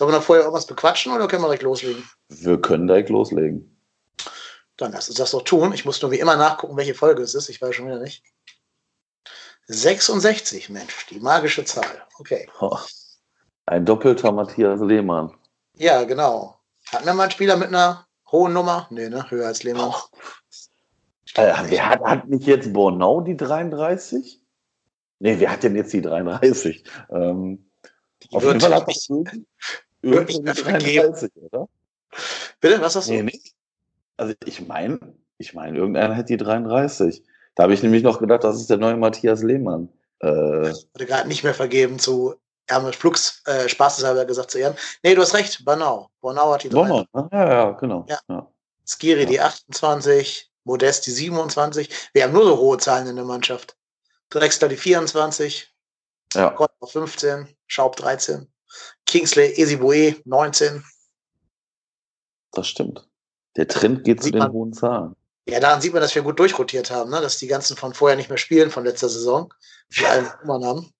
Sollen 0.00 0.12
wir 0.12 0.16
noch 0.16 0.24
vorher 0.24 0.44
irgendwas 0.46 0.64
bequatschen 0.64 1.12
oder 1.12 1.28
können 1.28 1.42
wir 1.42 1.48
direkt 1.48 1.62
loslegen? 1.62 2.08
Wir 2.30 2.58
können 2.58 2.86
direkt 2.86 3.10
loslegen. 3.10 3.78
Dann 4.78 4.92
lass 4.92 5.10
uns 5.10 5.18
das 5.18 5.32
doch 5.32 5.42
tun. 5.42 5.74
Ich 5.74 5.84
muss 5.84 6.00
nur 6.00 6.10
wie 6.10 6.18
immer 6.18 6.36
nachgucken, 6.36 6.78
welche 6.78 6.94
Folge 6.94 7.22
es 7.22 7.34
ist. 7.34 7.50
Ich 7.50 7.60
weiß 7.60 7.74
schon 7.74 7.84
wieder 7.86 7.98
nicht. 7.98 8.24
66, 9.66 10.70
Mensch, 10.70 11.06
die 11.10 11.20
magische 11.20 11.66
Zahl. 11.66 12.02
Okay. 12.18 12.48
Oh, 12.62 12.78
ein 13.66 13.84
doppelter 13.84 14.32
Matthias 14.32 14.80
Lehmann. 14.80 15.36
Ja, 15.74 16.04
genau. 16.04 16.58
Hatten 16.90 17.04
wir 17.04 17.12
mal 17.12 17.24
einen 17.24 17.32
Spieler 17.32 17.58
mit 17.58 17.68
einer 17.68 18.06
hohen 18.32 18.54
Nummer? 18.54 18.86
Nee, 18.88 19.10
ne? 19.10 19.30
Höher 19.30 19.48
als 19.48 19.64
Lehmann. 19.64 19.90
Oh. 19.90 20.16
Äh, 21.34 21.52
wer 21.64 21.90
hat, 21.90 22.00
hat 22.00 22.26
nicht 22.26 22.46
jetzt 22.46 22.72
Bornau 22.72 23.20
die 23.20 23.36
33? 23.36 24.40
Nee, 25.18 25.38
wer 25.38 25.52
hat 25.52 25.62
denn 25.62 25.76
jetzt 25.76 25.92
die 25.92 26.00
33? 26.00 26.84
Ähm, 27.10 27.70
auf 28.32 28.44
jeden 28.44 28.60
Fall 28.60 28.74
hat 28.74 28.88
das 28.88 29.08
die 30.02 30.42
33, 30.42 31.30
oder? 31.36 31.68
Bitte, 32.60 32.80
was 32.80 32.96
hast 32.96 33.08
du? 33.08 33.12
Nee, 33.12 33.22
nicht. 33.22 33.54
Also 34.16 34.34
ich 34.44 34.66
meine, 34.66 34.98
ich 35.38 35.54
meine, 35.54 35.78
irgendeiner 35.78 36.16
hat 36.16 36.28
die 36.28 36.36
33. 36.36 37.22
Da 37.54 37.64
habe 37.64 37.74
ich 37.74 37.82
nämlich 37.82 38.02
noch 38.02 38.18
gedacht, 38.18 38.44
das 38.44 38.56
ist 38.56 38.70
der 38.70 38.76
neue 38.76 38.96
Matthias 38.96 39.42
Lehmann. 39.42 39.88
Äh, 40.20 40.26
Wurde 40.28 41.06
gerade 41.06 41.28
nicht 41.28 41.44
mehr 41.44 41.54
vergeben 41.54 41.98
zu 41.98 42.34
Ärmel 42.66 42.92
Flux, 42.92 43.42
äh, 43.46 43.68
spaßeshalber 43.68 44.24
gesagt 44.24 44.50
zu 44.50 44.58
Ehren. 44.58 44.76
Nee, 45.02 45.14
du 45.14 45.22
hast 45.22 45.34
recht, 45.34 45.64
Bornau. 45.64 46.10
Bornau 46.20 46.52
hat 46.52 46.62
die 46.62 46.68
Bornau, 46.68 47.04
ja, 47.14 47.28
ja, 47.32 47.70
genau. 47.72 48.06
Ja. 48.08 48.18
ja. 48.28 48.46
Skiri 48.86 49.22
ja. 49.22 49.26
die 49.26 49.40
28, 49.40 50.50
Modest 50.64 51.06
die 51.06 51.10
27. 51.10 51.90
Wir 52.12 52.24
haben 52.24 52.32
nur 52.32 52.44
so 52.44 52.58
hohe 52.58 52.78
Zahlen 52.78 53.08
in 53.08 53.16
der 53.16 53.24
Mannschaft. 53.24 53.76
Drexler 54.30 54.68
die 54.68 54.76
24, 54.76 55.74
ja. 56.34 56.50
Gott 56.50 56.70
15, 56.84 57.48
Schaub 57.66 57.96
13, 57.96 58.46
Kingsley 59.06 59.52
Esibue 59.60 60.16
19. 60.24 60.84
Das 62.52 62.66
stimmt. 62.66 63.08
Der 63.56 63.68
Trend 63.68 64.04
geht 64.04 64.22
zu 64.22 64.30
den 64.30 64.38
man, 64.38 64.52
hohen 64.52 64.72
Zahlen. 64.72 65.16
Ja, 65.48 65.60
daran 65.60 65.80
sieht 65.80 65.92
man, 65.92 66.02
dass 66.02 66.14
wir 66.14 66.22
gut 66.22 66.38
durchrotiert 66.38 66.90
haben, 66.90 67.10
ne? 67.10 67.20
dass 67.20 67.38
die 67.38 67.46
ganzen 67.46 67.76
von 67.76 67.94
vorher 67.94 68.16
nicht 68.16 68.28
mehr 68.28 68.38
spielen 68.38 68.70
von 68.70 68.84
letzter 68.84 69.08
Saison, 69.08 69.52
die 69.96 70.06
allen 70.06 70.28
Nummern 70.42 70.64
haben. 70.64 70.92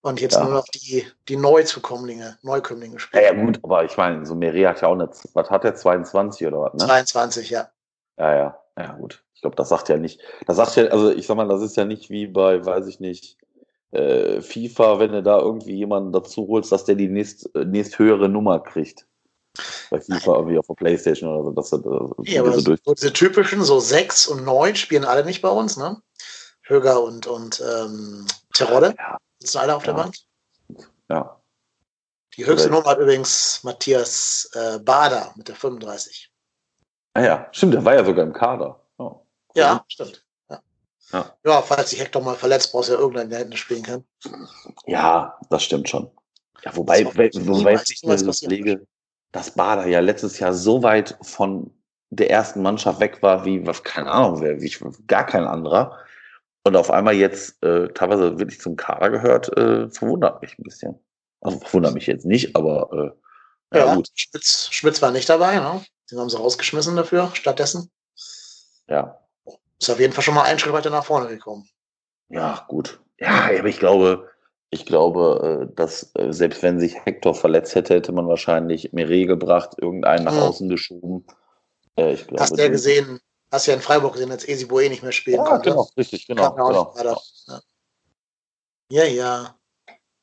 Und 0.00 0.20
jetzt 0.20 0.34
ja. 0.34 0.44
nur 0.44 0.52
noch 0.52 0.66
die, 0.66 1.06
die 1.28 1.36
Neuzukommlinge, 1.36 2.38
Neukömmlinge 2.42 2.98
spielen. 2.98 3.22
Ja, 3.22 3.32
ja, 3.32 3.44
gut, 3.44 3.58
aber 3.62 3.84
ich 3.84 3.96
meine, 3.96 4.24
so 4.24 4.34
Meri 4.34 4.62
hat 4.62 4.80
ja 4.80 4.88
auch 4.88 4.94
eine, 4.94 5.10
was 5.34 5.50
hat 5.50 5.64
der, 5.64 5.74
22 5.74 6.46
oder 6.46 6.60
was? 6.60 6.74
Ne? 6.74 6.86
22, 6.86 7.50
ja. 7.50 7.68
Ja, 8.16 8.34
ja, 8.34 8.58
ja, 8.76 8.92
gut. 8.92 9.22
Ich 9.34 9.40
glaube, 9.40 9.56
das 9.56 9.68
sagt 9.68 9.88
ja 9.88 9.96
nicht, 9.96 10.20
das 10.46 10.56
sagt 10.56 10.76
ja, 10.76 10.84
also 10.86 11.10
ich 11.10 11.26
sag 11.26 11.36
mal, 11.36 11.48
das 11.48 11.62
ist 11.62 11.76
ja 11.76 11.84
nicht 11.84 12.10
wie 12.10 12.26
bei, 12.26 12.64
weiß 12.64 12.86
ich 12.86 13.00
nicht, 13.00 13.38
äh, 13.92 14.40
FIFA, 14.40 14.98
wenn 14.98 15.12
du 15.12 15.22
da 15.22 15.38
irgendwie 15.38 15.76
jemanden 15.76 16.12
dazu 16.12 16.46
holst, 16.48 16.72
dass 16.72 16.84
der 16.84 16.94
die 16.94 17.08
nächst, 17.08 17.54
äh, 17.54 17.64
nächst 17.64 17.98
höhere 17.98 18.28
Nummer 18.28 18.60
kriegt. 18.60 19.06
Bei 19.90 20.00
FIFA 20.00 20.36
irgendwie 20.36 20.58
auf 20.58 20.66
der 20.66 20.74
Playstation 20.74 21.32
oder 21.32 21.44
so. 21.44 21.50
Dass 21.52 21.72
er, 21.72 21.78
äh, 21.78 22.30
ja, 22.30 22.42
aber 22.42 22.52
so 22.52 22.60
durch 22.62 22.80
diese 22.82 23.12
typischen, 23.12 23.62
so 23.62 23.80
6 23.80 24.28
und 24.28 24.44
9 24.44 24.76
spielen 24.76 25.04
alle 25.04 25.24
nicht 25.24 25.42
bei 25.42 25.48
uns, 25.48 25.76
ne? 25.76 26.00
Höger 26.62 27.02
und, 27.02 27.26
und 27.26 27.60
ähm, 27.60 28.26
Terodde. 28.52 28.94
Ja. 28.98 29.16
Sitzen 29.40 29.58
alle 29.58 29.74
auf 29.74 29.86
ja. 29.86 29.92
der 29.92 30.02
Bank. 30.02 30.14
Ja. 31.08 31.40
Die 32.36 32.46
höchste 32.46 32.70
Nummer 32.70 32.90
hat 32.90 32.98
übrigens 32.98 33.64
Matthias 33.64 34.50
äh, 34.54 34.78
Bader 34.78 35.32
mit 35.36 35.48
der 35.48 35.56
35. 35.56 36.30
Ah 37.14 37.22
ja, 37.22 37.48
stimmt, 37.50 37.74
der 37.74 37.84
war 37.84 37.94
ja 37.94 38.04
sogar 38.04 38.24
im 38.24 38.32
Kader. 38.32 38.80
Oh, 38.98 39.22
Ja, 39.54 39.84
stimmt. 39.88 40.24
Ja. 41.12 41.36
ja. 41.44 41.62
Falls 41.62 41.90
sich 41.90 42.00
Hector 42.00 42.22
mal 42.22 42.36
verletzt, 42.36 42.72
brauchst 42.72 42.88
du 42.88 42.94
ja 42.94 42.98
irgendeinen, 42.98 43.30
der 43.30 43.40
hinten 43.40 43.56
spielen 43.56 43.82
kann. 43.82 44.04
Ja, 44.86 45.38
das 45.50 45.64
stimmt 45.64 45.88
schon. 45.88 46.10
Ja, 46.64 46.76
wobei, 46.76 47.04
wobei, 47.04 47.30
ich 47.88 48.02
mir 48.02 48.16
das 48.16 48.42
lege, 48.42 48.86
dass 49.32 49.52
Bader 49.52 49.86
ja 49.86 50.00
letztes 50.00 50.38
Jahr 50.38 50.52
so 50.52 50.82
weit 50.82 51.16
von 51.22 51.70
der 52.10 52.30
ersten 52.30 52.62
Mannschaft 52.62 53.00
weg 53.00 53.22
war, 53.22 53.44
wie, 53.44 53.62
keine 53.84 54.10
Ahnung, 54.10 54.40
wer, 54.40 54.60
wie 54.60 54.72
gar 55.06 55.26
kein 55.26 55.44
anderer. 55.44 55.98
Und 56.64 56.76
auf 56.76 56.90
einmal 56.90 57.14
jetzt 57.14 57.62
äh, 57.62 57.88
teilweise 57.88 58.38
wirklich 58.38 58.60
zum 58.60 58.76
Kader 58.76 59.10
gehört, 59.10 59.56
äh, 59.56 59.88
verwundert 59.90 60.42
mich 60.42 60.58
ein 60.58 60.62
bisschen. 60.62 60.98
Also 61.40 61.58
verwundert 61.60 61.94
mich 61.94 62.06
jetzt 62.06 62.26
nicht, 62.26 62.56
aber 62.56 63.14
äh, 63.72 63.78
ja, 63.78 63.86
ja, 63.86 63.94
gut. 63.94 64.08
Schmitz, 64.14 64.68
Schmitz 64.70 65.02
war 65.02 65.10
nicht 65.10 65.28
dabei, 65.28 65.56
ne? 65.58 65.82
Den 66.10 66.18
haben 66.18 66.30
sie 66.30 66.38
rausgeschmissen 66.38 66.96
dafür, 66.96 67.30
stattdessen. 67.34 67.90
Ja. 68.88 69.20
Ist 69.80 69.90
auf 69.90 70.00
jeden 70.00 70.12
Fall 70.12 70.24
schon 70.24 70.34
mal 70.34 70.42
einen 70.42 70.58
Schritt 70.58 70.72
weiter 70.72 70.90
nach 70.90 71.04
vorne 71.04 71.28
gekommen. 71.28 71.68
Ja, 72.28 72.64
gut. 72.68 73.00
Ja, 73.18 73.48
aber 73.58 73.68
ich 73.68 73.78
glaube, 73.78 74.28
ich 74.70 74.84
glaube, 74.84 75.68
äh, 75.70 75.74
dass 75.74 76.10
äh, 76.14 76.32
selbst 76.32 76.62
wenn 76.62 76.78
sich 76.78 76.94
Hector 77.04 77.34
verletzt 77.34 77.74
hätte, 77.74 77.94
hätte 77.94 78.12
man 78.12 78.28
wahrscheinlich 78.28 78.92
Mire 78.92 79.26
gebracht, 79.26 79.76
irgendeinen 79.78 80.24
nach 80.24 80.32
hm. 80.32 80.42
außen 80.42 80.68
geschoben. 80.68 81.26
Äh, 81.96 82.14
ich 82.14 82.26
glaube, 82.26 82.42
Hast 82.42 82.56
du 82.56 82.62
ja 82.62 82.68
gesehen, 82.68 83.20
hast 83.50 83.66
ja 83.66 83.74
in 83.74 83.80
Freiburg 83.80 84.12
gesehen, 84.12 84.30
als 84.30 84.46
Esi 84.46 84.66
Boe 84.66 84.88
nicht 84.88 85.02
mehr 85.02 85.12
spielen 85.12 85.38
ja, 85.38 85.44
konnte. 85.44 85.70
Genau, 85.70 85.88
richtig, 85.96 86.26
genau. 86.26 86.52
genau, 86.52 86.94
genau. 86.96 87.22
Ja, 88.90 89.04
ja. 89.04 89.54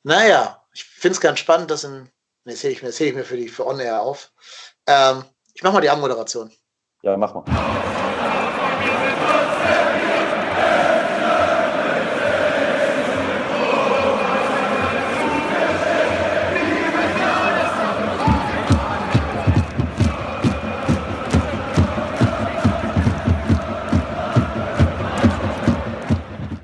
Naja, 0.02 0.62
ich 0.72 0.84
finde 0.84 1.14
es 1.14 1.20
ganz 1.20 1.38
spannend, 1.38 1.70
dass 1.70 1.84
in. 1.84 2.10
Das 2.44 2.62
hebe 2.62 2.74
ich 2.74 3.00
ich 3.00 3.14
mir 3.14 3.24
für 3.24 3.36
die 3.36 3.48
für 3.48 3.66
On 3.66 3.80
Air 3.80 4.02
auf. 4.02 4.30
Ähm, 4.86 5.24
ich 5.52 5.64
mache 5.64 5.74
mal 5.74 5.80
die 5.80 5.90
Anmoderation. 5.90 6.52
Ja, 7.02 7.16
mach 7.16 7.34
mal. 7.34 8.65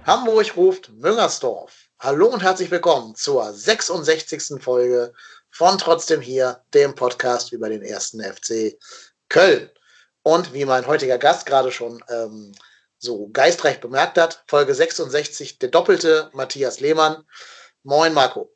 Hamburg 0.04 0.56
ruft 0.56 0.90
Müngersdorf. 0.98 1.88
Hallo 2.00 2.26
und 2.26 2.42
herzlich 2.42 2.72
willkommen 2.72 3.14
zur 3.14 3.52
66. 3.52 4.60
Folge 4.60 5.12
von 5.48 5.78
Trotzdem 5.78 6.20
hier, 6.20 6.58
dem 6.74 6.96
Podcast 6.96 7.52
über 7.52 7.68
den 7.68 7.82
ersten 7.82 8.20
FC 8.20 8.76
Köln. 9.28 9.70
Und 10.24 10.52
wie 10.52 10.64
mein 10.64 10.88
heutiger 10.88 11.18
Gast 11.18 11.46
gerade 11.46 11.70
schon 11.70 12.02
ähm, 12.08 12.50
so 12.98 13.28
geistreich 13.32 13.80
bemerkt 13.80 14.18
hat, 14.18 14.42
Folge 14.48 14.74
66, 14.74 15.60
der 15.60 15.68
doppelte 15.68 16.30
Matthias 16.32 16.80
Lehmann. 16.80 17.22
Moin, 17.84 18.12
Marco. 18.12 18.50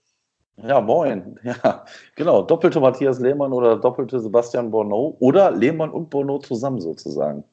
Ja, 0.57 0.81
moin. 0.81 1.39
Ja, 1.45 1.85
genau. 2.17 2.43
Doppelte 2.43 2.81
Matthias 2.81 3.21
Lehmann 3.21 3.53
oder 3.53 3.77
doppelte 3.77 4.19
Sebastian 4.19 4.73
Borneau 4.73 5.17
oder 5.21 5.53
Lehmann 5.53 5.91
und 5.93 6.11
Borneau 6.11 6.41
zusammen 6.41 6.81
sozusagen. 6.81 7.45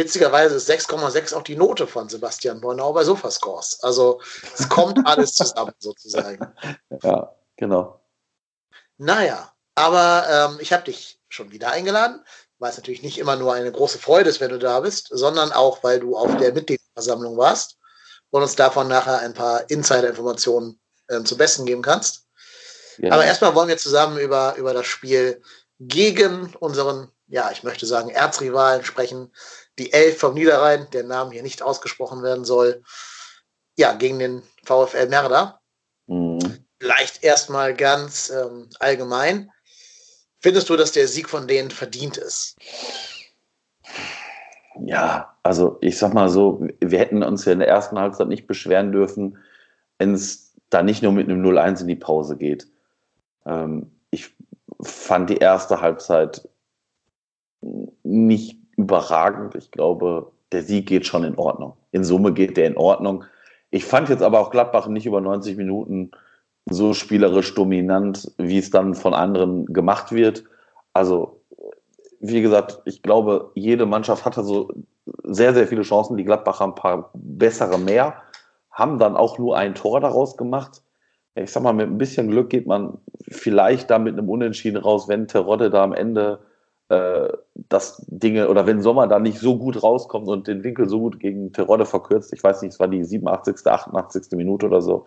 Witzigerweise 0.00 0.54
ist 0.54 0.70
6,6 0.70 1.34
auch 1.34 1.42
die 1.42 1.56
Note 1.56 1.86
von 1.86 2.08
Sebastian 2.08 2.62
Bornau 2.62 2.94
bei 2.94 3.04
Sofascores. 3.04 3.82
Also 3.82 4.18
es 4.58 4.66
kommt 4.66 4.98
alles 5.06 5.34
zusammen 5.34 5.74
sozusagen. 5.78 6.54
Ja, 7.02 7.34
genau. 7.56 8.00
Naja, 8.96 9.52
aber 9.74 10.24
ähm, 10.30 10.58
ich 10.58 10.72
habe 10.72 10.84
dich 10.84 11.20
schon 11.28 11.52
wieder 11.52 11.70
eingeladen, 11.70 12.24
weil 12.58 12.70
es 12.70 12.78
natürlich 12.78 13.02
nicht 13.02 13.18
immer 13.18 13.36
nur 13.36 13.52
eine 13.52 13.70
große 13.70 13.98
Freude 13.98 14.30
ist, 14.30 14.40
wenn 14.40 14.48
du 14.48 14.58
da 14.58 14.80
bist, 14.80 15.08
sondern 15.10 15.52
auch, 15.52 15.84
weil 15.84 16.00
du 16.00 16.16
auf 16.16 16.34
der 16.38 16.54
Mitgliederversammlung 16.54 17.36
warst 17.36 17.76
und 18.30 18.40
uns 18.40 18.56
davon 18.56 18.88
nachher 18.88 19.18
ein 19.18 19.34
paar 19.34 19.68
Insider-Informationen 19.68 20.80
ähm, 21.10 21.26
zum 21.26 21.36
Besten 21.36 21.66
geben 21.66 21.82
kannst. 21.82 22.26
Ja. 22.96 23.12
Aber 23.12 23.26
erstmal 23.26 23.54
wollen 23.54 23.68
wir 23.68 23.76
zusammen 23.76 24.16
über, 24.16 24.54
über 24.56 24.72
das 24.72 24.86
Spiel 24.86 25.42
gegen 25.78 26.54
unseren, 26.58 27.12
ja, 27.26 27.50
ich 27.50 27.64
möchte 27.64 27.84
sagen, 27.84 28.08
Erzrivalen 28.08 28.82
sprechen, 28.82 29.30
die 29.78 29.92
Elf 29.92 30.18
vom 30.18 30.34
Niederrhein, 30.34 30.88
der 30.92 31.04
Name 31.04 31.32
hier 31.32 31.42
nicht 31.42 31.62
ausgesprochen 31.62 32.22
werden 32.22 32.44
soll, 32.44 32.82
ja, 33.76 33.94
gegen 33.94 34.18
den 34.18 34.42
VfL 34.64 35.08
Merda. 35.08 35.60
Mhm. 36.06 36.64
Vielleicht 36.78 37.22
erstmal 37.22 37.74
ganz 37.74 38.30
ähm, 38.30 38.68
allgemein. 38.78 39.50
Findest 40.40 40.68
du, 40.70 40.76
dass 40.76 40.92
der 40.92 41.06
Sieg 41.06 41.28
von 41.28 41.46
denen 41.46 41.70
verdient 41.70 42.16
ist? 42.16 42.56
Ja, 44.82 45.36
also 45.42 45.78
ich 45.80 45.98
sag 45.98 46.14
mal 46.14 46.30
so, 46.30 46.66
wir 46.80 46.98
hätten 46.98 47.22
uns 47.22 47.44
ja 47.44 47.52
in 47.52 47.58
der 47.58 47.68
ersten 47.68 47.98
Halbzeit 47.98 48.28
nicht 48.28 48.46
beschweren 48.46 48.92
dürfen, 48.92 49.38
wenn 49.98 50.14
es 50.14 50.54
da 50.70 50.82
nicht 50.82 51.02
nur 51.02 51.12
mit 51.12 51.28
einem 51.28 51.44
0-1 51.44 51.82
in 51.82 51.88
die 51.88 51.96
Pause 51.96 52.36
geht. 52.36 52.66
Ähm, 53.44 53.90
ich 54.10 54.34
fand 54.80 55.28
die 55.28 55.38
erste 55.38 55.80
Halbzeit 55.80 56.48
nicht 58.02 58.59
überragend. 58.82 59.54
Ich 59.54 59.70
glaube, 59.70 60.30
der 60.52 60.62
Sieg 60.62 60.86
geht 60.86 61.06
schon 61.06 61.24
in 61.24 61.36
Ordnung. 61.36 61.74
In 61.92 62.04
Summe 62.04 62.32
geht 62.32 62.56
der 62.56 62.66
in 62.66 62.76
Ordnung. 62.76 63.24
Ich 63.70 63.84
fand 63.84 64.08
jetzt 64.08 64.22
aber 64.22 64.40
auch 64.40 64.50
Gladbach 64.50 64.88
nicht 64.88 65.06
über 65.06 65.20
90 65.20 65.56
Minuten 65.56 66.10
so 66.68 66.92
spielerisch 66.92 67.54
dominant, 67.54 68.30
wie 68.36 68.58
es 68.58 68.70
dann 68.70 68.94
von 68.94 69.14
anderen 69.14 69.66
gemacht 69.66 70.12
wird. 70.12 70.44
Also, 70.92 71.40
wie 72.20 72.42
gesagt, 72.42 72.80
ich 72.84 73.02
glaube, 73.02 73.50
jede 73.54 73.86
Mannschaft 73.86 74.24
hatte 74.24 74.44
so 74.44 74.68
sehr, 75.24 75.54
sehr 75.54 75.66
viele 75.66 75.82
Chancen. 75.82 76.16
Die 76.16 76.24
Gladbacher 76.24 76.64
ein 76.64 76.74
paar 76.74 77.10
bessere 77.14 77.78
mehr, 77.78 78.14
haben 78.70 78.98
dann 78.98 79.16
auch 79.16 79.38
nur 79.38 79.56
ein 79.56 79.74
Tor 79.74 80.00
daraus 80.00 80.36
gemacht. 80.36 80.82
ich 81.34 81.50
sag 81.50 81.62
mal, 81.62 81.72
mit 81.72 81.88
ein 81.88 81.98
bisschen 81.98 82.28
Glück 82.28 82.50
geht 82.50 82.66
man 82.66 82.98
vielleicht 83.28 83.90
da 83.90 83.98
mit 83.98 84.18
einem 84.18 84.28
Unentschieden 84.28 84.78
raus, 84.78 85.08
wenn 85.08 85.28
Terodde 85.28 85.70
da 85.70 85.82
am 85.82 85.92
Ende 85.92 86.40
äh, 86.90 87.28
das 87.54 88.02
Dinge 88.08 88.48
oder 88.48 88.66
wenn 88.66 88.82
Sommer 88.82 89.06
da 89.06 89.20
nicht 89.20 89.38
so 89.38 89.56
gut 89.56 89.82
rauskommt 89.82 90.26
und 90.28 90.48
den 90.48 90.64
Winkel 90.64 90.88
so 90.88 90.98
gut 90.98 91.20
gegen 91.20 91.52
Terodde 91.52 91.86
verkürzt. 91.86 92.32
Ich 92.32 92.42
weiß 92.42 92.62
nicht, 92.62 92.72
es 92.72 92.80
war 92.80 92.88
die 92.88 93.04
87., 93.04 93.64
88. 93.64 94.32
Minute 94.32 94.66
oder 94.66 94.82
so. 94.82 95.06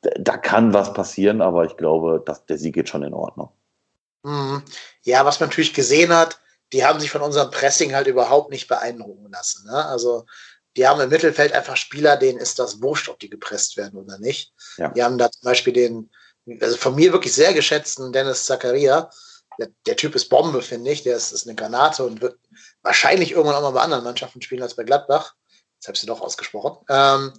Da, 0.00 0.10
da 0.18 0.36
kann 0.36 0.74
was 0.74 0.92
passieren, 0.92 1.40
aber 1.40 1.64
ich 1.64 1.76
glaube, 1.76 2.20
dass 2.26 2.46
der 2.46 2.58
Sieg 2.58 2.74
geht 2.74 2.88
schon 2.88 3.04
in 3.04 3.14
Ordnung. 3.14 3.50
Mhm. 4.24 4.62
Ja, 5.02 5.24
was 5.24 5.38
man 5.38 5.48
natürlich 5.48 5.72
gesehen 5.72 6.12
hat, 6.12 6.40
die 6.72 6.84
haben 6.84 6.98
sich 6.98 7.10
von 7.10 7.22
unserem 7.22 7.52
Pressing 7.52 7.94
halt 7.94 8.08
überhaupt 8.08 8.50
nicht 8.50 8.66
beeindrucken 8.66 9.30
lassen. 9.30 9.66
Ne? 9.70 9.86
Also 9.86 10.26
die 10.76 10.86
haben 10.86 11.00
im 11.00 11.10
Mittelfeld 11.10 11.52
einfach 11.52 11.76
Spieler, 11.76 12.16
denen 12.16 12.38
ist 12.38 12.58
das 12.58 12.82
wurscht, 12.82 13.08
ob 13.08 13.20
die 13.20 13.30
gepresst 13.30 13.76
werden 13.76 13.98
oder 13.98 14.18
nicht. 14.18 14.52
Ja. 14.76 14.88
Die 14.88 15.02
haben 15.02 15.16
da 15.16 15.30
zum 15.30 15.44
Beispiel 15.44 15.72
den, 15.72 16.10
also 16.60 16.76
von 16.76 16.96
mir 16.96 17.12
wirklich 17.12 17.32
sehr 17.32 17.54
geschätzten 17.54 18.12
Dennis 18.12 18.44
Zakaria. 18.44 19.10
Der, 19.58 19.68
der 19.86 19.96
Typ 19.96 20.14
ist 20.14 20.28
Bombe, 20.28 20.62
finde 20.62 20.90
ich. 20.90 21.02
Der 21.02 21.16
ist, 21.16 21.32
ist, 21.32 21.46
eine 21.46 21.56
Granate 21.56 22.04
und 22.04 22.20
wird 22.20 22.38
wahrscheinlich 22.82 23.32
irgendwann 23.32 23.56
auch 23.56 23.62
mal 23.62 23.70
bei 23.70 23.80
anderen 23.80 24.04
Mannschaften 24.04 24.42
spielen 24.42 24.62
als 24.62 24.74
bei 24.74 24.84
Gladbach. 24.84 25.34
Jetzt 25.74 25.88
habe 25.88 25.94
ich 25.94 26.00
sie 26.00 26.06
doch 26.06 26.20
ausgesprochen. 26.20 26.84
Ähm, 26.88 27.32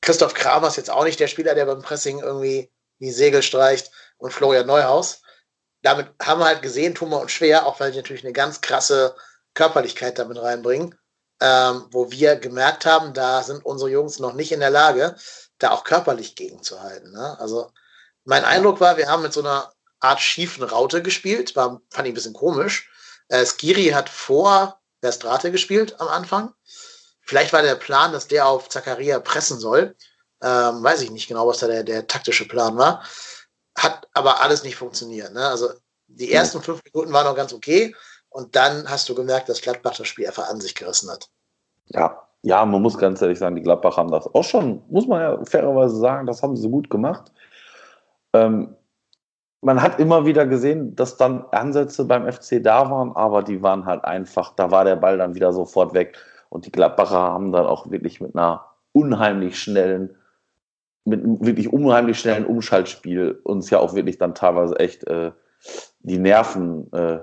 Christoph 0.00 0.34
Kramer 0.34 0.68
ist 0.68 0.76
jetzt 0.76 0.90
auch 0.90 1.04
nicht 1.04 1.20
der 1.20 1.28
Spieler, 1.28 1.54
der 1.54 1.66
beim 1.66 1.82
Pressing 1.82 2.20
irgendwie 2.20 2.70
die 3.00 3.10
Segel 3.10 3.42
streicht. 3.42 3.90
Und 4.16 4.32
Florian 4.32 4.66
Neuhaus. 4.66 5.22
Damit 5.82 6.08
haben 6.20 6.40
wir 6.40 6.46
halt 6.46 6.62
gesehen, 6.62 6.98
wir 7.00 7.20
uns 7.20 7.30
schwer, 7.30 7.66
auch 7.66 7.78
weil 7.78 7.92
die 7.92 7.98
natürlich 7.98 8.24
eine 8.24 8.32
ganz 8.32 8.60
krasse 8.60 9.14
Körperlichkeit 9.54 10.18
damit 10.18 10.38
reinbringen 10.38 10.98
ähm, 11.40 11.86
wo 11.90 12.10
wir 12.10 12.36
gemerkt 12.36 12.86
haben, 12.86 13.14
da 13.14 13.42
sind 13.42 13.64
unsere 13.64 13.90
Jungs 13.90 14.18
noch 14.18 14.34
nicht 14.34 14.52
in 14.52 14.60
der 14.60 14.70
Lage, 14.70 15.16
da 15.58 15.70
auch 15.70 15.84
körperlich 15.84 16.34
gegenzuhalten. 16.34 17.12
Ne? 17.12 17.38
Also 17.38 17.70
mein 18.24 18.44
Eindruck 18.44 18.80
war, 18.80 18.96
wir 18.96 19.08
haben 19.08 19.22
mit 19.22 19.32
so 19.32 19.40
einer 19.40 19.72
Art 20.00 20.20
schiefen 20.20 20.64
Raute 20.64 21.02
gespielt, 21.02 21.56
war, 21.56 21.80
fand 21.90 22.06
ich 22.06 22.12
ein 22.12 22.14
bisschen 22.14 22.34
komisch. 22.34 22.90
Äh, 23.28 23.44
Skiri 23.44 23.88
hat 23.88 24.08
vor 24.08 24.80
Verstrate 25.00 25.50
gespielt 25.50 26.00
am 26.00 26.08
Anfang. 26.08 26.52
Vielleicht 27.22 27.52
war 27.52 27.62
der 27.62 27.74
Plan, 27.74 28.12
dass 28.12 28.28
der 28.28 28.46
auf 28.46 28.68
Zakaria 28.68 29.20
pressen 29.20 29.58
soll. 29.58 29.94
Ähm, 30.42 30.82
weiß 30.82 31.02
ich 31.02 31.10
nicht 31.10 31.28
genau, 31.28 31.46
was 31.46 31.58
da 31.58 31.66
der, 31.66 31.84
der 31.84 32.06
taktische 32.06 32.46
Plan 32.48 32.76
war. 32.76 33.02
Hat 33.76 34.08
aber 34.14 34.40
alles 34.40 34.62
nicht 34.62 34.76
funktioniert. 34.76 35.32
Ne? 35.34 35.46
Also 35.46 35.68
die 36.06 36.32
ersten 36.32 36.62
fünf 36.62 36.80
Minuten 36.84 37.12
waren 37.12 37.26
noch 37.26 37.36
ganz 37.36 37.52
okay. 37.52 37.94
Und 38.30 38.56
dann 38.56 38.88
hast 38.88 39.08
du 39.08 39.14
gemerkt, 39.14 39.48
dass 39.48 39.60
Gladbach 39.60 39.96
das 39.96 40.08
Spiel 40.08 40.26
einfach 40.26 40.48
an 40.48 40.60
sich 40.60 40.74
gerissen 40.74 41.10
hat. 41.10 41.28
Ja, 41.86 42.28
ja, 42.42 42.64
man 42.64 42.80
muss 42.80 42.96
ganz 42.96 43.20
ehrlich 43.20 43.38
sagen, 43.38 43.56
die 43.56 43.62
Gladbach 43.62 43.96
haben 43.96 44.10
das 44.10 44.26
auch 44.26 44.44
schon, 44.44 44.82
muss 44.88 45.06
man 45.06 45.20
ja 45.20 45.44
fairerweise 45.44 45.96
sagen, 45.96 46.26
das 46.26 46.42
haben 46.42 46.56
sie 46.56 46.68
gut 46.68 46.88
gemacht. 46.88 47.32
Ähm, 48.32 48.76
man 49.60 49.82
hat 49.82 49.98
immer 49.98 50.24
wieder 50.24 50.46
gesehen, 50.46 50.94
dass 50.94 51.16
dann 51.16 51.44
Ansätze 51.50 52.04
beim 52.04 52.30
FC 52.30 52.62
da 52.62 52.90
waren, 52.90 53.14
aber 53.16 53.42
die 53.42 53.62
waren 53.62 53.86
halt 53.86 54.04
einfach, 54.04 54.54
da 54.54 54.70
war 54.70 54.84
der 54.84 54.96
Ball 54.96 55.18
dann 55.18 55.34
wieder 55.34 55.52
sofort 55.52 55.94
weg. 55.94 56.16
Und 56.48 56.66
die 56.66 56.72
Gladbacher 56.72 57.18
haben 57.18 57.52
dann 57.52 57.66
auch 57.66 57.90
wirklich 57.90 58.20
mit 58.20 58.34
einer 58.34 58.64
unheimlich 58.92 59.58
schnellen, 59.58 60.16
mit 61.04 61.22
einem 61.22 61.44
wirklich 61.44 61.72
unheimlich 61.72 62.20
schnellen 62.20 62.46
Umschaltspiel 62.46 63.40
uns 63.42 63.70
ja 63.70 63.80
auch 63.80 63.94
wirklich 63.94 64.18
dann 64.18 64.34
teilweise 64.34 64.78
echt 64.78 65.06
äh, 65.06 65.32
die 66.00 66.18
Nerven 66.18 66.90
äh, 66.92 67.20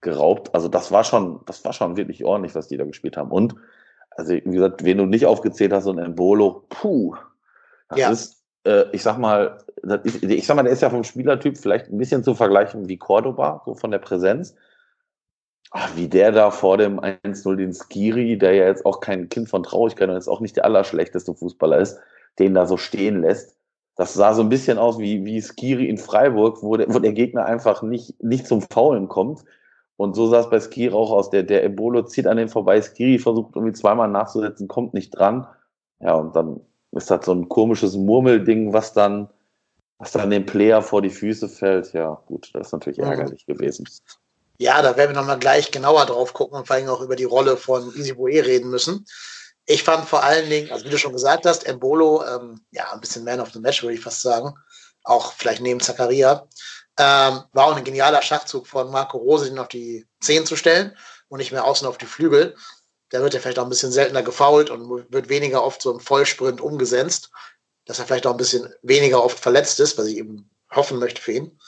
geraubt. 0.00 0.54
Also 0.54 0.68
das 0.68 0.92
war 0.92 1.04
schon, 1.04 1.40
das 1.46 1.64
war 1.64 1.72
schon 1.72 1.96
wirklich 1.96 2.24
ordentlich, 2.24 2.54
was 2.54 2.68
die 2.68 2.76
da 2.76 2.84
gespielt 2.84 3.16
haben. 3.16 3.30
Und 3.30 3.54
also 4.10 4.32
wie 4.32 4.40
gesagt, 4.40 4.84
wen 4.84 4.98
du 4.98 5.06
nicht 5.06 5.26
aufgezählt 5.26 5.72
hast, 5.72 5.84
so 5.84 5.92
ein 5.92 5.98
Embolo, 5.98 6.64
puh, 6.68 7.16
das 7.88 7.98
ja. 7.98 8.10
ist, 8.10 8.35
ich 8.92 9.02
sag 9.02 9.18
mal, 9.18 9.58
ist, 10.04 10.22
ich 10.22 10.46
sag 10.46 10.56
mal, 10.56 10.62
der 10.62 10.72
ist 10.72 10.82
ja 10.82 10.90
vom 10.90 11.04
Spielertyp 11.04 11.56
vielleicht 11.56 11.88
ein 11.88 11.98
bisschen 11.98 12.24
zu 12.24 12.34
vergleichen 12.34 12.88
wie 12.88 12.96
Cordoba, 12.96 13.62
so 13.64 13.74
von 13.74 13.90
der 13.90 13.98
Präsenz. 13.98 14.54
Ach, 15.70 15.90
wie 15.96 16.08
der 16.08 16.32
da 16.32 16.50
vor 16.50 16.78
dem 16.78 17.00
1-0 17.00 17.56
den 17.56 17.72
Skiri, 17.72 18.38
der 18.38 18.54
ja 18.54 18.66
jetzt 18.66 18.86
auch 18.86 19.00
kein 19.00 19.28
Kind 19.28 19.48
von 19.48 19.62
Traurigkeit 19.62 20.08
und 20.08 20.14
jetzt 20.14 20.28
auch 20.28 20.40
nicht 20.40 20.56
der 20.56 20.64
allerschlechteste 20.64 21.34
Fußballer 21.34 21.78
ist, 21.78 21.98
den 22.38 22.54
da 22.54 22.66
so 22.66 22.76
stehen 22.76 23.20
lässt. 23.20 23.56
Das 23.96 24.14
sah 24.14 24.34
so 24.34 24.42
ein 24.42 24.48
bisschen 24.48 24.78
aus 24.78 24.98
wie, 24.98 25.24
wie 25.24 25.40
Skiri 25.40 25.88
in 25.88 25.98
Freiburg, 25.98 26.62
wo 26.62 26.76
der, 26.76 26.92
wo 26.92 26.98
der 26.98 27.12
Gegner 27.12 27.46
einfach 27.46 27.82
nicht, 27.82 28.22
nicht 28.22 28.46
zum 28.46 28.62
Faulen 28.62 29.08
kommt 29.08 29.44
und 29.96 30.14
so 30.14 30.26
sah 30.26 30.40
es 30.40 30.50
bei 30.50 30.60
Skiri 30.60 30.94
auch 30.94 31.10
aus. 31.10 31.30
Der, 31.30 31.42
der 31.42 31.64
Embolo 31.64 32.02
zieht 32.02 32.26
an 32.26 32.36
dem 32.36 32.48
vorbei. 32.48 32.80
Skiri 32.80 33.18
versucht 33.18 33.56
irgendwie 33.56 33.72
zweimal 33.72 34.08
nachzusetzen, 34.08 34.68
kommt 34.68 34.94
nicht 34.94 35.10
dran. 35.10 35.46
Ja, 36.00 36.14
und 36.14 36.36
dann 36.36 36.60
ist 36.96 37.10
das 37.10 37.24
so 37.26 37.32
ein 37.32 37.48
komisches 37.48 37.94
Murmelding, 37.94 38.72
was 38.72 38.92
dann, 38.92 39.28
was 39.98 40.12
dann 40.12 40.30
dem 40.30 40.46
Player 40.46 40.82
vor 40.82 41.02
die 41.02 41.10
Füße 41.10 41.48
fällt. 41.48 41.92
Ja, 41.92 42.22
gut, 42.26 42.50
das 42.52 42.68
ist 42.68 42.72
natürlich 42.72 42.98
ärgerlich 42.98 43.46
gewesen. 43.46 43.86
Ja, 44.58 44.80
da 44.80 44.96
werden 44.96 45.14
wir 45.14 45.20
nochmal 45.20 45.38
gleich 45.38 45.70
genauer 45.70 46.06
drauf 46.06 46.32
gucken 46.32 46.58
und 46.58 46.66
vor 46.66 46.76
allem 46.76 46.88
auch 46.88 47.02
über 47.02 47.16
die 47.16 47.24
Rolle 47.24 47.56
von 47.56 47.94
Easy 47.94 48.14
Boe 48.14 48.30
reden 48.30 48.70
müssen. 48.70 49.06
Ich 49.66 49.82
fand 49.82 50.08
vor 50.08 50.22
allen 50.22 50.48
Dingen, 50.48 50.70
also 50.70 50.84
wie 50.84 50.90
du 50.90 50.98
schon 50.98 51.12
gesagt 51.12 51.44
hast, 51.44 51.66
Embolo, 51.66 52.24
ähm, 52.24 52.60
ja, 52.70 52.92
ein 52.92 53.00
bisschen 53.00 53.24
Man 53.24 53.40
of 53.40 53.52
the 53.52 53.58
Match, 53.58 53.82
würde 53.82 53.94
ich 53.94 54.00
fast 54.00 54.22
sagen. 54.22 54.54
Auch 55.02 55.32
vielleicht 55.32 55.60
neben 55.60 55.80
Zakaria. 55.80 56.46
Ähm, 56.98 57.42
war 57.52 57.66
auch 57.66 57.76
ein 57.76 57.84
genialer 57.84 58.22
Schachzug 58.22 58.66
von 58.66 58.90
Marco 58.90 59.18
Rose, 59.18 59.48
ihn 59.48 59.58
auf 59.58 59.68
die 59.68 60.06
10 60.20 60.46
zu 60.46 60.56
stellen 60.56 60.96
und 61.28 61.38
nicht 61.38 61.52
mehr 61.52 61.64
außen 61.64 61.86
auf 61.86 61.98
die 61.98 62.06
Flügel. 62.06 62.56
Da 63.10 63.20
wird 63.20 63.34
er 63.34 63.40
vielleicht 63.40 63.58
auch 63.58 63.64
ein 63.64 63.70
bisschen 63.70 63.92
seltener 63.92 64.22
gefault 64.22 64.70
und 64.70 65.12
wird 65.12 65.28
weniger 65.28 65.62
oft 65.62 65.80
so 65.80 65.92
im 65.92 66.00
Vollsprint 66.00 66.60
umgesetzt, 66.60 67.30
dass 67.84 67.98
er 67.98 68.06
vielleicht 68.06 68.26
auch 68.26 68.32
ein 68.32 68.36
bisschen 68.36 68.72
weniger 68.82 69.22
oft 69.22 69.38
verletzt 69.38 69.78
ist, 69.80 69.96
was 69.96 70.06
ich 70.06 70.16
eben 70.16 70.50
hoffen 70.70 70.98
möchte 70.98 71.22
für 71.22 71.32
ihn. 71.32 71.58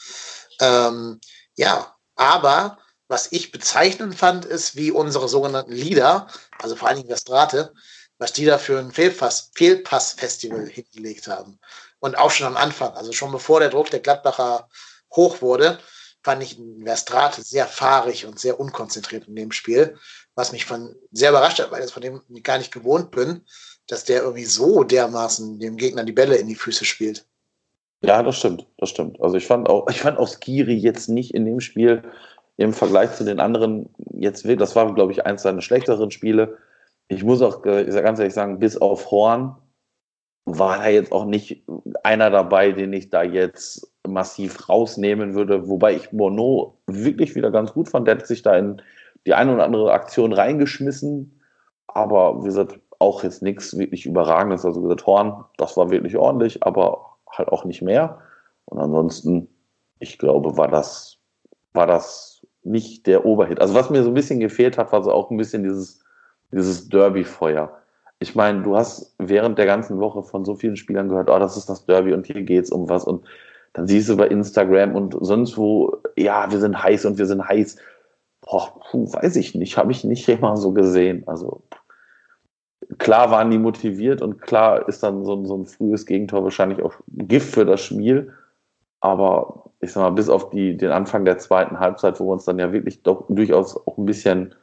Ähm, 0.61 1.21
ja, 1.55 1.97
aber 2.17 2.79
was 3.07 3.33
ich 3.33 3.53
bezeichnend 3.53 4.17
fand, 4.17 4.45
ist, 4.45 4.77
wie 4.77 4.91
unsere 4.91 5.29
sogenannten 5.29 5.73
Leader, 5.73 6.27
also 6.59 6.77
vor 6.77 6.89
allen 6.89 6.99
Dingen 6.99 7.09
Westrate, 7.09 7.73
was 8.19 8.33
die 8.33 8.45
da 8.45 8.59
für 8.59 8.79
ein 8.79 8.93
Fehlpass, 8.93 9.51
Fehlpass-Festival 9.55 10.67
hingelegt 10.67 11.29
haben. 11.29 11.59
Und 12.01 12.19
auch 12.19 12.31
schon 12.31 12.47
am 12.47 12.57
Anfang, 12.57 12.93
also 12.95 13.13
schon 13.13 13.33
bevor 13.33 13.61
der 13.61 13.71
Druck 13.71 13.91
der 13.91 14.01
Gladbacher 14.01 14.69
hoch 15.15 15.41
wurde, 15.41 15.79
fand 16.23 16.43
ich 16.43 16.61
Verstrate 16.85 17.43
sehr 17.43 17.67
fahrig 17.67 18.27
und 18.27 18.39
sehr 18.39 18.61
unkonzentriert 18.61 19.29
in 19.29 19.37
dem 19.37 19.53
Spiel, 19.53 19.97
was 20.39 20.53
mich 20.53 20.65
von 20.65 20.95
sehr 21.11 21.31
überrascht 21.31 21.59
hat, 21.59 21.73
weil 21.73 21.85
ich 21.85 21.91
von 21.91 22.01
dem 22.01 22.23
gar 22.45 22.59
nicht 22.59 22.73
gewohnt 22.73 23.11
bin, 23.11 23.43
dass 23.89 24.05
der 24.05 24.23
irgendwie 24.23 24.45
so 24.45 24.85
dermaßen 24.85 25.59
dem 25.59 25.77
Gegner 25.77 26.05
die 26.05 26.13
Bälle 26.13 26.37
in 26.37 26.47
die 26.47 26.55
Füße 26.55 26.85
spielt. 26.85 27.27
Ja, 28.03 28.23
das 28.23 28.37
stimmt, 28.37 28.65
das 28.79 28.91
stimmt. 28.91 29.21
Also 29.21 29.37
ich 29.37 29.49
fand 29.49 29.69
auch, 29.69 29.89
ich 29.91 30.01
fand 30.01 30.17
auch 30.17 30.29
Skiri 30.29 30.75
jetzt 30.75 31.09
nicht 31.09 31.35
in 31.35 31.45
dem 31.45 31.59
Spiel 31.59 32.05
im 32.57 32.73
Vergleich 32.73 33.17
zu 33.17 33.25
den 33.25 33.41
anderen 33.41 33.89
jetzt, 34.13 34.47
das 34.47 34.77
war, 34.77 34.95
glaube 34.95 35.11
ich, 35.11 35.27
eins 35.27 35.43
seiner 35.43 35.61
schlechteren 35.61 36.13
Spiele. 36.13 36.57
Ich 37.09 37.25
muss 37.25 37.43
auch 37.43 37.63
ganz 37.63 37.97
ehrlich 38.21 38.35
sagen, 38.35 38.61
bis 38.61 38.77
auf 38.77 39.11
Horn 39.11 39.57
war 40.45 40.79
da 40.79 40.89
jetzt 40.89 41.11
auch 41.11 41.25
nicht 41.25 41.65
einer 42.05 42.31
dabei, 42.31 42.71
den 42.71 42.93
ich 42.93 43.11
da 43.11 43.25
jetzt 43.25 43.91
massiv 44.07 44.69
rausnehmen 44.69 45.35
würde, 45.35 45.69
wobei 45.69 45.97
ich 45.97 46.11
Bono 46.11 46.79
wirklich 46.87 47.35
wieder 47.35 47.51
ganz 47.51 47.73
gut 47.73 47.89
fand. 47.89 48.07
Der 48.07 48.19
hat 48.19 48.27
sich 48.29 48.43
da 48.43 48.57
in 48.57 48.81
die 49.29 49.35
eine 49.35 49.55
oder 49.55 49.65
andere 49.65 49.93
Aktion 49.93 50.33
reingeschmissen, 50.33 51.41
aber 51.87 52.43
wie 52.43 52.47
gesagt, 52.47 52.81
auch 52.99 53.23
jetzt 53.23 53.43
nichts 53.43 53.79
wirklich 53.79 54.07
Überragendes. 54.07 54.65
Also 54.65 54.83
gesagt, 54.83 55.07
Horn, 55.07 55.45
das 55.57 55.77
war 55.77 55.91
wirklich 55.91 56.17
ordentlich, 56.17 56.65
aber 56.65 57.19
halt 57.31 57.49
auch 57.49 57.65
nicht 57.65 57.83
mehr. 57.83 58.19
Und 58.65 58.81
ansonsten, 58.81 59.49
ich 60.01 60.19
glaube, 60.19 60.57
war 60.57 60.69
das, 60.69 61.19
war 61.73 61.87
das 61.87 62.45
nicht 62.65 63.07
der 63.07 63.25
Oberhit. 63.25 63.61
Also 63.61 63.75
was 63.75 63.91
mir 63.91 64.03
so 64.03 64.11
ein 64.11 64.15
bisschen 64.15 64.41
gefehlt 64.41 64.77
hat, 64.77 64.91
war 64.93 65.03
so 65.05 65.13
auch 65.13 65.31
ein 65.31 65.37
bisschen 65.37 65.63
dieses, 65.63 66.01
dieses 66.51 66.89
Derby-Feuer 66.89 67.79
ich 68.21 68.35
meine, 68.35 68.63
du 68.63 68.77
hast 68.77 69.15
während 69.19 69.59
der 69.59 69.67
ganzen 69.67 70.01
Woche 70.01 70.23
von 70.23 70.45
so 70.45 70.55
vielen 70.57 70.77
Spielern 70.77 71.09
gehört, 71.09 71.31
oh, 71.31 71.39
das 71.39 71.57
ist 71.57 71.69
das 71.69 71.87
Derby 71.87 72.13
und 72.13 72.27
hier 72.27 72.43
geht's 72.43 72.73
um 72.73 72.89
was. 72.89 73.05
Und 73.05 73.25
dann 73.75 73.87
siehst 73.87 74.09
du 74.09 74.17
bei 74.17 74.27
Instagram 74.27 74.95
und 74.97 75.17
sonst 75.21 75.57
wo, 75.57 75.99
ja, 76.17 76.51
wir 76.51 76.59
sind 76.59 76.83
heiß 76.83 77.05
und 77.05 77.19
wir 77.19 77.27
sind 77.27 77.47
heiß. 77.47 77.77
Boah, 78.41 78.81
puh, 78.91 79.13
weiß 79.13 79.37
ich 79.37 79.55
nicht, 79.55 79.77
habe 79.77 79.93
ich 79.93 80.05
nicht 80.05 80.29
immer 80.29 80.57
so 80.57 80.73
gesehen. 80.73 81.27
Also 81.27 81.63
klar 82.99 83.31
waren 83.31 83.51
die 83.51 83.59
motiviert 83.59 84.23
und 84.23 84.41
klar 84.41 84.89
ist 84.89 85.03
dann 85.03 85.25
so, 85.25 85.45
so 85.45 85.57
ein 85.57 85.67
frühes 85.67 86.07
Gegentor 86.07 86.45
wahrscheinlich 86.45 86.83
auch 86.83 86.95
Gift 87.09 87.55
für 87.55 87.65
das 87.65 87.81
Spiel. 87.81 88.33
Aber 89.01 89.71
ich 89.81 89.93
sag 89.93 90.03
mal, 90.03 90.11
bis 90.11 90.29
auf 90.29 90.51
die, 90.51 90.77
den 90.77 90.91
Anfang 90.91 91.25
der 91.25 91.39
zweiten 91.39 91.79
Halbzeit, 91.79 92.19
wo 92.19 92.27
wir 92.27 92.33
uns 92.33 92.45
dann 92.45 92.59
ja 92.59 92.73
wirklich 92.73 93.03
doch 93.03 93.27
durchaus 93.29 93.77
auch 93.77 93.99
ein 93.99 94.07
bisschen 94.07 94.55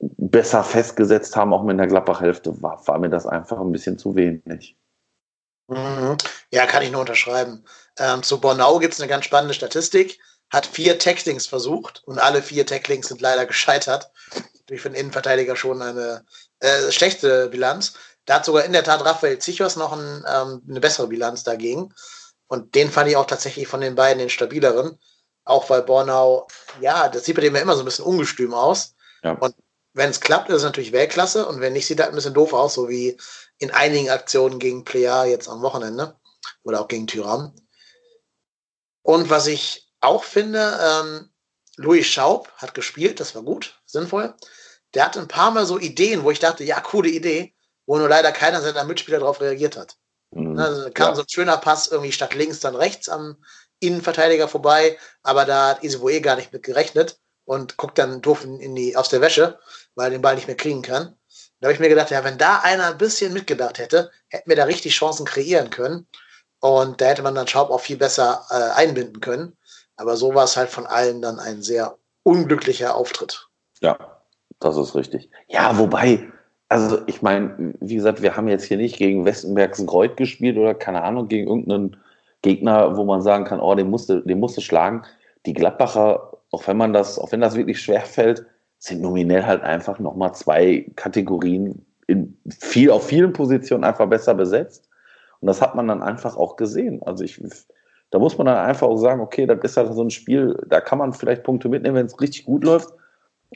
besser 0.00 0.64
festgesetzt 0.64 1.36
haben, 1.36 1.52
auch 1.52 1.62
mit 1.62 1.78
der 1.78 1.86
Gladbach-Hälfte, 1.86 2.60
war, 2.62 2.84
war 2.86 2.98
mir 2.98 3.10
das 3.10 3.26
einfach 3.26 3.60
ein 3.60 3.72
bisschen 3.72 3.98
zu 3.98 4.16
wenig. 4.16 4.76
Mhm. 5.68 6.16
Ja, 6.50 6.66
kann 6.66 6.82
ich 6.82 6.90
nur 6.90 7.00
unterschreiben. 7.00 7.64
Ähm, 7.98 8.22
zu 8.22 8.40
Bornau 8.40 8.78
gibt 8.78 8.94
es 8.94 9.00
eine 9.00 9.08
ganz 9.08 9.24
spannende 9.24 9.54
Statistik. 9.54 10.18
Hat 10.54 10.66
vier 10.66 11.00
Tacklings 11.00 11.48
versucht 11.48 12.04
und 12.06 12.20
alle 12.20 12.40
vier 12.40 12.64
Tacklings 12.64 13.08
sind 13.08 13.20
leider 13.20 13.44
gescheitert. 13.44 14.12
Natürlich 14.60 14.82
für 14.82 14.90
den 14.90 15.00
Innenverteidiger 15.00 15.56
schon 15.56 15.82
eine 15.82 16.24
äh, 16.60 16.92
schlechte 16.92 17.48
Bilanz. 17.48 17.94
Da 18.24 18.36
hat 18.36 18.44
sogar 18.44 18.64
in 18.64 18.72
der 18.72 18.84
Tat 18.84 19.04
Raphael 19.04 19.40
Zichos 19.40 19.74
noch 19.74 19.92
ein, 19.92 20.24
ähm, 20.32 20.62
eine 20.68 20.78
bessere 20.78 21.08
Bilanz 21.08 21.42
dagegen. 21.42 21.92
Und 22.46 22.76
den 22.76 22.88
fand 22.88 23.10
ich 23.10 23.16
auch 23.16 23.26
tatsächlich 23.26 23.66
von 23.66 23.80
den 23.80 23.96
beiden 23.96 24.20
den 24.20 24.30
stabileren. 24.30 24.96
Auch 25.42 25.68
weil 25.70 25.82
Bornau, 25.82 26.46
ja, 26.80 27.08
das 27.08 27.24
sieht 27.24 27.34
bei 27.34 27.42
dem 27.42 27.56
ja 27.56 27.60
immer 27.60 27.74
so 27.74 27.82
ein 27.82 27.86
bisschen 27.86 28.04
ungestüm 28.04 28.54
aus. 28.54 28.94
Ja. 29.24 29.32
Und 29.32 29.56
wenn 29.92 30.10
es 30.10 30.20
klappt, 30.20 30.50
ist 30.50 30.58
es 30.58 30.62
natürlich 30.62 30.92
Weltklasse. 30.92 31.48
Und 31.48 31.60
wenn 31.62 31.72
nicht, 31.72 31.88
sieht 31.88 31.98
das 31.98 32.10
ein 32.10 32.14
bisschen 32.14 32.32
doof 32.32 32.52
aus, 32.52 32.74
so 32.74 32.88
wie 32.88 33.18
in 33.58 33.72
einigen 33.72 34.08
Aktionen 34.08 34.60
gegen 34.60 34.84
Plea 34.84 35.24
jetzt 35.24 35.48
am 35.48 35.62
Wochenende. 35.62 36.14
Oder 36.62 36.80
auch 36.80 36.86
gegen 36.86 37.08
Tyram. 37.08 37.56
Und 39.02 39.30
was 39.30 39.48
ich 39.48 39.83
auch 40.04 40.24
finde, 40.24 40.78
ähm, 40.82 41.30
Louis 41.76 42.06
Schaub 42.06 42.50
hat 42.56 42.74
gespielt, 42.74 43.20
das 43.20 43.34
war 43.34 43.42
gut, 43.42 43.80
sinnvoll. 43.86 44.34
Der 44.94 45.06
hatte 45.06 45.20
ein 45.20 45.28
paar 45.28 45.50
Mal 45.50 45.66
so 45.66 45.78
Ideen, 45.78 46.22
wo 46.22 46.30
ich 46.30 46.38
dachte, 46.38 46.64
ja, 46.64 46.80
coole 46.80 47.08
Idee, 47.08 47.54
wo 47.86 47.98
nur 47.98 48.08
leider 48.08 48.32
keiner 48.32 48.60
seiner 48.60 48.84
Mitspieler 48.84 49.18
darauf 49.18 49.40
reagiert 49.40 49.76
hat. 49.76 49.96
Mhm. 50.30 50.58
Also 50.58 50.90
kam 50.90 51.10
ja. 51.10 51.14
so 51.16 51.22
ein 51.22 51.28
schöner 51.28 51.56
Pass 51.56 51.88
irgendwie 51.88 52.12
statt 52.12 52.34
links 52.34 52.60
dann 52.60 52.76
rechts 52.76 53.08
am 53.08 53.36
Innenverteidiger 53.80 54.48
vorbei, 54.48 54.98
aber 55.22 55.44
da 55.44 55.68
hat 55.68 55.84
Isiboe 55.84 56.20
gar 56.20 56.36
nicht 56.36 56.52
mit 56.52 56.62
gerechnet 56.62 57.18
und 57.44 57.76
guckt 57.76 57.98
dann 57.98 58.22
doof 58.22 58.44
in 58.44 58.74
die, 58.74 58.96
aus 58.96 59.08
der 59.08 59.20
Wäsche, 59.20 59.58
weil 59.94 60.06
er 60.06 60.10
den 60.10 60.22
Ball 60.22 60.36
nicht 60.36 60.46
mehr 60.46 60.56
kriegen 60.56 60.82
kann. 60.82 61.16
Da 61.60 61.66
habe 61.66 61.74
ich 61.74 61.80
mir 61.80 61.88
gedacht, 61.88 62.10
ja, 62.10 62.24
wenn 62.24 62.38
da 62.38 62.60
einer 62.60 62.88
ein 62.88 62.98
bisschen 62.98 63.32
mitgedacht 63.32 63.78
hätte, 63.78 64.10
hätten 64.28 64.48
wir 64.48 64.56
da 64.56 64.64
richtig 64.64 64.94
Chancen 64.94 65.26
kreieren 65.26 65.70
können. 65.70 66.06
Und 66.60 67.00
da 67.00 67.06
hätte 67.06 67.22
man 67.22 67.34
dann 67.34 67.48
Schaub 67.48 67.70
auch 67.70 67.80
viel 67.80 67.96
besser 67.96 68.46
äh, 68.50 68.54
einbinden 68.54 69.20
können. 69.20 69.56
Aber 69.96 70.16
so 70.16 70.34
war 70.34 70.44
es 70.44 70.56
halt 70.56 70.68
von 70.68 70.86
allen 70.86 71.22
dann 71.22 71.38
ein 71.38 71.62
sehr 71.62 71.96
unglücklicher 72.22 72.96
Auftritt. 72.96 73.48
Ja, 73.80 73.98
das 74.60 74.76
ist 74.76 74.94
richtig. 74.94 75.30
Ja, 75.46 75.78
wobei, 75.78 76.32
also 76.68 76.98
ich 77.06 77.22
meine, 77.22 77.74
wie 77.80 77.96
gesagt, 77.96 78.22
wir 78.22 78.36
haben 78.36 78.48
jetzt 78.48 78.64
hier 78.64 78.76
nicht 78.76 78.96
gegen 78.96 79.24
Westenbergs 79.24 79.84
Greuth 79.86 80.16
gespielt 80.16 80.56
oder 80.56 80.74
keine 80.74 81.02
Ahnung, 81.02 81.28
gegen 81.28 81.48
irgendeinen 81.48 81.96
Gegner, 82.42 82.96
wo 82.96 83.04
man 83.04 83.22
sagen 83.22 83.44
kann, 83.44 83.60
oh, 83.60 83.74
den 83.74 83.90
musste, 83.90 84.22
den 84.22 84.40
musste 84.40 84.60
schlagen. 84.60 85.04
Die 85.46 85.54
Gladbacher, 85.54 86.32
auch 86.50 86.66
wenn 86.66 86.76
man 86.76 86.92
das, 86.92 87.18
auch 87.18 87.32
wenn 87.32 87.40
das 87.40 87.56
wirklich 87.56 87.80
schwer 87.80 88.02
fällt, 88.02 88.44
sind 88.78 89.00
nominell 89.00 89.46
halt 89.46 89.62
einfach 89.62 89.98
nochmal 89.98 90.34
zwei 90.34 90.86
Kategorien 90.96 91.86
in 92.06 92.38
viel, 92.60 92.90
auf 92.90 93.06
vielen 93.06 93.32
Positionen 93.32 93.84
einfach 93.84 94.08
besser 94.08 94.34
besetzt. 94.34 94.88
Und 95.40 95.46
das 95.46 95.62
hat 95.62 95.74
man 95.74 95.88
dann 95.88 96.02
einfach 96.02 96.36
auch 96.36 96.56
gesehen. 96.56 97.02
Also 97.02 97.24
ich, 97.24 97.42
da 98.10 98.18
muss 98.18 98.38
man 98.38 98.46
dann 98.46 98.58
einfach 98.58 98.86
auch 98.86 98.96
sagen, 98.96 99.20
okay, 99.20 99.46
das 99.46 99.58
ist 99.62 99.76
halt 99.76 99.92
so 99.92 100.02
ein 100.02 100.10
Spiel, 100.10 100.56
da 100.68 100.80
kann 100.80 100.98
man 100.98 101.12
vielleicht 101.12 101.42
Punkte 101.42 101.68
mitnehmen, 101.68 101.96
wenn 101.96 102.06
es 102.06 102.20
richtig 102.20 102.44
gut 102.44 102.64
läuft. 102.64 102.90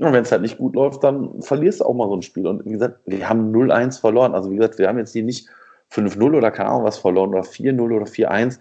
Und 0.01 0.13
wenn 0.13 0.23
es 0.23 0.33
halt 0.33 0.43
nicht 0.43 0.59
gut 0.59 0.75
läuft, 0.75 1.03
dann 1.03 1.43
verlierst 1.43 1.81
du 1.81 1.85
auch 1.85 1.95
mal 1.95 2.09
so 2.09 2.17
ein 2.17 2.23
Spiel. 2.23 2.47
Und 2.47 2.65
wie 2.65 2.73
gesagt, 2.73 3.01
wir 3.07 3.29
haben 3.29 3.53
0-1 3.53 4.01
verloren. 4.01 4.35
Also 4.35 4.51
wie 4.51 4.57
gesagt, 4.57 4.79
wir 4.79 4.89
haben 4.89 4.99
jetzt 4.99 5.13
hier 5.13 5.25
nicht 5.25 5.49
5-0 5.93 6.37
oder 6.37 6.51
keine 6.51 6.71
Ahnung 6.71 6.85
was 6.85 6.99
verloren 6.99 7.31
oder 7.31 7.43
4-0 7.43 7.81
oder 7.81 8.05
4-1. 8.05 8.61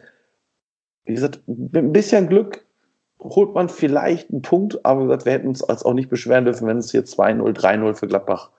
Wie 1.06 1.14
gesagt, 1.14 1.42
mit 1.48 1.76
ein 1.76 1.94
bisschen 1.94 2.28
Glück 2.28 2.66
holt 3.22 3.54
man 3.54 3.70
vielleicht 3.70 4.32
einen 4.32 4.42
Punkt, 4.42 4.84
aber 4.86 5.02
wie 5.02 5.06
gesagt, 5.06 5.26
wir 5.26 5.34
hätten 5.34 5.48
uns 5.48 5.64
als 5.64 5.84
auch 5.84 5.94
nicht 5.94 6.10
beschweren 6.10 6.46
dürfen, 6.46 6.68
wenn 6.68 6.78
es 6.78 6.92
hier 6.92 7.04
2-0, 7.04 7.58
3-0 7.58 7.94
für 7.96 8.08
Gladbach 8.08 8.52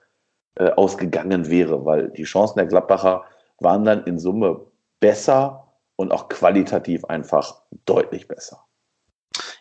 äh, 0.57 0.71
ausgegangen 0.71 1.49
wäre, 1.49 1.85
weil 1.85 2.09
die 2.11 2.25
Chancen 2.25 2.59
der 2.59 2.67
Gladbacher 2.67 3.25
waren 3.61 3.85
dann 3.85 4.05
in 4.05 4.19
Summe 4.19 4.61
besser 5.01 5.68
und 5.99 6.13
auch 6.13 6.29
qualitativ 6.29 7.05
einfach 7.07 7.63
deutlich 7.85 8.29
besser. 8.29 8.65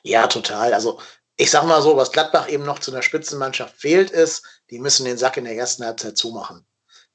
Ja, 0.03 0.27
total. 0.27 0.73
Also 0.73 0.99
ich 1.35 1.49
sag 1.51 1.65
mal 1.65 1.81
so, 1.81 1.97
was 1.97 2.11
Gladbach 2.11 2.47
eben 2.47 2.63
noch 2.63 2.79
zu 2.79 2.91
einer 2.91 3.01
Spitzenmannschaft 3.01 3.75
fehlt, 3.75 4.11
ist, 4.11 4.43
die 4.69 4.79
müssen 4.79 5.05
den 5.05 5.17
Sack 5.17 5.37
in 5.37 5.45
der 5.45 5.55
ersten 5.55 5.83
Halbzeit 5.83 6.17
zumachen. 6.17 6.65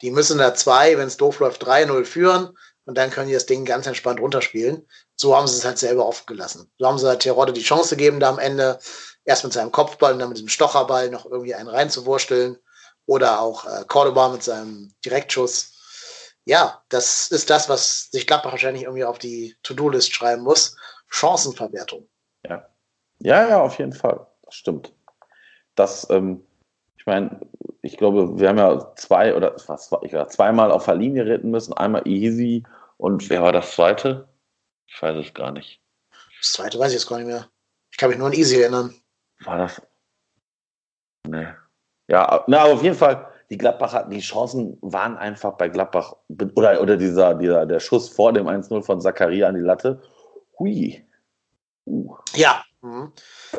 Die 0.01 0.11
müssen 0.11 0.39
da 0.39 0.55
zwei, 0.55 0.99
wenn 0.99 1.07
es 1.07 1.17
doof 1.17 1.39
läuft, 1.39 1.65
3-0 1.65 2.05
führen 2.05 2.59
und 2.85 2.99
dann 2.99 3.11
können 3.11 3.29
die 3.29 3.35
das 3.35 3.47
Ding 3.47 3.65
ganz 3.65 3.87
entspannt 3.87 4.21
runterspielen. 4.21 4.89
So 5.15 5.37
haben 5.37 5.47
sie 5.47 5.57
es 5.57 5.65
halt 5.65 5.79
selber 5.79 6.05
offen 6.05 6.27
gelassen. 6.27 6.71
So 6.79 6.87
haben 6.87 6.99
sie 6.99 7.07
halt 7.07 7.21
Terodde 7.21 7.53
die 7.53 7.63
Chance 7.63 7.97
gegeben, 7.97 8.19
da 8.19 8.29
am 8.29 8.41
Ende 8.41 8.81
erst 9.25 9.45
mit 9.45 9.53
seinem 9.53 9.71
Kopfball 9.71 10.15
und 10.15 10.19
dann 10.19 10.31
mit 10.31 10.39
dem 10.39 10.49
Stocherball 10.49 11.11
noch 11.11 11.27
irgendwie 11.27 11.55
einen 11.55 11.69
reinzuwursteln. 11.69 12.59
Oder 13.07 13.41
auch 13.41 13.67
äh, 13.67 13.85
Cordoba 13.87 14.29
mit 14.29 14.43
seinem 14.43 14.93
Direktschuss 15.05 15.72
ja, 16.45 16.83
das 16.89 17.31
ist 17.31 17.51
das, 17.51 17.69
was 17.69 18.11
sich 18.11 18.27
Gladbach 18.27 18.53
wahrscheinlich 18.53 18.85
irgendwie 18.85 19.05
auf 19.05 19.19
die 19.19 19.57
To-Do-List 19.63 20.13
schreiben 20.13 20.43
muss. 20.43 20.77
Chancenverwertung. 21.09 22.09
Ja. 22.45 22.69
Ja, 23.21 23.49
ja, 23.49 23.61
auf 23.61 23.79
jeden 23.79 23.93
Fall. 23.93 24.27
Das 24.43 24.55
stimmt. 24.55 24.93
Das, 25.75 26.09
ähm, 26.11 26.45
ich 26.97 27.07
meine, 27.07 27.41
ich 27.83 27.97
glaube, 27.97 28.39
wir 28.39 28.49
haben 28.49 28.59
ja 28.59 28.95
zwei 28.97 29.35
oder 29.35 29.55
was 29.67 29.93
war 29.93 30.03
ich 30.03 30.13
zweimal 30.29 30.71
auf 30.71 30.85
der 30.85 30.97
Linie 30.97 31.27
retten 31.27 31.51
müssen. 31.51 31.73
Einmal 31.73 32.07
Easy 32.07 32.65
und 32.97 33.29
wer 33.31 33.43
war 33.43 33.53
das 33.53 33.73
zweite? 33.73 34.29
Ich 34.87 35.01
weiß 35.01 35.17
es 35.17 35.35
gar 35.35 35.53
nicht. 35.53 35.81
Das 36.41 36.53
zweite 36.53 36.79
weiß 36.79 36.89
ich 36.89 36.99
jetzt 36.99 37.09
gar 37.09 37.19
nicht 37.19 37.27
mehr. 37.27 37.49
Ich 37.91 37.99
kann 37.99 38.11
mich 38.11 38.19
nur 38.19 38.27
an 38.27 38.33
Easy 38.33 38.61
erinnern. 38.61 38.95
War 39.41 39.59
das? 39.59 39.83
Nee. 41.27 41.49
Ja, 42.09 42.45
na, 42.47 42.65
auf 42.65 42.83
jeden 42.83 42.97
Fall 42.97 43.32
die 43.53 43.59
Gladbacher, 43.59 44.09
die 44.11 44.21
Chancen 44.21 44.79
waren 44.81 45.19
einfach 45.19 45.59
bei 45.59 45.69
Gladbach, 45.69 46.17
oder, 46.55 46.81
oder 46.81 46.97
dieser, 46.97 47.35
dieser, 47.35 47.67
der 47.67 47.81
Schuss 47.81 48.09
vor 48.09 48.33
dem 48.33 48.49
1-0 48.49 48.83
von 48.83 49.03
Zakaria 49.03 49.47
an 49.47 49.57
die 49.57 49.61
Latte. 49.61 50.01
Hui. 50.59 51.05
Uh. 51.85 52.17
Ja. 52.35 52.65
Mhm. 52.81 53.13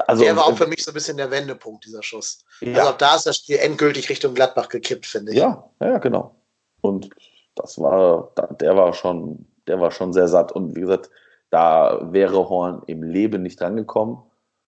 Also, 0.07 0.23
der 0.23 0.35
war 0.35 0.47
auch 0.47 0.57
für 0.57 0.65
mich 0.65 0.83
so 0.83 0.89
ein 0.89 0.95
bisschen 0.95 1.17
der 1.17 1.29
Wendepunkt, 1.29 1.85
dieser 1.85 2.01
Schuss. 2.01 2.43
Ja. 2.61 2.79
Also 2.79 2.93
da 2.97 3.15
ist 3.15 3.27
das 3.27 3.37
Spiel 3.37 3.57
endgültig 3.57 4.09
Richtung 4.09 4.33
Gladbach 4.33 4.67
gekippt, 4.67 5.05
finde 5.05 5.31
ich. 5.31 5.37
Ja, 5.37 5.63
ja, 5.79 5.99
genau. 5.99 6.37
Und 6.81 7.11
das 7.53 7.77
war, 7.77 8.31
der 8.59 8.75
war 8.75 8.93
schon, 8.93 9.45
der 9.67 9.79
war 9.79 9.91
schon 9.91 10.11
sehr 10.11 10.27
satt. 10.27 10.51
Und 10.51 10.75
wie 10.75 10.81
gesagt, 10.81 11.11
da 11.51 11.99
wäre 12.11 12.49
Horn 12.49 12.81
im 12.87 13.03
Leben 13.03 13.43
nicht 13.43 13.61
drangekommen. 13.61 14.17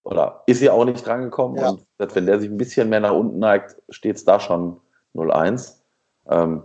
Oder 0.04 0.44
ist 0.46 0.62
ja 0.62 0.70
auch 0.70 0.84
nicht 0.84 1.04
drangekommen. 1.04 1.56
Ja. 1.56 1.70
Und 1.70 2.14
wenn 2.14 2.26
der 2.26 2.38
sich 2.38 2.48
ein 2.48 2.58
bisschen 2.58 2.88
mehr 2.88 3.00
nach 3.00 3.12
unten 3.12 3.40
neigt, 3.40 3.74
steht 3.88 4.14
es 4.14 4.24
da 4.24 4.38
schon 4.38 4.80
01. 5.18 5.84
Ähm, 6.28 6.62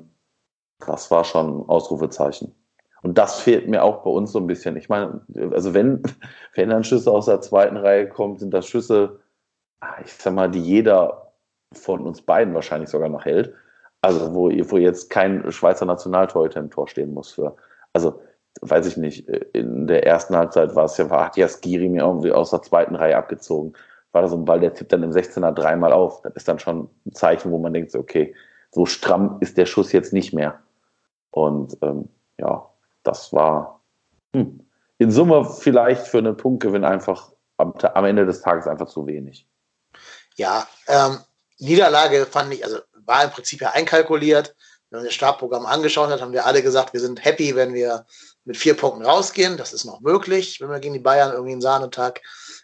das 0.86 1.12
war 1.12 1.24
schon 1.24 1.62
ein 1.62 1.70
Ausrufezeichen. 1.70 2.55
Und 3.03 3.17
das 3.17 3.39
fehlt 3.39 3.67
mir 3.67 3.84
auch 3.84 4.03
bei 4.03 4.10
uns 4.10 4.31
so 4.31 4.39
ein 4.39 4.48
bisschen. 4.48 4.77
Ich 4.77 4.89
meine, 4.89 5.22
also 5.51 5.74
wenn, 5.74 6.03
wenn 6.55 6.70
dann 6.70 6.84
Schüsse 6.84 7.12
aus 7.12 7.25
der 7.25 7.41
zweiten 7.41 7.77
Reihe 7.77 8.08
kommen, 8.08 8.38
sind 8.38 8.53
das 8.53 8.67
Schüsse, 8.67 9.20
ah, 9.79 9.96
ich 10.03 10.13
sag 10.13 10.34
mal, 10.34 10.50
die 10.50 10.62
jeder 10.62 11.34
von 11.74 12.01
uns 12.01 12.22
beiden 12.22 12.53
wahrscheinlich 12.53 12.89
sogar 12.89 13.10
noch 13.10 13.25
hält. 13.25 13.53
Also 14.01 14.34
wo, 14.34 14.50
wo 14.50 14.77
jetzt 14.77 15.10
kein 15.10 15.51
Schweizer 15.51 15.86
Nationaltorhüter 15.86 16.60
im 16.60 16.72
Tor 16.72 16.88
stehen 16.88 17.13
muss 17.13 17.31
für. 17.31 17.55
Also 17.93 18.22
weiß 18.62 18.86
ich 18.88 18.98
nicht, 18.98 19.27
in 19.29 19.88
der 19.88 20.05
ersten 20.05 20.36
Halbzeit 20.36 20.75
war 20.75 20.86
es 20.86 20.98
ja, 20.98 21.10
hat 21.10 21.38
ja 21.38 21.48
Skiri 21.48 21.88
mir 21.88 22.03
irgendwie 22.03 22.31
aus 22.31 22.50
der 22.50 22.62
zweiten 22.62 22.96
Reihe 22.96 23.15
abgezogen 23.15 23.74
war 24.11 24.21
da 24.21 24.27
so 24.27 24.35
ein 24.35 24.45
Ball, 24.45 24.59
der 24.59 24.73
tippt 24.73 24.91
dann 24.91 25.03
im 25.03 25.11
16er 25.11 25.51
dreimal 25.51 25.93
auf. 25.93 26.21
Das 26.21 26.33
ist 26.35 26.47
dann 26.47 26.59
schon 26.59 26.89
ein 27.05 27.13
Zeichen, 27.13 27.51
wo 27.51 27.57
man 27.57 27.73
denkt, 27.73 27.95
okay, 27.95 28.35
so 28.71 28.85
stramm 28.85 29.37
ist 29.41 29.57
der 29.57 29.65
Schuss 29.65 29.91
jetzt 29.91 30.13
nicht 30.13 30.33
mehr. 30.33 30.59
Und 31.31 31.77
ähm, 31.81 32.09
ja, 32.37 32.69
das 33.03 33.31
war 33.33 33.81
hm, 34.33 34.65
in 34.97 35.11
Summe 35.11 35.45
vielleicht 35.45 36.07
für 36.07 36.19
einen 36.19 36.37
Punktgewinn 36.37 36.83
einfach 36.83 37.31
am, 37.57 37.73
am, 37.73 38.05
Ende 38.05 38.25
des 38.25 38.41
Tages 38.41 38.67
einfach 38.67 38.87
zu 38.87 39.07
wenig. 39.07 39.47
Ja, 40.35 40.67
ähm, 40.87 41.19
Niederlage 41.59 42.25
fand 42.25 42.53
ich, 42.53 42.63
also 42.63 42.79
war 43.05 43.23
im 43.23 43.29
Prinzip 43.31 43.61
ja 43.61 43.71
einkalkuliert. 43.71 44.55
Wenn 44.89 44.99
man 44.99 45.05
das 45.05 45.13
Startprogramm 45.13 45.65
angeschaut 45.65 46.09
hat, 46.09 46.21
haben 46.21 46.33
wir 46.33 46.45
alle 46.45 46.61
gesagt, 46.61 46.93
wir 46.93 46.99
sind 46.99 47.23
happy, 47.23 47.55
wenn 47.55 47.73
wir 47.73 48.05
mit 48.43 48.57
vier 48.57 48.75
Punkten 48.75 49.05
rausgehen. 49.05 49.57
Das 49.57 49.73
ist 49.73 49.85
noch 49.85 50.01
möglich, 50.01 50.59
wenn 50.59 50.69
wir 50.69 50.79
gegen 50.79 50.93
die 50.93 50.99
Bayern 50.99 51.31
irgendwie 51.31 51.53
einen 51.53 51.61
Sahnetag 51.61 52.21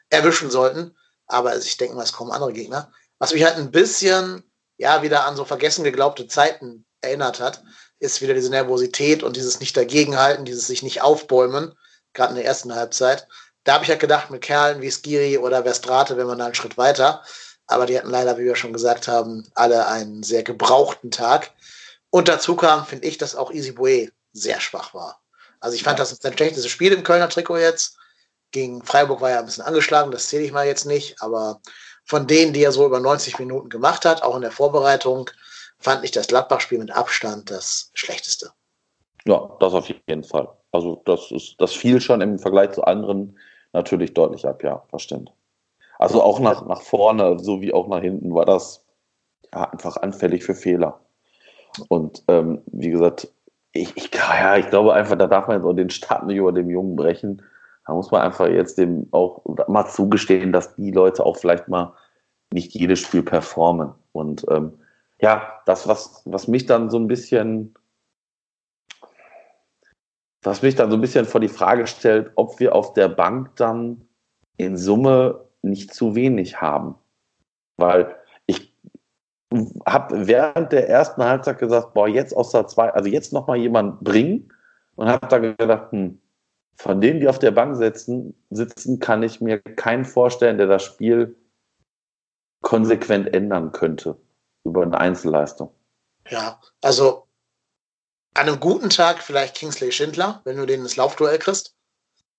erwischen 0.10 0.50
sollten. 0.50 0.96
Aber 1.28 1.58
ich 1.58 1.78
denke 1.78 1.96
mal, 1.96 2.04
es 2.04 2.14
kommen 2.14 2.32
andere 2.32 2.54
Gegner. 2.54 2.92
Was 3.20 3.34
mich 3.34 3.44
halt 3.44 3.58
ein 3.58 3.72
bisschen, 3.72 4.44
ja, 4.78 5.02
wieder 5.02 5.26
an 5.26 5.36
so 5.36 5.46
vergessen 5.46 5.84
geglaubte 5.84 6.28
Zeiten 6.28 6.86
erinnert 7.02 7.40
hat, 7.40 7.64
ist 8.00 8.22
wieder 8.22 8.34
diese 8.34 8.50
Nervosität 8.50 9.24
und 9.24 9.36
dieses 9.36 9.60
nicht 9.60 9.76
dagegenhalten, 9.76 10.46
dieses 10.46 10.68
sich 10.68 10.84
nicht 10.84 11.02
aufbäumen, 11.02 11.74
gerade 12.14 12.32
in 12.32 12.38
der 12.38 12.46
ersten 12.46 12.76
Halbzeit. 12.76 13.28
Da 13.64 13.74
habe 13.74 13.84
ich 13.84 13.90
halt 13.90 14.00
gedacht, 14.00 14.30
mit 14.30 14.42
Kerlen 14.42 14.82
wie 14.82 14.92
Skiri 14.92 15.38
oder 15.38 15.64
Verstrate, 15.64 16.16
wenn 16.16 16.28
man 16.28 16.40
da 16.40 16.46
einen 16.46 16.56
Schritt 16.56 16.78
weiter. 16.78 17.24
Aber 17.66 17.86
die 17.86 17.98
hatten 17.98 18.10
leider, 18.10 18.38
wie 18.38 18.46
wir 18.46 18.56
schon 18.56 18.72
gesagt 18.72 19.08
haben, 19.08 19.46
alle 19.56 19.88
einen 19.88 20.24
sehr 20.24 20.44
gebrauchten 20.44 21.12
Tag. 21.12 21.52
Und 22.10 22.30
dazu 22.30 22.56
kam, 22.56 22.86
finde 22.86 23.08
ich, 23.08 23.18
dass 23.18 23.36
auch 23.36 23.52
Easy 23.52 23.74
Bue 23.74 24.10
sehr 24.32 24.62
schwach 24.62 24.94
war. 24.94 25.22
Also 25.60 25.76
ich 25.76 25.84
fand 25.84 26.00
ja. 26.00 26.06
das 26.06 26.24
ein 26.24 26.34
schlechtes 26.34 26.68
Spiel 26.68 26.94
im 26.94 27.04
Kölner 27.04 27.30
Trikot 27.30 27.58
jetzt. 27.58 27.98
Gegen 28.52 28.84
Freiburg 28.84 29.22
war 29.22 29.32
er 29.32 29.40
ein 29.40 29.46
bisschen 29.46 29.66
angeschlagen, 29.66 30.12
das 30.12 30.28
zähle 30.28 30.44
ich 30.44 30.52
mal 30.52 30.66
jetzt 30.66 30.86
nicht, 30.86 31.22
aber 31.22 31.60
von 32.06 32.28
denen, 32.28 32.54
die 32.54 32.64
er 32.64 32.72
so 32.72 32.86
über 32.86 33.00
90 33.00 33.40
Minuten 33.40 33.70
gemacht 33.70 34.06
hat, 34.06 34.24
auch 34.24 34.36
in 34.36 34.42
der 34.42 34.52
Vorbereitung, 34.52 35.30
fand 35.80 36.04
ich 36.04 36.12
das 36.12 36.28
Gladbach-Spiel 36.28 36.80
mit 36.80 36.92
Abstand 36.92 37.52
das 37.52 37.92
schlechteste. 37.94 38.52
Ja, 39.26 39.50
das 39.60 39.74
auf 39.74 39.90
jeden 39.90 40.24
Fall. 40.24 40.48
Also 40.72 41.02
das 41.06 41.32
ist, 41.32 41.56
das 41.60 41.74
fiel 41.74 42.00
schon 42.00 42.22
im 42.22 42.40
Vergleich 42.40 42.72
zu 42.72 42.84
anderen 42.84 43.38
natürlich 43.74 44.14
deutlich 44.14 44.48
ab, 44.48 44.64
ja, 44.64 44.84
stimmt. 44.98 45.32
Also 46.00 46.22
auch 46.22 46.40
nach, 46.40 46.66
nach 46.66 46.82
vorne, 46.82 47.40
so 47.40 47.62
wie 47.62 47.74
auch 47.74 47.88
nach 47.88 48.02
hinten, 48.02 48.34
war 48.34 48.46
das 48.46 48.86
ja, 49.54 49.64
einfach 49.64 49.98
anfällig 49.98 50.44
für 50.44 50.56
Fehler. 50.56 51.00
Und 51.90 52.24
ähm, 52.28 52.62
wie 52.68 52.90
gesagt, 52.90 53.28
ich, 53.72 53.96
ich, 53.96 54.14
ja, 54.14 54.58
ich 54.58 54.70
glaube 54.70 54.94
einfach, 54.94 55.18
da 55.18 55.28
darf 55.28 55.48
man 55.48 55.58
jetzt 55.58 55.66
auch 55.66 55.74
den 55.74 55.90
Stab 55.90 56.26
nicht 56.26 56.38
über 56.38 56.52
dem 56.52 56.70
Jungen 56.70 56.96
brechen. 56.96 57.44
Da 57.88 57.94
muss 57.94 58.12
man 58.12 58.22
einfach 58.22 58.48
jetzt 58.48 58.78
dem 58.78 59.08
auch 59.12 59.44
mal 59.68 59.88
zugestehen, 59.88 60.52
dass 60.52 60.76
die 60.76 60.92
Leute 60.92 61.26
auch 61.26 61.38
vielleicht 61.38 61.70
mal 61.70 61.94
nicht 62.52 62.74
jedes 62.74 63.00
Spiel 63.00 63.24
performen. 63.24 63.94
Und 64.12 64.46
ähm, 64.50 64.74
ja, 65.22 65.62
das, 65.66 65.88
was, 65.88 66.22
was 66.26 66.50
mich 66.50 66.66
dann 66.66 66.90
so 66.90 66.98
ein 66.98 67.08
bisschen, 67.08 67.74
was 70.44 70.62
mich 70.62 70.76
dann 70.76 70.92
so 70.92 70.98
ein 70.98 71.02
bisschen 71.02 71.26
vor 71.26 71.40
die 71.40 71.48
Frage 71.48 71.88
stellt, 71.88 72.32
ob 72.36 72.60
wir 72.60 72.76
auf 72.76 72.94
der 72.94 73.08
Bank 73.08 73.56
dann 73.56 74.02
in 74.58 74.76
Summe 74.76 75.46
nicht 75.62 75.94
zu 75.94 76.14
wenig 76.14 76.60
haben. 76.60 76.96
Weil 77.78 78.16
ich 78.48 78.74
habe 79.86 80.28
während 80.28 80.74
der 80.74 80.90
ersten 80.90 81.24
Halbzeit 81.24 81.58
gesagt, 81.58 81.94
boah, 81.94 82.10
jetzt 82.10 82.36
aus 82.36 82.52
der 82.52 82.68
zwei, 82.68 82.90
also 82.90 83.10
jetzt 83.10 83.32
nochmal 83.32 83.58
jemand 83.58 84.02
bringen 84.02 84.52
und 84.96 85.08
habe 85.08 85.28
da 85.28 85.38
gedacht, 85.38 85.92
hm, 85.94 86.20
von 86.78 87.02
denen, 87.02 87.20
die 87.20 87.28
auf 87.28 87.40
der 87.40 87.52
Bank 87.52 87.76
sitzen, 87.76 88.36
sitzen, 88.50 89.00
kann 89.00 89.24
ich 89.24 89.42
mir 89.42 89.60
keinen 89.60 90.06
vorstellen, 90.06 90.58
der 90.58 90.68
das 90.68 90.84
Spiel 90.84 91.36
konsequent 92.62 93.34
ändern 93.34 93.72
könnte 93.72 94.18
über 94.64 94.84
eine 94.84 95.00
Einzelleistung. 95.00 95.74
Ja, 96.30 96.60
also 96.82 97.28
an 98.34 98.48
einem 98.48 98.60
guten 98.60 98.90
Tag 98.90 99.24
vielleicht 99.24 99.56
Kingsley 99.56 99.92
Schindler, 99.92 100.42
wenn 100.44 100.58
du 100.58 100.66
den 100.66 100.82
ins 100.82 100.96
Laufduell 100.96 101.40
kriegst, 101.40 101.76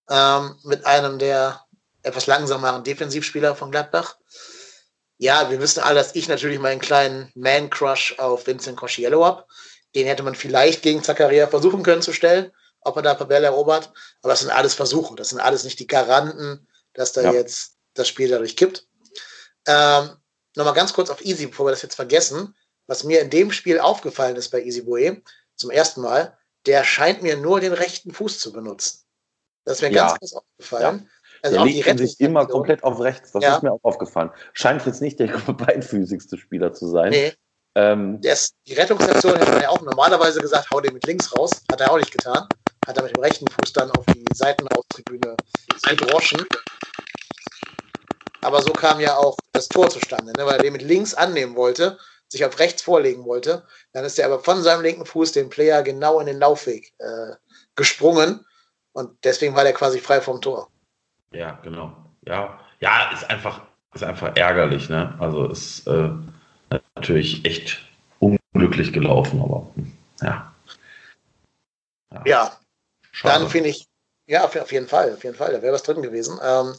ähm, 0.08 0.56
mit 0.62 0.86
einem 0.86 1.18
der 1.18 1.64
etwas 2.02 2.26
langsameren 2.26 2.84
Defensivspieler 2.84 3.56
von 3.56 3.70
Gladbach. 3.70 4.16
Ja, 5.16 5.50
wir 5.50 5.60
wissen 5.60 5.82
alle, 5.82 5.96
dass 5.96 6.14
ich 6.14 6.28
natürlich 6.28 6.60
meinen 6.60 6.80
kleinen 6.80 7.32
Man-Crush 7.34 8.18
auf 8.18 8.46
Vincent 8.46 8.76
Cosciello 8.76 9.24
habe. 9.24 9.44
Den 9.96 10.06
hätte 10.06 10.22
man 10.22 10.36
vielleicht 10.36 10.82
gegen 10.82 11.02
Zakaria 11.02 11.48
versuchen 11.48 11.82
können 11.82 12.02
zu 12.02 12.12
stellen, 12.12 12.52
ob 12.88 12.96
er 12.96 13.02
da 13.02 13.14
Pabell 13.14 13.44
erobert. 13.44 13.92
Aber 14.22 14.32
das 14.32 14.40
sind 14.40 14.50
alles 14.50 14.74
Versuche. 14.74 15.14
Das 15.14 15.28
sind 15.28 15.40
alles 15.40 15.64
nicht 15.64 15.78
die 15.78 15.86
Garanten, 15.86 16.66
dass 16.94 17.12
da 17.12 17.22
ja. 17.22 17.32
jetzt 17.32 17.76
das 17.94 18.08
Spiel 18.08 18.28
dadurch 18.28 18.56
kippt. 18.56 18.86
Ähm, 19.66 20.10
Nochmal 20.58 20.74
ganz 20.74 20.92
kurz 20.92 21.08
auf 21.08 21.24
Easy, 21.24 21.46
bevor 21.46 21.66
wir 21.66 21.70
das 21.70 21.82
jetzt 21.82 21.94
vergessen. 21.94 22.52
Was 22.88 23.04
mir 23.04 23.20
in 23.20 23.30
dem 23.30 23.52
Spiel 23.52 23.78
aufgefallen 23.78 24.34
ist 24.34 24.48
bei 24.48 24.60
Easy 24.60 24.82
Boe 24.82 25.22
zum 25.54 25.70
ersten 25.70 26.00
Mal, 26.00 26.36
der 26.66 26.82
scheint 26.82 27.22
mir 27.22 27.36
nur 27.36 27.60
den 27.60 27.72
rechten 27.72 28.12
Fuß 28.12 28.40
zu 28.40 28.52
benutzen. 28.52 29.04
Das 29.64 29.76
ist 29.76 29.82
mir 29.82 29.92
ja. 29.92 30.08
ganz, 30.08 30.18
ganz 30.18 30.32
aufgefallen. 30.32 31.02
Ja. 31.04 31.10
Also 31.42 31.64
der 31.64 31.64
legt 31.66 31.98
sich 31.98 32.18
immer 32.18 32.44
komplett 32.48 32.82
auf 32.82 32.98
rechts. 32.98 33.30
Das 33.30 33.44
ja. 33.44 33.54
ist 33.54 33.62
mir 33.62 33.70
auch 33.70 33.84
aufgefallen. 33.84 34.32
Scheint 34.52 34.84
jetzt 34.84 35.00
nicht 35.00 35.20
der 35.20 35.28
beidfüßigste 35.46 36.36
Spieler 36.36 36.72
zu 36.72 36.88
sein. 36.88 37.10
Nee. 37.10 37.32
Ähm, 37.76 38.18
ist, 38.22 38.56
die 38.66 38.74
Rettungsaktion 38.74 39.36
hätte 39.36 39.52
man 39.52 39.62
ja 39.62 39.68
auch 39.68 39.80
normalerweise 39.80 40.40
gesagt, 40.40 40.72
hau 40.72 40.80
den 40.80 40.94
mit 40.94 41.06
links 41.06 41.36
raus. 41.38 41.52
Hat 41.70 41.80
er 41.80 41.92
auch 41.92 41.98
nicht 41.98 42.10
getan. 42.10 42.48
Hat 42.88 42.96
er 42.96 43.02
mit 43.02 43.12
dem 43.12 43.20
rechten 43.20 43.46
Fuß 43.46 43.74
dann 43.74 43.90
auf 43.90 44.06
die 44.06 44.32
Seitenaustribüne 44.32 45.36
gedroschen. 45.90 46.42
Aber 48.40 48.62
so 48.62 48.72
kam 48.72 48.98
ja 48.98 49.18
auch 49.18 49.42
das 49.52 49.68
Tor 49.68 49.90
zustande, 49.90 50.34
ne? 50.34 50.46
weil 50.46 50.56
er 50.56 50.62
den 50.62 50.72
mit 50.72 50.80
links 50.80 51.12
annehmen 51.12 51.54
wollte, 51.54 51.98
sich 52.28 52.46
auf 52.46 52.58
rechts 52.58 52.80
vorlegen 52.80 53.26
wollte. 53.26 53.62
Dann 53.92 54.06
ist 54.06 54.18
er 54.18 54.24
aber 54.24 54.40
von 54.40 54.62
seinem 54.62 54.80
linken 54.80 55.04
Fuß 55.04 55.32
den 55.32 55.50
Player 55.50 55.82
genau 55.82 56.18
in 56.18 56.26
den 56.28 56.38
Laufweg 56.38 56.94
äh, 56.98 57.34
gesprungen 57.76 58.46
und 58.94 59.22
deswegen 59.22 59.54
war 59.54 59.64
der 59.64 59.74
quasi 59.74 59.98
frei 59.98 60.22
vom 60.22 60.40
Tor. 60.40 60.70
Ja, 61.32 61.60
genau. 61.62 61.94
Ja, 62.24 62.58
ja, 62.80 63.10
ist 63.12 63.28
einfach, 63.28 63.60
ist 63.92 64.02
einfach 64.02 64.34
ärgerlich. 64.34 64.88
Ne? 64.88 65.14
Also 65.18 65.46
ist 65.50 65.86
äh, 65.86 66.08
natürlich 66.94 67.44
echt 67.44 67.86
unglücklich 68.18 68.94
gelaufen, 68.94 69.42
aber 69.42 69.66
hm, 69.74 69.92
ja. 70.22 70.54
Ja, 72.24 72.58
ja 73.22 73.38
dann 73.38 73.48
finde 73.48 73.70
ich, 73.70 73.88
ja, 74.26 74.44
auf, 74.44 74.54
jeden 74.54 74.88
Fall, 74.88 75.14
auf 75.14 75.24
jeden 75.24 75.36
Fall, 75.36 75.52
da 75.52 75.62
wäre 75.62 75.72
was 75.72 75.82
drin 75.82 76.02
gewesen. 76.02 76.38
Ähm, 76.42 76.74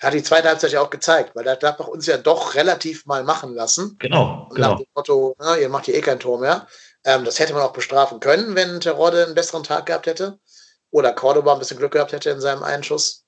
hat 0.00 0.14
die 0.14 0.22
zweite 0.22 0.48
Halbzeit 0.48 0.72
ja 0.72 0.80
auch 0.80 0.88
gezeigt, 0.88 1.36
weil 1.36 1.44
da 1.44 1.54
darf 1.54 1.78
man 1.78 1.88
uns 1.88 2.06
ja 2.06 2.16
doch 2.16 2.54
relativ 2.54 3.04
mal 3.04 3.22
machen 3.24 3.54
lassen. 3.54 3.96
Genau. 3.98 4.48
genau. 4.54 4.70
Nach 4.70 4.78
dem 4.78 4.86
Motto, 4.94 5.36
na, 5.38 5.56
ihr 5.56 5.68
macht 5.68 5.84
hier 5.84 5.94
eh 5.94 6.00
kein 6.00 6.18
Tor 6.18 6.40
mehr. 6.40 6.66
Ähm, 7.04 7.24
das 7.24 7.38
hätte 7.38 7.52
man 7.52 7.62
auch 7.62 7.74
bestrafen 7.74 8.20
können, 8.20 8.54
wenn 8.54 8.80
Terodde 8.80 9.24
einen 9.24 9.34
besseren 9.34 9.64
Tag 9.64 9.86
gehabt 9.86 10.06
hätte. 10.06 10.38
Oder 10.90 11.12
Cordoba 11.12 11.52
ein 11.52 11.58
bisschen 11.58 11.78
Glück 11.78 11.92
gehabt 11.92 12.12
hätte 12.12 12.30
in 12.30 12.40
seinem 12.40 12.62
Einschuss. 12.62 13.24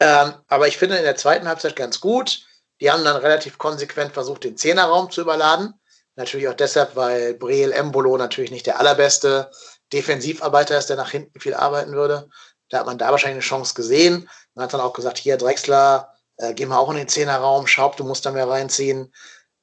Ähm, 0.00 0.34
aber 0.46 0.68
ich 0.68 0.78
finde 0.78 0.96
in 0.96 1.04
der 1.04 1.16
zweiten 1.16 1.48
Halbzeit 1.48 1.76
ganz 1.76 2.00
gut. 2.00 2.46
Die 2.80 2.90
haben 2.90 3.04
dann 3.04 3.16
relativ 3.16 3.58
konsequent 3.58 4.14
versucht, 4.14 4.44
den 4.44 4.56
Zehnerraum 4.56 5.10
zu 5.10 5.20
überladen. 5.20 5.74
Natürlich 6.14 6.48
auch 6.48 6.54
deshalb, 6.54 6.96
weil 6.96 7.34
Breel 7.34 7.72
Embolo 7.72 8.16
natürlich 8.16 8.50
nicht 8.50 8.66
der 8.66 8.78
allerbeste 8.78 9.50
Defensivarbeiter 9.92 10.78
ist, 10.78 10.86
der 10.86 10.96
nach 10.96 11.10
hinten 11.10 11.40
viel 11.40 11.54
arbeiten 11.54 11.92
würde. 11.92 12.28
Da 12.68 12.80
hat 12.80 12.86
man 12.86 12.98
da 12.98 13.10
wahrscheinlich 13.10 13.36
eine 13.36 13.48
Chance 13.48 13.74
gesehen. 13.74 14.28
Man 14.54 14.64
hat 14.64 14.74
dann 14.74 14.80
auch 14.80 14.92
gesagt, 14.92 15.18
hier 15.18 15.36
Drexler, 15.36 16.14
äh, 16.36 16.54
geh 16.54 16.66
mal 16.66 16.78
auch 16.78 16.90
in 16.90 16.96
den 16.96 17.08
Zehnerraum, 17.08 17.66
Schaub, 17.66 17.96
du 17.96 18.04
musst 18.04 18.26
da 18.26 18.30
mehr 18.30 18.48
reinziehen. 18.48 19.12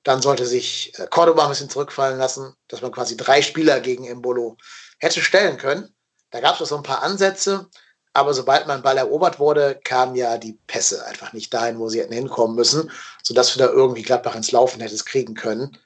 Dann 0.03 0.21
sollte 0.21 0.45
sich 0.45 0.93
äh, 0.97 1.07
Cordoba 1.07 1.43
ein 1.43 1.49
bisschen 1.49 1.69
zurückfallen 1.69 2.17
lassen, 2.17 2.55
dass 2.67 2.81
man 2.81 2.91
quasi 2.91 3.17
drei 3.17 3.41
Spieler 3.41 3.79
gegen 3.79 4.05
Embolo 4.05 4.57
hätte 4.99 5.21
stellen 5.21 5.57
können. 5.57 5.93
Da 6.31 6.41
gab 6.41 6.59
es 6.59 6.69
so 6.69 6.77
ein 6.77 6.83
paar 6.83 7.03
Ansätze, 7.03 7.69
aber 8.13 8.33
sobald 8.33 8.67
mein 8.67 8.81
Ball 8.81 8.97
erobert 8.97 9.39
wurde, 9.39 9.79
kamen 9.83 10.15
ja 10.15 10.37
die 10.37 10.59
Pässe 10.67 11.05
einfach 11.05 11.33
nicht 11.33 11.53
dahin, 11.53 11.79
wo 11.79 11.89
sie 11.89 11.99
hätten 11.99 12.13
hinkommen 12.13 12.55
müssen, 12.55 12.91
sodass 13.23 13.53
du 13.53 13.59
da 13.59 13.67
irgendwie 13.67 14.03
Gladbach 14.03 14.35
ins 14.35 14.51
Laufen 14.51 14.81
hättest 14.81 15.05
kriegen 15.05 15.33
können. 15.33 15.77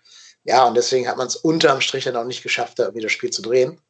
Ja, 0.43 0.65
und 0.65 0.75
deswegen 0.75 1.07
hat 1.07 1.17
man 1.17 1.27
es 1.27 1.35
unterm 1.35 1.81
Strich 1.81 2.05
dann 2.05 2.15
auch 2.15 2.23
nicht 2.23 2.43
geschafft, 2.43 2.79
da 2.79 2.83
irgendwie 2.83 3.03
das 3.03 3.11
Spiel 3.11 3.29
zu 3.29 3.41
drehen. 3.41 3.81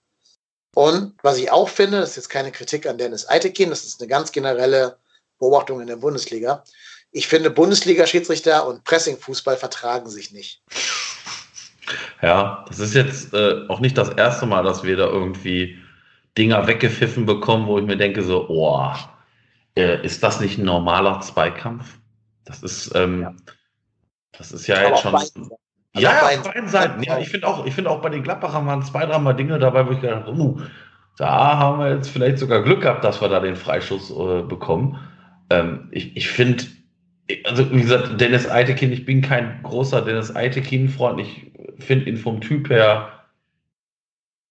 Und 0.75 1.15
was 1.23 1.37
ich 1.37 1.51
auch 1.51 1.69
finde, 1.69 1.99
das 1.99 2.11
ist 2.11 2.15
jetzt 2.17 2.29
keine 2.29 2.51
Kritik 2.51 2.87
an 2.87 2.97
Dennis 2.97 3.27
Eitekin, 3.27 3.69
das 3.69 3.85
ist 3.85 3.99
eine 3.99 4.07
ganz 4.07 4.31
generelle 4.31 4.97
Beobachtung 5.39 5.81
in 5.81 5.87
der 5.87 5.95
Bundesliga. 5.95 6.63
Ich 7.11 7.27
finde, 7.27 7.49
Bundesliga-Schiedsrichter 7.49 8.67
und 8.67 8.83
Pressing-Fußball 8.83 9.57
vertragen 9.57 10.09
sich 10.09 10.31
nicht. 10.31 10.61
Ja, 12.21 12.65
das 12.67 12.79
ist 12.79 12.93
jetzt 12.93 13.33
äh, 13.33 13.65
auch 13.67 13.79
nicht 13.79 13.97
das 13.97 14.09
erste 14.09 14.45
Mal, 14.45 14.63
dass 14.63 14.83
wir 14.83 14.95
da 14.95 15.07
irgendwie 15.07 15.79
Dinger 16.37 16.67
weggepfiffen 16.67 17.25
bekommen, 17.25 17.65
wo 17.65 17.79
ich 17.79 17.85
mir 17.85 17.97
denke, 17.97 18.21
so, 18.21 18.47
oh, 18.47 18.93
äh, 19.75 20.05
ist 20.05 20.21
das 20.21 20.39
nicht 20.39 20.59
ein 20.59 20.65
normaler 20.65 21.19
Zweikampf? 21.21 21.97
Das 22.45 22.61
ist, 22.61 22.91
ähm, 22.95 23.21
ja. 23.21 23.35
das 24.33 24.51
ist 24.51 24.67
ja 24.67 24.77
Aber 24.77 24.89
jetzt 24.89 25.01
schon. 25.01 25.49
Also 25.93 26.07
ja, 26.07 26.21
auf 26.21 26.43
beiden 26.43 26.69
Seiten. 26.69 27.03
Ja, 27.03 27.17
ich 27.19 27.29
finde 27.29 27.47
auch, 27.47 27.65
ich 27.65 27.73
finde 27.73 27.89
auch 27.89 28.01
bei 28.01 28.09
den 28.09 28.23
Gladbachern 28.23 28.65
waren 28.67 28.83
zwei, 28.83 29.05
dreimal 29.05 29.35
Dinge 29.35 29.57
dabei, 29.57 29.87
wo 29.87 29.91
ich 29.91 30.01
gedacht 30.01 30.27
habe, 30.27 30.39
uh, 30.39 30.61
da 31.17 31.57
haben 31.57 31.79
wir 31.79 31.95
jetzt 31.95 32.09
vielleicht 32.09 32.37
sogar 32.37 32.63
Glück 32.63 32.81
gehabt, 32.81 33.03
dass 33.03 33.21
wir 33.21 33.27
da 33.27 33.39
den 33.39 33.55
Freischuss 33.55 34.11
äh, 34.11 34.43
bekommen. 34.43 34.99
Ähm, 35.49 35.89
ich 35.91 36.15
ich 36.15 36.29
finde, 36.29 36.63
also 37.45 37.71
wie 37.71 37.81
gesagt, 37.81 38.21
Dennis 38.21 38.49
Eitekin, 38.49 38.91
ich 38.91 39.05
bin 39.05 39.21
kein 39.21 39.61
großer 39.63 40.01
Dennis 40.01 40.35
Eitekin-Freund. 40.35 41.19
Ich 41.19 41.51
finde 41.79 42.09
ihn 42.09 42.17
vom 42.17 42.39
Typ 42.39 42.69
her, 42.69 43.09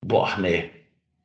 boah, 0.04 0.30
nee. 0.40 0.70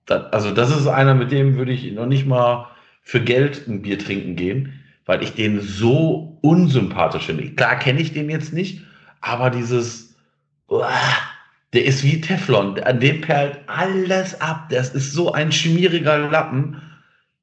Das, 0.06 0.32
also 0.32 0.52
das 0.52 0.70
ist 0.76 0.88
einer, 0.88 1.16
mit 1.16 1.32
dem 1.32 1.58
würde 1.58 1.72
ich 1.72 1.92
noch 1.92 2.06
nicht 2.06 2.28
mal 2.28 2.70
für 3.02 3.20
Geld 3.20 3.68
ein 3.68 3.82
Bier 3.82 4.00
trinken 4.00 4.36
gehen, 4.36 4.82
weil 5.06 5.24
ich 5.24 5.34
den 5.34 5.60
so 5.60 6.38
unsympathisch 6.42 7.26
finde. 7.26 7.52
Klar 7.52 7.78
kenne 7.80 8.00
ich 8.00 8.14
den 8.14 8.30
jetzt 8.30 8.54
nicht, 8.54 8.84
aber 9.24 9.50
dieses, 9.50 10.16
der 10.70 11.86
ist 11.86 12.04
wie 12.04 12.20
Teflon, 12.20 12.80
an 12.82 13.00
dem 13.00 13.22
perlt 13.22 13.62
alles 13.68 14.40
ab. 14.42 14.68
Das 14.70 14.94
ist 14.94 15.14
so 15.14 15.32
ein 15.32 15.52
schmieriger 15.52 16.18
Lappen. 16.18 16.82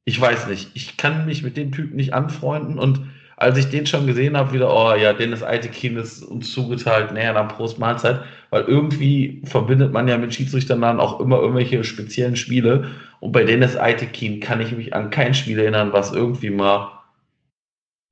Ich 0.05 0.21
weiß 0.21 0.47
nicht, 0.49 0.71
ich 0.75 0.99
kann 0.99 1.25
mich 1.25 1.43
mit 1.43 1.57
dem 1.57 1.73
Typen 1.73 1.97
nicht 1.97 2.13
anfreunden. 2.13 2.79
Und 2.79 3.01
als 3.39 3.57
ich 3.57 3.71
den 3.71 3.87
schon 3.87 4.07
gesehen 4.07 4.37
habe, 4.37 4.53
wieder, 4.53 4.71
oh 4.71 4.95
ja, 4.95 5.15
Dennis 5.15 5.43
Eitekin 5.43 5.97
ist 5.97 6.23
uns 6.23 6.53
zugeteilt, 6.53 7.13
näher 7.13 7.33
dann 7.33 7.49
Prost 7.49 7.79
Mahlzeit, 7.79 8.21
weil 8.51 8.65
irgendwie 8.65 9.41
verbindet 9.45 9.91
man 9.91 10.07
ja 10.07 10.19
mit 10.19 10.35
Schiedsrichtern 10.35 10.83
dann 10.83 11.01
auch 11.01 11.19
immer 11.19 11.41
irgendwelche 11.41 11.83
speziellen 11.83 12.37
Spiele. 12.37 12.91
Und 13.21 13.33
bei 13.33 13.45
Dennis 13.45 13.79
Eitekin 13.79 14.41
kann 14.41 14.61
ich 14.61 14.73
mich 14.73 14.95
an 14.95 15.09
kein 15.09 15.33
Spiel 15.33 15.59
erinnern, 15.59 15.95
was 15.95 16.13
irgendwie 16.13 16.51
mal 16.51 17.00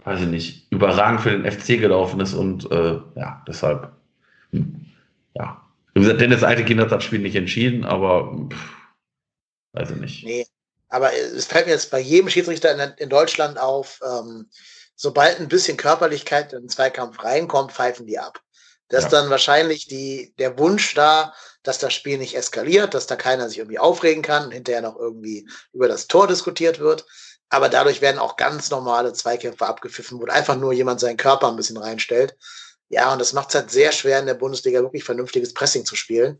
weiß 0.09 0.21
ich 0.23 0.27
nicht, 0.27 0.73
überragend 0.73 1.21
für 1.21 1.31
den 1.31 1.51
FC 1.51 1.79
gelaufen 1.79 2.21
ist 2.21 2.33
und 2.33 2.71
äh, 2.71 2.99
ja, 3.15 3.45
deshalb, 3.47 3.93
hm, 4.51 4.87
ja. 5.35 5.63
Wie 5.95 6.01
gesagt, 6.01 6.21
Dennis 6.21 6.43
Eitekin 6.43 6.81
hat 6.81 6.93
das 6.93 7.05
Spiel 7.05 7.19
nicht 7.19 7.37
entschieden, 7.37 7.85
aber 7.85 8.49
pff, 8.51 8.71
weiß 9.73 9.91
ich 9.91 9.97
nicht. 9.97 10.25
Nee, 10.25 10.47
aber 10.89 11.13
es 11.13 11.45
fällt 11.45 11.67
mir 11.67 11.73
jetzt 11.73 11.91
bei 11.91 12.01
jedem 12.01 12.31
Schiedsrichter 12.31 12.73
in, 12.73 12.93
in 12.97 13.09
Deutschland 13.11 13.59
auf, 13.59 14.01
ähm, 14.03 14.49
sobald 14.95 15.41
ein 15.41 15.49
bisschen 15.49 15.77
Körperlichkeit 15.77 16.55
in 16.55 16.61
den 16.61 16.69
Zweikampf 16.71 17.23
reinkommt, 17.23 17.73
pfeifen 17.73 18.07
die 18.07 18.19
ab. 18.19 18.41
Das 18.89 19.05
ist 19.05 19.13
dann 19.13 19.29
wahrscheinlich 19.29 19.87
die, 19.87 20.33
der 20.39 20.59
Wunsch 20.59 20.95
da, 20.95 21.35
dass 21.63 21.79
das 21.79 21.93
Spiel 21.93 22.17
nicht 22.17 22.35
eskaliert, 22.35 22.95
dass 22.95 23.07
da 23.07 23.17
keiner 23.17 23.47
sich 23.49 23.59
irgendwie 23.59 23.79
aufregen 23.79 24.23
kann 24.23 24.47
und 24.47 24.53
hinterher 24.53 24.81
noch 24.81 24.97
irgendwie 24.97 25.47
über 25.75 25.89
das 25.89 26.07
Tor 26.07 26.27
diskutiert 26.27 26.79
wird. 26.79 27.05
Aber 27.51 27.69
dadurch 27.69 28.01
werden 28.01 28.19
auch 28.19 28.37
ganz 28.37 28.71
normale 28.71 29.13
Zweikämpfe 29.13 29.67
abgepfiffen, 29.67 30.21
wo 30.21 30.27
einfach 30.27 30.57
nur 30.57 30.73
jemand 30.73 31.01
seinen 31.01 31.17
Körper 31.17 31.49
ein 31.49 31.57
bisschen 31.57 31.79
reinstellt. 31.79 32.37
Ja, 32.89 33.13
und 33.13 33.19
das 33.19 33.33
macht 33.33 33.49
es 33.49 33.55
halt 33.55 33.71
sehr 33.71 33.93
schwer, 33.93 34.19
in 34.19 34.27
der 34.27 34.35
Bundesliga 34.35 34.81
wirklich 34.81 35.05
vernünftiges 35.05 35.55
Pressing 35.55 35.85
zu 35.85 35.97
spielen. 35.97 36.39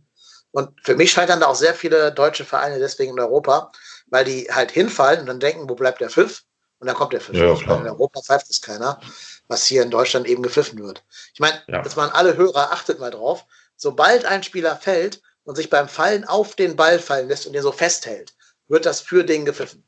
Und 0.51 0.71
für 0.83 0.97
mich 0.97 1.13
scheitern 1.13 1.41
da 1.41 1.47
auch 1.47 1.55
sehr 1.55 1.75
viele 1.75 2.13
deutsche 2.13 2.45
Vereine 2.45 2.79
deswegen 2.79 3.13
in 3.13 3.21
Europa, 3.21 3.71
weil 4.07 4.25
die 4.25 4.49
halt 4.51 4.71
hinfallen 4.71 5.21
und 5.21 5.27
dann 5.27 5.41
denken, 5.41 5.69
wo 5.69 5.75
bleibt 5.75 6.01
der 6.01 6.11
Pfiff? 6.11 6.43
Und 6.79 6.87
dann 6.87 6.97
kommt 6.97 7.13
der 7.13 7.21
Pfiff. 7.21 7.37
Ja, 7.37 7.55
in 7.55 7.89
Europa 7.89 8.23
pfeift 8.23 8.49
es 8.51 8.61
keiner, 8.61 9.01
was 9.49 9.67
hier 9.67 9.83
in 9.83 9.91
Deutschland 9.91 10.27
eben 10.27 10.43
gepfiffen 10.43 10.79
wird. 10.83 11.05
Ich 11.35 11.41
meine, 11.41 11.61
ja. 11.67 11.83
jetzt 11.83 11.97
mal 11.97 12.09
alle 12.11 12.37
Hörer, 12.37 12.73
achtet 12.73 13.01
mal 13.01 13.11
drauf, 13.11 13.45
sobald 13.77 14.25
ein 14.25 14.43
Spieler 14.43 14.77
fällt 14.77 15.21
und 15.45 15.57
sich 15.57 15.71
beim 15.71 15.89
Fallen 15.89 16.25
auf 16.25 16.55
den 16.55 16.77
Ball 16.77 16.99
fallen 16.99 17.29
lässt 17.29 17.47
und 17.47 17.53
den 17.53 17.63
so 17.63 17.73
festhält, 17.73 18.35
wird 18.69 18.87
das 18.87 19.01
für 19.01 19.25
den 19.25 19.45
gepfiffen. 19.45 19.88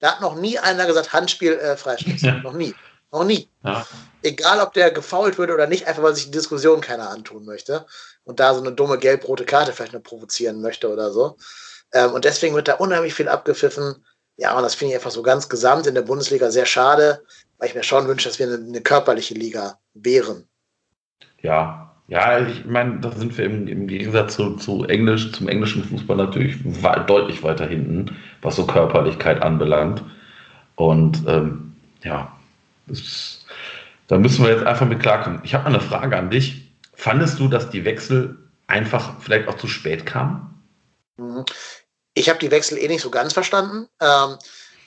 Da 0.00 0.12
hat 0.12 0.20
noch 0.20 0.34
nie 0.34 0.58
einer 0.58 0.86
gesagt, 0.86 1.12
Handspiel 1.12 1.52
äh, 1.52 1.76
Freistoß. 1.76 2.22
Ja. 2.22 2.34
Noch 2.38 2.54
nie. 2.54 2.74
Noch 3.12 3.24
nie. 3.24 3.48
Ja. 3.64 3.86
Egal, 4.22 4.60
ob 4.60 4.72
der 4.72 4.90
gefault 4.90 5.38
würde 5.38 5.54
oder 5.54 5.66
nicht, 5.66 5.86
einfach 5.86 6.02
weil 6.02 6.14
sich 6.14 6.26
die 6.26 6.30
Diskussion 6.30 6.80
keiner 6.80 7.10
antun 7.10 7.44
möchte 7.44 7.86
und 8.24 8.40
da 8.40 8.54
so 8.54 8.60
eine 8.60 8.72
dumme 8.72 8.98
gelb-rote 8.98 9.44
Karte 9.44 9.72
vielleicht 9.72 9.92
noch 9.92 10.02
provozieren 10.02 10.60
möchte 10.60 10.90
oder 10.90 11.12
so. 11.12 11.36
Ähm, 11.92 12.12
und 12.12 12.24
deswegen 12.24 12.54
wird 12.54 12.68
da 12.68 12.74
unheimlich 12.74 13.14
viel 13.14 13.28
abgepfiffen. 13.28 14.04
Ja, 14.36 14.56
und 14.56 14.62
das 14.62 14.74
finde 14.74 14.92
ich 14.92 14.98
einfach 14.98 15.10
so 15.10 15.22
ganz 15.22 15.48
gesamt 15.48 15.86
in 15.86 15.94
der 15.94 16.02
Bundesliga 16.02 16.50
sehr 16.50 16.66
schade, 16.66 17.22
weil 17.58 17.68
ich 17.68 17.74
mir 17.74 17.82
schon 17.82 18.06
wünsche, 18.08 18.28
dass 18.28 18.38
wir 18.38 18.46
eine, 18.46 18.56
eine 18.56 18.80
körperliche 18.80 19.34
Liga 19.34 19.78
wären. 19.92 20.48
Ja, 21.42 21.89
ja, 22.10 22.40
ich 22.40 22.64
meine, 22.64 22.98
da 22.98 23.12
sind 23.12 23.38
wir 23.38 23.44
im, 23.44 23.68
im 23.68 23.86
Gegensatz 23.86 24.34
zu, 24.34 24.56
zu 24.56 24.84
Englisch, 24.84 25.30
zum 25.30 25.48
englischen 25.48 25.84
Fußball 25.84 26.16
natürlich 26.16 26.56
deutlich 27.06 27.44
weiter 27.44 27.68
hinten, 27.68 28.16
was 28.42 28.56
so 28.56 28.66
Körperlichkeit 28.66 29.40
anbelangt. 29.42 30.02
Und 30.74 31.22
ähm, 31.28 31.76
ja, 32.02 32.36
das, 32.88 33.44
da 34.08 34.18
müssen 34.18 34.44
wir 34.44 34.50
jetzt 34.50 34.66
einfach 34.66 34.88
mit 34.88 34.98
klarkommen. 34.98 35.40
Ich 35.44 35.54
habe 35.54 35.70
mal 35.70 35.78
eine 35.78 35.80
Frage 35.80 36.16
an 36.16 36.30
dich. 36.30 36.72
Fandest 36.94 37.38
du, 37.38 37.46
dass 37.46 37.70
die 37.70 37.84
Wechsel 37.84 38.36
einfach 38.66 39.20
vielleicht 39.20 39.46
auch 39.46 39.56
zu 39.56 39.68
spät 39.68 40.04
kamen? 40.04 40.64
Mhm. 41.16 41.44
Ich 42.14 42.28
habe 42.28 42.40
die 42.40 42.50
Wechsel 42.50 42.76
eh 42.78 42.88
nicht 42.88 43.02
so 43.02 43.10
ganz 43.10 43.34
verstanden. 43.34 43.86
Ähm, 44.00 44.36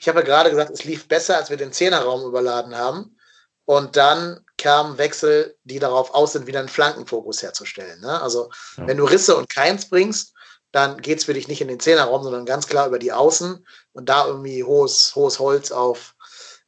ich 0.01 0.09
habe 0.09 0.19
ja 0.19 0.25
gerade 0.25 0.49
gesagt, 0.49 0.71
es 0.71 0.83
lief 0.83 1.07
besser, 1.07 1.37
als 1.37 1.49
wir 1.49 1.55
den 1.55 1.71
Zehnerraum 1.71 2.27
überladen 2.27 2.75
haben. 2.75 3.15
Und 3.63 3.95
dann 3.95 4.41
kamen 4.63 4.97
Wechsel, 4.97 5.55
die 5.65 5.77
darauf 5.77 6.13
aus 6.13 6.33
sind, 6.33 6.47
wieder 6.47 6.59
einen 6.59 6.69
Flankenfokus 6.69 7.43
herzustellen. 7.43 7.99
Ne? 7.99 8.21
Also, 8.21 8.49
ja. 8.77 8.87
wenn 8.87 8.97
du 8.97 9.03
Risse 9.03 9.35
und 9.35 9.49
Keins 9.49 9.89
bringst, 9.89 10.33
dann 10.71 11.01
geht 11.01 11.19
es 11.19 11.25
für 11.25 11.33
dich 11.33 11.47
nicht 11.47 11.61
in 11.61 11.67
den 11.67 11.79
Zehnerraum, 11.79 12.23
sondern 12.23 12.45
ganz 12.45 12.65
klar 12.65 12.87
über 12.87 12.97
die 12.97 13.11
Außen 13.11 13.65
und 13.91 14.09
da 14.09 14.25
irgendwie 14.25 14.63
hohes, 14.63 15.13
hohes 15.15 15.37
Holz 15.37 15.71
auf 15.71 16.15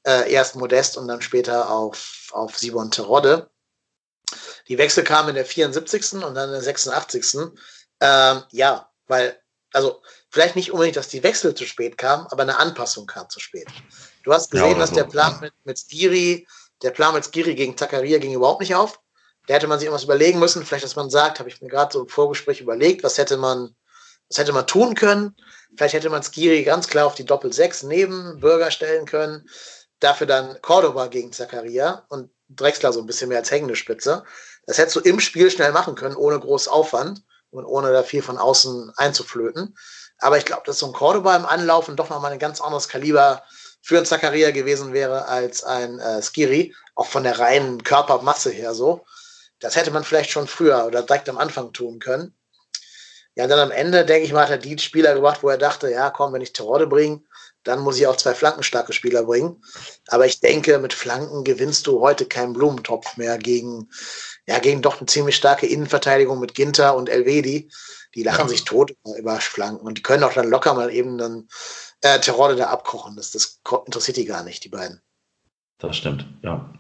äh, 0.06 0.32
erst 0.32 0.56
Modest 0.56 0.98
und 0.98 1.08
dann 1.08 1.22
später 1.22 1.72
auf, 1.72 2.30
auf 2.32 2.58
Simon 2.58 2.92
Terodde. 2.92 3.50
Die 4.68 4.78
Wechsel 4.78 5.04
kamen 5.04 5.30
in 5.30 5.36
der 5.36 5.46
74. 5.46 6.14
und 6.14 6.36
dann 6.36 6.50
in 6.50 6.52
der 6.52 6.62
86. 6.62 7.54
Ähm, 8.02 8.44
ja, 8.52 8.90
weil, 9.08 9.40
also 9.74 10.02
vielleicht 10.30 10.56
nicht 10.56 10.72
unbedingt, 10.72 10.98
dass 10.98 11.08
die 11.08 11.24
Wechsel 11.24 11.56
zu 11.56 11.66
spät 11.66 11.98
kamen, 11.98 12.28
aber 12.28 12.44
eine 12.44 12.58
Anpassung 12.58 13.08
kam 13.08 13.30
zu 13.30 13.40
spät. 13.40 13.68
Du 14.24 14.34
hast 14.34 14.52
gesehen, 14.52 14.72
ja, 14.72 14.78
dass 14.78 14.90
so. 14.90 14.96
der 14.96 15.06
Plan 15.06 15.40
mit, 15.40 15.54
mit 15.64 15.80
Skiri, 15.80 16.46
der 16.82 16.92
Plan 16.92 17.14
mit 17.14 17.26
Skiri 17.26 17.56
gegen 17.56 17.78
Zakaria 17.78 18.18
ging 18.18 18.34
überhaupt 18.34 18.62
nicht 18.62 18.76
auf. 18.76 19.00
Da 19.48 19.54
hätte 19.54 19.68
man 19.68 19.80
sich 19.80 19.86
irgendwas 19.86 20.04
überlegen 20.04 20.40
müssen. 20.40 20.66
Vielleicht, 20.66 20.84
dass 20.84 20.96
man 20.96 21.10
sagt, 21.10 21.40
habe 21.40 21.50
ich 21.50 21.62
mir 21.62 21.70
gerade 21.70 21.94
so 21.94 22.02
im 22.02 22.08
Vorgespräch 22.08 22.62
überlegt, 22.62 23.04
was 23.04 23.18
hätte 23.18 23.38
man, 23.38 23.76
was 24.30 24.38
hätte 24.38 24.54
man 24.54 24.68
tun 24.68 24.96
können. 24.96 25.36
Vielleicht 25.78 25.94
hätte 25.94 26.10
man 26.10 26.24
Skiri 26.24 26.64
ganz 26.64 26.88
klar 26.88 27.06
auf 27.06 27.16
die 27.16 27.26
Doppel-6 27.26 27.86
neben 27.88 28.40
Bürger 28.40 28.72
stellen 28.72 29.06
können. 29.06 29.48
Dafür 30.00 30.28
dann 30.28 30.62
Cordoba 30.62 31.08
gegen 31.08 31.32
Zakaria 31.32 32.06
und 32.10 32.32
Drexler 32.50 32.94
so 32.94 33.00
ein 33.00 33.06
bisschen 33.06 33.30
mehr 33.30 33.40
als 33.40 33.52
hängende 33.52 33.76
Spitze. 33.76 34.24
Das 34.66 34.78
hättest 34.78 34.96
du 34.96 35.00
im 35.02 35.20
Spiel 35.20 35.50
schnell 35.52 35.72
machen 35.72 35.96
können, 35.96 36.16
ohne 36.16 36.40
groß 36.40 36.68
Aufwand 36.68 37.24
und 37.52 37.66
ohne 37.66 37.92
da 37.92 38.04
viel 38.04 38.22
von 38.22 38.38
außen 38.38 38.92
einzuflöten. 38.98 39.76
Aber 40.20 40.38
ich 40.38 40.46
glaube, 40.46 40.64
dass 40.66 40.80
so 40.80 40.88
ein 40.88 40.94
Cordoba 40.94 41.36
im 41.36 41.46
Anlaufen 41.46 41.96
doch 41.96 42.10
nochmal 42.10 42.32
ein 42.32 42.40
ganz 42.40 42.62
anderes 42.62 42.88
Kaliber 42.88 43.44
für 43.86 43.98
einen 43.98 44.08
Zakaria 44.08 44.50
gewesen 44.50 44.94
wäre 44.94 45.28
als 45.28 45.64
ein 45.64 46.00
äh, 46.00 46.20
Skiri, 46.20 46.74
auch 46.96 47.06
von 47.06 47.22
der 47.22 47.38
reinen 47.38 47.84
Körpermasse 47.84 48.50
her 48.50 48.74
so. 48.74 49.06
Das 49.60 49.76
hätte 49.76 49.92
man 49.92 50.04
vielleicht 50.04 50.32
schon 50.32 50.48
früher 50.48 50.88
oder 50.88 51.04
direkt 51.04 51.30
am 51.30 51.38
Anfang 51.38 51.72
tun 51.72 52.00
können. 52.00 52.34
Ja, 53.36 53.44
und 53.44 53.52
dann 53.52 53.60
am 53.60 53.70
Ende, 53.70 54.04
denke 54.04 54.26
ich 54.26 54.34
mal, 54.34 54.46
hat 54.46 54.50
er 54.50 54.58
die 54.58 54.80
Spieler 54.80 55.14
gebracht, 55.14 55.44
wo 55.44 55.50
er 55.50 55.60
dachte, 55.60 55.92
ja, 55.92 56.10
komm, 56.10 56.34
wenn 56.34 56.42
ich 56.42 56.52
Terodde 56.52 56.88
bringe, 56.88 57.22
dann 57.64 57.80
muss 57.80 57.98
ich 57.98 58.08
auch 58.08 58.16
zwei 58.16 58.34
flankenstarke 58.34 58.92
Spieler 58.92 59.24
bringen. 59.24 59.62
Aber 60.08 60.26
ich 60.26 60.40
denke, 60.40 60.80
mit 60.80 60.94
Flanken 60.94 61.44
gewinnst 61.44 61.86
du 61.86 62.00
heute 62.02 62.26
keinen 62.26 62.54
Blumentopf 62.54 63.18
mehr 63.18 63.38
gegen, 63.38 63.92
ja, 64.48 64.58
gegen 64.58 64.82
doch 64.82 64.98
eine 64.98 65.06
ziemlich 65.06 65.36
starke 65.36 65.68
Innenverteidigung 65.68 66.40
mit 66.40 66.56
Ginter 66.56 66.96
und 66.96 67.08
Elvedi. 67.08 67.70
Die 68.16 68.24
lachen 68.24 68.48
sich 68.48 68.64
tot 68.64 68.96
über 69.18 69.40
Flanken 69.42 69.86
und 69.86 69.98
die 69.98 70.02
können 70.02 70.24
auch 70.24 70.34
dann 70.34 70.50
locker 70.50 70.74
mal 70.74 70.92
eben 70.92 71.18
dann 71.18 71.48
äh, 72.02 72.20
Terodde 72.20 72.56
da 72.56 72.68
abkochen. 72.68 73.16
Das, 73.18 73.32
das 73.32 73.60
interessiert 73.86 74.18
die 74.18 74.26
gar 74.26 74.44
nicht, 74.44 74.64
die 74.64 74.70
beiden. 74.70 75.02
Das 75.78 75.98
stimmt, 75.98 76.26
ja. 76.42 76.74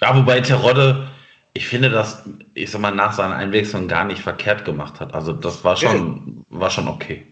Ja, 0.00 0.16
wobei 0.16 0.40
Terodde, 0.40 1.10
ich 1.54 1.66
finde, 1.66 1.88
dass, 1.88 2.22
ich 2.52 2.70
sag 2.70 2.80
mal, 2.80 2.94
nach 2.94 3.14
seiner 3.14 3.36
Einwechslung 3.36 3.88
gar 3.88 4.04
nicht 4.04 4.20
verkehrt 4.20 4.64
gemacht 4.64 5.00
hat. 5.00 5.14
Also 5.14 5.32
das 5.32 5.64
war 5.64 5.76
schon, 5.76 6.44
ja. 6.50 6.60
war 6.60 6.70
schon 6.70 6.88
okay. 6.88 7.26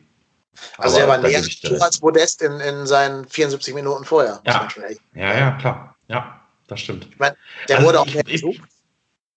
Also 0.78 0.98
er 0.98 1.08
war 1.08 1.18
näher 1.18 1.42
als 1.80 2.00
Modest 2.00 2.42
in, 2.42 2.60
in 2.60 2.86
seinen 2.86 3.26
74 3.26 3.74
Minuten 3.74 4.04
vorher. 4.04 4.40
Ja, 4.46 4.68
ja, 5.14 5.34
ja, 5.34 5.50
klar. 5.52 5.96
Ja, 6.08 6.40
das 6.68 6.80
stimmt. 6.80 7.08
Ich 7.10 7.18
meine, 7.18 7.36
der 7.68 7.76
also 7.76 7.88
wurde 7.88 8.00
auch 8.00 8.06
mehr 8.06 8.22
ich, 8.26 8.44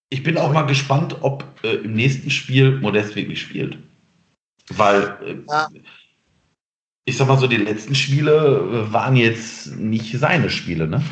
ich, 0.10 0.24
bin 0.24 0.38
auch 0.38 0.52
mal 0.52 0.64
gespannt, 0.64 1.16
ob 1.22 1.46
äh, 1.64 1.76
im 1.76 1.94
nächsten 1.94 2.30
Spiel 2.30 2.80
Modest 2.80 3.16
wirklich 3.16 3.42
spielt. 3.42 3.78
Weil, 4.70 5.18
äh, 5.24 5.52
ja. 5.52 5.70
ich 7.06 7.18
sag 7.18 7.28
mal 7.28 7.38
so, 7.38 7.48
die 7.48 7.58
letzten 7.58 7.96
Spiele 7.96 8.88
äh, 8.88 8.94
waren 8.94 9.16
jetzt 9.16 9.68
nicht 9.68 10.18
seine 10.20 10.50
Spiele, 10.50 10.88
ne? 10.88 11.04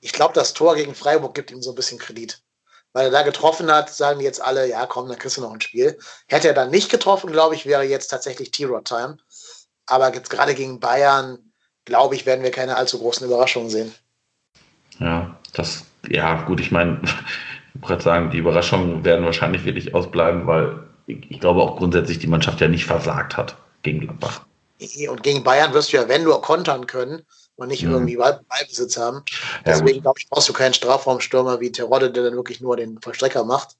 Ich 0.00 0.12
glaube, 0.12 0.34
das 0.34 0.54
Tor 0.54 0.76
gegen 0.76 0.94
Freiburg 0.94 1.34
gibt 1.34 1.50
ihm 1.50 1.62
so 1.62 1.72
ein 1.72 1.76
bisschen 1.76 1.98
Kredit 1.98 2.40
weil 2.92 3.06
er 3.06 3.10
da 3.10 3.22
getroffen 3.22 3.70
hat, 3.70 3.90
sagen 3.90 4.20
jetzt 4.20 4.42
alle, 4.42 4.68
ja 4.68 4.86
komm, 4.86 5.08
dann 5.08 5.18
kriegst 5.18 5.36
du 5.36 5.40
noch 5.42 5.52
ein 5.52 5.60
Spiel. 5.60 5.98
Hätte 6.26 6.48
er 6.48 6.54
dann 6.54 6.70
nicht 6.70 6.90
getroffen, 6.90 7.30
glaube 7.30 7.54
ich, 7.54 7.66
wäre 7.66 7.84
jetzt 7.84 8.08
tatsächlich 8.08 8.50
T-Rod-Time. 8.50 9.18
Aber 9.86 10.12
jetzt 10.14 10.30
gerade 10.30 10.54
gegen 10.54 10.80
Bayern, 10.80 11.38
glaube 11.84 12.14
ich, 12.14 12.26
werden 12.26 12.42
wir 12.42 12.50
keine 12.50 12.76
allzu 12.76 12.98
großen 12.98 13.26
Überraschungen 13.26 13.70
sehen. 13.70 13.94
Ja, 14.98 15.38
das, 15.52 15.84
ja, 16.08 16.42
gut, 16.42 16.60
ich 16.60 16.70
meine, 16.70 17.00
ich 17.74 17.82
wollte 17.82 17.86
gerade 17.86 18.02
sagen, 18.02 18.30
die 18.30 18.38
Überraschungen 18.38 19.04
werden 19.04 19.24
wahrscheinlich 19.24 19.64
wirklich 19.64 19.94
ausbleiben, 19.94 20.46
weil 20.46 20.87
ich, 21.08 21.40
glaube 21.40 21.62
auch 21.62 21.76
grundsätzlich 21.76 22.18
die 22.18 22.26
Mannschaft 22.26 22.60
ja 22.60 22.68
nicht 22.68 22.84
versagt 22.84 23.36
hat 23.36 23.56
gegen 23.82 24.00
Gladbach. 24.00 24.42
Und 25.08 25.22
gegen 25.22 25.42
Bayern 25.42 25.72
wirst 25.74 25.92
du 25.92 25.96
ja, 25.96 26.08
wenn 26.08 26.24
du 26.24 26.32
kontern 26.38 26.86
können, 26.86 27.22
und 27.58 27.68
nicht 27.68 27.82
mhm. 27.84 27.92
irgendwie 27.92 28.16
Ballbesitz 28.16 28.96
haben. 28.96 29.22
Deswegen, 29.66 30.00
glaube 30.00 30.18
ich, 30.20 30.28
brauchst 30.28 30.48
du 30.48 30.52
keinen 30.52 30.74
Strafraumstürmer 30.74 31.60
wie 31.60 31.72
Terodde, 31.72 32.10
der 32.10 32.22
dann 32.22 32.36
wirklich 32.36 32.60
nur 32.60 32.76
den 32.76 33.00
Vollstrecker 33.00 33.44
macht. 33.44 33.76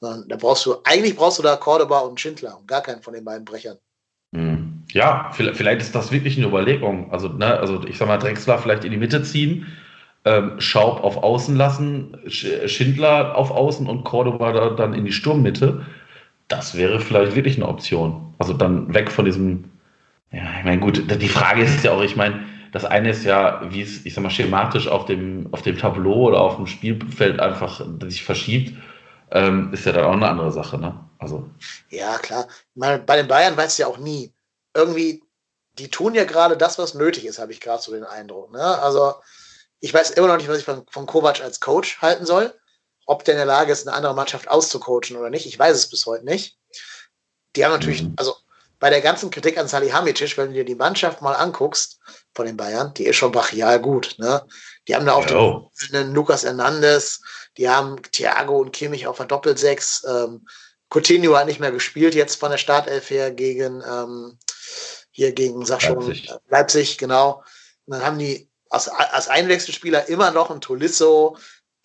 Da 0.00 0.36
brauchst 0.38 0.64
du, 0.64 0.76
eigentlich 0.84 1.16
brauchst 1.16 1.38
du 1.38 1.42
da 1.42 1.56
Cordoba 1.56 1.98
und 2.00 2.20
Schindler 2.20 2.56
und 2.56 2.68
gar 2.68 2.80
keinen 2.80 3.02
von 3.02 3.12
den 3.12 3.24
beiden 3.24 3.44
Brechern. 3.44 3.76
Mhm. 4.30 4.84
Ja, 4.92 5.30
vielleicht 5.32 5.80
ist 5.80 5.94
das 5.94 6.12
wirklich 6.12 6.36
eine 6.36 6.46
Überlegung. 6.46 7.12
Also, 7.12 7.28
ne, 7.28 7.58
also 7.58 7.84
ich 7.84 7.98
sag 7.98 8.06
mal, 8.06 8.18
Drexler 8.18 8.58
vielleicht 8.58 8.84
in 8.84 8.92
die 8.92 8.96
Mitte 8.96 9.22
ziehen, 9.24 9.66
ähm, 10.24 10.60
Schaub 10.60 11.02
auf 11.02 11.16
Außen 11.16 11.56
lassen, 11.56 12.16
Schindler 12.28 13.36
auf 13.36 13.50
Außen 13.50 13.88
und 13.88 14.04
Cordoba 14.04 14.70
dann 14.70 14.94
in 14.94 15.04
die 15.04 15.12
Sturmmitte. 15.12 15.84
Das 16.48 16.76
wäre 16.76 17.00
vielleicht 17.00 17.34
wirklich 17.34 17.56
eine 17.56 17.68
Option. 17.68 18.34
Also 18.38 18.52
dann 18.52 18.92
weg 18.94 19.10
von 19.10 19.24
diesem, 19.24 19.70
ja, 20.32 20.42
ich 20.58 20.64
meine, 20.64 20.80
gut, 20.80 21.04
die 21.10 21.28
Frage 21.28 21.62
ist 21.62 21.84
ja 21.84 21.92
auch, 21.92 22.02
ich 22.02 22.16
meine, 22.16 22.46
das 22.72 22.84
eine 22.84 23.10
ist 23.10 23.24
ja, 23.24 23.62
wie 23.70 23.82
es, 23.82 24.04
ich 24.04 24.14
sag 24.14 24.22
mal, 24.22 24.30
schematisch 24.30 24.88
auf 24.88 25.06
dem, 25.06 25.48
auf 25.52 25.62
dem 25.62 25.78
Tableau 25.78 26.28
oder 26.28 26.40
auf 26.40 26.56
dem 26.56 26.66
Spielfeld 26.66 27.40
einfach 27.40 27.82
sich 28.02 28.24
verschiebt, 28.24 28.76
ähm, 29.30 29.72
ist 29.72 29.84
ja 29.84 29.92
dann 29.92 30.04
auch 30.04 30.12
eine 30.12 30.28
andere 30.28 30.52
Sache, 30.52 30.78
ne? 30.78 30.98
Also. 31.18 31.48
Ja, 31.90 32.18
klar. 32.18 32.46
Meine, 32.74 32.98
bei 33.00 33.16
den 33.16 33.28
Bayern 33.28 33.56
weiß 33.56 33.78
ja 33.78 33.86
auch 33.86 33.98
nie. 33.98 34.32
Irgendwie, 34.74 35.22
die 35.78 35.88
tun 35.88 36.14
ja 36.14 36.24
gerade 36.24 36.56
das, 36.56 36.78
was 36.78 36.94
nötig 36.94 37.26
ist, 37.26 37.38
habe 37.38 37.52
ich 37.52 37.60
gerade 37.60 37.82
so 37.82 37.92
den 37.92 38.04
Eindruck. 38.04 38.52
Ne? 38.52 38.62
Also, 38.62 39.14
ich 39.80 39.92
weiß 39.92 40.10
immer 40.10 40.28
noch 40.28 40.36
nicht, 40.36 40.48
was 40.48 40.58
ich 40.58 40.64
von, 40.64 40.84
von 40.88 41.06
Kovac 41.06 41.42
als 41.42 41.60
Coach 41.60 42.00
halten 42.00 42.26
soll. 42.26 42.54
Ob 43.08 43.24
der 43.24 43.34
in 43.34 43.38
der 43.38 43.46
Lage 43.46 43.72
ist, 43.72 43.88
eine 43.88 43.96
andere 43.96 44.14
Mannschaft 44.14 44.48
auszucoachen 44.48 45.16
oder 45.16 45.30
nicht. 45.30 45.46
Ich 45.46 45.58
weiß 45.58 45.74
es 45.74 45.88
bis 45.88 46.04
heute 46.04 46.26
nicht. 46.26 46.58
Die 47.56 47.64
haben 47.64 47.72
natürlich, 47.72 48.02
mhm. 48.02 48.12
also 48.16 48.36
bei 48.78 48.90
der 48.90 49.00
ganzen 49.00 49.30
Kritik 49.30 49.56
an 49.56 49.66
Salihamidzic, 49.66 50.36
wenn 50.36 50.48
du 50.48 50.54
dir 50.54 50.64
die 50.64 50.74
Mannschaft 50.74 51.22
mal 51.22 51.32
anguckst 51.32 52.00
von 52.34 52.44
den 52.44 52.58
Bayern, 52.58 52.92
die 52.94 53.06
ist 53.06 53.16
schon 53.16 53.32
brachial 53.32 53.80
gut. 53.80 54.14
Ne? 54.18 54.44
Die 54.86 54.94
haben 54.94 55.06
da 55.06 55.14
auch 55.14 55.28
oh. 55.30 55.70
den 55.90 56.12
Lukas 56.12 56.44
Hernandez, 56.44 57.22
die 57.56 57.68
haben 57.68 57.96
Thiago 58.12 58.58
und 58.58 58.72
Kimmich 58.72 59.06
auf 59.06 59.16
der 59.16 59.26
Doppelsechs. 59.26 60.04
Ähm, 60.06 60.46
Coutinho 60.90 61.34
hat 61.34 61.46
nicht 61.46 61.60
mehr 61.60 61.72
gespielt 61.72 62.14
jetzt 62.14 62.38
von 62.38 62.50
der 62.50 62.58
Startelf 62.58 63.08
her 63.08 63.30
gegen 63.30 63.82
ähm, 63.88 64.38
hier 65.10 65.32
gegen, 65.32 65.64
sag 65.64 65.80
schon, 65.80 66.00
Leipzig, 66.00 66.30
Leipzig 66.48 66.98
genau. 66.98 67.42
Und 67.86 67.94
dann 67.94 68.04
haben 68.04 68.18
die 68.18 68.48
als, 68.68 68.88
als 68.88 69.28
Einwechselspieler 69.28 70.08
immer 70.08 70.30
noch 70.30 70.50
ein 70.50 70.60
Tolisso, 70.60 71.38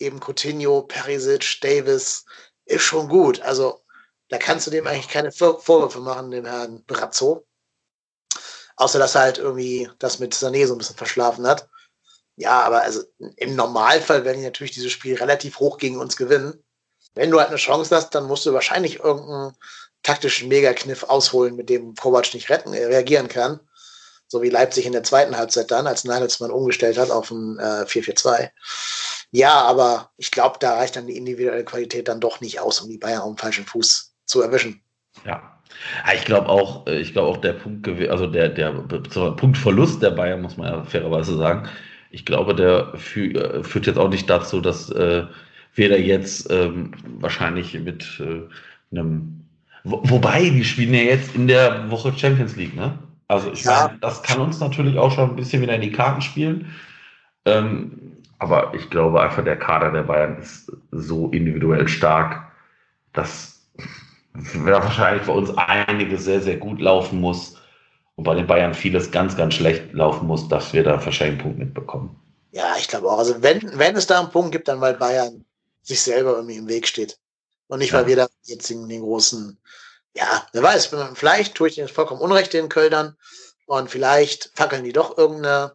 eben 0.04 0.20
Coutinho, 0.20 0.82
Perisic, 0.82 1.60
Davis, 1.60 2.24
ist 2.66 2.82
schon 2.82 3.08
gut. 3.08 3.40
Also 3.40 3.84
Da 4.28 4.38
kannst 4.38 4.66
du 4.66 4.70
dem 4.70 4.86
eigentlich 4.86 5.08
keine 5.08 5.32
Vorwürfe 5.32 6.00
machen, 6.00 6.30
dem 6.30 6.46
Herrn 6.46 6.82
Brazzo. 6.86 7.46
Außer 8.76 8.98
dass 8.98 9.14
er 9.14 9.22
halt 9.22 9.38
irgendwie 9.38 9.88
das 9.98 10.18
mit 10.18 10.34
Sané 10.34 10.66
so 10.66 10.74
ein 10.74 10.78
bisschen 10.78 10.96
verschlafen 10.96 11.46
hat. 11.46 11.68
Ja, 12.36 12.62
aber 12.62 12.82
also 12.82 13.04
im 13.36 13.54
Normalfall 13.54 14.24
werden 14.24 14.38
die 14.38 14.44
natürlich 14.44 14.72
dieses 14.72 14.90
Spiel 14.90 15.14
relativ 15.16 15.60
hoch 15.60 15.78
gegen 15.78 15.98
uns 15.98 16.16
gewinnen. 16.16 16.64
Wenn 17.14 17.30
du 17.30 17.38
halt 17.38 17.50
eine 17.50 17.58
Chance 17.58 17.94
hast, 17.94 18.14
dann 18.14 18.26
musst 18.26 18.44
du 18.44 18.52
wahrscheinlich 18.52 19.00
irgendeinen 19.00 19.56
taktischen 20.02 20.48
Megakniff 20.48 21.04
ausholen, 21.04 21.54
mit 21.54 21.68
dem 21.68 21.94
Kovac 21.94 22.34
nicht 22.34 22.50
retten, 22.50 22.74
äh, 22.74 22.86
reagieren 22.86 23.28
kann. 23.28 23.60
So 24.26 24.42
wie 24.42 24.50
Leipzig 24.50 24.86
in 24.86 24.92
der 24.92 25.04
zweiten 25.04 25.36
Halbzeit 25.36 25.70
dann, 25.70 25.86
als 25.86 26.02
Nagelsmann 26.04 26.50
umgestellt 26.50 26.98
hat 26.98 27.10
auf 27.10 27.30
ein 27.30 27.58
äh, 27.60 27.84
4-4-2. 27.86 28.50
Ja, 29.34 29.62
aber 29.62 30.10
ich 30.16 30.30
glaube, 30.30 30.58
da 30.60 30.76
reicht 30.76 30.94
dann 30.94 31.08
die 31.08 31.16
individuelle 31.16 31.64
Qualität 31.64 32.06
dann 32.06 32.20
doch 32.20 32.40
nicht 32.40 32.60
aus, 32.60 32.80
um 32.80 32.88
die 32.88 32.98
Bayern 32.98 33.22
auf 33.22 33.34
dem 33.34 33.36
falschen 33.36 33.66
Fuß 33.66 34.14
zu 34.26 34.42
erwischen. 34.42 34.80
Ja, 35.26 35.58
ich 36.14 36.24
glaube 36.24 36.48
auch, 36.48 36.86
äh, 36.86 37.00
ich 37.00 37.14
glaube 37.14 37.30
auch 37.30 37.38
der 37.38 37.54
Punkt, 37.54 37.88
also 38.08 38.28
der, 38.28 38.48
der 38.50 38.70
Punktverlust 38.70 40.00
der 40.00 40.12
Bayern, 40.12 40.40
muss 40.40 40.56
man 40.56 40.72
ja 40.72 40.84
fairerweise 40.84 41.36
sagen, 41.36 41.68
ich 42.12 42.24
glaube, 42.24 42.54
der 42.54 42.94
äh, 42.94 43.64
führt 43.64 43.86
jetzt 43.88 43.98
auch 43.98 44.08
nicht 44.08 44.30
dazu, 44.30 44.60
dass 44.60 44.88
äh, 44.90 45.24
wir 45.74 45.88
da 45.88 45.96
jetzt 45.96 46.48
ähm, 46.52 46.92
wahrscheinlich 47.18 47.74
mit 47.74 48.20
äh, 48.20 48.42
einem. 48.96 49.46
Wo, 49.82 50.00
wobei, 50.04 50.48
die 50.48 50.64
spielen 50.64 50.94
ja 50.94 51.02
jetzt 51.02 51.34
in 51.34 51.48
der 51.48 51.90
Woche 51.90 52.12
Champions 52.16 52.54
League, 52.54 52.76
ne? 52.76 52.96
Also 53.26 53.50
ich 53.50 53.64
ja. 53.64 53.88
meine, 53.88 53.98
das 53.98 54.22
kann 54.22 54.40
uns 54.40 54.60
natürlich 54.60 54.96
auch 54.96 55.10
schon 55.10 55.30
ein 55.30 55.36
bisschen 55.36 55.60
wieder 55.60 55.74
in 55.74 55.80
die 55.80 55.90
Karten 55.90 56.22
spielen. 56.22 56.72
Ähm, 57.46 58.13
aber 58.44 58.74
ich 58.74 58.90
glaube 58.90 59.22
einfach, 59.22 59.42
der 59.42 59.58
Kader 59.58 59.90
der 59.90 60.02
Bayern 60.02 60.36
ist 60.36 60.70
so 60.90 61.30
individuell 61.30 61.88
stark, 61.88 62.52
dass 63.14 63.66
wahrscheinlich 64.34 65.26
bei 65.26 65.32
uns 65.32 65.56
einiges 65.56 66.24
sehr, 66.24 66.42
sehr 66.42 66.58
gut 66.58 66.78
laufen 66.78 67.22
muss 67.22 67.56
und 68.16 68.24
bei 68.24 68.34
den 68.34 68.46
Bayern 68.46 68.74
vieles 68.74 69.10
ganz, 69.10 69.34
ganz 69.34 69.54
schlecht 69.54 69.94
laufen 69.94 70.26
muss, 70.26 70.46
dass 70.48 70.74
wir 70.74 70.84
da 70.84 71.02
wahrscheinlich 71.02 71.22
einen 71.22 71.38
Punkt 71.38 71.58
mitbekommen. 71.58 72.20
Ja, 72.50 72.76
ich 72.78 72.86
glaube 72.86 73.10
auch. 73.10 73.18
Also 73.18 73.42
wenn, 73.42 73.78
wenn 73.78 73.96
es 73.96 74.06
da 74.06 74.20
einen 74.20 74.30
Punkt 74.30 74.52
gibt, 74.52 74.68
dann 74.68 74.82
weil 74.82 74.94
Bayern 74.94 75.46
sich 75.82 76.02
selber 76.02 76.34
irgendwie 76.34 76.56
im 76.56 76.68
Weg 76.68 76.86
steht. 76.86 77.18
Und 77.68 77.78
nicht, 77.78 77.92
ja. 77.92 77.98
weil 77.98 78.06
wir 78.08 78.16
da 78.16 78.26
jetzt 78.42 78.68
den, 78.68 78.86
den 78.90 79.00
großen, 79.00 79.58
ja, 80.14 80.46
wer 80.52 80.62
weiß, 80.62 80.94
vielleicht 81.14 81.54
tue 81.54 81.68
ich 81.68 81.76
den 81.76 81.88
vollkommen 81.88 82.20
Unrecht 82.20 82.52
den 82.52 82.68
Kölnern 82.68 83.16
und 83.64 83.90
vielleicht 83.90 84.50
fackeln 84.54 84.84
die 84.84 84.92
doch 84.92 85.16
irgendeine 85.16 85.72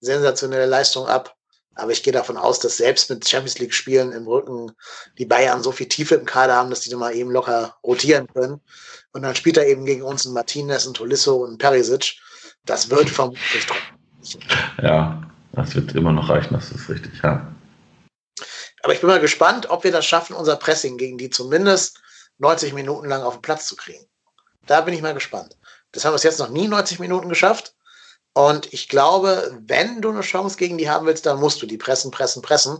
sensationelle 0.00 0.66
Leistung 0.66 1.06
ab. 1.06 1.36
Aber 1.74 1.92
ich 1.92 2.02
gehe 2.02 2.12
davon 2.12 2.36
aus, 2.36 2.58
dass 2.58 2.76
selbst 2.76 3.08
mit 3.10 3.28
Champions 3.28 3.58
League 3.58 3.72
Spielen 3.72 4.12
im 4.12 4.26
Rücken 4.26 4.72
die 5.18 5.24
Bayern 5.24 5.62
so 5.62 5.72
viel 5.72 5.88
Tiefe 5.88 6.16
im 6.16 6.26
Kader 6.26 6.56
haben, 6.56 6.70
dass 6.70 6.80
die 6.80 6.94
mal 6.94 7.14
eben 7.14 7.30
locker 7.30 7.76
rotieren 7.84 8.26
können. 8.26 8.60
Und 9.12 9.22
dann 9.22 9.34
spielt 9.34 9.56
er 9.56 9.66
eben 9.66 9.84
gegen 9.86 10.02
uns 10.02 10.24
ein 10.24 10.32
Martinez, 10.32 10.86
ein 10.86 10.94
Tolisso 10.94 11.36
und 11.36 11.52
ein 11.52 11.58
Perisic. 11.58 12.16
Das 12.66 12.90
wird 12.90 13.08
vermutlich 13.10 13.66
Ja, 14.82 15.30
das 15.52 15.74
wird 15.74 15.94
immer 15.94 16.12
noch 16.12 16.28
reichen, 16.28 16.54
das 16.54 16.70
ist 16.70 16.88
richtig, 16.88 17.12
ja. 17.22 17.52
Aber 18.82 18.92
ich 18.92 19.00
bin 19.00 19.08
mal 19.08 19.20
gespannt, 19.20 19.68
ob 19.68 19.84
wir 19.84 19.92
das 19.92 20.06
schaffen, 20.06 20.34
unser 20.34 20.56
Pressing 20.56 20.96
gegen 20.96 21.18
die 21.18 21.30
zumindest 21.30 22.00
90 22.38 22.72
Minuten 22.72 23.08
lang 23.08 23.22
auf 23.22 23.34
den 23.34 23.42
Platz 23.42 23.66
zu 23.66 23.76
kriegen. 23.76 24.04
Da 24.66 24.80
bin 24.80 24.94
ich 24.94 25.02
mal 25.02 25.14
gespannt. 25.14 25.56
Das 25.92 26.04
haben 26.04 26.12
wir 26.12 26.16
es 26.16 26.22
jetzt 26.22 26.38
noch 26.38 26.48
nie 26.48 26.68
90 26.68 26.98
Minuten 26.98 27.28
geschafft. 27.28 27.74
Und 28.32 28.72
ich 28.72 28.88
glaube, 28.88 29.58
wenn 29.66 30.00
du 30.00 30.10
eine 30.10 30.20
Chance 30.20 30.56
gegen 30.56 30.78
die 30.78 30.88
haben 30.88 31.06
willst, 31.06 31.26
dann 31.26 31.40
musst 31.40 31.60
du 31.62 31.66
die 31.66 31.78
pressen, 31.78 32.10
pressen, 32.10 32.42
pressen 32.42 32.78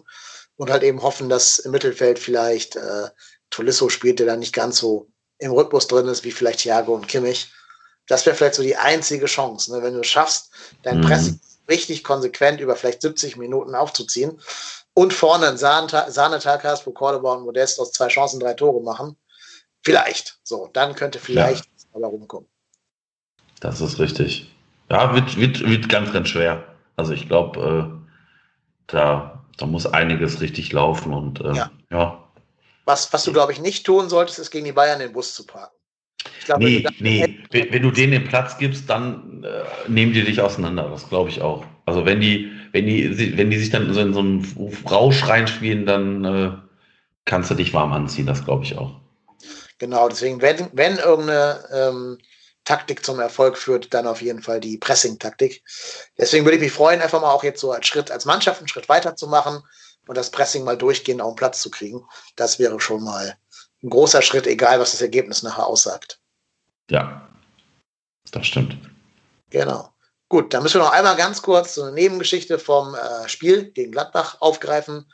und 0.56 0.70
halt 0.70 0.82
eben 0.82 1.02
hoffen, 1.02 1.28
dass 1.28 1.58
im 1.58 1.72
Mittelfeld 1.72 2.18
vielleicht 2.18 2.76
äh, 2.76 3.08
Tolisso 3.50 3.88
spielt, 3.88 4.20
der 4.20 4.26
dann 4.26 4.38
nicht 4.38 4.54
ganz 4.54 4.78
so 4.78 5.08
im 5.38 5.52
Rhythmus 5.52 5.88
drin 5.88 6.06
ist, 6.06 6.22
wie 6.24 6.30
vielleicht 6.30 6.60
Thiago 6.60 6.94
und 6.94 7.08
Kimmich. 7.08 7.50
Das 8.06 8.26
wäre 8.26 8.36
vielleicht 8.36 8.54
so 8.54 8.62
die 8.62 8.76
einzige 8.76 9.26
Chance, 9.26 9.72
ne? 9.72 9.82
wenn 9.82 9.94
du 9.94 10.00
es 10.00 10.06
schaffst, 10.06 10.50
dein 10.82 10.98
mhm. 10.98 11.04
Pressing 11.04 11.40
richtig 11.70 12.04
konsequent 12.04 12.60
über 12.60 12.76
vielleicht 12.76 13.00
70 13.00 13.36
Minuten 13.36 13.74
aufzuziehen 13.74 14.38
und 14.92 15.14
vorne 15.14 15.48
einen 15.48 15.56
Sahnetag 15.56 16.64
hast, 16.64 16.86
wo 16.86 16.90
Cordoba 16.90 17.34
und 17.34 17.44
Modest 17.44 17.80
aus 17.80 17.92
zwei 17.92 18.08
Chancen 18.08 18.40
drei 18.40 18.54
Tore 18.54 18.82
machen. 18.82 19.16
Vielleicht. 19.82 20.38
So, 20.42 20.68
dann 20.72 20.94
könnte 20.94 21.18
vielleicht 21.18 21.64
ja. 21.64 21.70
aber 21.94 22.08
rumkommen. 22.08 22.50
Das 23.60 23.80
ist 23.80 23.98
richtig. 23.98 24.50
Ja, 24.90 25.14
wird, 25.14 25.36
wird, 25.38 25.68
wird 25.68 25.88
ganz, 25.88 26.12
ganz 26.12 26.28
schwer. 26.28 26.64
Also 26.96 27.12
ich 27.12 27.28
glaube, 27.28 27.94
äh, 27.94 28.00
da, 28.88 29.44
da 29.56 29.66
muss 29.66 29.86
einiges 29.86 30.40
richtig 30.40 30.72
laufen 30.72 31.12
und 31.12 31.40
äh, 31.40 31.54
ja. 31.54 31.70
ja. 31.90 32.24
Was, 32.84 33.12
was 33.12 33.24
du, 33.24 33.32
glaube 33.32 33.52
ich, 33.52 33.60
nicht 33.60 33.86
tun 33.86 34.08
solltest, 34.08 34.38
ist 34.40 34.50
gegen 34.50 34.64
die 34.64 34.72
Bayern 34.72 34.98
den 34.98 35.12
Bus 35.12 35.34
zu 35.34 35.46
parken. 35.46 35.76
Ich 36.38 36.46
glaub, 36.46 36.58
nee, 36.58 36.84
wenn 36.84 36.94
nee. 36.98 37.38
Wenn, 37.50 37.72
wenn, 37.72 37.82
du 37.82 37.90
denen 37.90 38.12
den 38.12 38.24
Platz 38.24 38.58
gibst, 38.58 38.90
dann 38.90 39.44
äh, 39.44 39.88
nehmen 39.88 40.12
die 40.12 40.24
dich 40.24 40.40
auseinander. 40.40 40.88
Das 40.90 41.08
glaube 41.08 41.30
ich 41.30 41.40
auch. 41.40 41.64
Also 41.86 42.04
wenn 42.04 42.20
die, 42.20 42.50
wenn 42.72 42.86
die, 42.86 43.36
wenn 43.38 43.50
die 43.50 43.58
sich 43.58 43.70
dann 43.70 43.92
so 43.94 44.00
in 44.00 44.12
so 44.12 44.20
einen 44.20 44.76
Rausch 44.90 45.26
reinspielen, 45.26 45.86
dann 45.86 46.24
äh, 46.24 46.50
kannst 47.24 47.50
du 47.50 47.54
dich 47.54 47.72
warm 47.72 47.92
anziehen. 47.92 48.26
Das 48.26 48.44
glaube 48.44 48.64
ich 48.64 48.76
auch. 48.76 49.00
Genau, 49.78 50.08
deswegen, 50.08 50.42
wenn, 50.42 50.68
wenn 50.72 50.96
irgendeine 50.98 51.64
ähm, 51.72 52.18
Taktik 52.70 53.04
zum 53.04 53.18
Erfolg 53.18 53.58
führt, 53.58 53.92
dann 53.92 54.06
auf 54.06 54.22
jeden 54.22 54.42
Fall 54.42 54.60
die 54.60 54.78
Pressing-Taktik. 54.78 55.64
Deswegen 56.16 56.44
würde 56.44 56.54
ich 56.54 56.62
mich 56.62 56.72
freuen, 56.72 57.02
einfach 57.02 57.20
mal 57.20 57.32
auch 57.32 57.42
jetzt 57.42 57.60
so 57.60 57.72
als 57.72 57.88
Schritt, 57.88 58.12
als 58.12 58.26
Mannschaft 58.26 58.60
einen 58.60 58.68
Schritt 58.68 58.88
weiter 58.88 59.16
zu 59.16 59.26
machen 59.26 59.60
und 60.06 60.16
das 60.16 60.30
Pressing 60.30 60.62
mal 60.62 60.78
durchgehend 60.78 61.20
auf 61.20 61.32
den 61.32 61.36
Platz 61.36 61.62
zu 61.62 61.72
kriegen. 61.72 62.06
Das 62.36 62.60
wäre 62.60 62.78
schon 62.78 63.02
mal 63.02 63.36
ein 63.82 63.90
großer 63.90 64.22
Schritt, 64.22 64.46
egal 64.46 64.78
was 64.78 64.92
das 64.92 65.02
Ergebnis 65.02 65.42
nachher 65.42 65.66
aussagt. 65.66 66.20
Ja, 66.88 67.28
das 68.30 68.46
stimmt. 68.46 68.78
Genau. 69.50 69.92
Gut, 70.28 70.54
dann 70.54 70.62
müssen 70.62 70.78
wir 70.78 70.84
noch 70.84 70.92
einmal 70.92 71.16
ganz 71.16 71.42
kurz 71.42 71.74
so 71.74 71.82
eine 71.82 71.92
Nebengeschichte 71.92 72.60
vom 72.60 72.94
äh, 72.94 73.28
Spiel 73.28 73.72
gegen 73.72 73.90
Gladbach 73.90 74.36
aufgreifen. 74.38 75.10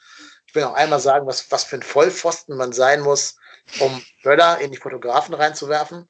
Ich 0.47 0.55
will 0.55 0.63
noch 0.63 0.75
einmal 0.75 1.01
sagen, 1.01 1.27
was, 1.27 1.51
was 1.51 1.65
für 1.65 1.77
ein 1.77 1.83
Vollpfosten 1.83 2.55
man 2.55 2.73
sein 2.73 3.01
muss, 3.01 3.39
um 3.81 4.03
Böller 4.23 4.59
in 4.59 4.73
die 4.73 4.77
Fotografen 4.77 5.33
reinzuwerfen. 5.33 6.07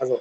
Also 0.00 0.20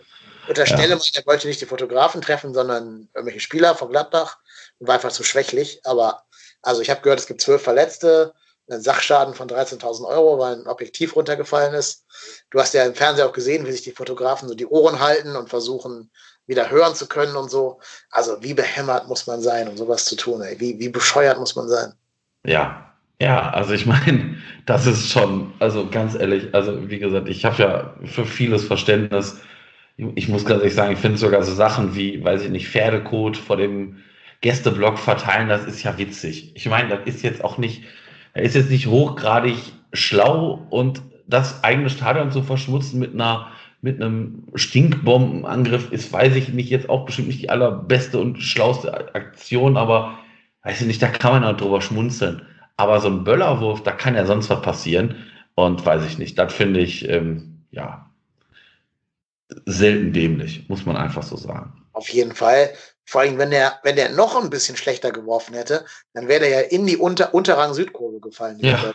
unterstelle 0.49 0.89
ja. 0.89 0.95
mal, 0.95 1.05
er 1.13 1.25
wollte 1.25 1.47
nicht 1.47 1.61
die 1.61 1.65
Fotografen 1.65 2.21
treffen, 2.21 2.53
sondern 2.53 3.07
irgendwelche 3.13 3.39
Spieler 3.39 3.75
von 3.75 3.89
Gladbach 3.89 4.37
und 4.79 4.87
war 4.87 4.95
einfach 4.95 5.11
zu 5.11 5.23
schwächlich. 5.23 5.81
Aber 5.85 6.23
also 6.61 6.81
ich 6.81 6.89
habe 6.89 7.01
gehört, 7.01 7.19
es 7.19 7.27
gibt 7.27 7.41
zwölf 7.41 7.61
Verletzte, 7.61 8.33
einen 8.69 8.81
Sachschaden 8.81 9.33
von 9.33 9.47
13.000 9.47 10.05
Euro, 10.07 10.37
weil 10.37 10.55
ein 10.55 10.67
Objektiv 10.67 11.15
runtergefallen 11.15 11.73
ist. 11.73 12.05
Du 12.51 12.59
hast 12.59 12.73
ja 12.73 12.83
im 12.85 12.93
Fernsehen 12.93 13.27
auch 13.27 13.33
gesehen, 13.33 13.65
wie 13.65 13.71
sich 13.71 13.81
die 13.81 13.91
Fotografen 13.91 14.47
so 14.47 14.53
die 14.53 14.67
Ohren 14.67 14.99
halten 14.99 15.35
und 15.35 15.49
versuchen, 15.49 16.11
wieder 16.45 16.69
hören 16.69 16.95
zu 16.95 17.07
können 17.07 17.35
und 17.35 17.49
so. 17.49 17.79
Also 18.11 18.41
wie 18.41 18.53
behämmert 18.53 19.07
muss 19.07 19.27
man 19.27 19.41
sein, 19.41 19.67
um 19.67 19.77
sowas 19.77 20.05
zu 20.05 20.15
tun? 20.15 20.41
Ey? 20.41 20.59
Wie, 20.59 20.79
wie 20.79 20.89
bescheuert 20.89 21.39
muss 21.39 21.55
man 21.55 21.67
sein? 21.67 21.93
Ja, 22.45 22.93
ja, 23.21 23.49
also 23.49 23.73
ich 23.73 23.85
meine, 23.87 24.37
das 24.65 24.85
ist 24.85 25.09
schon, 25.09 25.53
also 25.59 25.87
ganz 25.89 26.15
ehrlich, 26.15 26.53
also 26.53 26.89
wie 26.89 26.99
gesagt, 26.99 27.27
ich 27.27 27.45
habe 27.45 27.61
ja 27.61 27.95
für 28.05 28.25
vieles 28.25 28.65
Verständnis 28.65 29.39
ich 30.15 30.29
muss 30.29 30.45
ganz 30.45 30.59
ehrlich 30.59 30.75
sagen, 30.75 30.93
ich 30.93 30.99
finde 30.99 31.17
sogar 31.17 31.43
so 31.43 31.53
Sachen 31.53 31.95
wie, 31.95 32.23
weiß 32.23 32.43
ich 32.43 32.49
nicht, 32.49 32.67
Pferdekot 32.69 33.37
vor 33.37 33.57
dem 33.57 33.97
Gästeblock 34.41 34.97
verteilen, 34.97 35.49
das 35.49 35.65
ist 35.65 35.83
ja 35.83 35.97
witzig. 35.97 36.51
Ich 36.55 36.69
meine, 36.69 36.89
das 36.89 36.99
ist 37.05 37.23
jetzt 37.23 37.43
auch 37.43 37.57
nicht, 37.57 37.83
er 38.33 38.43
ist 38.43 38.55
jetzt 38.55 38.69
nicht 38.69 38.87
hochgradig 38.87 39.57
schlau 39.91 40.65
und 40.69 41.01
das 41.27 41.63
eigene 41.63 41.89
Stadion 41.89 42.31
zu 42.31 42.43
verschmutzen 42.43 42.99
mit 42.99 43.13
einer 43.13 43.51
mit 43.81 44.01
einem 44.01 44.43
Stinkbombenangriff 44.55 45.91
ist, 45.91 46.11
weiß 46.11 46.35
ich 46.35 46.49
nicht, 46.49 46.69
jetzt 46.69 46.89
auch 46.89 47.05
bestimmt 47.05 47.29
nicht 47.29 47.41
die 47.41 47.49
allerbeste 47.49 48.19
und 48.19 48.41
schlauste 48.41 49.15
Aktion, 49.15 49.77
aber 49.77 50.17
weiß 50.63 50.81
ich 50.81 50.87
nicht, 50.87 51.01
da 51.01 51.07
kann 51.07 51.31
man 51.31 51.45
halt 51.45 51.61
drüber 51.61 51.81
schmunzeln. 51.81 52.41
Aber 52.75 52.99
so 52.99 53.07
ein 53.07 53.23
Böllerwurf, 53.23 53.81
da 53.83 53.91
kann 53.91 54.15
ja 54.15 54.25
sonst 54.25 54.49
was 54.49 54.61
passieren. 54.61 55.15
Und 55.55 55.85
weiß 55.85 56.05
ich 56.05 56.17
nicht, 56.17 56.37
das 56.37 56.53
finde 56.53 56.81
ich, 56.81 57.07
ähm, 57.07 57.63
ja, 57.71 58.08
selten 59.65 60.13
dämlich, 60.13 60.67
muss 60.69 60.85
man 60.85 60.95
einfach 60.95 61.23
so 61.23 61.35
sagen. 61.35 61.85
Auf 61.93 62.09
jeden 62.09 62.35
Fall. 62.35 62.73
Vor 63.05 63.21
allem, 63.21 63.37
wenn 63.37 63.51
der, 63.51 63.79
wenn 63.83 63.95
der 63.95 64.09
noch 64.09 64.35
ein 64.35 64.49
bisschen 64.49 64.77
schlechter 64.77 65.11
geworfen 65.11 65.55
hätte, 65.55 65.85
dann 66.13 66.27
wäre 66.27 66.41
der 66.41 66.49
ja 66.49 66.59
in 66.59 66.85
die 66.85 66.97
Unter 66.97 67.33
Unterrang 67.33 67.73
Südkurve 67.73 68.19
gefallen. 68.19 68.59
Ja. 68.59 68.93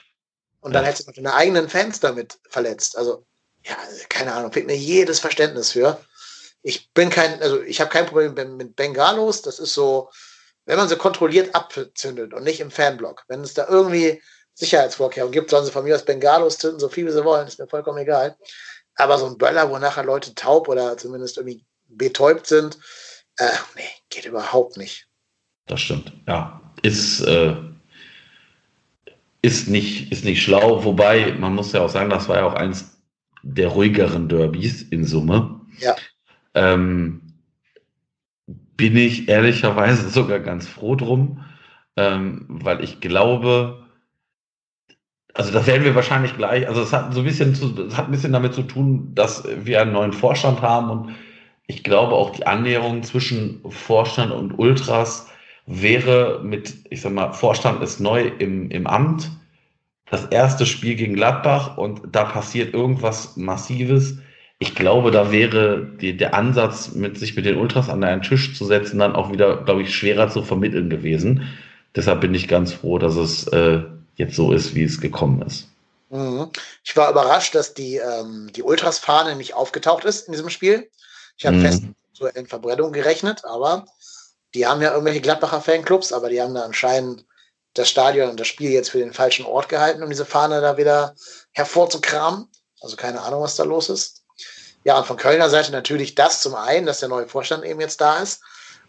Und 0.60 0.72
dann 0.72 0.84
ja. 0.84 0.90
hätte 0.90 1.04
du 1.04 1.12
deine 1.12 1.34
eigenen 1.34 1.68
Fans 1.68 2.00
damit 2.00 2.38
verletzt. 2.48 2.96
Also, 2.96 3.26
ja, 3.64 3.76
keine 4.08 4.32
Ahnung, 4.32 4.52
fehlt 4.52 4.66
mir 4.66 4.76
jedes 4.76 5.20
Verständnis 5.20 5.72
für. 5.72 5.98
Ich 6.62 6.90
bin 6.92 7.10
kein, 7.10 7.42
also 7.42 7.60
ich 7.62 7.80
habe 7.80 7.90
kein 7.90 8.06
Problem 8.06 8.34
mit 8.56 8.76
Bengalos. 8.76 9.42
Das 9.42 9.58
ist 9.58 9.74
so, 9.74 10.08
wenn 10.64 10.78
man 10.78 10.88
sie 10.88 10.96
kontrolliert 10.96 11.54
abzündet 11.54 12.32
und 12.32 12.44
nicht 12.44 12.60
im 12.60 12.70
Fanblock. 12.70 13.24
Wenn 13.28 13.42
es 13.42 13.54
da 13.54 13.66
irgendwie 13.68 14.22
Sicherheitsvorkehrungen 14.54 15.32
gibt, 15.32 15.50
sollen 15.50 15.64
sie 15.64 15.72
von 15.72 15.84
mir 15.84 15.96
aus 15.96 16.04
Bengalos 16.04 16.58
zünden, 16.58 16.78
so 16.78 16.88
viel 16.88 17.06
wie 17.06 17.12
sie 17.12 17.24
wollen, 17.24 17.48
ist 17.48 17.58
mir 17.58 17.66
vollkommen 17.66 17.98
egal. 17.98 18.36
Aber 18.96 19.18
so 19.18 19.26
ein 19.26 19.38
Böller, 19.38 19.70
wo 19.70 19.78
nachher 19.78 20.04
Leute 20.04 20.34
taub 20.34 20.68
oder 20.68 20.96
zumindest 20.96 21.36
irgendwie 21.36 21.64
betäubt 21.88 22.46
sind, 22.46 22.78
äh, 23.36 23.48
nee, 23.76 23.82
geht 24.10 24.26
überhaupt 24.26 24.76
nicht. 24.76 25.08
Das 25.66 25.80
stimmt, 25.80 26.12
ja. 26.26 26.60
Ist, 26.82 27.20
äh, 27.22 27.56
ist, 29.42 29.68
nicht, 29.68 30.12
ist 30.12 30.24
nicht 30.24 30.42
schlau, 30.42 30.84
wobei 30.84 31.32
man 31.32 31.54
muss 31.54 31.72
ja 31.72 31.80
auch 31.82 31.88
sagen, 31.88 32.10
das 32.10 32.28
war 32.28 32.36
ja 32.36 32.46
auch 32.46 32.54
eins 32.54 33.00
der 33.42 33.68
ruhigeren 33.68 34.28
Derbys 34.28 34.82
in 34.82 35.04
Summe. 35.04 35.60
Ja. 35.78 35.96
Ähm, 36.54 37.20
bin 38.46 38.96
ich 38.96 39.28
ehrlicherweise 39.28 40.08
sogar 40.10 40.40
ganz 40.40 40.66
froh 40.66 40.94
drum, 40.94 41.44
ähm, 41.96 42.46
weil 42.48 42.82
ich 42.82 43.00
glaube, 43.00 43.83
also 45.34 45.52
das 45.52 45.66
werden 45.66 45.84
wir 45.84 45.94
wahrscheinlich 45.94 46.36
gleich, 46.36 46.66
also 46.68 46.80
es 46.80 46.92
hat 46.92 47.12
so 47.12 47.20
ein 47.20 47.26
bisschen 47.26 47.54
zu, 47.54 47.74
es 47.86 47.96
hat 47.96 48.06
ein 48.06 48.12
bisschen 48.12 48.32
damit 48.32 48.54
zu 48.54 48.62
tun, 48.62 49.12
dass 49.14 49.44
wir 49.64 49.82
einen 49.82 49.92
neuen 49.92 50.12
Vorstand 50.12 50.62
haben 50.62 50.90
und 50.90 51.14
ich 51.66 51.82
glaube 51.82 52.14
auch 52.14 52.30
die 52.30 52.46
Annäherung 52.46 53.02
zwischen 53.02 53.60
Vorstand 53.68 54.32
und 54.32 54.58
Ultras 54.58 55.28
wäre 55.66 56.40
mit, 56.44 56.74
ich 56.90 57.00
sag 57.00 57.12
mal, 57.12 57.32
Vorstand 57.32 57.82
ist 57.82 58.00
neu 58.00 58.30
im, 58.38 58.70
im 58.70 58.86
Amt, 58.86 59.30
das 60.10 60.26
erste 60.26 60.66
Spiel 60.66 60.94
gegen 60.94 61.14
Gladbach 61.14 61.78
und 61.78 62.02
da 62.12 62.24
passiert 62.24 62.74
irgendwas 62.74 63.36
Massives. 63.36 64.18
Ich 64.58 64.74
glaube, 64.74 65.10
da 65.10 65.32
wäre 65.32 65.84
die, 66.00 66.16
der 66.16 66.34
Ansatz, 66.34 66.94
mit 66.94 67.18
sich 67.18 67.34
mit 67.34 67.46
den 67.46 67.56
Ultras 67.56 67.88
an 67.88 68.04
einen 68.04 68.22
Tisch 68.22 68.54
zu 68.56 68.64
setzen, 68.66 68.98
dann 68.98 69.16
auch 69.16 69.32
wieder, 69.32 69.56
glaube 69.64 69.82
ich, 69.82 69.94
schwerer 69.94 70.28
zu 70.28 70.42
vermitteln 70.42 70.90
gewesen. 70.90 71.48
Deshalb 71.96 72.20
bin 72.20 72.34
ich 72.34 72.46
ganz 72.46 72.72
froh, 72.72 72.98
dass 72.98 73.16
es 73.16 73.46
äh, 73.48 73.82
jetzt 74.16 74.36
so 74.36 74.52
ist, 74.52 74.74
wie 74.74 74.84
es 74.84 75.00
gekommen 75.00 75.42
ist. 75.42 75.68
Mhm. 76.10 76.50
Ich 76.84 76.96
war 76.96 77.10
überrascht, 77.10 77.54
dass 77.54 77.74
die, 77.74 77.96
ähm, 77.96 78.50
die 78.54 78.62
Ultras-Fahne 78.62 79.36
nicht 79.36 79.54
aufgetaucht 79.54 80.04
ist 80.04 80.26
in 80.26 80.32
diesem 80.32 80.50
Spiel. 80.50 80.90
Ich 81.36 81.46
habe 81.46 81.56
mhm. 81.56 81.62
fest 81.62 81.82
zur 82.12 82.30
Verbrennung 82.46 82.92
gerechnet, 82.92 83.44
aber 83.44 83.86
die 84.54 84.66
haben 84.66 84.80
ja 84.80 84.92
irgendwelche 84.92 85.20
Gladbacher 85.20 85.60
Fanclubs, 85.60 86.12
aber 86.12 86.28
die 86.28 86.40
haben 86.40 86.54
da 86.54 86.62
anscheinend 86.62 87.24
das 87.74 87.90
Stadion 87.90 88.30
und 88.30 88.38
das 88.38 88.46
Spiel 88.46 88.70
jetzt 88.70 88.90
für 88.90 88.98
den 88.98 89.12
falschen 89.12 89.44
Ort 89.44 89.68
gehalten, 89.68 90.02
um 90.02 90.08
diese 90.08 90.24
Fahne 90.24 90.60
da 90.60 90.76
wieder 90.76 91.16
hervorzukramen. 91.50 92.48
Also 92.80 92.96
keine 92.96 93.20
Ahnung, 93.22 93.42
was 93.42 93.56
da 93.56 93.64
los 93.64 93.88
ist. 93.88 94.22
Ja, 94.84 94.98
und 94.98 95.06
von 95.06 95.16
Kölner 95.16 95.50
Seite 95.50 95.72
natürlich 95.72 96.14
das 96.14 96.40
zum 96.40 96.54
einen, 96.54 96.86
dass 96.86 97.00
der 97.00 97.08
neue 97.08 97.26
Vorstand 97.26 97.64
eben 97.64 97.80
jetzt 97.80 98.00
da 98.00 98.18
ist. 98.18 98.42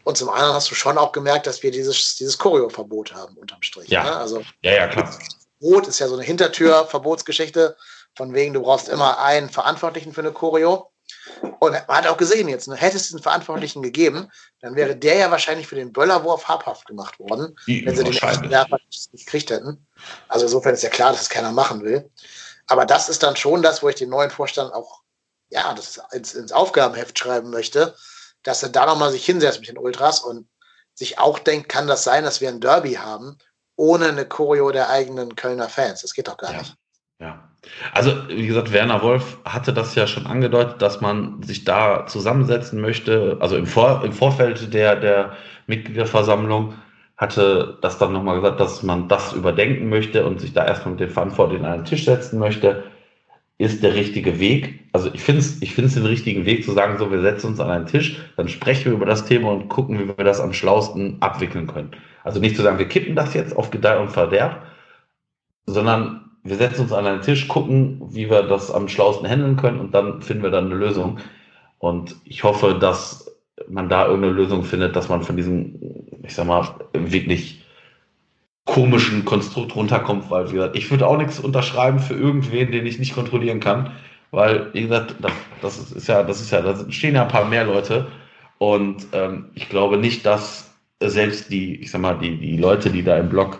Und 0.06 0.18
zum 0.18 0.30
anderen 0.30 0.54
hast 0.54 0.70
du 0.70 0.76
schon 0.76 1.00
auch 1.00 1.12
gemerkt, 1.12 1.48
dass 1.48 1.63
wir 1.63 1.72
dieses, 1.72 2.15
dieses 2.15 2.38
Choreo-Verbot 2.38 3.13
haben, 3.13 3.36
unterm 3.38 3.62
Strich. 3.63 3.89
Ja, 3.89 4.04
ne? 4.04 4.15
also, 4.15 4.44
ja, 4.62 4.74
ja, 4.74 4.88
klar. 4.88 5.12
Verbot 5.60 5.88
ist 5.88 6.00
ja 6.00 6.08
so 6.08 6.13
eine 6.13 6.24
Hintertür-Verbotsgeschichte, 6.24 7.76
von 8.15 8.34
wegen, 8.34 8.54
du 8.54 8.62
brauchst 8.62 8.88
immer 8.88 9.20
einen 9.20 9.50
Verantwortlichen 9.50 10.13
für 10.13 10.22
eine 10.22 10.32
Choreo. 10.32 10.91
Und 11.60 11.72
man 11.72 11.98
hat 11.98 12.08
auch 12.08 12.18
gesehen 12.18 12.48
jetzt, 12.48 12.68
ne, 12.68 12.76
hätte 12.76 12.98
es 12.98 13.12
einen 13.12 13.22
Verantwortlichen 13.22 13.82
gegeben, 13.82 14.30
dann 14.62 14.76
wäre 14.76 14.96
der 14.96 15.15
ja 15.15 15.32
wahrscheinlich 15.32 15.68
für 15.68 15.76
den 15.76 15.91
Böllerwurf 15.91 16.48
habhaft 16.48 16.86
gemacht 16.86 17.20
worden, 17.20 17.58
Die 17.65 17.84
wenn 17.84 17.96
sie 17.96 18.04
den 18.04 18.13
echten 18.13 18.50
Werfer 18.50 18.78
nicht 18.88 19.12
gekriegt 19.12 19.50
hätten. 19.50 19.86
Also 20.28 20.46
insofern 20.46 20.76
ist 20.76 20.84
ja 20.84 20.89
klar, 20.89 21.12
dass 21.12 21.24
es 21.24 21.30
keiner 21.30 21.52
machen 21.52 21.84
will. 21.84 22.10
Aber 22.68 22.86
das 22.86 23.10
ist 23.10 23.24
dann 23.24 23.36
schon 23.36 23.63
das, 23.63 23.82
wo 23.82 23.89
ich 23.89 23.96
den 23.96 24.10
neuen 24.10 24.30
Vorstand 24.30 24.72
auch 24.72 25.02
ja, 25.50 25.74
das 25.74 26.00
ins, 26.12 26.34
ins 26.34 26.52
Aufgabenheft 26.52 27.18
schreiben 27.18 27.50
möchte, 27.50 27.96
dass 28.46 28.64
er 28.64 28.70
da 28.70 28.86
nochmal 28.86 29.12
sich 29.12 29.26
hinsetzt 29.26 29.60
mit 29.60 29.70
den 29.70 29.78
Ultras 29.78 30.22
und 30.22 30.48
sich 30.94 31.20
auch 31.20 31.40
denkt, 31.40 31.68
kann 31.68 31.88
das 31.88 32.04
sein, 32.04 32.24
dass 32.24 32.40
wir 32.40 32.48
ein 32.48 32.62
Derby 32.62 32.94
haben, 32.94 33.38
ohne 33.76 34.06
eine 34.06 34.26
Choreo 34.26 34.72
der 34.72 34.90
eigenen 34.90 35.36
Kölner 35.36 35.68
Fans? 35.68 36.02
Das 36.02 36.14
geht 36.14 36.30
doch 36.30 36.38
gar 36.38 36.54
ja. 36.54 36.60
nicht. 36.60 36.76
Ja. 37.20 37.50
Also, 37.94 38.30
wie 38.30 38.48
gesagt, 38.48 38.72
Werner 38.72 39.02
Wolf 39.02 39.40
hatte 39.44 39.74
das 39.74 39.96
ja 39.96 40.06
schon 40.06 40.28
angedeutet, 40.28 40.82
dass 40.82 41.02
man 41.02 41.42
sich 41.42 41.64
da 41.64 42.06
zusammensetzen 42.06 42.80
möchte. 42.80 43.38
Also 43.42 43.58
im, 43.58 43.66
Vor 43.66 44.04
im 44.06 44.14
Vorfeld 44.14 44.74
der, 44.74 44.96
der 44.96 45.36
Mitgliederversammlung 45.66 46.76
hatte 47.18 47.78
das 47.82 47.98
dann 47.98 48.14
nochmal 48.14 48.36
gesagt, 48.36 48.60
dass 48.60 48.84
man 48.84 49.08
das 49.08 49.34
überdenken 49.34 49.90
möchte 49.90 50.26
und 50.26 50.40
sich 50.40 50.54
da 50.54 50.66
erstmal 50.66 50.92
mit 50.92 51.00
den 51.00 51.10
Verantwortlichen 51.10 51.66
an 51.66 51.74
einen 51.74 51.86
Tisch 51.86 52.06
setzen 52.06 52.38
möchte. 52.40 52.84
Ist 53.58 53.84
der 53.84 53.96
richtige 53.96 54.39
Weg. 54.39 54.82
Also 54.91 55.10
ich 55.13 55.22
finde 55.22 55.39
es 55.39 55.62
ich 55.62 55.74
find's 55.74 55.94
den 55.94 56.06
richtigen 56.06 56.46
Weg 56.46 56.65
zu 56.65 56.72
sagen, 56.74 56.98
so, 56.98 57.12
wir 57.12 57.22
setzen 57.22 57.48
uns 57.48 57.60
an 57.60 57.70
einen 57.70 57.86
Tisch, 57.86 58.20
dann 58.36 58.50
sprechen 58.50 58.86
wir 58.86 58.94
über 58.94 59.06
das 59.06 59.26
Thema 59.26 59.52
und 59.52 59.70
gucken, 59.70 59.98
wie 59.98 60.08
wir 60.08 60.26
das 60.26 60.41
am 60.41 60.54
schlausten 60.54 61.18
abwickeln 61.22 61.68
können. 61.68 61.91
Also 62.24 62.39
nicht 62.39 62.56
zu 62.56 62.63
sagen, 62.63 62.80
wir 62.80 62.88
kippen 62.88 63.15
das 63.15 63.34
jetzt 63.34 63.56
auf 63.56 63.72
Gedeih 63.72 64.00
und 64.00 64.10
Verderb, 64.10 64.65
sondern 65.65 66.32
wir 66.44 66.58
setzen 66.58 66.82
uns 66.82 66.94
an 66.94 67.08
einen 67.08 67.22
Tisch, 67.22 67.48
gucken, 67.48 68.02
wie 68.10 68.30
wir 68.30 68.44
das 68.44 68.72
am 68.72 68.88
schlausten 68.88 69.28
handeln 69.28 69.56
können 69.56 69.80
und 69.80 69.94
dann 69.94 70.22
finden 70.22 70.44
wir 70.44 70.52
dann 70.52 70.65
eine 70.65 70.76
Lösung. 70.76 71.20
Und 71.80 72.15
ich 72.24 72.44
hoffe, 72.44 72.78
dass 72.80 73.36
man 73.68 73.89
da 73.89 74.06
irgendeine 74.06 74.34
Lösung 74.34 74.63
findet, 74.63 74.96
dass 74.96 75.10
man 75.10 75.24
von 75.24 75.38
diesem, 75.38 75.80
ich 76.24 76.36
sag 76.36 76.46
mal, 76.46 76.68
wirklich 76.94 77.64
komischen 78.65 79.25
Konstrukt 79.25 79.75
runterkommt, 79.75 80.30
weil, 80.30 80.49
wie 80.49 80.56
gesagt, 80.56 80.75
ich 80.75 80.89
würde 80.89 81.08
auch 81.08 81.17
nichts 81.17 81.39
unterschreiben 81.39 81.99
für 81.99 82.15
irgendwen, 82.15 82.71
den 82.71 82.86
ich 82.86 82.99
nicht 82.99 83.13
kontrollieren 83.13 83.60
kann, 83.60 83.91
weil, 84.32 84.73
wie 84.73 84.82
gesagt, 84.82 85.15
das, 85.62 85.91
ist 85.91 86.08
ja, 86.08 86.23
das 86.23 86.41
ist 86.41 86.51
ja, 86.51 86.62
da 86.62 86.91
stehen 86.91 87.15
ja 87.15 87.23
ein 87.23 87.28
paar 87.28 87.45
mehr 87.45 87.63
Leute 87.63 88.08
und 88.58 89.08
ähm, 89.13 89.45
ich 89.54 89.69
glaube 89.69 89.97
nicht, 89.97 90.25
dass 90.25 90.73
selbst 90.99 91.51
die, 91.51 91.75
ich 91.75 91.91
sag 91.91 92.01
mal, 92.01 92.17
die, 92.17 92.38
die 92.38 92.58
Leute, 92.58 92.89
die 92.89 93.04
da 93.04 93.17
im 93.17 93.30
Blog 93.30 93.60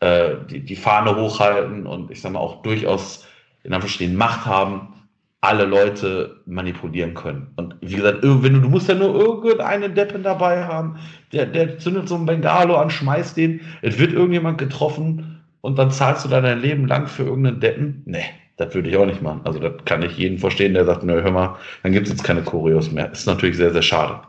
äh, 0.00 0.36
die, 0.50 0.60
die 0.60 0.76
Fahne 0.76 1.16
hochhalten 1.16 1.86
und 1.86 2.10
ich 2.10 2.20
sage 2.20 2.34
mal 2.34 2.40
auch 2.40 2.62
durchaus 2.62 3.26
in 3.64 3.72
Anführungsstrichen 3.72 4.16
Macht 4.16 4.46
haben, 4.46 4.94
alle 5.40 5.64
Leute 5.64 6.40
manipulieren 6.46 7.14
können. 7.14 7.52
Und 7.56 7.76
wie 7.80 7.96
gesagt, 7.96 8.18
wenn 8.22 8.54
du, 8.54 8.60
du 8.60 8.68
musst 8.68 8.88
ja 8.88 8.94
nur 8.94 9.14
irgendeinen 9.14 9.94
Deppen 9.94 10.22
dabei 10.24 10.64
haben, 10.64 10.98
der, 11.32 11.46
der 11.46 11.78
zündet 11.78 12.08
so 12.08 12.16
einen 12.16 12.26
Bengalo 12.26 12.76
an, 12.76 12.90
schmeißt 12.90 13.36
den, 13.36 13.60
es 13.82 13.98
wird 13.98 14.12
irgendjemand 14.12 14.58
getroffen 14.58 15.44
und 15.60 15.78
dann 15.78 15.92
zahlst 15.92 16.24
du 16.24 16.28
da 16.28 16.40
dein 16.40 16.60
Leben 16.60 16.86
lang 16.86 17.06
für 17.06 17.22
irgendeinen 17.24 17.60
Deppen. 17.60 18.02
Nee, 18.06 18.24
das 18.56 18.74
würde 18.74 18.90
ich 18.90 18.96
auch 18.96 19.06
nicht 19.06 19.22
machen. 19.22 19.42
Also 19.44 19.60
das 19.60 19.84
kann 19.84 20.02
ich 20.02 20.16
jeden 20.16 20.38
verstehen, 20.38 20.74
der 20.74 20.84
sagt, 20.84 21.04
nö, 21.04 21.22
hör 21.22 21.30
mal, 21.30 21.56
dann 21.84 21.92
gibt 21.92 22.08
es 22.08 22.12
jetzt 22.12 22.24
keine 22.24 22.42
Choreos 22.42 22.90
mehr. 22.90 23.08
Das 23.08 23.20
ist 23.20 23.26
natürlich 23.26 23.56
sehr, 23.56 23.72
sehr 23.72 23.82
schade. 23.82 24.20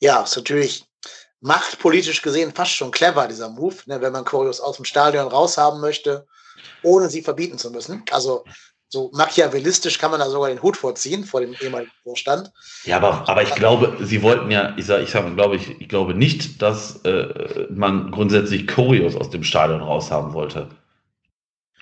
Ja, 0.00 0.22
ist 0.22 0.36
natürlich 0.36 0.84
machtpolitisch 1.42 2.22
gesehen 2.22 2.52
fast 2.54 2.72
schon 2.72 2.90
clever, 2.90 3.28
dieser 3.28 3.50
Move, 3.50 3.76
ne, 3.86 4.00
wenn 4.00 4.12
man 4.12 4.24
Choreos 4.24 4.60
aus 4.60 4.76
dem 4.76 4.86
Stadion 4.86 5.28
raushaben 5.28 5.80
möchte, 5.80 6.26
ohne 6.82 7.10
sie 7.10 7.20
verbieten 7.20 7.58
zu 7.58 7.70
müssen. 7.70 8.02
Also 8.10 8.44
so 8.92 9.10
machiavellistisch 9.14 9.98
kann 9.98 10.10
man 10.10 10.20
da 10.20 10.28
sogar 10.28 10.50
den 10.50 10.62
Hut 10.62 10.76
vorziehen 10.76 11.24
vor 11.24 11.40
dem 11.40 11.54
ehemaligen 11.58 11.90
Vorstand. 12.02 12.52
Ja, 12.84 12.98
aber, 12.98 13.26
aber 13.26 13.42
ich 13.42 13.54
glaube, 13.54 13.96
sie 14.02 14.22
wollten 14.22 14.50
ja, 14.50 14.74
ich 14.76 14.84
sage, 14.84 15.02
ich 15.02 15.10
sag, 15.10 15.34
glaube 15.34 15.56
ich, 15.56 15.80
ich 15.80 15.88
glaube 15.88 16.14
nicht, 16.14 16.60
dass 16.60 17.02
äh, 17.06 17.68
man 17.70 18.10
grundsätzlich 18.10 18.66
Choreos 18.66 19.16
aus 19.16 19.30
dem 19.30 19.44
Stadion 19.44 19.80
raushaben 19.80 20.34
wollte. 20.34 20.68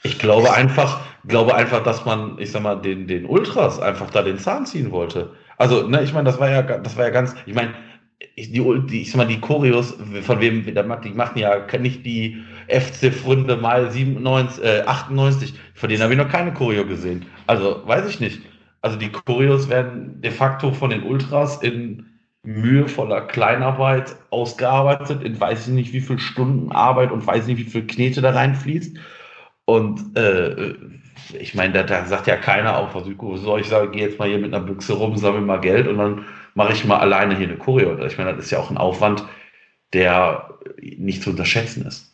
Ich 0.05 0.20
glaube 0.20 0.53
einfach, 0.53 1.01
glaube 1.27 1.57
einfach, 1.57 1.83
dass 1.83 2.05
man, 2.05 2.38
ich 2.38 2.53
sag 2.53 2.62
mal, 2.62 2.77
den, 2.77 3.09
den 3.09 3.27
Ultras 3.27 3.81
einfach 3.81 4.09
da 4.11 4.23
den 4.23 4.38
Zahn 4.38 4.64
ziehen 4.64 4.92
wollte. 4.92 5.33
Also, 5.59 5.88
ne, 5.88 6.05
ich 6.05 6.12
meine, 6.12 6.31
das 6.31 6.38
war 6.38 6.49
ja, 6.49 6.62
das 6.62 6.96
war 6.96 7.07
ja 7.07 7.11
ganz, 7.11 7.35
ich 7.44 7.55
meine, 7.55 7.75
die, 8.37 8.87
die, 8.87 9.03
ich 9.03 9.11
sag 9.11 9.16
mal, 9.16 9.27
die 9.27 9.40
Choreos, 9.40 9.94
von 10.23 10.40
wem, 10.40 10.64
die 10.64 11.11
machen 11.11 11.38
ja 11.38 11.66
nicht 11.79 12.07
die 12.07 12.40
FC-Fründe 12.70 13.56
mal 13.56 13.90
97, 13.90 14.64
äh, 14.64 14.83
98, 14.83 15.54
von 15.74 15.88
denen 15.88 16.02
habe 16.02 16.12
ich 16.12 16.18
noch 16.18 16.28
keine 16.28 16.52
Choreo 16.52 16.87
gesehen. 16.87 17.26
Also, 17.46 17.83
weiß 17.87 18.09
ich 18.09 18.20
nicht. 18.20 18.40
Also, 18.80 18.96
die 18.96 19.11
Choreos 19.11 19.68
werden 19.68 20.20
de 20.20 20.30
facto 20.30 20.72
von 20.72 20.90
den 20.90 21.02
Ultras 21.02 21.62
in 21.62 22.06
mühevoller 22.42 23.22
Kleinarbeit 23.22 24.16
ausgearbeitet, 24.30 25.22
in 25.22 25.38
weiß 25.38 25.68
ich 25.68 25.74
nicht 25.74 25.92
wie 25.92 26.00
viel 26.00 26.18
Stunden 26.18 26.72
Arbeit 26.72 27.12
und 27.12 27.26
weiß 27.26 27.46
nicht 27.46 27.59
wie 27.59 27.70
viel 27.70 27.87
Knete 27.87 28.22
da 28.22 28.30
reinfließt. 28.30 28.96
Und 29.66 30.16
äh, 30.16 30.74
ich 31.38 31.54
meine, 31.54 31.74
da, 31.74 31.83
da, 31.83 32.04
sagt 32.06 32.26
ja 32.26 32.37
keiner 32.37 32.78
auch, 32.78 32.94
was 32.94 33.04
soll 33.42 33.61
ich 33.61 33.68
sagen, 33.68 33.92
geh 33.92 34.00
jetzt 34.00 34.18
mal 34.18 34.28
hier 34.28 34.38
mit 34.38 34.54
einer 34.54 34.64
Büchse 34.64 34.94
rum, 34.94 35.16
sammel 35.16 35.42
mal 35.42 35.61
Geld 35.61 35.87
und 35.87 35.98
dann 35.98 36.24
mache 36.54 36.72
ich 36.72 36.85
mal 36.85 36.98
alleine 36.98 37.37
hier 37.37 37.46
eine 37.46 37.59
Choreo. 37.59 38.04
Ich 38.04 38.18
meine, 38.18 38.35
das 38.35 38.46
ist 38.46 38.50
ja 38.50 38.59
auch 38.59 38.70
ein 38.70 38.78
Aufwand, 38.78 39.24
der 39.92 40.59
nicht 40.80 41.22
zu 41.22 41.30
unterschätzen 41.30 41.87
ist. 41.87 42.10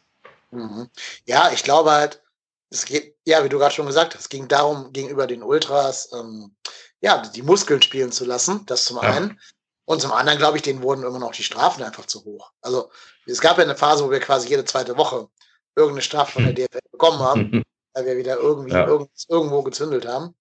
Mhm. 0.51 0.91
Ja, 1.25 1.51
ich 1.53 1.65
glaube 1.65 1.91
halt, 1.93 2.23
es 2.71 2.85
geht, 2.85 3.17
ja, 3.25 3.45
wie 3.45 3.49
du 3.49 3.59
gerade 3.59 3.75
schon 3.75 3.87
gesagt 3.87 4.15
hast, 4.15 4.23
es 4.23 4.29
ging 4.29 4.49
darum, 4.49 4.93
gegenüber 4.93 5.27
den 5.27 5.43
Ultras, 5.43 6.11
ähm, 6.13 6.57
ja, 7.01 7.19
die 7.19 7.43
Muskeln 7.43 7.83
spielen 7.83 8.13
zu 8.13 8.25
lassen, 8.25 8.65
das 8.67 8.85
zum 8.85 8.97
ja. 8.97 9.03
einen. 9.03 9.41
Und 9.85 10.01
zum 10.01 10.13
anderen, 10.13 10.39
glaube 10.39 10.57
ich, 10.57 10.63
denen 10.63 10.83
wurden 10.83 11.05
immer 11.05 11.21
noch 11.21 11.33
die 11.33 11.45
Strafen 11.45 11.85
einfach 11.85 12.07
zu 12.07 12.25
hoch. 12.25 12.51
Also, 12.61 12.91
es 13.25 13.41
gab 13.41 13.59
ja 13.59 13.65
eine 13.65 13.77
Phase, 13.77 14.05
wo 14.05 14.11
wir 14.11 14.19
quasi 14.19 14.49
jede 14.49 14.65
zweite 14.65 14.97
Woche 14.97 15.29
irgendeine 15.77 16.03
Strafe 16.03 16.33
von 16.33 16.45
der 16.45 16.55
DFL 16.55 16.81
bekommen 16.91 17.21
haben, 17.21 17.63
weil 17.95 18.07
wir 18.07 18.17
wieder 18.17 18.37
irgendwie 18.37 18.73
ja. 18.73 18.87
irgendwo 19.29 19.63
gezündelt 19.63 20.07
haben. 20.07 20.35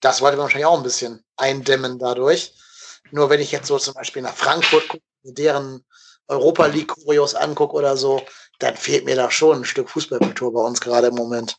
Das 0.00 0.20
wollte 0.20 0.36
man 0.36 0.44
wahrscheinlich 0.44 0.66
auch 0.66 0.76
ein 0.76 0.82
bisschen 0.82 1.24
eindämmen 1.36 1.98
dadurch. 1.98 2.54
Nur 3.12 3.30
wenn 3.30 3.40
ich 3.40 3.52
jetzt 3.52 3.68
so 3.68 3.78
zum 3.78 3.94
Beispiel 3.94 4.22
nach 4.22 4.34
Frankfurt 4.34 4.88
gucke, 4.88 5.04
deren 5.22 5.84
Europa 6.26 6.66
League 6.66 6.88
Kurios 6.88 7.34
angucke 7.34 7.74
oder 7.74 7.96
so, 7.96 8.22
dann 8.60 8.76
fehlt 8.76 9.04
mir 9.04 9.16
da 9.16 9.30
schon 9.30 9.58
ein 9.58 9.64
Stück 9.64 9.90
Fußballkultur 9.90 10.52
bei 10.52 10.60
uns 10.60 10.80
gerade 10.80 11.08
im 11.08 11.14
Moment. 11.14 11.58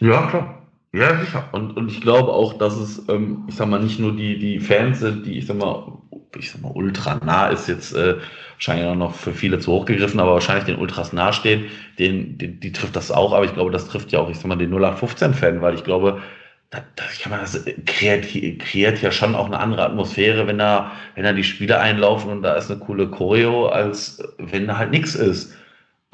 Ja, 0.00 0.26
klar. 0.26 0.62
Ja, 0.92 1.18
sicher. 1.20 1.48
Und, 1.52 1.76
und 1.76 1.90
ich 1.90 2.00
glaube 2.00 2.32
auch, 2.32 2.54
dass 2.54 2.76
es, 2.76 3.06
ähm, 3.08 3.44
ich 3.48 3.54
sag 3.54 3.68
mal, 3.68 3.82
nicht 3.82 3.98
nur 3.98 4.16
die, 4.16 4.38
die 4.38 4.60
Fans 4.60 5.00
sind, 5.00 5.26
die, 5.26 5.38
ich 5.38 5.46
sag 5.46 5.58
mal, 5.58 5.92
ich 6.38 6.50
sag 6.50 6.62
mal, 6.62 6.72
ultra 6.74 7.16
nah 7.16 7.48
ist 7.48 7.68
jetzt 7.68 7.94
äh, 7.94 8.16
wahrscheinlich 8.54 8.86
auch 8.86 8.94
noch 8.94 9.14
für 9.14 9.32
viele 9.32 9.58
zu 9.58 9.72
hoch 9.72 9.84
gegriffen, 9.84 10.20
aber 10.20 10.32
wahrscheinlich 10.32 10.64
den 10.64 10.78
Ultras 10.78 11.12
nahestehen, 11.12 11.66
den, 11.98 12.38
den, 12.38 12.60
die 12.60 12.72
trifft 12.72 12.96
das 12.96 13.10
auch, 13.10 13.32
aber 13.32 13.44
ich 13.44 13.52
glaube, 13.52 13.70
das 13.70 13.88
trifft 13.88 14.12
ja 14.12 14.20
auch, 14.20 14.30
ich 14.30 14.38
sag 14.38 14.46
mal, 14.46 14.56
den 14.56 14.72
0815-Fan, 14.72 15.60
weil 15.60 15.74
ich 15.74 15.84
glaube, 15.84 16.22
das, 16.70 16.82
das, 16.96 17.18
kann 17.20 17.30
man, 17.30 17.40
das 17.40 17.62
kreiert, 17.84 18.26
kreiert 18.58 19.02
ja 19.02 19.10
schon 19.10 19.34
auch 19.34 19.46
eine 19.46 19.58
andere 19.58 19.84
Atmosphäre, 19.84 20.46
wenn 20.46 20.58
da, 20.58 20.92
wenn 21.14 21.24
da 21.24 21.32
die 21.32 21.44
Spieler 21.44 21.80
einlaufen 21.80 22.30
und 22.30 22.42
da 22.42 22.54
ist 22.54 22.70
eine 22.70 22.80
coole 22.80 23.08
Choreo, 23.08 23.66
als 23.66 24.22
wenn 24.38 24.66
da 24.66 24.78
halt 24.78 24.90
nichts 24.90 25.14
ist. 25.14 25.54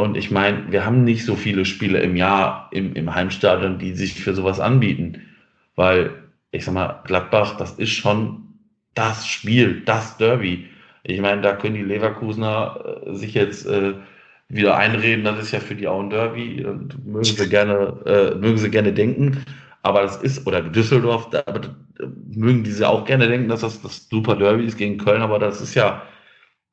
Und 0.03 0.17
ich 0.17 0.33
meine, 0.33 0.73
wir 0.73 0.85
haben 0.85 1.05
nicht 1.05 1.25
so 1.25 1.37
viele 1.37 1.65
Spiele 1.65 2.01
im 2.01 2.17
Jahr 2.17 2.69
im, 2.73 2.95
im 2.95 3.15
Heimstadion, 3.15 3.79
die 3.79 3.95
sich 3.95 4.15
für 4.15 4.35
sowas 4.35 4.59
anbieten. 4.59 5.23
Weil, 5.77 6.11
ich 6.51 6.65
sag 6.65 6.75
mal, 6.75 7.01
Gladbach, 7.05 7.57
das 7.57 7.75
ist 7.75 7.91
schon 7.91 8.43
das 8.95 9.29
Spiel, 9.29 9.83
das 9.85 10.17
Derby. 10.17 10.69
Ich 11.05 11.21
meine, 11.21 11.41
da 11.41 11.55
können 11.55 11.77
die 11.77 11.83
Leverkusener 11.83 13.03
äh, 13.07 13.15
sich 13.15 13.35
jetzt 13.35 13.65
äh, 13.67 13.95
wieder 14.49 14.77
einreden, 14.77 15.25
das 15.25 15.39
ist 15.39 15.53
ja 15.53 15.61
für 15.61 15.77
die 15.77 15.87
auch 15.87 16.01
ein 16.01 16.11
Derby 16.11 16.65
und 16.65 17.07
mögen 17.07 17.25
sie 17.25 17.49
gerne, 17.49 17.97
äh, 18.05 18.35
mögen 18.35 18.59
sie 18.59 18.71
gerne 18.71 18.93
denken. 18.93 19.45
Aber 19.83 20.03
das 20.03 20.17
ist, 20.17 20.45
oder 20.49 20.63
Düsseldorf, 20.63 21.31
da 21.31 21.45
mögen 22.35 22.65
diese 22.65 22.89
auch 22.89 23.05
gerne 23.05 23.29
denken, 23.29 23.49
dass 23.49 23.61
das 23.61 23.81
das 23.81 24.09
super 24.09 24.35
Derby 24.35 24.65
ist 24.65 24.79
gegen 24.79 24.99
Köln, 24.99 25.23
aber 25.23 25.39
das 25.39 25.61
ist 25.61 25.75
ja 25.75 26.03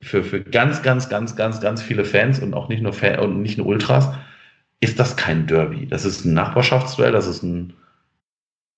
für, 0.01 0.23
für 0.23 0.41
ganz, 0.41 0.81
ganz, 0.81 1.09
ganz, 1.09 1.35
ganz, 1.35 1.59
ganz 1.61 1.81
viele 1.81 2.05
Fans 2.05 2.39
und 2.39 2.53
auch 2.53 2.69
nicht 2.69 2.81
nur 2.81 2.93
Fan 2.93 3.19
und 3.19 3.41
nicht 3.41 3.57
nur 3.57 3.67
Ultras, 3.67 4.09
ist 4.79 4.99
das 4.99 5.17
kein 5.17 5.45
Derby. 5.45 5.87
Das 5.87 6.05
ist 6.05 6.25
ein 6.25 6.33
Nachbarschaftsduell, 6.33 7.11
das 7.11 7.27
ist 7.27 7.43
ein 7.43 7.73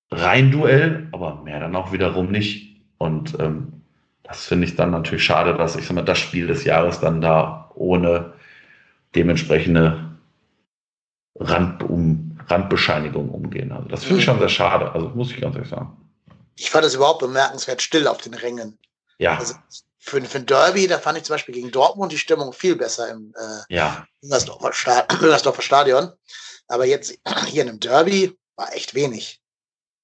Reinduell, 0.09 1.07
aber 1.11 1.41
mehr 1.43 1.59
dann 1.59 1.75
auch 1.75 1.91
wiederum 1.91 2.31
nicht. 2.31 2.81
Und 2.97 3.39
ähm, 3.39 3.81
das 4.23 4.45
finde 4.45 4.65
ich 4.65 4.75
dann 4.75 4.91
natürlich 4.91 5.23
schade, 5.23 5.53
dass 5.55 5.75
ich 5.75 5.85
sag 5.85 5.95
mal, 5.95 6.01
das 6.01 6.17
Spiel 6.17 6.47
des 6.47 6.63
Jahres 6.63 6.99
dann 6.99 7.21
da 7.21 7.71
ohne 7.75 8.33
dementsprechende 9.15 10.11
Rand, 11.35 11.83
um, 11.83 12.39
Randbescheinigung 12.47 13.29
umgehen. 13.29 13.71
Also 13.71 13.87
das 13.87 14.03
finde 14.03 14.19
ich 14.19 14.25
schon 14.25 14.39
sehr 14.39 14.49
schade, 14.49 14.91
also 14.93 15.09
muss 15.09 15.31
ich 15.31 15.39
ganz 15.39 15.55
ehrlich 15.55 15.69
sagen. 15.69 15.95
Ich 16.57 16.69
fand 16.69 16.85
es 16.85 16.95
überhaupt 16.95 17.19
bemerkenswert 17.19 17.81
still 17.81 18.07
auf 18.07 18.17
den 18.17 18.33
Rängen. 18.33 18.77
Ja. 19.17 19.37
Also 19.37 19.55
für, 20.03 20.19
für 20.21 20.39
ein 20.39 20.45
Derby, 20.47 20.87
da 20.87 20.97
fand 20.97 21.17
ich 21.19 21.23
zum 21.23 21.35
Beispiel 21.35 21.53
gegen 21.53 21.71
Dortmund 21.71 22.11
die 22.11 22.17
Stimmung 22.17 22.53
viel 22.53 22.75
besser 22.75 23.11
im 23.11 23.33
äh, 23.37 23.75
ja. 23.75 24.05
Müngersdorfer 24.21 25.61
Stadion. 25.61 26.11
Aber 26.67 26.85
jetzt 26.85 27.17
hier 27.47 27.61
in 27.61 27.69
einem 27.69 27.79
Derby 27.79 28.35
war 28.55 28.73
echt 28.73 28.95
wenig. 28.95 29.41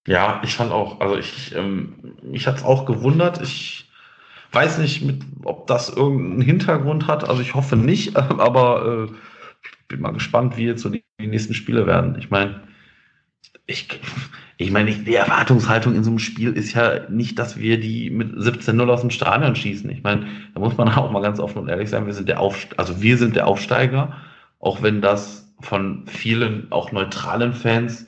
Ja, 0.08 0.40
ich 0.44 0.56
fand 0.56 0.72
auch, 0.72 1.00
also 1.02 1.18
ich, 1.18 1.54
ähm, 1.56 2.16
mich 2.22 2.46
hat 2.46 2.58
es 2.58 2.64
auch 2.64 2.86
gewundert. 2.86 3.42
Ich 3.42 3.90
weiß 4.52 4.78
nicht, 4.78 5.02
mit, 5.02 5.24
ob 5.44 5.66
das 5.66 5.90
irgendeinen 5.90 6.42
Hintergrund 6.42 7.08
hat. 7.08 7.28
Also 7.28 7.42
ich 7.42 7.56
hoffe 7.56 7.76
nicht, 7.76 8.16
aber 8.16 9.10
äh, 9.10 9.14
bin 9.88 10.02
mal 10.02 10.14
gespannt, 10.14 10.58
wie 10.58 10.68
jetzt 10.68 10.84
so 10.84 10.90
die, 10.90 11.04
die 11.20 11.28
nächsten 11.28 11.56
Spiele 11.56 11.88
werden. 11.88 12.18
Ich 12.20 12.30
meine, 12.30 12.68
ich, 13.68 13.88
ich 14.56 14.72
meine, 14.72 14.92
die 14.92 15.16
Erwartungshaltung 15.16 15.94
in 15.94 16.04
so 16.04 16.10
einem 16.10 16.20
Spiel 16.20 16.54
ist 16.54 16.74
ja 16.74 17.08
nicht, 17.10 17.38
dass 17.38 17.58
wir 17.58 17.80
die 17.80 18.10
mit 18.10 18.34
17-0 18.34 18.90
aus 18.90 19.02
dem 19.02 19.12
Stadion 19.12 19.56
schießen. 19.56 19.90
Ich 19.90 20.04
meine, 20.04 20.28
da 20.54 20.60
muss 20.60 20.78
man 20.78 20.90
auch 20.96 21.12
mal 21.12 21.22
ganz 21.22 21.40
offen 21.40 21.60
und 21.60 21.70
ehrlich 21.70 21.90
sein, 21.90 22.08
wir 22.08 22.14
sind 22.14 22.30
der 22.30 22.40
Aufsteiger, 22.40 22.80
also 22.80 23.02
wir 23.02 23.18
sind 23.18 23.36
der 23.36 23.46
Aufsteiger, 23.46 24.16
auch 24.60 24.82
wenn 24.82 25.02
das 25.02 25.54
von 25.60 26.06
vielen, 26.08 26.72
auch 26.72 26.92
neutralen 26.92 27.54
Fans 27.54 28.08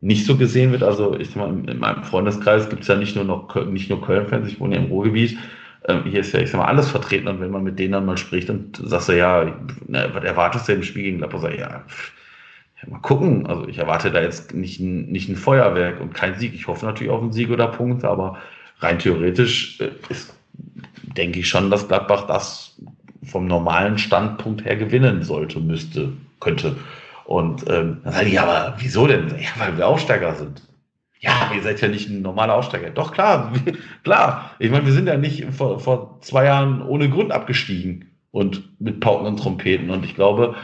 nicht 0.00 0.26
so 0.26 0.36
gesehen 0.36 0.70
wird. 0.70 0.82
Also 0.82 1.18
ich 1.18 1.30
sag 1.30 1.36
mal, 1.36 1.70
in 1.70 1.78
meinem 1.78 2.04
Freundeskreis 2.04 2.68
gibt 2.68 2.82
es 2.82 2.88
ja 2.88 2.96
nicht 2.96 3.16
nur 3.16 3.24
noch 3.24 3.54
nicht 3.66 3.88
nur 3.88 4.02
Köln-Fans, 4.02 4.46
ich 4.48 4.60
wohne 4.60 4.76
ja 4.76 4.82
im 4.82 4.88
Ruhrgebiet, 4.88 5.38
ähm, 5.88 6.04
hier 6.04 6.20
ist 6.20 6.32
ja, 6.32 6.40
ich 6.40 6.50
sag 6.50 6.58
mal, 6.58 6.66
alles 6.66 6.90
vertreten 6.90 7.28
und 7.28 7.40
wenn 7.40 7.50
man 7.50 7.62
mit 7.62 7.78
denen 7.78 7.92
dann 7.92 8.06
mal 8.06 8.18
spricht 8.18 8.50
und 8.50 8.76
sagst 8.84 9.08
du, 9.08 9.16
ja, 9.16 9.56
na, 9.86 10.14
was 10.14 10.24
erwartest 10.24 10.68
du 10.68 10.72
im 10.72 10.82
Spiel 10.82 11.04
gegen 11.04 11.18
Gladbach? 11.18 11.40
Sag 11.40 11.54
ich, 11.54 11.60
ja, 11.60 11.84
mal 12.88 13.00
gucken. 13.00 13.46
Also 13.46 13.68
ich 13.68 13.78
erwarte 13.78 14.10
da 14.10 14.20
jetzt 14.20 14.54
nicht 14.54 14.80
ein, 14.80 15.06
nicht 15.06 15.28
ein 15.28 15.36
Feuerwerk 15.36 16.00
und 16.00 16.14
kein 16.14 16.38
Sieg. 16.38 16.54
Ich 16.54 16.66
hoffe 16.66 16.86
natürlich 16.86 17.12
auf 17.12 17.22
einen 17.22 17.32
Sieg 17.32 17.50
oder 17.50 17.68
Punkt, 17.68 18.04
aber 18.04 18.38
rein 18.80 18.98
theoretisch 18.98 19.80
äh, 19.80 19.90
ist, 20.08 20.34
denke 21.16 21.40
ich 21.40 21.48
schon, 21.48 21.70
dass 21.70 21.88
Gladbach 21.88 22.26
das 22.26 22.76
vom 23.24 23.46
normalen 23.46 23.98
Standpunkt 23.98 24.64
her 24.64 24.76
gewinnen 24.76 25.22
sollte, 25.22 25.60
müsste, 25.60 26.12
könnte. 26.40 26.76
Und 27.24 27.62
ähm, 27.70 28.00
dann 28.04 28.12
sage 28.12 28.26
ich, 28.26 28.34
ja, 28.34 28.42
aber 28.42 28.76
wieso 28.78 29.06
denn? 29.06 29.28
Ja, 29.30 29.48
weil 29.58 29.76
wir 29.76 29.88
Aufsteiger 29.88 30.34
sind 30.34 30.62
ja, 31.24 31.50
ihr 31.54 31.62
seid 31.62 31.80
ja 31.80 31.88
nicht 31.88 32.08
ein 32.10 32.20
normaler 32.20 32.54
Aussteiger. 32.54 32.90
Doch, 32.90 33.12
klar, 33.12 33.52
klar. 34.04 34.50
Ich 34.58 34.70
meine, 34.70 34.84
wir 34.84 34.92
sind 34.92 35.06
ja 35.06 35.16
nicht 35.16 35.44
vor, 35.52 35.80
vor 35.80 36.18
zwei 36.20 36.44
Jahren 36.44 36.82
ohne 36.82 37.08
Grund 37.08 37.32
abgestiegen 37.32 38.10
und 38.30 38.80
mit 38.80 39.00
Pauken 39.00 39.26
und 39.26 39.38
Trompeten. 39.38 39.90
Und 39.90 40.04
ich 40.04 40.14
glaube, 40.14 40.54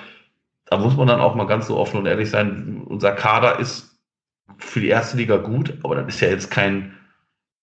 da 0.70 0.78
muss 0.78 0.96
man 0.96 1.08
dann 1.08 1.20
auch 1.20 1.34
mal 1.34 1.46
ganz 1.46 1.66
so 1.66 1.76
offen 1.76 1.98
und 1.98 2.06
ehrlich 2.06 2.30
sein, 2.30 2.82
unser 2.86 3.12
Kader 3.12 3.58
ist 3.58 3.98
für 4.58 4.80
die 4.80 4.88
erste 4.88 5.16
Liga 5.16 5.36
gut, 5.36 5.76
aber 5.82 5.96
das 5.96 6.14
ist 6.14 6.20
ja 6.20 6.28
jetzt 6.28 6.50
kein, 6.50 6.94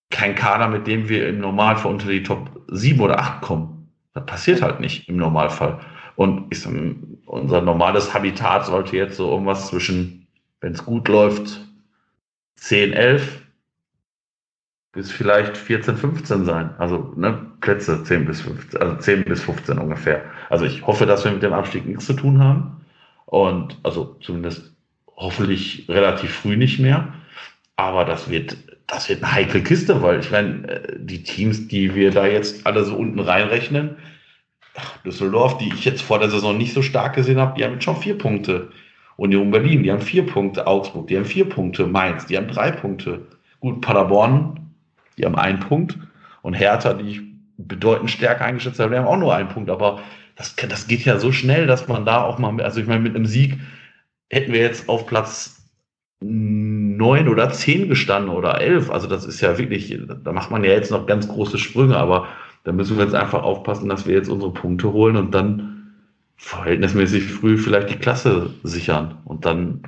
kein 0.09 0.35
Kader, 0.35 0.67
mit 0.67 0.87
dem 0.87 1.07
wir 1.07 1.27
im 1.29 1.39
Normalfall 1.39 1.93
unter 1.93 2.09
die 2.09 2.23
Top 2.23 2.61
7 2.67 2.99
oder 2.99 3.19
8 3.19 3.41
kommen. 3.41 3.93
Das 4.13 4.25
passiert 4.25 4.61
halt 4.61 4.81
nicht 4.81 5.07
im 5.07 5.15
Normalfall. 5.15 5.79
Und 6.15 6.47
ich 6.49 6.67
unser 7.25 7.61
normales 7.61 8.13
Habitat 8.13 8.65
sollte 8.65 8.97
jetzt 8.97 9.15
so 9.15 9.31
irgendwas 9.31 9.67
zwischen, 9.67 10.27
wenn 10.59 10.73
es 10.73 10.83
gut 10.83 11.07
läuft, 11.07 11.65
10, 12.55 12.91
11 12.91 13.41
bis 14.91 15.11
vielleicht 15.11 15.55
14, 15.55 15.95
15 15.95 16.43
sein. 16.43 16.73
Also 16.77 17.13
ne, 17.15 17.51
Plätze 17.61 18.03
10 18.03 18.25
bis 18.25 18.41
15, 18.41 18.81
also 18.81 18.95
10 18.97 19.23
bis 19.25 19.43
15 19.43 19.77
ungefähr. 19.77 20.25
Also 20.49 20.65
ich 20.65 20.85
hoffe, 20.85 21.05
dass 21.05 21.23
wir 21.23 21.31
mit 21.31 21.43
dem 21.43 21.53
Abstieg 21.53 21.85
nichts 21.85 22.07
zu 22.07 22.13
tun 22.13 22.43
haben. 22.43 22.77
Und 23.27 23.77
also 23.83 24.15
zumindest 24.21 24.73
hoffentlich 25.15 25.85
relativ 25.89 26.31
früh 26.31 26.55
nicht 26.55 26.79
mehr. 26.79 27.13
Aber 27.75 28.05
das 28.05 28.29
wird, 28.29 28.57
das 28.87 29.09
wird 29.09 29.21
eine 29.21 29.33
heikle 29.33 29.61
Kiste, 29.61 30.01
weil 30.01 30.21
ich 30.21 30.31
meine, 30.31 30.67
äh, 30.67 30.95
die 30.97 31.23
Teams, 31.23 31.67
die 31.67 31.93
wir 31.93 32.11
da 32.11 32.25
jetzt 32.25 32.65
alle 32.65 32.83
so 32.85 32.95
unten 32.95 33.19
reinrechnen, 33.19 33.97
Düsseldorf, 35.05 35.57
die 35.57 35.69
ich 35.69 35.85
jetzt 35.85 36.01
vor 36.01 36.19
der 36.19 36.29
Saison 36.29 36.57
nicht 36.57 36.73
so 36.73 36.81
stark 36.81 37.15
gesehen 37.15 37.39
habe, 37.39 37.55
die 37.57 37.65
haben 37.65 37.73
jetzt 37.73 37.83
schon 37.83 37.97
vier 37.97 38.17
Punkte. 38.17 38.69
Union 39.17 39.51
Berlin, 39.51 39.83
die 39.83 39.91
haben 39.91 40.01
vier 40.01 40.25
Punkte, 40.25 40.65
Augsburg, 40.67 41.07
die 41.07 41.17
haben 41.17 41.25
vier 41.25 41.49
Punkte, 41.49 41.85
Mainz, 41.87 42.27
die 42.27 42.37
haben 42.37 42.47
drei 42.47 42.71
Punkte. 42.71 43.27
Gut, 43.59 43.81
Paderborn, 43.81 44.71
die 45.17 45.25
haben 45.25 45.35
einen 45.35 45.59
Punkt 45.59 45.97
und 46.43 46.53
Hertha, 46.53 46.93
die 46.93 47.09
ich 47.09 47.21
bedeutend 47.57 48.11
stärker 48.11 48.45
eingeschätzt 48.45 48.79
habe, 48.79 48.91
die 48.91 48.97
haben 48.97 49.07
auch 49.07 49.17
nur 49.17 49.35
einen 49.35 49.49
Punkt, 49.49 49.71
aber 49.71 49.99
das, 50.37 50.55
das 50.55 50.87
geht 50.87 51.03
ja 51.03 51.19
so 51.19 51.31
schnell, 51.31 51.67
dass 51.67 51.87
man 51.87 52.05
da 52.05 52.23
auch 52.23 52.37
mal, 52.37 52.61
also 52.61 52.79
ich 52.79 52.87
meine, 52.87 53.01
mit 53.01 53.15
einem 53.15 53.25
Sieg 53.25 53.57
hätten 54.29 54.53
wir 54.53 54.61
jetzt 54.61 54.87
auf 54.87 55.07
Platz 55.07 55.55
neun 56.19 57.27
oder 57.27 57.51
zehn 57.51 57.89
gestanden 57.89 58.31
oder 58.31 58.61
elf. 58.61 58.89
Also 58.89 59.07
das 59.07 59.25
ist 59.25 59.41
ja 59.41 59.57
wirklich, 59.57 59.97
da 60.23 60.31
macht 60.31 60.51
man 60.51 60.63
ja 60.63 60.71
jetzt 60.71 60.91
noch 60.91 61.05
ganz 61.05 61.27
große 61.27 61.57
Sprünge, 61.57 61.97
aber 61.97 62.27
da 62.63 62.71
müssen 62.71 62.97
wir 62.97 63.03
jetzt 63.03 63.15
einfach 63.15 63.43
aufpassen, 63.43 63.89
dass 63.89 64.07
wir 64.07 64.15
jetzt 64.15 64.29
unsere 64.29 64.51
Punkte 64.51 64.91
holen 64.91 65.15
und 65.15 65.33
dann 65.33 65.93
verhältnismäßig 66.37 67.23
früh 67.25 67.57
vielleicht 67.57 67.89
die 67.89 67.97
Klasse 67.97 68.51
sichern 68.63 69.17
und 69.25 69.45
dann 69.45 69.81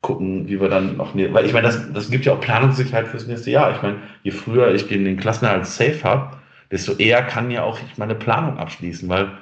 gucken, 0.00 0.48
wie 0.48 0.60
wir 0.60 0.68
dann 0.68 0.96
noch, 0.96 1.14
weil 1.14 1.44
ich 1.44 1.52
meine, 1.52 1.66
das, 1.66 1.92
das 1.92 2.10
gibt 2.10 2.24
ja 2.24 2.32
auch 2.32 2.40
Planungssicherheit 2.40 3.08
fürs 3.08 3.26
nächste 3.26 3.50
Jahr. 3.50 3.74
Ich 3.76 3.82
meine, 3.82 3.98
je 4.22 4.30
früher 4.30 4.72
ich 4.72 4.88
den, 4.88 5.04
den 5.04 5.18
Klassenerhalt 5.18 5.66
safe 5.66 6.02
habe, 6.02 6.39
desto 6.70 6.92
eher 6.94 7.22
kann 7.22 7.50
ja 7.50 7.62
auch 7.62 7.78
ich 7.78 7.98
meine 7.98 8.14
Planung 8.14 8.58
abschließen, 8.58 9.08
weil 9.08 9.32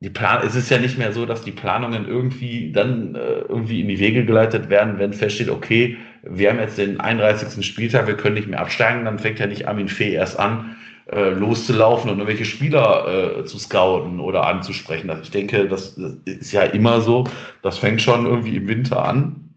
die 0.00 0.10
Plan 0.10 0.46
es 0.46 0.54
ist 0.54 0.70
ja 0.70 0.78
nicht 0.78 0.98
mehr 0.98 1.12
so, 1.12 1.26
dass 1.26 1.42
die 1.42 1.52
Planungen 1.52 2.06
irgendwie 2.06 2.72
dann 2.72 3.14
äh, 3.14 3.40
irgendwie 3.48 3.80
in 3.80 3.88
die 3.88 3.98
Wege 3.98 4.24
geleitet 4.24 4.68
werden, 4.68 4.98
wenn 4.98 5.12
feststeht, 5.12 5.48
okay, 5.48 5.96
wir 6.22 6.50
haben 6.50 6.58
jetzt 6.58 6.78
den 6.78 7.00
31. 7.00 7.64
Spieltag, 7.64 8.06
wir 8.06 8.16
können 8.16 8.34
nicht 8.34 8.48
mehr 8.48 8.60
absteigen, 8.60 9.04
dann 9.04 9.18
fängt 9.18 9.38
ja 9.38 9.46
nicht 9.46 9.68
Armin 9.68 9.88
Fee 9.88 10.12
erst 10.12 10.38
an, 10.38 10.76
äh, 11.10 11.30
loszulaufen 11.30 12.10
und 12.10 12.18
irgendwelche 12.18 12.44
Spieler 12.44 13.38
äh, 13.38 13.44
zu 13.44 13.58
scouten 13.58 14.18
oder 14.18 14.46
anzusprechen. 14.46 15.08
Also 15.08 15.22
ich 15.22 15.30
denke, 15.30 15.68
das 15.68 15.96
ist 16.24 16.52
ja 16.52 16.62
immer 16.62 17.00
so. 17.00 17.24
Das 17.62 17.78
fängt 17.78 18.02
schon 18.02 18.26
irgendwie 18.26 18.56
im 18.56 18.66
Winter 18.66 19.04
an. 19.04 19.54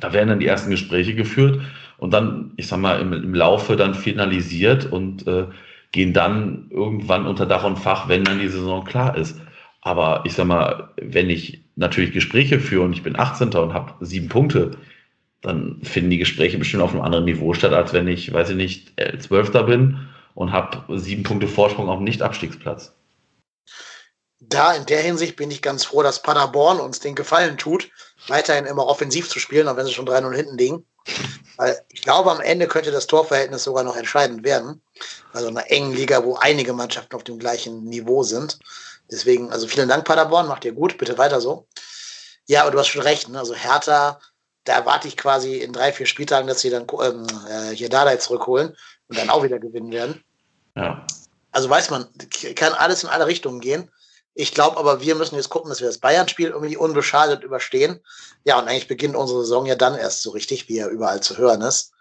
Da 0.00 0.12
werden 0.12 0.28
dann 0.28 0.40
die 0.40 0.46
ersten 0.46 0.70
Gespräche 0.70 1.14
geführt 1.14 1.60
und 1.98 2.12
dann, 2.12 2.52
ich 2.56 2.66
sag 2.66 2.78
mal, 2.78 3.00
im, 3.00 3.12
im 3.12 3.34
Laufe 3.34 3.76
dann 3.76 3.94
finalisiert 3.94 4.90
und 4.90 5.26
äh, 5.26 5.46
gehen 5.96 6.12
dann 6.12 6.68
irgendwann 6.70 7.26
unter 7.26 7.46
Dach 7.46 7.64
und 7.64 7.78
Fach, 7.78 8.06
wenn 8.06 8.22
dann 8.22 8.38
die 8.38 8.48
Saison 8.48 8.84
klar 8.84 9.16
ist. 9.16 9.40
Aber 9.80 10.22
ich 10.24 10.34
sag 10.34 10.46
mal, 10.46 10.90
wenn 11.00 11.30
ich 11.30 11.64
natürlich 11.74 12.12
Gespräche 12.12 12.60
führe 12.60 12.84
und 12.84 12.92
ich 12.92 13.02
bin 13.02 13.18
18. 13.18 13.54
und 13.54 13.72
habe 13.72 13.94
sieben 14.04 14.28
Punkte, 14.28 14.72
dann 15.40 15.80
finden 15.82 16.10
die 16.10 16.18
Gespräche 16.18 16.58
bestimmt 16.58 16.82
auf 16.82 16.92
einem 16.92 17.02
anderen 17.02 17.24
Niveau 17.24 17.54
statt, 17.54 17.72
als 17.72 17.92
wenn 17.92 18.08
ich, 18.08 18.32
weiß 18.32 18.50
ich 18.50 18.56
nicht, 18.56 18.92
Zwölfter 19.20 19.62
bin 19.62 20.08
und 20.34 20.52
habe 20.52 20.98
sieben 20.98 21.22
Punkte 21.22 21.48
Vorsprung 21.48 21.88
auf 21.88 21.98
dem 21.98 22.04
Nicht-Abstiegsplatz. 22.04 22.94
Da 24.40 24.74
in 24.74 24.84
der 24.86 25.00
Hinsicht 25.00 25.36
bin 25.36 25.50
ich 25.50 25.62
ganz 25.62 25.84
froh, 25.84 26.02
dass 26.02 26.22
Paderborn 26.22 26.78
uns 26.78 27.00
den 27.00 27.14
Gefallen 27.14 27.56
tut, 27.56 27.88
weiterhin 28.28 28.66
immer 28.66 28.86
offensiv 28.86 29.28
zu 29.28 29.38
spielen, 29.38 29.66
auch 29.66 29.76
wenn 29.76 29.86
sie 29.86 29.94
schon 29.94 30.06
3-0 30.06 30.34
hinten 30.34 30.58
liegen. 30.58 30.84
Weil 31.56 31.78
ich 31.90 32.02
glaube, 32.02 32.30
am 32.30 32.40
Ende 32.40 32.66
könnte 32.66 32.90
das 32.90 33.06
Torverhältnis 33.06 33.64
sogar 33.64 33.82
noch 33.82 33.96
entscheidend 33.96 34.44
werden. 34.44 34.82
Also 35.32 35.48
in 35.48 35.56
einer 35.56 35.70
engen 35.70 35.92
Liga, 35.92 36.24
wo 36.24 36.36
einige 36.36 36.72
Mannschaften 36.72 37.14
auf 37.14 37.24
dem 37.24 37.38
gleichen 37.38 37.84
Niveau 37.84 38.22
sind. 38.22 38.58
Deswegen, 39.10 39.52
also 39.52 39.66
vielen 39.68 39.88
Dank, 39.88 40.04
Paderborn, 40.04 40.48
macht 40.48 40.64
ihr 40.64 40.72
gut, 40.72 40.98
bitte 40.98 41.18
weiter 41.18 41.40
so. 41.40 41.66
Ja, 42.46 42.62
aber 42.62 42.70
du 42.70 42.78
hast 42.78 42.88
schon 42.88 43.02
recht, 43.02 43.28
ne? 43.28 43.38
also 43.38 43.54
Hertha 43.54 44.20
da 44.66 44.74
erwarte 44.74 45.08
ich 45.08 45.16
quasi 45.16 45.58
in 45.58 45.72
drei, 45.72 45.92
vier 45.92 46.06
Spieltagen, 46.06 46.48
dass 46.48 46.60
sie 46.60 46.70
dann 46.70 46.86
ähm, 47.02 47.26
äh, 47.48 47.74
hier 47.74 47.88
Dardai 47.88 48.16
zurückholen 48.16 48.76
und 49.08 49.18
dann 49.18 49.30
auch 49.30 49.42
wieder 49.42 49.58
gewinnen 49.58 49.92
werden. 49.92 50.22
Ja. 50.74 51.06
Also 51.52 51.70
weiß 51.70 51.90
man, 51.90 52.06
kann 52.56 52.74
alles 52.74 53.04
in 53.04 53.08
alle 53.08 53.26
Richtungen 53.26 53.60
gehen. 53.60 53.90
Ich 54.34 54.52
glaube 54.52 54.76
aber, 54.76 55.00
wir 55.00 55.14
müssen 55.14 55.36
jetzt 55.36 55.48
gucken, 55.48 55.70
dass 55.70 55.80
wir 55.80 55.86
das 55.86 55.98
Bayern-Spiel 55.98 56.48
irgendwie 56.48 56.76
unbeschadet 56.76 57.42
überstehen. 57.42 58.00
Ja, 58.44 58.58
und 58.58 58.68
eigentlich 58.68 58.88
beginnt 58.88 59.16
unsere 59.16 59.40
Saison 59.40 59.64
ja 59.64 59.76
dann 59.76 59.94
erst 59.94 60.22
so 60.22 60.30
richtig, 60.30 60.68
wie 60.68 60.78
er 60.78 60.88
überall 60.88 61.22
zu 61.22 61.38
hören 61.38 61.62
ist. 61.62 61.92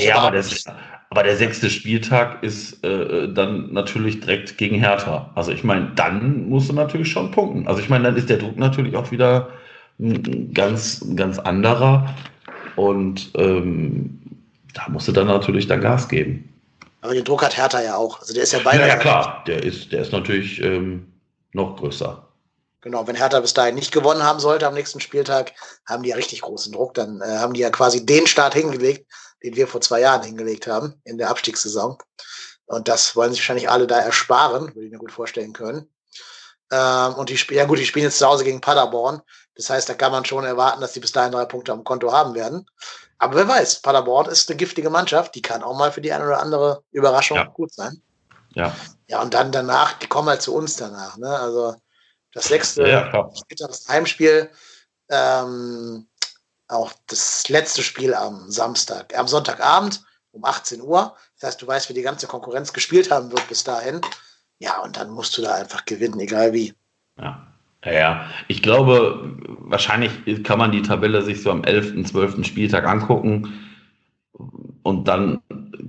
Ja, 0.00 0.16
aber, 0.16 0.36
das, 0.36 0.64
aber, 1.10 1.22
der 1.22 1.36
sechste 1.36 1.70
Spieltag 1.70 2.42
ist 2.42 2.84
äh, 2.84 3.32
dann 3.32 3.72
natürlich 3.72 4.20
direkt 4.20 4.58
gegen 4.58 4.76
Hertha. 4.76 5.30
Also 5.34 5.52
ich 5.52 5.64
meine, 5.64 5.92
dann 5.96 6.48
musst 6.48 6.68
du 6.68 6.72
natürlich 6.72 7.10
schon 7.10 7.30
punkten. 7.30 7.66
Also 7.66 7.80
ich 7.80 7.88
meine, 7.88 8.04
dann 8.04 8.16
ist 8.16 8.28
der 8.28 8.38
Druck 8.38 8.56
natürlich 8.56 8.96
auch 8.96 9.10
wieder 9.10 9.48
ein 9.98 10.52
ganz, 10.54 11.04
ganz 11.16 11.38
anderer. 11.38 12.14
Und 12.76 13.30
ähm, 13.36 14.18
da 14.74 14.88
musst 14.88 15.08
du 15.08 15.12
dann 15.12 15.26
natürlich 15.26 15.66
dann 15.66 15.80
Gas 15.80 16.08
geben. 16.08 16.48
Aber 17.02 17.14
den 17.14 17.24
Druck 17.24 17.42
hat 17.42 17.56
Hertha 17.56 17.82
ja 17.82 17.96
auch. 17.96 18.20
Also 18.20 18.34
der 18.34 18.42
ist 18.42 18.52
ja 18.52 18.58
beinahe. 18.60 18.88
Ja, 18.88 18.94
ja 18.94 18.96
klar, 18.96 19.44
der 19.46 19.62
ist, 19.62 19.92
der 19.92 20.02
ist 20.02 20.12
natürlich 20.12 20.62
ähm, 20.62 21.06
noch 21.52 21.76
größer. 21.76 22.26
Genau, 22.82 23.06
wenn 23.06 23.16
Hertha 23.16 23.40
bis 23.40 23.52
dahin 23.52 23.74
nicht 23.74 23.92
gewonnen 23.92 24.22
haben 24.22 24.40
sollte 24.40 24.66
am 24.66 24.74
nächsten 24.74 25.00
Spieltag, 25.00 25.52
haben 25.86 26.02
die 26.02 26.10
ja 26.10 26.16
richtig 26.16 26.40
großen 26.40 26.72
Druck. 26.72 26.94
Dann 26.94 27.20
äh, 27.20 27.38
haben 27.38 27.52
die 27.52 27.60
ja 27.60 27.70
quasi 27.70 28.06
den 28.06 28.26
Start 28.26 28.54
hingelegt, 28.54 29.10
den 29.42 29.56
wir 29.56 29.68
vor 29.68 29.80
zwei 29.80 30.00
Jahren 30.00 30.22
hingelegt 30.22 30.66
haben 30.66 30.94
in 31.04 31.18
der 31.18 31.30
Abstiegssaison. 31.30 31.98
Und 32.66 32.88
das 32.88 33.16
wollen 33.16 33.32
sich 33.32 33.40
wahrscheinlich 33.40 33.68
alle 33.68 33.86
da 33.86 33.98
ersparen, 33.98 34.74
würde 34.74 34.86
ich 34.86 34.92
mir 34.92 34.98
gut 34.98 35.12
vorstellen 35.12 35.52
können. 35.52 35.90
Ähm, 36.70 37.14
und 37.14 37.28
die 37.28 37.36
spielen, 37.36 37.58
ja 37.58 37.66
gut, 37.66 37.78
die 37.78 37.86
spielen 37.86 38.04
jetzt 38.04 38.18
zu 38.18 38.26
Hause 38.26 38.44
gegen 38.44 38.60
Paderborn. 38.60 39.20
Das 39.56 39.68
heißt, 39.68 39.88
da 39.88 39.94
kann 39.94 40.12
man 40.12 40.24
schon 40.24 40.44
erwarten, 40.44 40.80
dass 40.80 40.92
die 40.92 41.00
bis 41.00 41.12
dahin 41.12 41.32
drei 41.32 41.44
Punkte 41.44 41.72
am 41.72 41.84
Konto 41.84 42.12
haben 42.12 42.34
werden. 42.34 42.64
Aber 43.18 43.34
wer 43.34 43.48
weiß, 43.48 43.82
Paderborn 43.82 44.30
ist 44.30 44.48
eine 44.48 44.56
giftige 44.56 44.88
Mannschaft, 44.88 45.34
die 45.34 45.42
kann 45.42 45.62
auch 45.62 45.76
mal 45.76 45.92
für 45.92 46.00
die 46.00 46.12
eine 46.12 46.24
oder 46.24 46.40
andere 46.40 46.82
Überraschung 46.92 47.36
ja. 47.36 47.44
gut 47.44 47.74
sein. 47.74 48.00
Ja. 48.54 48.74
Ja, 49.08 49.20
und 49.20 49.34
dann 49.34 49.52
danach, 49.52 49.94
die 49.94 50.06
kommen 50.06 50.28
halt 50.28 50.40
zu 50.40 50.54
uns 50.54 50.76
danach. 50.76 51.16
Ne? 51.18 51.28
Also 51.28 51.74
das 52.32 52.48
sechste 52.48 52.88
ja, 52.88 53.30
das 53.58 53.88
Heimspiel, 53.88 54.50
ähm, 55.10 56.06
auch 56.68 56.92
das 57.08 57.48
letzte 57.48 57.82
Spiel 57.82 58.14
am 58.14 58.50
Samstag, 58.50 59.16
am 59.18 59.26
Sonntagabend 59.26 60.02
um 60.32 60.44
18 60.44 60.80
Uhr. 60.80 61.16
Das 61.38 61.48
heißt, 61.48 61.62
du 61.62 61.66
weißt, 61.66 61.88
wie 61.88 61.94
die 61.94 62.02
ganze 62.02 62.26
Konkurrenz 62.26 62.72
gespielt 62.72 63.10
haben 63.10 63.32
wird 63.32 63.48
bis 63.48 63.64
dahin. 63.64 64.00
Ja, 64.58 64.80
und 64.82 64.96
dann 64.96 65.10
musst 65.10 65.36
du 65.36 65.42
da 65.42 65.54
einfach 65.54 65.84
gewinnen, 65.84 66.20
egal 66.20 66.52
wie. 66.52 66.74
Ja. 67.18 67.46
Ja, 67.84 67.92
ja, 67.92 68.30
ich 68.48 68.62
glaube, 68.62 69.38
wahrscheinlich 69.60 70.44
kann 70.44 70.58
man 70.58 70.70
die 70.70 70.82
Tabelle 70.82 71.22
sich 71.22 71.42
so 71.42 71.50
am 71.50 71.64
11., 71.64 72.10
12. 72.10 72.44
Spieltag 72.44 72.86
angucken 72.86 73.54
und 74.82 75.08
dann 75.08 75.40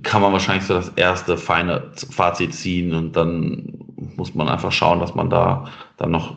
kann 0.02 0.22
man 0.22 0.32
wahrscheinlich 0.32 0.64
so 0.64 0.72
das 0.72 0.88
erste 0.96 1.36
feine 1.36 1.92
Fazit 2.10 2.54
ziehen 2.54 2.94
und 2.94 3.12
dann 3.14 3.78
muss 4.16 4.34
man 4.34 4.48
einfach 4.48 4.72
schauen, 4.72 5.00
dass 5.00 5.14
man 5.14 5.28
da 5.28 5.70
dann 6.02 6.10
noch 6.10 6.36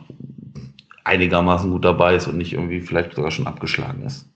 einigermaßen 1.04 1.70
gut 1.70 1.84
dabei 1.84 2.16
ist 2.16 2.26
und 2.26 2.38
nicht 2.38 2.52
irgendwie 2.52 2.80
vielleicht 2.80 3.14
sogar 3.14 3.30
schon 3.30 3.46
abgeschlagen 3.46 4.04
ist. 4.06 4.26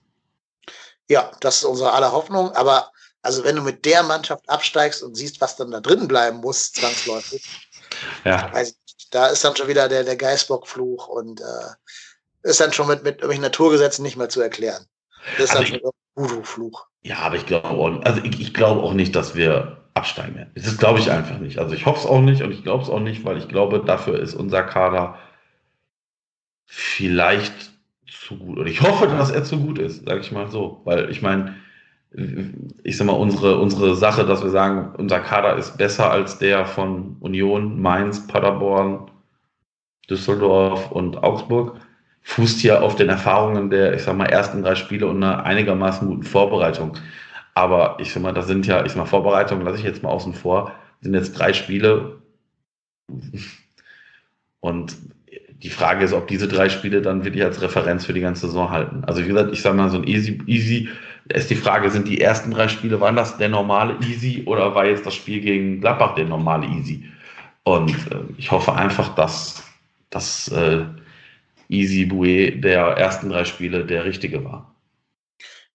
Ja, 1.09 1.31
das 1.41 1.57
ist 1.57 1.65
unsere 1.65 1.91
aller 1.91 2.11
Hoffnung, 2.11 2.51
aber 2.51 2.91
also 3.21 3.43
wenn 3.43 3.55
du 3.55 3.61
mit 3.61 3.85
der 3.85 4.03
Mannschaft 4.03 4.49
absteigst 4.49 5.03
und 5.03 5.15
siehst, 5.15 5.41
was 5.41 5.57
dann 5.57 5.71
da 5.71 5.79
drin 5.79 6.07
bleiben 6.07 6.37
muss, 6.37 6.71
zwangsläufig, 6.71 7.43
ja. 8.25 8.51
ich, 8.61 8.75
da 9.11 9.27
ist 9.27 9.43
dann 9.43 9.55
schon 9.55 9.67
wieder 9.67 9.89
der, 9.89 10.03
der 10.03 10.15
Geißbockfluch 10.15 11.07
und 11.07 11.41
äh, 11.41 12.49
ist 12.49 12.61
dann 12.61 12.73
schon 12.73 12.87
mit, 12.87 13.03
mit 13.03 13.15
irgendwelchen 13.15 13.43
Naturgesetzen 13.43 14.03
nicht 14.03 14.17
mehr 14.17 14.29
zu 14.29 14.41
erklären. 14.41 14.85
Das 15.37 15.49
ist 15.49 15.55
also 15.55 15.63
dann 15.63 15.75
ich, 15.75 15.81
schon 15.81 15.91
Voodoo-Fluch. 16.15 16.87
Ja, 17.03 17.17
aber 17.19 17.35
ich 17.35 17.45
glaube 17.45 18.01
also 18.05 18.21
ich, 18.23 18.39
ich 18.39 18.53
glaube 18.53 18.81
auch 18.81 18.93
nicht, 18.93 19.15
dass 19.15 19.35
wir 19.35 19.80
absteigen 19.93 20.35
werden. 20.35 20.51
Das 20.55 20.77
glaube 20.77 20.99
ich 20.99 21.11
einfach 21.11 21.39
nicht. 21.39 21.59
Also 21.59 21.75
ich 21.75 21.85
hoffe 21.85 21.99
es 21.99 22.05
auch 22.05 22.21
nicht 22.21 22.41
und 22.41 22.51
ich 22.51 22.63
glaube 22.63 22.83
es 22.83 22.89
auch 22.89 22.99
nicht, 22.99 23.25
weil 23.25 23.37
ich 23.37 23.47
glaube, 23.47 23.83
dafür 23.85 24.19
ist 24.19 24.35
unser 24.35 24.63
Kader 24.63 25.17
vielleicht 26.65 27.71
zu 28.07 28.37
gut. 28.37 28.57
Und 28.57 28.67
ich 28.67 28.81
hoffe, 28.81 29.07
dass 29.07 29.31
er 29.31 29.43
zu 29.43 29.59
gut 29.59 29.79
ist, 29.79 30.05
sage 30.05 30.21
ich 30.21 30.31
mal 30.31 30.49
so. 30.49 30.81
Weil 30.85 31.09
ich 31.09 31.21
meine, 31.21 31.55
ich 32.83 32.97
sag 32.97 33.07
mal, 33.07 33.13
unsere, 33.13 33.57
unsere 33.59 33.95
Sache, 33.95 34.25
dass 34.25 34.43
wir 34.43 34.49
sagen, 34.49 34.93
unser 34.97 35.19
Kader 35.19 35.57
ist 35.57 35.77
besser 35.77 36.11
als 36.11 36.39
der 36.39 36.65
von 36.65 37.17
Union, 37.19 37.81
Mainz, 37.81 38.27
Paderborn, 38.27 39.11
Düsseldorf 40.09 40.91
und 40.91 41.23
Augsburg 41.23 41.79
fußt 42.23 42.59
hier 42.59 42.83
auf 42.83 42.95
den 42.95 43.09
Erfahrungen 43.09 43.69
der, 43.69 43.93
ich 43.93 44.03
sag 44.03 44.15
mal, 44.15 44.25
ersten 44.25 44.61
drei 44.61 44.75
Spiele 44.75 45.07
und 45.07 45.23
einer 45.23 45.43
einigermaßen 45.43 46.07
guten 46.07 46.23
Vorbereitung. 46.23 46.97
Aber 47.53 47.97
ich 47.99 48.11
sag 48.13 48.23
mal, 48.23 48.33
das 48.33 48.47
sind 48.47 48.65
ja, 48.67 48.85
ich 48.85 48.91
sag 48.91 48.97
mal, 48.97 49.05
Vorbereitungen 49.05 49.65
lasse 49.65 49.77
ich 49.77 49.83
jetzt 49.83 50.03
mal 50.03 50.09
außen 50.09 50.33
vor, 50.33 50.73
sind 51.01 51.13
jetzt 51.13 51.33
drei 51.33 51.53
Spiele. 51.53 52.21
Und 54.61 54.95
die 55.63 55.69
Frage 55.69 56.05
ist, 56.05 56.13
ob 56.13 56.27
diese 56.27 56.47
drei 56.47 56.69
Spiele 56.69 57.01
dann 57.01 57.23
wirklich 57.23 57.43
als 57.43 57.61
Referenz 57.61 58.05
für 58.05 58.13
die 58.13 58.21
ganze 58.21 58.47
Saison 58.47 58.71
halten. 58.71 59.03
Also 59.05 59.23
wie 59.23 59.27
gesagt, 59.27 59.53
ich 59.53 59.61
sag 59.61 59.75
mal, 59.75 59.89
so 59.89 59.97
ein 59.97 60.07
Easy, 60.07 60.41
Easy, 60.47 60.89
da 61.27 61.37
ist 61.37 61.49
die 61.49 61.55
Frage, 61.55 61.91
sind 61.91 62.07
die 62.07 62.19
ersten 62.19 62.51
drei 62.51 62.67
Spiele, 62.67 62.99
waren 62.99 63.15
das 63.15 63.37
der 63.37 63.49
normale 63.49 63.95
Easy 64.01 64.43
oder 64.45 64.73
war 64.73 64.85
jetzt 64.85 65.05
das 65.05 65.13
Spiel 65.13 65.39
gegen 65.41 65.81
Gladbach 65.81 66.15
der 66.15 66.25
normale 66.25 66.65
Easy? 66.67 67.05
Und 67.63 67.91
äh, 68.11 68.23
ich 68.37 68.49
hoffe 68.51 68.73
einfach, 68.73 69.13
dass, 69.13 69.63
dass 70.09 70.47
äh, 70.47 70.85
Easy 71.69 72.03
Boué 72.05 72.59
der 72.59 72.81
ersten 72.97 73.29
drei 73.29 73.45
Spiele 73.45 73.85
der 73.85 74.03
richtige 74.03 74.43
war. 74.43 74.70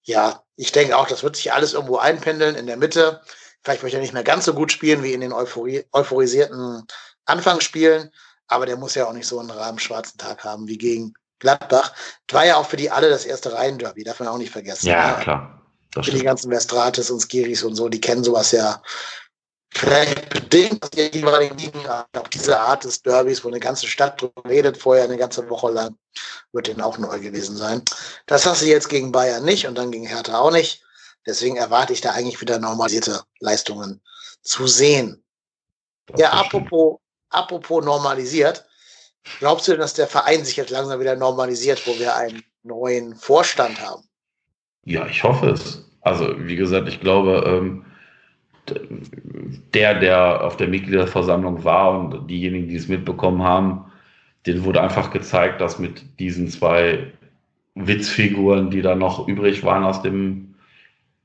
Ja, 0.06 0.42
ich 0.54 0.72
denke 0.72 0.96
auch, 0.96 1.06
das 1.06 1.22
wird 1.22 1.36
sich 1.36 1.52
alles 1.52 1.74
irgendwo 1.74 1.98
einpendeln 1.98 2.54
in 2.54 2.66
der 2.66 2.76
Mitte. 2.76 3.20
Vielleicht 3.62 3.82
möchte 3.82 3.98
er 3.98 4.00
nicht 4.00 4.14
mehr 4.14 4.22
ganz 4.22 4.44
so 4.44 4.54
gut 4.54 4.70
spielen 4.70 5.02
wie 5.02 5.12
in 5.12 5.20
den 5.20 5.32
Euphorie, 5.32 5.84
euphorisierten 5.92 6.86
Anfangsspielen, 7.24 8.12
aber 8.46 8.66
der 8.66 8.76
muss 8.76 8.94
ja 8.94 9.06
auch 9.06 9.12
nicht 9.12 9.26
so 9.26 9.40
einen 9.40 9.78
schwarzen 9.80 10.16
Tag 10.16 10.44
haben 10.44 10.68
wie 10.68 10.78
gegen 10.78 11.14
Gladbach. 11.40 11.92
Das 12.28 12.36
war 12.36 12.46
ja 12.46 12.56
auch 12.56 12.66
für 12.66 12.76
die 12.76 12.90
alle 12.90 13.10
das 13.10 13.24
erste 13.24 13.52
Reihenderby, 13.52 14.04
darf 14.04 14.20
man 14.20 14.28
auch 14.28 14.38
nicht 14.38 14.52
vergessen. 14.52 14.86
Ja, 14.86 15.14
klar. 15.14 15.60
Das 15.90 16.04
für 16.04 16.10
stimmt. 16.10 16.20
die 16.20 16.26
ganzen 16.26 16.52
Vestrates 16.52 17.10
und 17.10 17.20
Skiris 17.20 17.64
und 17.64 17.74
so, 17.74 17.88
die 17.88 18.00
kennen 18.00 18.22
sowas 18.22 18.52
ja 18.52 18.80
vielleicht 19.70 20.28
bedingt 20.30 20.82
aus 20.82 20.90
der 20.90 21.10
jeweiligen 21.10 21.58
Liga, 21.58 22.06
auch 22.16 22.28
diese 22.28 22.58
Art 22.58 22.84
des 22.84 23.02
Derbys, 23.02 23.44
wo 23.44 23.48
eine 23.48 23.60
ganze 23.60 23.86
Stadt 23.86 24.20
drüber 24.20 24.48
redet, 24.48 24.76
vorher 24.76 25.04
eine 25.04 25.16
ganze 25.16 25.48
Woche 25.48 25.70
lang, 25.70 25.96
wird 26.52 26.68
denen 26.68 26.80
auch 26.80 26.98
neu 26.98 27.18
gewesen 27.20 27.56
sein. 27.56 27.82
Das 28.26 28.46
hast 28.46 28.62
du 28.62 28.66
jetzt 28.66 28.88
gegen 28.88 29.12
Bayern 29.12 29.44
nicht 29.44 29.66
und 29.66 29.76
dann 29.76 29.90
gegen 29.90 30.06
Hertha 30.06 30.38
auch 30.38 30.52
nicht. 30.52 30.82
Deswegen 31.26 31.56
erwarte 31.56 31.92
ich 31.92 32.00
da 32.00 32.12
eigentlich 32.12 32.40
wieder 32.40 32.58
normalisierte 32.58 33.22
Leistungen 33.40 34.00
zu 34.42 34.66
sehen. 34.66 35.24
Ja, 36.16 36.30
apropos, 36.30 36.98
apropos 37.30 37.84
normalisiert. 37.84 38.64
Glaubst 39.40 39.66
du 39.66 39.76
dass 39.76 39.94
der 39.94 40.06
Verein 40.06 40.44
sich 40.44 40.56
jetzt 40.56 40.70
langsam 40.70 41.00
wieder 41.00 41.16
normalisiert, 41.16 41.84
wo 41.86 41.98
wir 41.98 42.14
einen 42.14 42.44
neuen 42.62 43.16
Vorstand 43.16 43.80
haben? 43.80 44.04
Ja, 44.84 45.06
ich 45.06 45.24
hoffe 45.24 45.50
es. 45.50 45.82
Also, 46.02 46.32
wie 46.38 46.54
gesagt, 46.54 46.88
ich 46.88 47.00
glaube, 47.00 47.42
ähm, 47.44 47.85
der, 49.74 49.98
der 50.00 50.44
auf 50.44 50.56
der 50.56 50.68
Mitgliederversammlung 50.68 51.64
war 51.64 51.98
und 51.98 52.28
diejenigen, 52.28 52.68
die 52.68 52.76
es 52.76 52.88
mitbekommen 52.88 53.42
haben, 53.42 53.84
denen 54.46 54.64
wurde 54.64 54.80
einfach 54.80 55.10
gezeigt, 55.10 55.60
dass 55.60 55.78
mit 55.78 56.04
diesen 56.18 56.48
zwei 56.48 57.12
Witzfiguren, 57.74 58.70
die 58.70 58.82
da 58.82 58.94
noch 58.94 59.28
übrig 59.28 59.64
waren 59.64 59.84
aus 59.84 60.02
dem, 60.02 60.54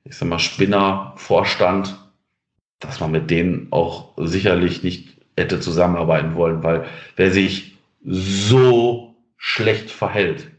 ich 0.04 0.16
sag 0.16 0.28
mal, 0.28 0.40
Spinnervorstand, 0.40 1.98
dass 2.80 3.00
man 3.00 3.12
mit 3.12 3.30
denen 3.30 3.68
auch 3.72 4.14
sicherlich 4.18 4.84
nicht 4.84 5.18
hätte 5.38 5.60
zusammenarbeiten 5.60 6.36
wollen, 6.36 6.64
weil 6.64 6.86
wer 7.16 7.32
sich 7.32 7.78
so 8.04 9.16
schlecht 9.38 9.90
verhält, 9.92 10.52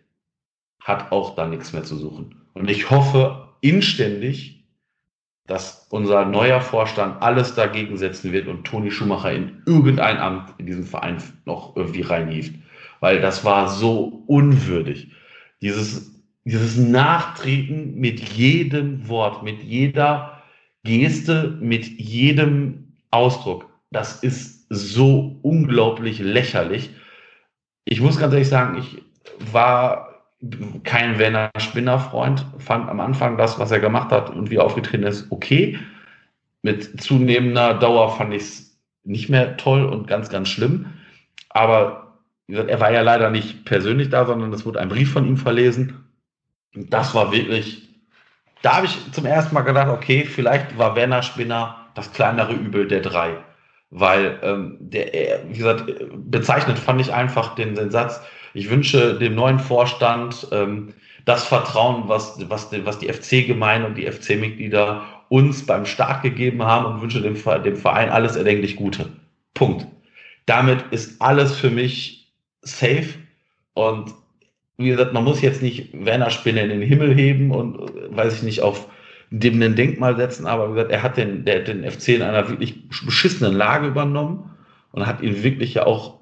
hat 0.80 1.12
auch 1.12 1.35
da 1.35 1.47
nichts 1.47 1.72
mehr 1.72 1.85
zu 1.85 1.97
suchen. 1.97 2.37
Und 2.55 2.70
ich 2.70 2.91
hoffe 2.91 3.49
inständig, 3.61 4.61
dass 5.47 5.86
unser 5.90 6.24
neuer 6.24 6.61
Vorstand 6.61 7.20
alles 7.20 7.55
dagegen 7.55 7.97
setzen 7.97 8.32
wird 8.32 8.47
und 8.47 8.64
Toni 8.64 8.90
Schumacher 8.90 9.32
in 9.32 9.62
irgendein 9.66 10.18
Amt 10.18 10.55
in 10.59 10.66
diesem 10.66 10.84
Verein 10.84 11.18
noch 11.45 11.76
irgendwie 11.76 12.03
reinhieft. 12.03 12.55
Weil 13.01 13.20
das 13.20 13.45
war 13.45 13.68
so 13.68 14.22
unwürdig. 14.26 15.11
Dieses, 15.61 16.22
dieses 16.45 16.76
Nachtreten 16.76 17.97
mit 17.97 18.20
jedem 18.20 19.09
Wort, 19.09 19.43
mit 19.43 19.62
jeder 19.62 20.43
Geste, 20.84 21.59
mit 21.61 21.86
jedem 21.86 22.95
Ausdruck, 23.11 23.68
das 23.90 24.22
ist 24.22 24.66
so 24.68 25.38
unglaublich 25.43 26.20
lächerlich. 26.20 26.90
Ich 27.84 28.01
muss 28.01 28.18
ganz 28.18 28.32
ehrlich 28.32 28.49
sagen, 28.49 28.78
ich 28.78 29.03
war 29.53 30.11
kein 30.84 31.18
Werner 31.18 31.51
Spinner-Freund, 31.57 32.45
fand 32.59 32.88
am 32.88 33.01
Anfang 33.01 33.36
das, 33.36 33.59
was 33.59 33.70
er 33.70 33.80
gemacht 33.80 34.11
hat 34.11 34.30
und 34.30 34.51
wie 34.51 34.57
er 34.57 34.64
aufgetreten 34.64 35.05
ist, 35.05 35.30
okay. 35.30 35.78
Mit 36.62 37.01
zunehmender 37.01 37.74
Dauer 37.74 38.16
fand 38.16 38.34
ich 38.34 38.43
es 38.43 38.78
nicht 39.05 39.28
mehr 39.28 39.57
toll 39.57 39.84
und 39.84 40.07
ganz, 40.07 40.28
ganz 40.30 40.49
schlimm. 40.49 40.86
Aber 41.49 42.18
wie 42.47 42.53
gesagt, 42.53 42.70
er 42.70 42.80
war 42.80 42.93
ja 42.93 43.03
leider 43.03 43.30
nicht 43.30 43.64
persönlich 43.64 44.11
da, 44.11 44.26
sondern 44.26 44.53
es 44.53 44.64
wurde 44.64 44.80
ein 44.80 44.88
Brief 44.88 45.12
von 45.12 45.26
ihm 45.26 45.36
verlesen. 45.36 46.05
das 46.74 47.14
war 47.14 47.32
wirklich, 47.32 47.88
da 48.62 48.76
habe 48.76 48.86
ich 48.86 49.12
zum 49.12 49.26
ersten 49.26 49.55
Mal 49.55 49.62
gedacht, 49.62 49.88
okay, 49.88 50.24
vielleicht 50.24 50.78
war 50.78 50.97
Werner 50.97 51.22
Spinner 51.22 51.86
das 51.95 52.12
kleinere 52.12 52.53
Übel 52.53 52.88
der 52.88 53.01
drei. 53.01 53.36
Weil 53.90 54.38
ähm, 54.43 54.76
der, 54.80 55.45
wie 55.49 55.59
gesagt, 55.59 55.84
bezeichnet 56.14 56.78
fand 56.78 57.01
ich 57.01 57.12
einfach 57.12 57.55
den, 57.55 57.74
den 57.74 57.90
Satz, 57.90 58.22
ich 58.55 58.70
wünsche 58.70 59.18
dem 59.18 59.34
neuen 59.34 59.59
Vorstand 59.59 60.46
ähm, 60.53 60.94
das 61.24 61.44
Vertrauen, 61.44 62.05
was, 62.09 62.38
was, 62.48 62.70
was 62.84 62.98
die 62.98 63.12
FC-Gemeinde 63.12 63.86
und 63.86 63.96
die 63.96 64.11
FC-Mitglieder 64.11 65.03
uns 65.28 65.64
beim 65.64 65.86
Start 65.86 66.22
gegeben 66.22 66.62
haben 66.62 66.86
und 66.86 67.00
wünsche 67.00 67.22
dem, 67.22 67.36
dem 67.62 67.76
Verein 67.76 68.11
alles 68.11 68.36
erdenklich 68.36 68.76
Gute. 68.76 69.09
Punkt. 69.55 69.86
Damit 70.46 70.84
ist 70.90 71.22
alles 71.22 71.57
für 71.57 71.70
mich 71.70 72.32
safe 72.62 73.14
und 73.74 74.12
wie 74.76 74.88
gesagt, 74.88 75.12
man 75.12 75.24
muss 75.24 75.42
jetzt 75.42 75.62
nicht 75.62 75.90
Werner 75.92 76.30
Spinne 76.30 76.62
in 76.62 76.68
den 76.70 76.82
Himmel 76.82 77.14
heben 77.14 77.50
und, 77.53 77.78
weiß 78.11 78.36
ich 78.36 78.42
nicht, 78.42 78.62
auf 78.62 78.88
dem 79.30 79.62
ein 79.62 79.76
Denkmal 79.76 80.16
setzen, 80.16 80.46
aber 80.46 80.68
wie 80.68 80.74
gesagt, 80.74 80.92
er 80.92 81.03
hat 81.03 81.16
den, 81.16 81.44
der, 81.44 81.61
den 81.61 81.88
FC 81.90 82.09
in 82.09 82.22
einer 82.22 82.48
wirklich 82.48 82.88
beschissenen 82.88 83.55
Lage 83.55 83.86
übernommen 83.86 84.50
und 84.90 85.07
hat 85.07 85.22
ihn 85.22 85.42
wirklich 85.42 85.74
ja 85.74 85.86
auch 85.86 86.21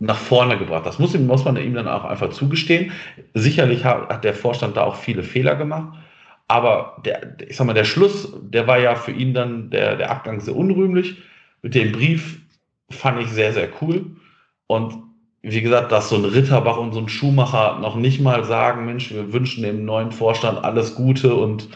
nach 0.00 0.18
vorne 0.18 0.58
gebracht. 0.58 0.86
Das 0.86 0.98
muss, 0.98 1.16
muss 1.18 1.44
man 1.44 1.56
ihm 1.56 1.74
dann 1.74 1.88
auch 1.88 2.04
einfach 2.04 2.30
zugestehen. 2.30 2.92
Sicherlich 3.34 3.84
hat, 3.84 4.24
der 4.24 4.34
Vorstand 4.34 4.76
da 4.76 4.84
auch 4.84 4.96
viele 4.96 5.22
Fehler 5.22 5.56
gemacht, 5.56 5.98
aber 6.48 6.96
der, 7.04 7.36
ich 7.46 7.56
sag 7.56 7.66
mal, 7.66 7.74
der 7.74 7.84
Schluss, 7.84 8.32
der 8.40 8.66
war 8.66 8.78
ja 8.78 8.94
für 8.94 9.12
ihn 9.12 9.34
dann 9.34 9.70
der, 9.70 9.96
der 9.96 10.10
Abgang 10.10 10.40
sehr 10.40 10.56
unrühmlich. 10.56 11.16
Mit 11.62 11.74
dem 11.74 11.92
Brief 11.92 12.40
fand 12.90 13.22
ich 13.22 13.28
sehr, 13.28 13.52
sehr 13.52 13.68
cool. 13.80 14.06
Und 14.66 14.94
wie 15.42 15.62
gesagt, 15.62 15.92
dass 15.92 16.08
so 16.08 16.16
ein 16.16 16.24
Ritterbach 16.24 16.76
und 16.76 16.92
so 16.92 17.00
ein 17.00 17.08
Schumacher 17.08 17.78
noch 17.80 17.96
nicht 17.96 18.20
mal 18.20 18.44
sagen, 18.44 18.84
Mensch, 18.84 19.10
wir 19.12 19.32
wünschen 19.32 19.62
dem 19.62 19.84
neuen 19.84 20.12
Vorstand 20.12 20.64
alles 20.64 20.94
Gute 20.94 21.34
und 21.34 21.68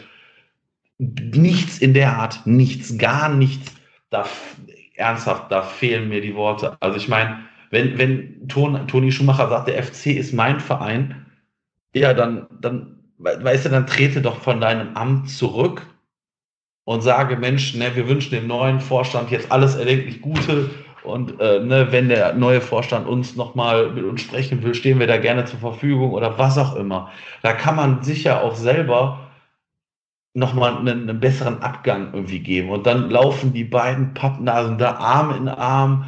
nichts 0.97 1.79
in 1.79 1.93
der 1.93 2.17
Art, 2.17 2.45
nichts, 2.45 2.97
gar 2.97 3.29
nichts. 3.33 3.73
Da, 4.09 4.25
ernsthaft, 4.95 5.51
da 5.51 5.61
fehlen 5.61 6.09
mir 6.09 6.21
die 6.21 6.35
Worte. 6.35 6.77
Also 6.79 6.97
ich 6.97 7.07
meine, 7.07 7.39
wenn, 7.75 7.97
wenn 7.97 8.47
Ton, 8.47 8.87
Toni 8.87 9.11
Schumacher 9.11 9.49
sagt, 9.49 9.67
der 9.67 9.83
FC 9.83 10.07
ist 10.07 10.33
mein 10.33 10.59
Verein, 10.59 11.25
ja, 11.93 12.13
dann, 12.13 12.47
dann, 12.61 12.99
weißt 13.17 13.65
du, 13.65 13.69
dann 13.69 13.85
trete 13.85 14.21
doch 14.21 14.37
von 14.37 14.61
deinem 14.61 14.95
Amt 14.95 15.29
zurück 15.29 15.85
und 16.85 17.01
sage, 17.01 17.35
Mensch, 17.35 17.75
ne, 17.75 17.95
wir 17.95 18.07
wünschen 18.07 18.31
dem 18.31 18.47
neuen 18.47 18.79
Vorstand 18.79 19.29
jetzt 19.29 19.51
alles 19.51 19.75
erdenklich 19.75 20.21
Gute 20.21 20.69
und 21.03 21.39
äh, 21.41 21.59
ne, 21.59 21.91
wenn 21.91 22.07
der 22.07 22.33
neue 22.33 22.61
Vorstand 22.61 23.07
uns 23.07 23.35
nochmal 23.35 23.91
mit 23.91 24.05
uns 24.05 24.21
sprechen 24.21 24.63
will, 24.63 24.73
stehen 24.73 24.99
wir 24.99 25.07
da 25.07 25.17
gerne 25.17 25.43
zur 25.45 25.59
Verfügung 25.59 26.11
oder 26.11 26.37
was 26.37 26.57
auch 26.57 26.75
immer. 26.75 27.11
Da 27.43 27.53
kann 27.53 27.75
man 27.75 28.03
sicher 28.03 28.41
auch 28.41 28.55
selber 28.55 29.19
nochmal 30.33 30.77
einen, 30.77 31.09
einen 31.09 31.19
besseren 31.19 31.61
Abgang 31.61 32.13
irgendwie 32.13 32.39
geben. 32.39 32.69
Und 32.69 32.85
dann 32.85 33.09
laufen 33.09 33.53
die 33.53 33.63
beiden 33.63 34.13
Pappnasen 34.13 34.77
da 34.77 34.95
Arm 34.95 35.35
in 35.35 35.47
Arm 35.47 36.05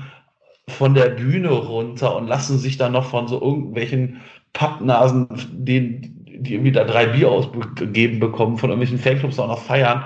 von 0.69 0.93
der 0.93 1.09
Bühne 1.09 1.49
runter 1.49 2.15
und 2.15 2.27
lassen 2.27 2.57
sich 2.57 2.77
dann 2.77 2.93
noch 2.93 3.09
von 3.09 3.27
so 3.27 3.41
irgendwelchen 3.41 4.21
Pappnasen, 4.53 5.27
denen, 5.51 6.25
die 6.25 6.53
irgendwie 6.53 6.71
da 6.71 6.83
drei 6.83 7.07
Bier 7.07 7.31
ausgegeben 7.31 8.19
bekommen, 8.19 8.57
von 8.57 8.69
irgendwelchen 8.69 8.99
Fanclubs 8.99 9.39
auch 9.39 9.47
noch 9.47 9.61
feiern. 9.61 10.05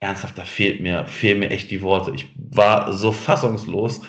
Ernsthaft, 0.00 0.36
da 0.36 0.44
fehlt 0.44 0.80
mir, 0.80 1.06
fehlen 1.06 1.38
mir 1.38 1.50
echt 1.50 1.70
die 1.70 1.80
Worte. 1.80 2.12
Ich 2.14 2.28
war 2.36 2.92
so 2.92 3.12
fassungslos 3.12 4.02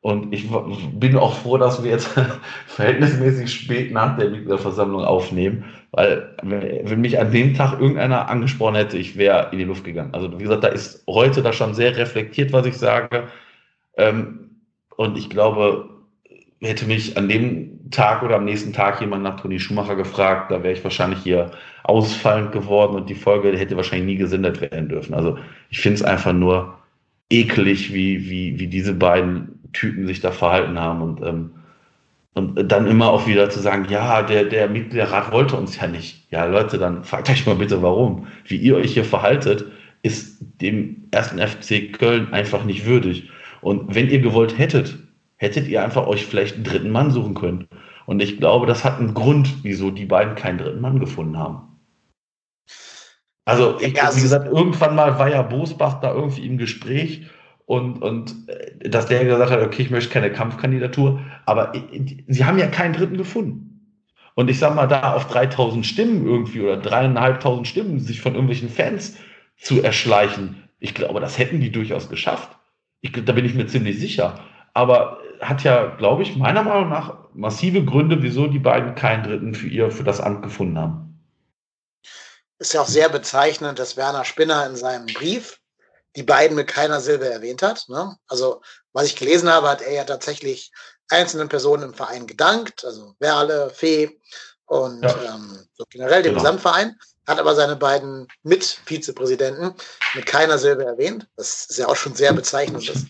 und 0.00 0.32
ich 0.32 0.48
bin 0.94 1.16
auch 1.16 1.34
froh, 1.34 1.56
dass 1.58 1.82
wir 1.82 1.90
jetzt 1.90 2.08
verhältnismäßig 2.66 3.52
spät 3.52 3.92
nach 3.92 4.16
der 4.16 4.30
Mitgliederversammlung 4.30 5.04
aufnehmen, 5.04 5.64
weil 5.92 6.36
wenn 6.42 7.00
mich 7.00 7.18
an 7.18 7.30
dem 7.30 7.54
Tag 7.54 7.80
irgendeiner 7.80 8.28
angesprochen 8.28 8.74
hätte, 8.74 8.98
ich 8.98 9.16
wäre 9.16 9.48
in 9.52 9.58
die 9.58 9.64
Luft 9.64 9.84
gegangen. 9.84 10.14
Also 10.14 10.38
wie 10.38 10.44
gesagt, 10.44 10.64
da 10.64 10.68
ist 10.68 11.04
heute 11.08 11.42
da 11.42 11.52
schon 11.52 11.74
sehr 11.74 11.96
reflektiert, 11.96 12.52
was 12.52 12.66
ich 12.66 12.76
sage. 12.76 13.28
Ähm, 13.96 14.45
und 14.96 15.16
ich 15.16 15.30
glaube, 15.30 15.88
hätte 16.60 16.86
mich 16.86 17.16
an 17.16 17.28
dem 17.28 17.90
Tag 17.90 18.22
oder 18.22 18.36
am 18.36 18.44
nächsten 18.44 18.72
Tag 18.72 19.00
jemand 19.00 19.22
nach 19.22 19.38
Toni 19.40 19.60
Schumacher 19.60 19.94
gefragt, 19.94 20.50
da 20.50 20.62
wäre 20.62 20.74
ich 20.74 20.82
wahrscheinlich 20.82 21.20
hier 21.20 21.50
ausfallend 21.84 22.52
geworden 22.52 22.96
und 22.96 23.08
die 23.08 23.14
Folge 23.14 23.56
hätte 23.56 23.76
wahrscheinlich 23.76 24.06
nie 24.06 24.16
gesendet 24.16 24.60
werden 24.60 24.88
dürfen. 24.88 25.14
Also 25.14 25.38
ich 25.70 25.80
finde 25.80 25.96
es 25.96 26.02
einfach 26.02 26.32
nur 26.32 26.78
eklig, 27.30 27.92
wie, 27.92 28.28
wie, 28.28 28.58
wie 28.58 28.66
diese 28.66 28.94
beiden 28.94 29.60
Typen 29.72 30.06
sich 30.06 30.20
da 30.20 30.32
verhalten 30.32 30.78
haben 30.78 31.02
und, 31.02 31.22
ähm, 31.22 31.50
und 32.34 32.70
dann 32.70 32.86
immer 32.86 33.10
auch 33.10 33.26
wieder 33.26 33.50
zu 33.50 33.60
sagen, 33.60 33.86
ja, 33.88 34.22
der, 34.22 34.44
der 34.44 34.68
Mitgliederrat 34.68 35.32
wollte 35.32 35.56
uns 35.56 35.80
ja 35.80 35.86
nicht. 35.86 36.30
Ja, 36.30 36.44
Leute, 36.46 36.78
dann 36.78 37.04
fragt 37.04 37.30
euch 37.30 37.46
mal 37.46 37.56
bitte, 37.56 37.82
warum. 37.82 38.26
Wie 38.44 38.56
ihr 38.56 38.76
euch 38.76 38.94
hier 38.94 39.04
verhaltet, 39.04 39.64
ist 40.02 40.38
dem 40.60 41.04
ersten 41.10 41.38
FC 41.38 41.92
Köln 41.92 42.32
einfach 42.32 42.64
nicht 42.64 42.84
würdig. 42.84 43.30
Und 43.66 43.96
wenn 43.96 44.08
ihr 44.08 44.20
gewollt 44.20 44.56
hättet, 44.56 44.96
hättet 45.34 45.66
ihr 45.66 45.82
einfach 45.82 46.06
euch 46.06 46.24
vielleicht 46.24 46.54
einen 46.54 46.62
dritten 46.62 46.90
Mann 46.90 47.10
suchen 47.10 47.34
können. 47.34 47.66
Und 48.06 48.22
ich 48.22 48.38
glaube, 48.38 48.64
das 48.64 48.84
hat 48.84 49.00
einen 49.00 49.12
Grund, 49.12 49.64
wieso 49.64 49.90
die 49.90 50.04
beiden 50.04 50.36
keinen 50.36 50.58
dritten 50.58 50.80
Mann 50.80 51.00
gefunden 51.00 51.36
haben. 51.36 51.80
Also, 53.44 53.80
ich, 53.80 53.96
ja, 53.96 54.14
wie 54.14 54.20
gesagt, 54.20 54.46
irgendwann 54.46 54.94
mal 54.94 55.18
war 55.18 55.28
ja 55.28 55.42
Bosbach 55.42 56.00
da 56.00 56.14
irgendwie 56.14 56.46
im 56.46 56.58
Gespräch 56.58 57.26
und, 57.64 58.00
und 58.02 58.48
äh, 58.48 58.88
dass 58.88 59.06
der 59.06 59.24
gesagt 59.24 59.50
hat, 59.50 59.60
okay, 59.60 59.82
ich 59.82 59.90
möchte 59.90 60.12
keine 60.12 60.30
Kampfkandidatur, 60.30 61.18
aber 61.44 61.72
sie 62.28 62.44
haben 62.44 62.60
ja 62.60 62.68
keinen 62.68 62.92
dritten 62.92 63.16
gefunden. 63.16 63.98
Und 64.36 64.48
ich 64.48 64.60
sag 64.60 64.76
mal, 64.76 64.86
da 64.86 65.14
auf 65.14 65.26
3000 65.26 65.84
Stimmen 65.84 66.24
irgendwie 66.24 66.60
oder 66.60 66.76
dreieinhalbtausend 66.76 67.66
Stimmen 67.66 67.98
sich 67.98 68.20
von 68.20 68.34
irgendwelchen 68.34 68.68
Fans 68.68 69.16
zu 69.56 69.82
erschleichen, 69.82 70.62
ich 70.78 70.94
glaube, 70.94 71.18
das 71.18 71.36
hätten 71.36 71.60
die 71.60 71.72
durchaus 71.72 72.08
geschafft. 72.08 72.55
Ich, 73.06 73.24
da 73.24 73.32
bin 73.32 73.44
ich 73.44 73.54
mir 73.54 73.66
ziemlich 73.66 73.98
sicher. 73.98 74.40
Aber 74.74 75.18
hat 75.40 75.62
ja, 75.62 75.94
glaube 75.96 76.22
ich, 76.22 76.36
meiner 76.36 76.62
Meinung 76.62 76.88
nach 76.88 77.14
massive 77.34 77.84
Gründe, 77.84 78.22
wieso 78.22 78.46
die 78.46 78.58
beiden 78.58 78.94
keinen 78.94 79.22
Dritten 79.22 79.54
für 79.54 79.68
ihr, 79.68 79.90
für 79.90 80.04
das 80.04 80.20
Amt 80.20 80.42
gefunden 80.42 80.78
haben. 80.78 81.20
Ist 82.58 82.72
ja 82.72 82.80
auch 82.80 82.88
sehr 82.88 83.08
bezeichnend, 83.08 83.78
dass 83.78 83.96
Werner 83.96 84.24
Spinner 84.24 84.66
in 84.66 84.76
seinem 84.76 85.06
Brief 85.06 85.60
die 86.16 86.22
beiden 86.22 86.56
mit 86.56 86.68
keiner 86.68 87.00
Silbe 87.00 87.28
erwähnt 87.28 87.62
hat. 87.62 87.84
Ne? 87.88 88.16
Also, 88.28 88.62
was 88.92 89.06
ich 89.06 89.16
gelesen 89.16 89.50
habe, 89.50 89.68
hat 89.68 89.82
er 89.82 89.92
ja 89.92 90.04
tatsächlich 90.04 90.72
einzelnen 91.10 91.48
Personen 91.48 91.82
im 91.84 91.94
Verein 91.94 92.26
gedankt, 92.26 92.84
also 92.84 93.14
Werle, 93.18 93.70
Fee 93.70 94.18
und 94.64 95.02
ja. 95.02 95.34
ähm, 95.34 95.66
so 95.74 95.84
generell 95.90 96.22
dem 96.22 96.32
genau. 96.32 96.42
Gesamtverein, 96.42 96.98
hat 97.26 97.38
aber 97.38 97.54
seine 97.54 97.76
beiden 97.76 98.28
Mit-Vizepräsidenten 98.42 99.74
mit 100.14 100.26
keiner 100.26 100.58
Silbe 100.58 100.84
erwähnt, 100.84 101.26
Das 101.36 101.66
ist 101.66 101.78
ja 101.78 101.88
auch 101.88 101.96
schon 101.96 102.14
sehr 102.14 102.32
bezeichnend. 102.32 102.88
Ist. 102.88 103.08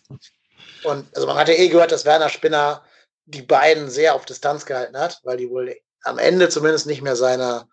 Und 0.85 1.15
also 1.15 1.27
man 1.27 1.37
hat 1.37 1.49
ja 1.49 1.55
eh 1.55 1.69
gehört, 1.69 1.93
dass 1.93 2.05
Werner 2.05 2.29
Spinner 2.29 2.83
die 3.27 3.43
beiden 3.43 3.91
sehr 3.91 4.15
auf 4.15 4.25
Distanz 4.25 4.65
gehalten 4.65 4.97
hat, 4.97 5.21
weil 5.25 5.37
die 5.37 5.51
wohl 5.51 5.77
am 6.05 6.19
Ende 6.19 6.49
zumindest 6.49 6.87
nicht 6.87 7.03
mehr 7.03 7.17
seiner, 7.17 7.69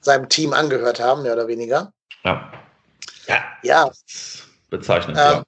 seinem 0.00 0.28
Team 0.28 0.52
angehört 0.52 1.00
haben, 1.00 1.22
mehr 1.22 1.34
oder 1.34 1.48
weniger. 1.48 1.92
Ja. 2.24 2.52
Ja. 3.26 3.44
ja 3.62 3.90
bezeichnen. 4.70 5.16
Ähm, 5.16 5.32
ja. 5.32 5.42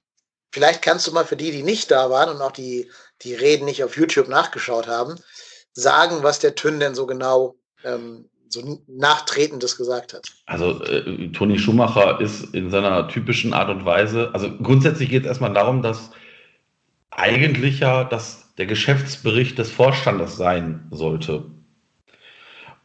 Vielleicht 0.51 0.81
kannst 0.81 1.07
du 1.07 1.11
mal 1.11 1.25
für 1.25 1.35
die, 1.35 1.51
die 1.51 1.63
nicht 1.63 1.91
da 1.91 2.09
waren 2.09 2.29
und 2.29 2.41
auch 2.41 2.51
die, 2.51 2.89
die 3.21 3.33
Reden 3.33 3.65
nicht 3.65 3.83
auf 3.83 3.97
YouTube 3.97 4.27
nachgeschaut 4.27 4.87
haben, 4.87 5.15
sagen, 5.73 6.23
was 6.23 6.39
der 6.39 6.55
Tünn 6.55 6.79
denn 6.79 6.95
so 6.95 7.05
genau 7.05 7.55
ähm, 7.83 8.29
so 8.49 8.81
nachtretendes 8.87 9.77
gesagt 9.77 10.13
hat. 10.13 10.27
Also 10.45 10.83
äh, 10.83 11.29
Toni 11.31 11.59
Schumacher 11.59 12.19
ist 12.21 12.53
in 12.53 12.69
seiner 12.69 13.07
typischen 13.07 13.53
Art 13.53 13.69
und 13.69 13.85
Weise, 13.85 14.31
also 14.33 14.49
grundsätzlich 14.57 15.09
geht 15.09 15.23
es 15.23 15.27
erstmal 15.27 15.53
darum, 15.53 15.81
dass 15.81 16.11
eigentlich 17.11 17.79
ja 17.79 18.03
das 18.03 18.53
der 18.57 18.65
Geschäftsbericht 18.65 19.57
des 19.57 19.71
Vorstandes 19.71 20.37
sein 20.37 20.87
sollte. 20.91 21.45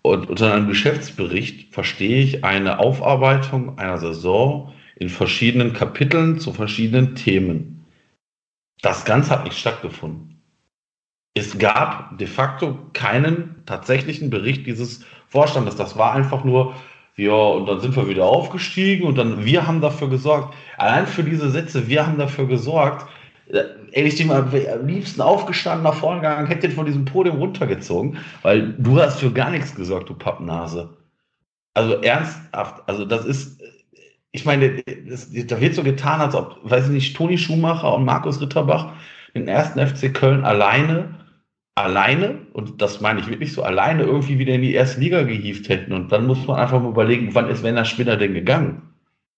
Und 0.03 0.31
unter 0.31 0.55
einem 0.55 0.67
Geschäftsbericht 0.67 1.73
verstehe 1.75 2.23
ich 2.23 2.45
eine 2.45 2.79
Aufarbeitung 2.79 3.79
einer 3.79 3.99
Saison 3.99 4.73
in 4.97 5.09
verschiedenen 5.09 5.73
Kapiteln 5.73 6.41
zu 6.41 6.53
verschiedenen 6.53 7.15
Themen. 7.15 7.87
Das 8.83 9.05
Ganze 9.05 9.31
hat 9.31 9.45
nicht 9.45 9.59
stattgefunden. 9.59 10.43
Es 11.35 11.59
gab 11.59 12.19
de 12.19 12.27
facto 12.27 12.91
keinen 12.93 13.63
tatsächlichen 13.67 14.31
Bericht 14.31 14.67
dieses 14.67 15.05
Vorstandes. 15.31 15.77
Das 15.77 15.97
war 15.97 16.13
einfach 16.13 16.45
nur, 16.45 16.75
ja, 17.17 17.33
und 17.33 17.67
dann 17.67 17.81
sind 17.81 17.97
wir 17.97 18.09
wieder 18.09 18.25
aufgestiegen 18.25 19.07
und 19.07 19.17
dann, 19.17 19.45
wir 19.45 19.67
haben 19.67 19.81
dafür 19.81 20.09
gesorgt. 20.09 20.55
Allein 20.77 21.07
für 21.07 21.23
diese 21.23 21.51
Sätze, 21.51 21.89
wir 21.89 22.07
haben 22.07 22.19
dafür 22.19 22.47
gesorgt, 22.47 23.09
äh, 23.49 23.63
ehrlich 23.93 24.17
dem 24.17 24.31
am 24.31 24.51
liebsten 24.87 25.21
aufgestanden, 25.21 25.85
nach 25.85 25.95
vorne 25.95 26.21
gegangen, 26.21 26.47
hätte 26.47 26.69
den 26.69 26.77
von 26.77 26.87
diesem 26.87 27.05
Podium 27.05 27.39
runtergezogen, 27.39 28.19
weil 28.43 28.75
du 28.79 29.01
hast 29.01 29.21
für 29.21 29.33
gar 29.33 29.51
nichts 29.51 29.75
gesorgt, 29.75 30.09
du 30.09 30.15
Pappnase. 30.15 30.91
Also 31.75 31.95
ernsthaft, 32.03 32.83
also 32.87 33.05
das 33.05 33.25
ist, 33.25 33.61
ich 34.33 34.45
meine, 34.45 34.83
das, 35.09 35.31
da 35.31 35.61
wird 35.61 35.75
so 35.75 35.83
getan, 35.83 36.21
als 36.21 36.35
ob, 36.35 36.59
weiß 36.63 36.87
ich 36.87 36.93
nicht, 36.93 37.17
Toni 37.17 37.39
Schumacher 37.39 37.95
und 37.95 38.05
Markus 38.05 38.41
Ritterbach 38.41 38.93
den 39.35 39.47
ersten 39.47 39.85
FC 39.85 40.13
Köln 40.13 40.45
alleine 40.45 41.20
alleine, 41.75 42.47
und 42.53 42.83
das 42.83 43.01
meine 43.01 43.21
ich 43.21 43.29
wirklich 43.29 43.53
so, 43.53 43.63
alleine 43.63 44.05
irgendwie 44.05 44.39
wieder 44.39 44.55
in 44.55 44.63
die 44.63 44.75
erste 44.75 45.01
Liga 45.01 45.23
gehievt 45.23 45.69
hätten. 45.69 45.93
Und 45.93 46.13
dann 46.13 46.27
muss 46.27 46.47
man 46.47 46.59
einfach 46.59 46.81
mal 46.81 46.91
überlegen, 46.91 47.35
wann 47.35 47.49
ist 47.49 47.63
Werner 47.63 47.85
Spinner 47.85 48.17
denn 48.17 48.35
gegangen? 48.35 48.83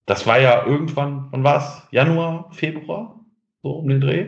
Das 0.05 0.27
war 0.27 0.39
ja 0.39 0.65
irgendwann, 0.65 1.27
wann 1.31 1.43
war 1.43 1.57
es? 1.57 1.87
Januar, 1.91 2.49
Februar? 2.51 3.19
So 3.61 3.71
um 3.71 3.87
den 3.87 4.01
Dreh. 4.01 4.27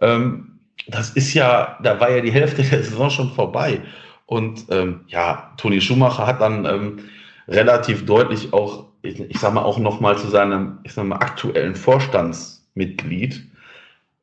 Ähm, 0.00 0.58
das 0.88 1.10
ist 1.10 1.34
ja, 1.34 1.78
da 1.82 2.00
war 2.00 2.10
ja 2.10 2.20
die 2.20 2.32
Hälfte 2.32 2.62
der 2.62 2.82
Saison 2.82 3.10
schon 3.10 3.30
vorbei. 3.30 3.80
Und 4.26 4.66
ähm, 4.70 5.00
ja, 5.08 5.52
Toni 5.56 5.80
Schumacher 5.80 6.26
hat 6.26 6.40
dann 6.40 6.64
ähm, 6.64 6.98
relativ 7.46 8.04
deutlich 8.04 8.52
auch, 8.52 8.86
ich, 9.02 9.20
ich 9.20 9.38
sag 9.38 9.54
mal, 9.54 9.62
auch 9.62 9.78
nochmal 9.78 10.18
zu 10.18 10.28
seinem, 10.28 10.78
ich 10.82 10.92
sag 10.92 11.06
mal, 11.06 11.16
aktuellen 11.16 11.74
Vorstandsmitglied, 11.74 13.44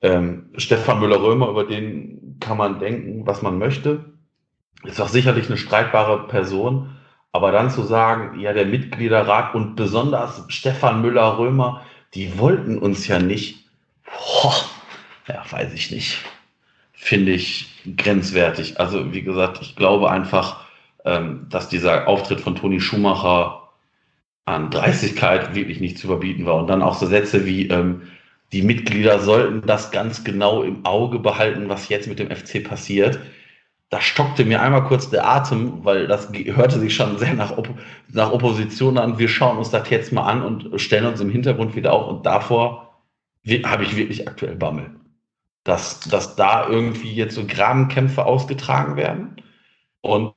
ähm, 0.05 0.49
Stefan 0.57 0.99
Müller-Römer, 0.99 1.49
über 1.49 1.63
den 1.63 2.37
kann 2.39 2.57
man 2.57 2.79
denken, 2.79 3.25
was 3.25 3.41
man 3.41 3.57
möchte. 3.57 4.05
Ist 4.83 5.01
auch 5.01 5.07
sicherlich 5.07 5.47
eine 5.47 5.57
streitbare 5.57 6.27
Person. 6.27 6.95
Aber 7.31 7.51
dann 7.51 7.71
zu 7.71 7.81
sagen, 7.81 8.39
ja, 8.39 8.53
der 8.53 8.65
Mitgliederrat 8.65 9.55
und 9.55 9.75
besonders 9.75 10.45
Stefan 10.47 11.01
Müller-Römer, 11.01 11.81
die 12.13 12.37
wollten 12.37 12.77
uns 12.77 13.07
ja 13.07 13.19
nicht. 13.19 13.65
Boah, 14.05 14.55
ja, 15.27 15.43
weiß 15.49 15.73
ich 15.73 15.91
nicht. 15.91 16.19
Finde 16.93 17.33
ich 17.33 17.83
grenzwertig. 17.97 18.79
Also, 18.79 19.11
wie 19.11 19.23
gesagt, 19.23 19.59
ich 19.61 19.75
glaube 19.75 20.11
einfach, 20.11 20.65
ähm, 21.03 21.47
dass 21.49 21.67
dieser 21.67 22.07
Auftritt 22.07 22.41
von 22.41 22.55
Toni 22.55 22.79
Schumacher 22.79 23.69
an 24.45 24.69
Dreistigkeit 24.69 25.55
wirklich 25.55 25.79
nicht 25.79 25.97
zu 25.97 26.07
überbieten 26.07 26.45
war. 26.45 26.55
Und 26.55 26.67
dann 26.67 26.83
auch 26.83 26.93
so 26.93 27.07
Sätze 27.07 27.45
wie, 27.45 27.67
ähm, 27.67 28.03
die 28.51 28.61
Mitglieder 28.61 29.19
sollten 29.19 29.65
das 29.65 29.91
ganz 29.91 30.23
genau 30.23 30.63
im 30.63 30.85
Auge 30.85 31.19
behalten, 31.19 31.69
was 31.69 31.89
jetzt 31.89 32.07
mit 32.07 32.19
dem 32.19 32.29
FC 32.29 32.63
passiert. 32.63 33.19
Da 33.89 34.01
stockte 34.01 34.45
mir 34.45 34.61
einmal 34.61 34.83
kurz 34.85 35.09
der 35.09 35.27
Atem, 35.27 35.83
weil 35.83 36.07
das 36.07 36.29
hörte 36.31 36.79
sich 36.79 36.95
schon 36.95 37.17
sehr 37.17 37.33
nach, 37.33 37.57
Op 37.57 37.69
nach 38.11 38.31
Opposition 38.31 38.97
an. 38.97 39.19
Wir 39.19 39.29
schauen 39.29 39.57
uns 39.57 39.69
das 39.69 39.89
jetzt 39.89 40.11
mal 40.11 40.23
an 40.23 40.41
und 40.41 40.79
stellen 40.79 41.05
uns 41.05 41.21
im 41.21 41.29
Hintergrund 41.29 41.75
wieder 41.75 41.93
auf. 41.93 42.07
Und 42.07 42.25
davor 42.25 43.01
habe 43.63 43.83
ich 43.83 43.95
wirklich 43.95 44.27
aktuell 44.27 44.55
Bammel. 44.55 44.91
Dass, 45.63 45.99
dass 46.01 46.35
da 46.35 46.67
irgendwie 46.67 47.11
jetzt 47.11 47.35
so 47.35 47.45
Grabenkämpfe 47.45 48.25
ausgetragen 48.25 48.95
werden. 48.97 49.37
Und 50.01 50.33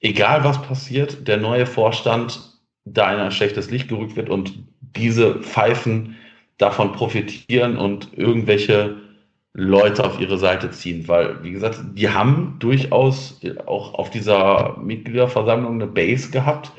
egal 0.00 0.44
was 0.44 0.60
passiert, 0.62 1.28
der 1.28 1.36
neue 1.36 1.66
Vorstand 1.66 2.54
da 2.84 3.12
in 3.12 3.20
ein 3.20 3.32
schlechtes 3.32 3.70
Licht 3.70 3.88
gerückt 3.88 4.16
wird 4.16 4.28
und 4.28 4.58
diese 4.80 5.40
Pfeifen 5.40 6.16
davon 6.58 6.92
profitieren 6.92 7.76
und 7.76 8.08
irgendwelche 8.16 8.96
Leute 9.54 10.04
auf 10.04 10.20
ihre 10.20 10.36
Seite 10.36 10.70
ziehen, 10.70 11.06
weil, 11.06 11.42
wie 11.44 11.52
gesagt, 11.52 11.80
die 11.94 12.08
haben 12.08 12.56
durchaus 12.58 13.40
auch 13.66 13.94
auf 13.94 14.10
dieser 14.10 14.76
Mitgliederversammlung 14.78 15.74
eine 15.74 15.86
Base 15.86 16.30
gehabt, 16.30 16.72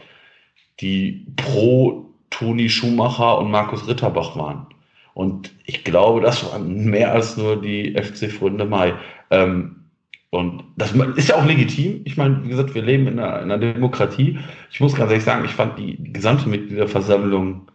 die 0.82 1.26
pro 1.38 2.06
Toni 2.32 2.68
Schumacher 2.68 3.38
und 3.38 3.50
Markus 3.50 3.88
Ritterbach 3.88 4.36
waren. 4.36 4.68
Und 5.14 5.54
ich 5.66 5.86
glaube, 5.86 6.20
das 6.20 6.52
waren 6.52 6.86
mehr 6.86 7.14
als 7.14 7.38
nur 7.38 7.62
die 7.62 7.96
FC 7.96 8.30
Freunde 8.30 8.66
Mai. 8.66 8.94
Ähm, 9.32 9.86
und 10.30 10.66
das 10.76 10.92
ist 10.92 11.30
ja 11.30 11.36
auch 11.38 11.46
legitim. 11.46 12.02
Ich 12.04 12.18
meine, 12.18 12.44
wie 12.44 12.50
gesagt, 12.50 12.76
wir 12.76 12.82
leben 12.82 13.08
in 13.08 13.20
einer, 13.20 13.38
in 13.42 13.52
einer 13.52 13.58
Demokratie. 13.58 14.38
Ich 14.70 14.82
muss 14.82 14.96
ganz 14.96 15.10
ehrlich 15.10 15.24
sagen, 15.24 15.46
ich 15.46 15.52
fand 15.52 15.80
die 15.80 16.12
gesamte 16.12 16.50
Mitgliederversammlung 16.50 17.72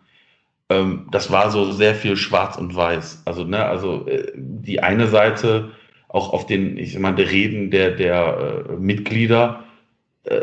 ähm, 0.70 1.08
das 1.10 1.30
war 1.30 1.50
so 1.50 1.72
sehr 1.72 1.94
viel 1.94 2.16
schwarz 2.16 2.56
und 2.56 2.74
weiß. 2.74 3.22
Also, 3.26 3.44
ne, 3.44 3.64
also 3.64 4.06
äh, 4.06 4.32
die 4.34 4.82
eine 4.82 5.08
Seite, 5.08 5.72
auch 6.08 6.32
auf 6.32 6.46
den, 6.46 6.78
ich 6.78 6.98
meine, 6.98 7.18
Reden 7.30 7.70
der, 7.70 7.90
der 7.90 8.66
äh, 8.70 8.72
Mitglieder, 8.76 9.64
äh, 10.24 10.40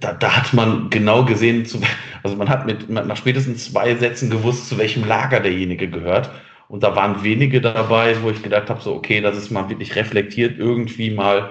da, 0.00 0.14
da 0.14 0.36
hat 0.36 0.54
man 0.54 0.90
genau 0.90 1.24
gesehen, 1.24 1.66
zu, 1.66 1.80
also 2.22 2.36
man 2.36 2.48
hat 2.48 2.66
mit, 2.66 2.88
nach 2.88 3.16
spätestens 3.16 3.70
zwei 3.70 3.94
Sätzen 3.94 4.30
gewusst, 4.30 4.68
zu 4.68 4.78
welchem 4.78 5.06
Lager 5.06 5.40
derjenige 5.40 5.88
gehört. 5.88 6.30
Und 6.68 6.82
da 6.82 6.96
waren 6.96 7.22
wenige 7.22 7.60
dabei, 7.60 8.16
wo 8.22 8.30
ich 8.30 8.42
gedacht 8.42 8.68
habe, 8.68 8.82
so, 8.82 8.94
okay, 8.94 9.20
das 9.20 9.36
ist 9.36 9.50
mal 9.50 9.68
wirklich 9.70 9.96
reflektiert, 9.96 10.58
irgendwie 10.58 11.10
mal 11.10 11.50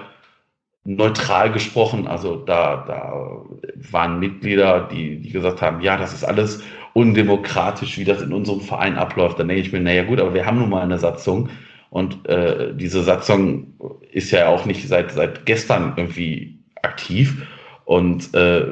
neutral 0.88 1.52
gesprochen. 1.52 2.06
Also 2.06 2.36
da, 2.36 2.84
da 2.86 3.42
waren 3.90 4.18
Mitglieder, 4.18 4.88
die, 4.90 5.20
die 5.20 5.30
gesagt 5.30 5.60
haben, 5.60 5.82
ja, 5.82 5.98
das 5.98 6.14
ist 6.14 6.24
alles 6.24 6.62
undemokratisch, 6.94 7.98
wie 7.98 8.04
das 8.04 8.22
in 8.22 8.32
unserem 8.32 8.62
Verein 8.62 8.96
abläuft. 8.96 9.38
Dann 9.38 9.48
denke 9.48 9.62
ich 9.62 9.72
mir, 9.72 9.80
naja 9.80 10.04
gut, 10.04 10.18
aber 10.18 10.32
wir 10.32 10.46
haben 10.46 10.58
nun 10.58 10.70
mal 10.70 10.82
eine 10.82 10.98
Satzung. 10.98 11.50
Und 11.90 12.26
äh, 12.26 12.74
diese 12.74 13.02
Satzung 13.02 13.74
ist 14.12 14.30
ja 14.30 14.48
auch 14.48 14.64
nicht 14.64 14.88
seit, 14.88 15.12
seit 15.12 15.44
gestern 15.44 15.92
irgendwie 15.96 16.58
aktiv. 16.82 17.46
Und 17.84 18.34
äh, 18.34 18.64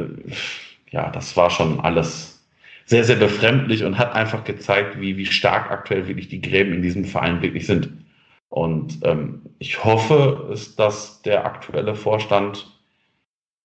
ja, 0.91 1.11
das 1.11 1.37
war 1.37 1.51
schon 1.51 1.81
alles 1.81 2.43
sehr, 2.87 3.05
sehr 3.05 3.17
befremdlich 3.17 3.85
und 3.85 3.99
hat 3.99 4.15
einfach 4.15 4.45
gezeigt, 4.45 5.01
wie, 5.01 5.19
wie 5.19 5.27
stark 5.27 5.71
aktuell 5.71 6.09
wirklich 6.09 6.29
die 6.29 6.41
Gräben 6.41 6.73
in 6.73 6.83
diesem 6.83 7.05
Verein 7.05 7.43
wirklich 7.43 7.67
sind. 7.67 7.89
Und 8.57 9.01
ähm, 9.03 9.43
ich 9.59 9.85
hoffe, 9.85 10.57
dass 10.79 11.21
der 11.21 11.45
aktuelle 11.45 11.95
Vorstand 11.95 12.67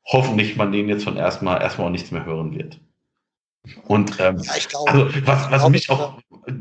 hoffentlich 0.04 0.56
man 0.56 0.72
den 0.72 0.88
jetzt 0.88 1.04
von 1.04 1.16
erstmal 1.16 1.60
erstmal 1.60 1.88
auch 1.88 1.92
nichts 1.92 2.10
mehr 2.10 2.24
hören 2.24 2.56
wird. 2.56 2.80
Und 3.86 4.18
ähm, 4.20 4.38
ja, 4.38 4.52
glaube, 4.68 4.90
also 4.90 5.26
was, 5.26 5.50
was 5.50 5.68
mich 5.68 5.90
auch, 5.90 6.14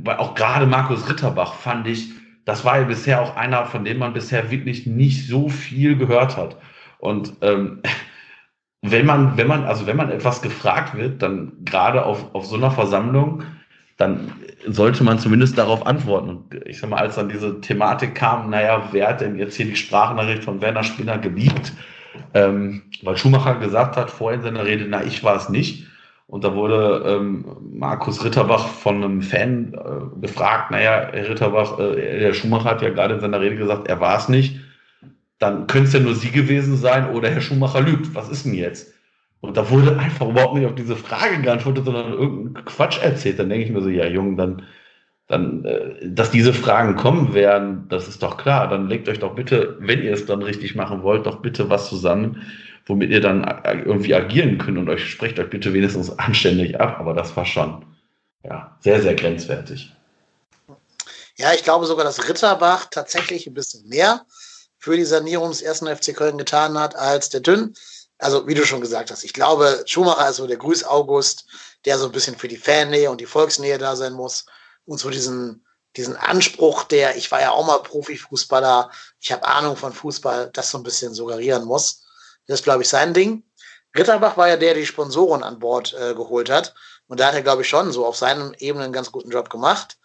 auch 0.06 0.36
gerade 0.36 0.66
Markus 0.66 1.08
Ritterbach 1.10 1.54
fand 1.54 1.88
ich, 1.88 2.10
das 2.48 2.64
war 2.64 2.80
ja 2.80 2.86
bisher 2.86 3.22
auch 3.22 3.36
einer, 3.36 3.66
von 3.66 3.84
dem 3.84 3.98
man 4.00 4.14
bisher 4.14 4.50
wirklich 4.50 4.88
nicht 4.88 5.28
so 5.28 5.50
viel 5.50 5.98
gehört 5.98 6.38
hat. 6.38 6.56
Und 6.98 7.34
ähm, 7.42 7.82
wenn 8.82 9.06
man, 9.06 9.36
wenn 9.36 9.48
man, 9.48 9.66
also 9.66 9.86
wenn 9.86 9.98
man 9.98 10.10
etwas 10.10 10.42
gefragt 10.42 10.96
wird, 10.96 11.22
dann 11.22 11.52
gerade 11.66 12.06
auf, 12.06 12.34
auf 12.34 12.46
so 12.46 12.56
einer 12.56 12.72
Versammlung, 12.72 13.44
dann 13.98 14.32
sollte 14.66 15.04
man 15.04 15.20
zumindest 15.20 15.58
darauf 15.58 15.86
antworten. 15.86 16.30
Und 16.30 16.54
ich 16.66 16.80
sag 16.80 16.90
mal, 16.90 17.00
als 17.00 17.16
dann 17.16 17.28
diese 17.28 17.60
Thematik 17.60 18.16
kam, 18.16 18.50
naja, 18.50 18.82
wer 18.92 19.10
hat 19.10 19.20
denn 19.20 19.38
jetzt 19.38 19.58
hier 19.58 19.66
die 19.66 19.76
Sprachnachricht 19.76 20.46
von 20.46 20.62
Werner 20.62 20.84
Spinner 20.84 21.18
geliebt? 21.18 21.74
Ähm, 22.34 22.84
weil 23.04 23.18
Schumacher 23.18 23.56
gesagt 23.56 23.98
hat 23.98 24.10
vorhin 24.10 24.40
in 24.40 24.46
seiner 24.46 24.66
Rede, 24.66 24.86
na, 24.88 25.04
ich 25.04 25.22
war 25.22 25.36
es 25.36 25.50
nicht. 25.50 25.86
Und 26.28 26.44
da 26.44 26.54
wurde 26.54 27.04
ähm, 27.08 27.46
Markus 27.72 28.24
Ritterbach 28.24 28.68
von 28.68 29.02
einem 29.02 29.22
Fan 29.22 29.74
äh, 29.74 30.20
gefragt, 30.20 30.72
naja, 30.72 31.10
Herr 31.12 31.30
Ritterbach, 31.30 31.80
äh, 31.80 32.20
Herr 32.20 32.34
Schumacher 32.34 32.72
hat 32.72 32.82
ja 32.82 32.90
gerade 32.90 33.16
in 33.16 33.22
seiner 33.22 33.40
Rede 33.40 33.56
gesagt, 33.56 33.88
er 33.88 34.02
war 34.02 34.18
es 34.18 34.28
nicht. 34.28 34.60
Dann 35.40 35.68
könnte 35.68 35.88
es 35.88 35.94
ja 35.94 36.02
nur 36.02 36.16
Sie 36.16 36.32
gewesen 36.32 36.76
sein 36.76 37.12
oder 37.12 37.30
Herr 37.30 37.40
Schumacher 37.40 37.80
lügt. 37.80 38.14
Was 38.14 38.28
ist 38.28 38.46
denn 38.46 38.54
jetzt? 38.54 38.94
Und 39.40 39.56
da 39.56 39.70
wurde 39.70 39.98
einfach 39.98 40.28
überhaupt 40.28 40.56
nicht 40.56 40.66
auf 40.66 40.76
diese 40.76 40.98
Frage 40.98 41.42
geantwortet, 41.42 41.86
sondern 41.86 42.12
irgendein 42.12 42.66
Quatsch 42.66 43.02
erzählt. 43.02 43.40
Dann 43.40 43.50
denke 43.50 43.66
ich 43.66 43.72
mir 43.72 43.82
so, 43.82 43.90
ja, 43.90 44.06
Junge, 44.06 44.36
dann, 44.36 44.64
dann, 45.28 45.64
äh, 45.64 45.96
dass 46.04 46.32
diese 46.32 46.54
Fragen 46.54 46.98
kommen 46.98 47.34
werden, 47.34 47.86
das 47.88 48.10
ist 48.10 48.22
doch 48.22 48.36
klar. 48.36 48.68
Dann 48.68 48.90
legt 48.90 49.08
euch 49.08 49.20
doch 49.20 49.36
bitte, 49.36 49.78
wenn 49.80 50.04
ihr 50.04 50.12
es 50.12 50.26
dann 50.26 50.42
richtig 50.42 50.76
machen 50.76 51.04
wollt, 51.04 51.26
doch 51.26 51.42
bitte 51.42 51.70
was 51.70 51.88
zusammen, 51.88 52.42
womit 52.88 53.12
ihr 53.12 53.22
dann 53.22 53.44
irgendwie 53.86 54.16
agieren 54.16 54.58
könnt 54.58 54.78
und 54.78 54.90
euch 54.90 55.10
sprecht 55.10 55.40
euch 55.40 55.50
bitte 55.50 55.74
wenigstens 55.74 56.18
anständig 56.18 56.80
ab. 56.80 56.98
Aber 57.00 57.14
das 57.14 57.36
war 57.36 57.46
schon, 57.46 57.86
ja, 58.44 58.78
sehr, 58.82 59.02
sehr 59.02 59.16
grenzwertig. 59.16 59.94
Ja, 61.38 61.54
ich 61.54 61.64
glaube 61.64 61.86
sogar, 61.86 62.04
dass 62.04 62.28
Ritterbach 62.28 62.88
tatsächlich 62.90 63.46
ein 63.48 63.54
bisschen 63.54 63.88
mehr 63.88 64.26
für 64.80 64.96
die 64.96 65.04
Sanierung 65.04 65.50
des 65.50 65.62
ersten 65.62 65.88
FC 65.88 66.16
Köln 66.16 66.38
getan 66.38 66.80
hat 66.80 66.96
als 66.96 67.30
der 67.30 67.42
Dünn 67.42 67.74
also 68.20 68.48
wie 68.48 68.54
du 68.54 68.66
schon 68.66 68.82
gesagt 68.82 69.12
hast, 69.12 69.24
ich 69.24 69.34
glaube, 69.34 69.84
Schumacher 69.86 70.30
ist 70.30 70.38
so 70.38 70.48
der 70.48 70.58
Grüß 70.58 70.84
August, 70.86 71.46
der 71.86 72.00
so 72.00 72.06
ein 72.06 72.12
bisschen 72.12 72.38
für 72.38 72.48
die 72.48 72.58
Fannähe 72.58 73.12
und 73.12 73.22
die 73.22 73.26
Volksnähe 73.26 73.78
da 73.78 73.96
sein 73.96 74.14
muss 74.14 74.46
und 74.86 75.00
so 75.00 75.10
diesen, 75.10 75.66
diesen 75.96 76.16
Anspruch, 76.16 76.84
der, 76.86 77.16
ich 77.16 77.32
war 77.32 77.42
ja 77.42 77.52
auch 77.52 77.66
mal 77.66 77.78
Profifußballer, 77.80 78.90
ich 79.20 79.32
habe 79.32 79.46
Ahnung 79.46 79.76
von 79.76 79.94
Fußball, 79.94 80.50
das 80.54 80.72
so 80.72 80.78
ein 80.78 80.84
bisschen 80.84 81.14
suggerieren 81.14 81.66
muss. 81.66 82.04
Das 82.48 82.60
ist, 82.60 82.64
glaube 82.64 82.84
ich, 82.84 82.90
sein 82.90 83.14
Ding. 83.14 83.44
Ritterbach 83.96 84.38
war 84.38 84.48
ja 84.48 84.58
der, 84.58 84.74
der 84.74 84.82
die 84.82 84.86
Sponsoren 84.86 85.44
an 85.44 85.60
Bord 85.60 85.94
äh, 85.94 86.14
geholt 86.14 86.50
hat. 86.50 86.74
Und 87.08 87.20
da 87.20 87.28
hat 87.28 87.36
er, 87.36 87.42
glaube 87.42 87.62
ich, 87.62 87.70
schon 87.70 87.92
so 87.92 88.06
auf 88.06 88.18
seinen 88.18 88.54
Ebenen 88.60 88.86
einen 88.86 88.94
ganz 88.94 89.12
guten 89.12 89.32
Job 89.32 89.50
gemacht. 89.50 89.98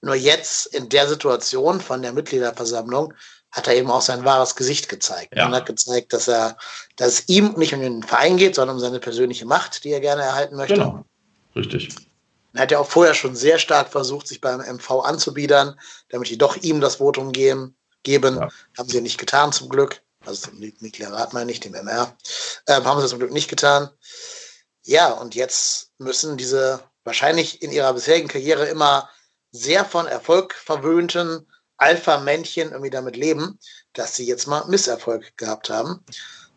Nur 0.00 0.14
jetzt 0.14 0.66
in 0.66 0.88
der 0.88 1.08
Situation 1.08 1.80
von 1.80 2.02
der 2.02 2.12
Mitgliederversammlung 2.12 3.14
hat 3.50 3.68
er 3.68 3.76
eben 3.76 3.90
auch 3.90 4.02
sein 4.02 4.24
wahres 4.24 4.56
Gesicht 4.56 4.88
gezeigt. 4.88 5.34
Ja. 5.36 5.46
Und 5.46 5.54
hat 5.54 5.66
gezeigt, 5.66 6.12
dass 6.12 6.28
er, 6.28 6.56
dass 6.96 7.08
es 7.08 7.28
ihm 7.28 7.54
nicht 7.56 7.72
um 7.72 7.80
den 7.80 8.02
Verein 8.02 8.36
geht, 8.36 8.56
sondern 8.56 8.76
um 8.76 8.80
seine 8.80 8.98
persönliche 8.98 9.46
Macht, 9.46 9.84
die 9.84 9.92
er 9.92 10.00
gerne 10.00 10.22
erhalten 10.22 10.56
möchte. 10.56 10.74
Genau. 10.74 11.04
Richtig. 11.54 11.94
Er 12.52 12.62
hat 12.62 12.70
ja 12.70 12.78
auch 12.78 12.88
vorher 12.88 13.14
schon 13.14 13.36
sehr 13.36 13.58
stark 13.58 13.88
versucht, 13.90 14.26
sich 14.26 14.40
beim 14.40 14.60
MV 14.60 14.90
anzubiedern, 15.04 15.78
damit 16.08 16.28
die 16.28 16.38
doch 16.38 16.56
ihm 16.56 16.80
das 16.80 16.96
Votum 16.96 17.32
geben. 17.32 17.76
geben. 18.02 18.36
Ja. 18.36 18.48
Haben 18.76 18.88
sie 18.88 19.00
nicht 19.00 19.18
getan, 19.18 19.52
zum 19.52 19.68
Glück. 19.68 20.02
Also 20.26 20.50
dem 20.50 20.58
Mitgliederrat 20.58 21.32
meine 21.32 21.50
ich, 21.52 21.60
dem 21.60 21.74
MR. 21.74 22.16
Ähm, 22.68 22.84
haben 22.84 23.00
sie 23.00 23.08
zum 23.08 23.18
Glück 23.18 23.32
nicht 23.32 23.48
getan. 23.48 23.90
Ja, 24.82 25.12
und 25.12 25.34
jetzt 25.34 25.90
müssen 25.98 26.36
diese 26.36 26.80
wahrscheinlich 27.04 27.62
in 27.62 27.72
ihrer 27.72 27.92
bisherigen 27.92 28.28
Karriere 28.28 28.66
immer 28.66 29.08
sehr 29.50 29.84
von 29.84 30.06
Erfolg 30.06 30.54
verwöhnten 30.54 31.46
Alpha-Männchen 31.76 32.70
irgendwie 32.70 32.90
damit 32.90 33.16
leben, 33.16 33.58
dass 33.92 34.16
sie 34.16 34.26
jetzt 34.26 34.46
mal 34.46 34.64
Misserfolg 34.66 35.36
gehabt 35.36 35.70
haben. 35.70 36.04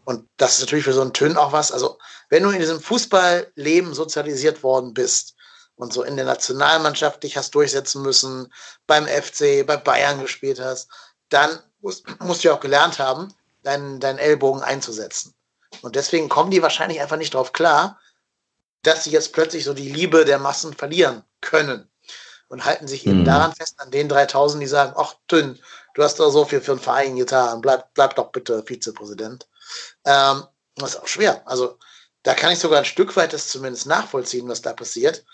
Und 0.06 0.28
das 0.38 0.56
ist 0.56 0.62
natürlich 0.62 0.86
für 0.86 0.94
so 0.94 1.02
einen 1.02 1.14
Tön 1.14 1.38
auch 1.38 1.52
was. 1.52 1.72
Also, 1.72 2.00
wenn 2.30 2.44
du 2.44 2.50
in 2.50 2.60
diesem 2.60 2.80
Fußballleben 2.80 3.94
sozialisiert 3.94 4.64
worden 4.64 4.94
bist 4.94 5.36
und 5.76 5.92
so 5.92 6.04
in 6.04 6.16
der 6.16 6.26
Nationalmannschaft 6.26 7.24
dich 7.24 7.36
hast 7.36 7.54
durchsetzen 7.56 8.02
müssen, 8.02 8.52
beim 8.88 9.06
FC, 9.06 9.66
bei 9.66 9.78
Bayern 9.78 10.22
gespielt 10.22 10.60
hast, 10.60 10.90
dann 11.30 11.60
musst, 11.82 12.06
musst 12.22 12.44
du 12.44 12.48
ja 12.48 12.56
auch 12.56 12.62
gelernt 12.62 13.00
haben, 13.00 13.34
deinen, 13.68 14.00
deinen 14.00 14.18
Ellbogen 14.18 14.62
einzusetzen. 14.62 15.36
Und 15.82 15.96
deswegen 15.96 16.30
kommen 16.30 16.52
die 16.52 16.62
wahrscheinlich 16.62 17.02
einfach 17.02 17.18
nicht 17.18 17.34
drauf 17.34 17.54
klar, 17.54 18.00
dass 18.84 19.04
sie 19.04 19.12
jetzt 19.12 19.34
plötzlich 19.34 19.66
so 19.66 19.74
die 19.74 19.90
Liebe 19.90 20.26
der 20.26 20.40
Massen 20.40 20.74
verlieren 20.74 21.24
können 21.42 21.90
und 22.48 22.66
halten 22.66 22.88
sich 22.88 23.06
eben 23.06 23.22
mhm. 23.22 23.26
daran 23.26 23.54
fest, 23.54 23.76
an 23.78 23.92
den 23.92 24.08
3000, 24.08 24.62
die 24.62 24.68
sagen, 24.68 24.94
ach, 24.96 25.16
Tünn, 25.28 25.60
du 25.94 26.04
hast 26.04 26.20
doch 26.20 26.32
so 26.32 26.46
viel 26.46 26.62
für 26.62 26.76
den 26.76 26.80
Verein 26.80 27.18
getan, 27.18 27.62
bleib, 27.62 27.94
bleib 27.94 28.16
doch 28.16 28.32
bitte 28.32 28.64
Vizepräsident. 28.64 29.48
Ähm, 30.06 30.44
das 30.76 30.92
ist 30.92 31.02
auch 31.02 31.08
schwer. 31.08 31.42
Also 31.46 31.78
da 32.24 32.34
kann 32.34 32.54
ich 32.54 32.60
sogar 32.60 32.80
ein 32.80 32.86
Stück 32.86 33.16
weit 33.18 33.34
das 33.34 33.50
zumindest 33.50 33.88
nachvollziehen, 33.88 34.48
was 34.48 34.62
da 34.62 34.74
passiert. 34.74 35.26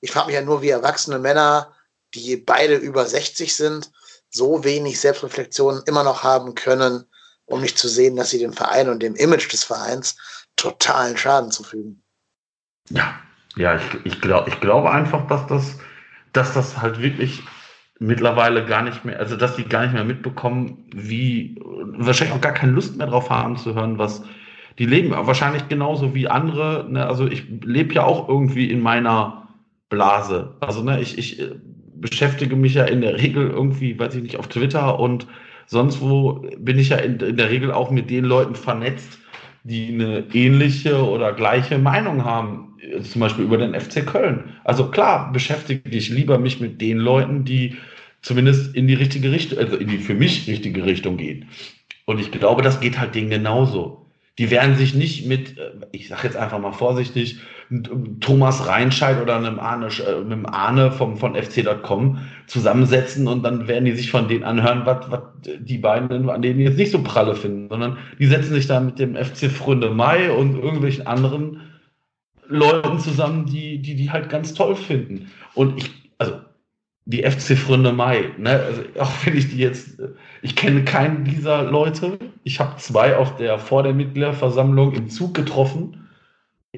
Ich 0.00 0.10
frage 0.10 0.26
mich 0.26 0.34
ja 0.34 0.42
nur, 0.42 0.60
wie 0.60 0.70
erwachsene 0.70 1.18
Männer, 1.18 1.74
die 2.14 2.36
beide 2.36 2.76
über 2.76 3.06
60 3.06 3.54
sind, 3.54 3.90
so 4.30 4.64
wenig 4.64 5.00
Selbstreflexion 5.00 5.82
immer 5.86 6.04
noch 6.04 6.22
haben 6.22 6.54
können, 6.54 7.08
um 7.48 7.60
nicht 7.60 7.78
zu 7.78 7.88
sehen, 7.88 8.16
dass 8.16 8.30
sie 8.30 8.38
dem 8.38 8.52
Verein 8.52 8.88
und 8.88 9.02
dem 9.02 9.14
Image 9.14 9.52
des 9.52 9.64
Vereins 9.64 10.16
totalen 10.56 11.16
Schaden 11.16 11.50
zufügen. 11.50 12.02
Ja, 12.90 13.18
ja, 13.56 13.76
ich, 13.76 13.82
ich, 14.04 14.20
glaub, 14.20 14.48
ich 14.48 14.60
glaube 14.60 14.90
einfach, 14.90 15.26
dass 15.26 15.46
das 15.46 15.78
dass 16.32 16.54
das 16.54 16.80
halt 16.80 17.00
wirklich 17.02 17.42
mittlerweile 17.98 18.64
gar 18.64 18.82
nicht 18.82 19.04
mehr, 19.04 19.18
also 19.18 19.36
dass 19.36 19.56
die 19.56 19.64
gar 19.64 19.82
nicht 19.82 19.94
mehr 19.94 20.04
mitbekommen, 20.04 20.84
wie, 20.94 21.56
wahrscheinlich 21.60 22.36
auch 22.36 22.40
gar 22.40 22.52
keine 22.52 22.72
Lust 22.72 22.96
mehr 22.96 23.08
drauf 23.08 23.30
haben 23.30 23.56
zu 23.56 23.74
hören, 23.74 23.98
was 23.98 24.22
die 24.78 24.86
leben. 24.86 25.10
Wahrscheinlich 25.10 25.66
genauso 25.68 26.14
wie 26.14 26.28
andere. 26.28 26.86
Ne? 26.88 27.04
Also 27.04 27.26
ich 27.26 27.44
lebe 27.64 27.94
ja 27.94 28.04
auch 28.04 28.28
irgendwie 28.28 28.70
in 28.70 28.80
meiner 28.80 29.48
Blase. 29.88 30.54
Also 30.60 30.84
ne, 30.84 31.00
ich, 31.00 31.18
ich 31.18 31.40
äh, 31.40 31.56
beschäftige 31.96 32.54
mich 32.54 32.74
ja 32.74 32.84
in 32.84 33.00
der 33.00 33.18
Regel 33.18 33.50
irgendwie, 33.50 33.98
weiß 33.98 34.14
ich 34.14 34.22
nicht, 34.22 34.36
auf 34.36 34.46
Twitter 34.46 35.00
und 35.00 35.26
sonst 35.68 36.00
wo 36.00 36.44
bin 36.58 36.78
ich 36.78 36.88
ja 36.88 36.96
in, 36.96 37.20
in 37.20 37.36
der 37.36 37.50
Regel 37.50 37.70
auch 37.70 37.90
mit 37.90 38.10
den 38.10 38.24
Leuten 38.24 38.56
vernetzt, 38.56 39.18
die 39.62 39.88
eine 39.88 40.24
ähnliche 40.32 41.04
oder 41.04 41.32
gleiche 41.32 41.78
Meinung 41.78 42.24
haben, 42.24 42.76
zum 43.02 43.20
Beispiel 43.20 43.44
über 43.44 43.58
den 43.58 43.78
FC 43.78 44.04
Köln. 44.06 44.56
Also 44.64 44.90
klar 44.90 45.32
beschäftige 45.32 45.88
ich 45.90 46.08
lieber 46.08 46.38
mich 46.38 46.60
mit 46.60 46.80
den 46.80 46.98
Leuten, 46.98 47.44
die 47.44 47.76
zumindest 48.22 48.74
in 48.74 48.88
die 48.88 48.94
richtige 48.94 49.30
Richtung, 49.30 49.58
also 49.58 49.76
in 49.76 49.88
die 49.88 49.98
für 49.98 50.14
mich 50.14 50.48
richtige 50.48 50.84
Richtung 50.84 51.16
gehen. 51.16 51.48
Und 52.06 52.18
ich 52.18 52.30
glaube, 52.30 52.62
das 52.62 52.80
geht 52.80 52.98
halt 52.98 53.14
denen 53.14 53.30
genauso. 53.30 54.06
Die 54.38 54.50
werden 54.50 54.76
sich 54.76 54.94
nicht 54.94 55.26
mit, 55.26 55.58
äh, 55.58 55.72
ich 55.92 56.08
sage 56.08 56.22
jetzt 56.24 56.36
einfach 56.36 56.58
mal 56.58 56.72
vorsichtig, 56.72 57.38
Thomas 58.20 58.66
Reinscheid 58.66 59.20
oder 59.20 59.36
einem 59.36 59.58
Arne, 59.58 59.88
äh, 59.88 60.20
einem 60.20 60.46
Arne 60.46 60.90
vom, 60.90 61.18
von 61.18 61.34
FC.com 61.34 62.18
zusammensetzen 62.46 63.28
und 63.28 63.42
dann 63.42 63.68
werden 63.68 63.84
die 63.84 63.92
sich 63.92 64.10
von 64.10 64.26
denen 64.26 64.44
anhören, 64.44 64.86
was, 64.86 65.10
was 65.10 65.20
die 65.44 65.76
beiden 65.76 66.30
an 66.30 66.40
denen 66.40 66.60
jetzt 66.60 66.78
nicht 66.78 66.92
so 66.92 67.02
pralle 67.02 67.34
finden, 67.34 67.68
sondern 67.68 67.98
die 68.18 68.26
setzen 68.26 68.54
sich 68.54 68.66
da 68.66 68.80
mit 68.80 68.98
dem 68.98 69.16
FC 69.16 69.50
Fründe 69.50 69.90
Mai 69.90 70.30
und 70.30 70.56
irgendwelchen 70.56 71.06
anderen 71.06 71.60
Leuten 72.46 72.98
zusammen, 73.00 73.44
die, 73.44 73.82
die 73.82 73.96
die 73.96 74.10
halt 74.10 74.30
ganz 74.30 74.54
toll 74.54 74.74
finden. 74.74 75.30
Und 75.54 75.76
ich, 75.76 75.90
also 76.16 76.40
die 77.04 77.22
FC 77.22 77.58
Fründe 77.58 77.92
Mai, 77.92 78.30
ne, 78.38 78.62
also 78.62 78.82
auch 78.98 79.12
wenn 79.26 79.36
ich 79.36 79.50
die 79.50 79.58
jetzt, 79.58 80.00
ich 80.40 80.56
kenne 80.56 80.84
keinen 80.84 81.24
dieser 81.24 81.64
Leute. 81.64 82.18
Ich 82.44 82.60
habe 82.60 82.78
zwei 82.78 83.14
auf 83.14 83.36
der 83.36 83.58
vor 83.58 83.82
der 83.82 83.92
Mitgliederversammlung 83.92 84.94
im 84.94 85.10
Zug 85.10 85.34
getroffen 85.34 86.07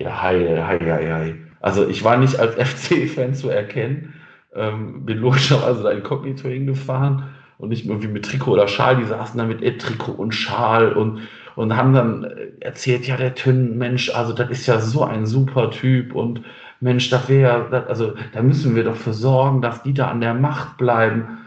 ja, 0.00 0.22
hi, 0.22 0.46
hi, 0.48 0.78
hi, 0.78 1.06
hi. 1.12 1.34
Also 1.60 1.86
ich 1.86 2.02
war 2.02 2.16
nicht 2.16 2.38
als 2.38 2.54
FC-Fan 2.56 3.34
zu 3.34 3.50
erkennen, 3.50 4.14
ähm, 4.54 5.04
bin 5.04 5.18
logischerweise 5.18 5.82
da 5.82 5.90
inkognito 5.90 6.48
hingefahren 6.48 7.24
und 7.58 7.68
nicht 7.68 7.86
irgendwie 7.86 8.08
mit 8.08 8.24
Trikot 8.24 8.52
oder 8.52 8.66
Schal, 8.66 8.96
die 8.96 9.04
saßen 9.04 9.36
da 9.38 9.44
mit 9.44 9.60
Trikot 9.80 10.12
und 10.12 10.32
Schal 10.32 10.94
und, 10.94 11.28
und 11.54 11.76
haben 11.76 11.92
dann 11.92 12.24
erzählt, 12.60 13.06
ja, 13.06 13.18
der 13.18 13.34
Tünn, 13.34 13.76
Mensch, 13.76 14.10
also 14.14 14.32
das 14.32 14.48
ist 14.48 14.66
ja 14.66 14.80
so 14.80 15.04
ein 15.04 15.26
super 15.26 15.70
Typ 15.70 16.14
und 16.14 16.42
Mensch, 16.80 17.10
das 17.10 17.28
wäre, 17.28 17.86
also 17.86 18.14
da 18.32 18.40
müssen 18.40 18.74
wir 18.74 18.84
doch 18.84 18.96
für 18.96 19.12
sorgen, 19.12 19.60
dass 19.60 19.82
die 19.82 19.92
da 19.92 20.08
an 20.08 20.22
der 20.22 20.32
Macht 20.32 20.78
bleiben. 20.78 21.38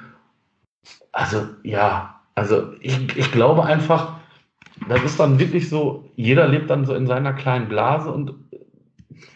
Also 1.11 1.47
ja, 1.63 2.21
also 2.35 2.73
ich, 2.81 3.17
ich 3.17 3.31
glaube 3.31 3.65
einfach, 3.65 4.19
das 4.87 5.03
ist 5.03 5.19
dann 5.19 5.39
wirklich 5.39 5.69
so, 5.69 6.11
jeder 6.15 6.47
lebt 6.47 6.69
dann 6.69 6.85
so 6.85 6.93
in 6.93 7.07
seiner 7.07 7.33
kleinen 7.33 7.67
Blase 7.67 8.11
und 8.11 8.42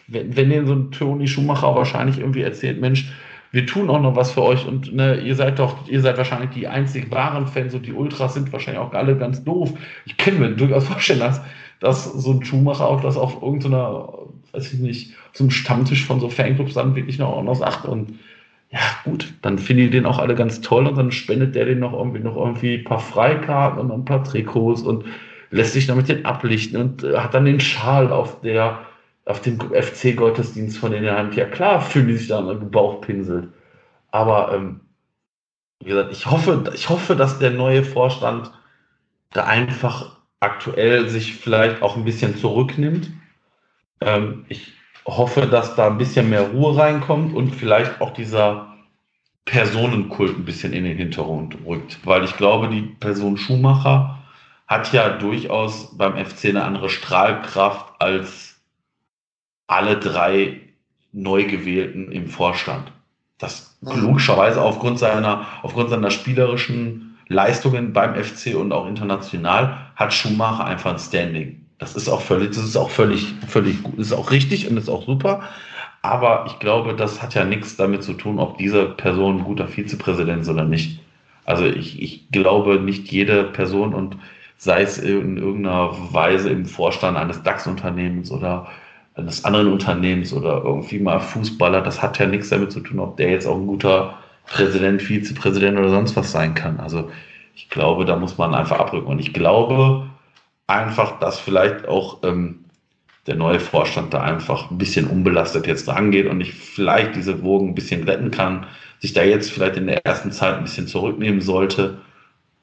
wenn, 0.08 0.36
wenn 0.36 0.50
dir 0.50 0.66
so 0.66 0.74
ein 0.74 0.90
Toni 0.90 1.28
Schumacher 1.28 1.74
wahrscheinlich 1.74 2.18
irgendwie 2.18 2.42
erzählt, 2.42 2.80
Mensch, 2.80 3.12
wir 3.50 3.66
tun 3.66 3.88
auch 3.88 4.00
noch 4.00 4.16
was 4.16 4.32
für 4.32 4.42
euch 4.42 4.66
und 4.66 4.94
ne, 4.94 5.20
ihr 5.20 5.34
seid 5.34 5.58
doch, 5.58 5.88
ihr 5.88 6.00
seid 6.00 6.18
wahrscheinlich 6.18 6.50
die 6.50 6.68
einzig 6.68 7.10
wahren 7.10 7.46
Fans 7.46 7.74
und 7.74 7.86
die 7.86 7.92
Ultras 7.92 8.34
sind 8.34 8.52
wahrscheinlich 8.52 8.82
auch 8.82 8.92
alle 8.92 9.16
ganz 9.16 9.42
doof. 9.42 9.72
Ich 10.04 10.16
kann 10.16 10.38
mir 10.38 10.50
durchaus 10.50 10.86
vorstellen, 10.88 11.20
dass, 11.20 11.40
dass 11.80 12.04
so 12.04 12.32
ein 12.32 12.44
Schumacher 12.44 12.86
auch 12.86 13.00
das 13.00 13.16
auf 13.16 13.42
irgendeiner, 13.42 14.12
weiß 14.52 14.74
ich 14.74 14.80
nicht, 14.80 15.14
so 15.32 15.44
einem 15.44 15.50
Stammtisch 15.50 16.04
von 16.04 16.20
so 16.20 16.28
Fanclubs 16.28 16.74
dann 16.74 16.94
wirklich 16.94 17.18
noch, 17.18 17.42
noch 17.42 17.54
sagt 17.54 17.86
und 17.86 18.18
ja, 18.70 18.80
gut, 19.04 19.32
dann 19.40 19.58
finden 19.58 19.84
die 19.84 19.90
den 19.90 20.04
auch 20.04 20.18
alle 20.18 20.34
ganz 20.34 20.60
toll 20.60 20.86
und 20.86 20.98
dann 20.98 21.10
spendet 21.10 21.54
der 21.54 21.64
den 21.64 21.78
noch 21.78 21.94
irgendwie 21.94 22.18
noch 22.18 22.36
irgendwie 22.36 22.74
ein 22.74 22.84
paar 22.84 23.00
Freikarten 23.00 23.80
und 23.80 23.90
ein 23.90 24.04
paar 24.04 24.24
Trikots 24.24 24.82
und 24.82 25.04
lässt 25.50 25.72
sich 25.72 25.86
damit 25.86 26.10
den 26.10 26.26
ablichten 26.26 26.78
und 26.78 27.02
äh, 27.02 27.16
hat 27.16 27.32
dann 27.32 27.46
den 27.46 27.60
Schal 27.60 28.12
auf 28.12 28.42
der 28.42 28.80
auf 29.28 29.42
dem 29.42 29.58
FC-Gottesdienst 29.60 30.78
von 30.78 30.92
in 30.92 31.02
der 31.02 31.16
Hand. 31.16 31.36
Ja 31.36 31.44
klar, 31.44 31.80
fühlen 31.80 32.08
die 32.08 32.16
sich 32.16 32.28
da 32.28 32.38
am 32.38 32.70
Bauch 32.70 33.00
pinselt. 33.00 33.48
Aber 34.10 34.54
ähm, 34.54 34.80
wie 35.80 35.90
gesagt, 35.90 36.12
ich 36.12 36.26
hoffe, 36.26 36.64
ich 36.74 36.88
hoffe, 36.88 37.14
dass 37.14 37.38
der 37.38 37.50
neue 37.50 37.84
Vorstand 37.84 38.50
da 39.32 39.44
einfach 39.44 40.16
aktuell 40.40 41.08
sich 41.08 41.34
vielleicht 41.34 41.82
auch 41.82 41.96
ein 41.96 42.04
bisschen 42.04 42.36
zurücknimmt. 42.36 43.10
Ähm, 44.00 44.46
ich 44.48 44.72
hoffe, 45.06 45.46
dass 45.46 45.76
da 45.76 45.88
ein 45.88 45.98
bisschen 45.98 46.30
mehr 46.30 46.50
Ruhe 46.50 46.76
reinkommt 46.76 47.34
und 47.34 47.54
vielleicht 47.54 48.00
auch 48.00 48.12
dieser 48.12 48.74
Personenkult 49.44 50.38
ein 50.38 50.44
bisschen 50.44 50.72
in 50.72 50.84
den 50.84 50.96
Hintergrund 50.96 51.56
rückt. 51.66 51.98
Weil 52.04 52.24
ich 52.24 52.36
glaube, 52.36 52.68
die 52.68 52.82
Person 52.82 53.36
Schumacher 53.36 54.18
hat 54.66 54.92
ja 54.92 55.10
durchaus 55.10 55.96
beim 55.96 56.16
FC 56.16 56.46
eine 56.46 56.64
andere 56.64 56.88
Strahlkraft 56.88 58.00
als 58.00 58.47
alle 59.68 59.98
drei 59.98 60.60
Neugewählten 61.12 62.10
im 62.10 62.26
Vorstand. 62.26 62.90
Das 63.38 63.78
logischerweise 63.80 64.60
aufgrund 64.60 64.98
seiner, 64.98 65.46
aufgrund 65.62 65.90
seiner 65.90 66.10
spielerischen 66.10 67.16
Leistungen 67.28 67.92
beim 67.92 68.16
FC 68.16 68.56
und 68.56 68.72
auch 68.72 68.88
international 68.88 69.78
hat 69.94 70.12
Schumacher 70.12 70.64
einfach 70.64 70.92
ein 70.92 70.98
Standing. 70.98 71.64
Das 71.78 71.94
ist 71.94 72.08
auch 72.08 72.20
völlig, 72.20 72.48
das 72.48 72.64
ist 72.64 72.76
auch 72.76 72.90
völlig, 72.90 73.34
völlig 73.46 73.82
gut, 73.84 73.98
ist 73.98 74.12
auch 74.12 74.32
richtig 74.32 74.68
und 74.68 74.76
ist 74.76 74.88
auch 74.88 75.06
super. 75.06 75.42
Aber 76.02 76.46
ich 76.48 76.58
glaube, 76.58 76.94
das 76.94 77.22
hat 77.22 77.34
ja 77.34 77.44
nichts 77.44 77.76
damit 77.76 78.02
zu 78.02 78.14
tun, 78.14 78.38
ob 78.38 78.58
diese 78.58 78.86
Person 78.86 79.38
ein 79.38 79.44
guter 79.44 79.68
Vizepräsident 79.68 80.42
ist 80.42 80.48
oder 80.48 80.64
nicht. 80.64 81.00
Also 81.44 81.66
ich, 81.66 82.00
ich 82.02 82.30
glaube, 82.30 82.80
nicht 82.80 83.10
jede 83.12 83.44
Person 83.44 83.94
und 83.94 84.16
sei 84.56 84.82
es 84.82 84.98
in 84.98 85.36
irgendeiner 85.36 85.92
Weise 86.12 86.50
im 86.50 86.66
Vorstand 86.66 87.16
eines 87.16 87.42
DAX-Unternehmens 87.42 88.30
oder 88.30 88.68
eines 89.18 89.44
anderen 89.44 89.72
Unternehmens 89.72 90.32
oder 90.32 90.62
irgendwie 90.64 91.00
mal 91.00 91.18
Fußballer, 91.18 91.80
das 91.80 92.00
hat 92.00 92.18
ja 92.18 92.26
nichts 92.26 92.50
damit 92.50 92.72
zu 92.72 92.80
tun, 92.80 93.00
ob 93.00 93.16
der 93.16 93.30
jetzt 93.30 93.46
auch 93.46 93.56
ein 93.56 93.66
guter 93.66 94.18
Präsident, 94.46 95.02
Vizepräsident 95.02 95.78
oder 95.78 95.90
sonst 95.90 96.16
was 96.16 96.32
sein 96.32 96.54
kann. 96.54 96.80
Also 96.80 97.10
ich 97.54 97.68
glaube, 97.68 98.04
da 98.04 98.16
muss 98.16 98.38
man 98.38 98.54
einfach 98.54 98.78
abrücken. 98.78 99.08
Und 99.08 99.18
ich 99.18 99.34
glaube 99.34 100.08
einfach, 100.68 101.18
dass 101.18 101.40
vielleicht 101.40 101.88
auch 101.88 102.22
ähm, 102.22 102.64
der 103.26 103.34
neue 103.34 103.60
Vorstand 103.60 104.14
da 104.14 104.22
einfach 104.22 104.70
ein 104.70 104.78
bisschen 104.78 105.06
unbelastet 105.06 105.66
jetzt 105.66 105.88
rangeht 105.88 106.26
und 106.26 106.40
ich 106.40 106.54
vielleicht 106.54 107.16
diese 107.16 107.42
Wogen 107.42 107.68
ein 107.68 107.74
bisschen 107.74 108.04
retten 108.04 108.30
kann, 108.30 108.66
sich 109.00 109.12
da 109.12 109.22
jetzt 109.22 109.50
vielleicht 109.50 109.76
in 109.76 109.86
der 109.86 110.06
ersten 110.06 110.32
Zeit 110.32 110.56
ein 110.56 110.62
bisschen 110.62 110.86
zurücknehmen 110.86 111.40
sollte, 111.40 111.98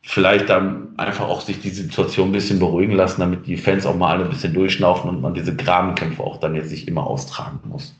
vielleicht 0.05 0.49
dann 0.49 0.93
einfach 0.97 1.27
auch 1.27 1.41
sich 1.41 1.59
die 1.61 1.71
Situation 1.71 2.29
ein 2.29 2.33
bisschen 2.33 2.59
beruhigen 2.59 2.93
lassen, 2.93 3.21
damit 3.21 3.47
die 3.47 3.57
Fans 3.57 3.85
auch 3.85 3.95
mal 3.95 4.11
alle 4.11 4.25
ein 4.25 4.29
bisschen 4.29 4.53
durchschnaufen 4.53 5.09
und 5.09 5.21
man 5.21 5.33
diese 5.33 5.55
Grabenkämpfe 5.55 6.23
auch 6.23 6.39
dann 6.39 6.55
jetzt 6.55 6.71
nicht 6.71 6.87
immer 6.87 7.07
austragen 7.07 7.59
muss. 7.65 7.93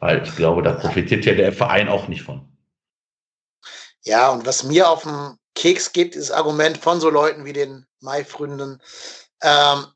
Weil 0.00 0.22
ich 0.24 0.34
glaube, 0.36 0.62
da 0.62 0.72
profitiert 0.72 1.24
ja 1.26 1.34
der 1.34 1.52
Verein 1.52 1.88
auch 1.88 2.08
nicht 2.08 2.22
von. 2.22 2.48
Ja, 4.02 4.30
und 4.30 4.46
was 4.46 4.64
mir 4.64 4.88
auf 4.88 5.02
den 5.04 5.38
Keks 5.54 5.92
geht, 5.92 6.16
ist 6.16 6.30
das 6.30 6.36
Argument 6.36 6.78
von 6.78 7.00
so 7.00 7.10
Leuten 7.10 7.44
wie 7.44 7.52
den 7.52 7.86
Mai-Fründen, 8.00 8.80
ähm, 9.42 9.86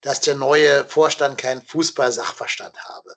dass 0.00 0.20
der 0.20 0.34
neue 0.34 0.84
Vorstand 0.86 1.38
keinen 1.38 1.62
Fußball-Sachverstand 1.62 2.76
habe. 2.76 3.14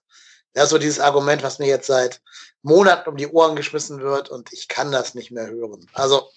Das 0.54 0.66
ist 0.66 0.70
so 0.72 0.78
dieses 0.78 1.00
Argument, 1.00 1.44
was 1.44 1.60
mir 1.60 1.68
jetzt 1.68 1.88
seit 1.88 2.22
Monaten 2.64 3.10
um 3.10 3.18
die 3.18 3.28
Ohren 3.28 3.56
geschmissen 3.56 4.02
wird 4.02 4.30
und 4.30 4.52
ich 4.52 4.68
kann 4.68 4.92
das 4.92 5.16
nicht 5.16 5.32
mehr 5.32 5.48
hören. 5.48 5.88
Also 5.94 6.30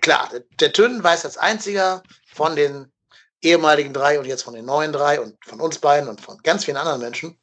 klar, 0.00 0.30
der, 0.60 0.72
Tünnen 0.72 1.02
weiß 1.02 1.24
als 1.24 1.36
einziger 1.36 2.02
von 2.32 2.56
den 2.56 2.92
ehemaligen 3.42 3.92
drei 3.92 4.18
und 4.18 4.26
jetzt 4.26 4.42
von 4.42 4.54
den 4.54 4.64
neuen 4.64 4.92
drei 4.92 5.20
und 5.20 5.36
von 5.44 5.60
uns 5.60 5.78
beiden 5.78 6.08
und 6.08 6.20
von 6.20 6.38
ganz 6.42 6.64
vielen 6.64 6.76
anderen 6.76 7.00
Menschen, 7.00 7.38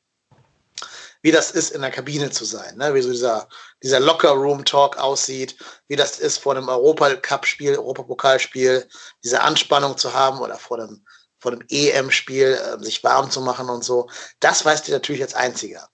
wie 1.21 1.31
das 1.31 1.51
ist, 1.51 1.71
in 1.71 1.81
der 1.81 1.91
Kabine 1.91 2.31
zu 2.31 2.45
sein, 2.45 2.77
ne? 2.77 2.93
wie 2.95 3.01
so 3.01 3.11
dieser, 3.11 3.47
dieser 3.83 3.99
Locker-Room-Talk 3.99 4.97
aussieht, 4.97 5.55
wie 5.87 5.95
das 5.95 6.19
ist, 6.19 6.39
vor 6.39 6.55
einem 6.55 6.67
Europacup-Spiel, 6.67 7.77
Europapokalspiel, 7.77 8.87
diese 9.23 9.41
Anspannung 9.41 9.97
zu 9.97 10.13
haben 10.13 10.39
oder 10.39 10.57
vor 10.57 10.79
einem, 10.79 11.05
vor 11.39 11.51
einem 11.51 11.63
EM-Spiel, 11.69 12.53
äh, 12.53 12.83
sich 12.83 13.03
warm 13.03 13.29
zu 13.29 13.41
machen 13.41 13.69
und 13.69 13.83
so. 13.83 14.09
Das 14.39 14.65
weißt 14.65 14.87
du 14.87 14.91
natürlich 14.91 15.21
als 15.21 15.35
einziger. 15.35 15.87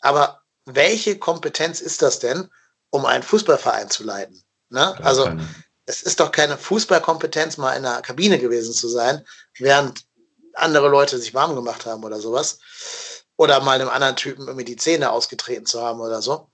Aber 0.00 0.40
welche 0.64 1.18
Kompetenz 1.18 1.82
ist 1.82 2.00
das 2.00 2.18
denn, 2.18 2.48
um 2.88 3.04
einen 3.04 3.22
Fußballverein 3.22 3.90
zu 3.90 4.04
leiten? 4.04 4.42
Ne? 4.70 4.96
Also, 5.04 5.30
es 5.90 6.02
ist 6.02 6.20
doch 6.20 6.30
keine 6.30 6.56
Fußballkompetenz, 6.56 7.56
mal 7.56 7.74
in 7.74 7.82
der 7.82 8.00
Kabine 8.02 8.38
gewesen 8.38 8.72
zu 8.72 8.88
sein, 8.88 9.26
während 9.58 10.04
andere 10.54 10.88
Leute 10.88 11.18
sich 11.18 11.34
warm 11.34 11.54
gemacht 11.54 11.84
haben 11.84 12.04
oder 12.04 12.20
sowas. 12.20 12.60
Oder 13.36 13.60
mal 13.60 13.80
einem 13.80 13.88
anderen 13.88 14.16
Typen 14.16 14.46
irgendwie 14.46 14.66
die 14.66 14.76
Zähne 14.76 15.10
ausgetreten 15.10 15.66
zu 15.66 15.82
haben 15.82 16.00
oder 16.00 16.22
so. 16.22 16.50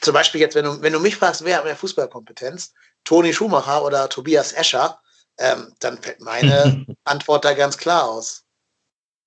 Zum 0.00 0.14
Beispiel 0.14 0.40
jetzt, 0.40 0.54
wenn 0.54 0.64
du, 0.64 0.82
wenn 0.82 0.92
du 0.92 1.00
mich 1.00 1.16
fragst, 1.16 1.44
wer 1.44 1.56
hat 1.56 1.64
mehr 1.64 1.76
Fußballkompetenz? 1.76 2.74
Toni 3.04 3.32
Schumacher 3.32 3.84
oder 3.84 4.08
Tobias 4.08 4.52
Escher? 4.52 5.00
Ähm, 5.38 5.74
dann 5.80 6.00
fällt 6.00 6.20
meine 6.20 6.86
Antwort 7.04 7.44
da 7.44 7.54
ganz 7.54 7.76
klar 7.76 8.04
aus. 8.04 8.44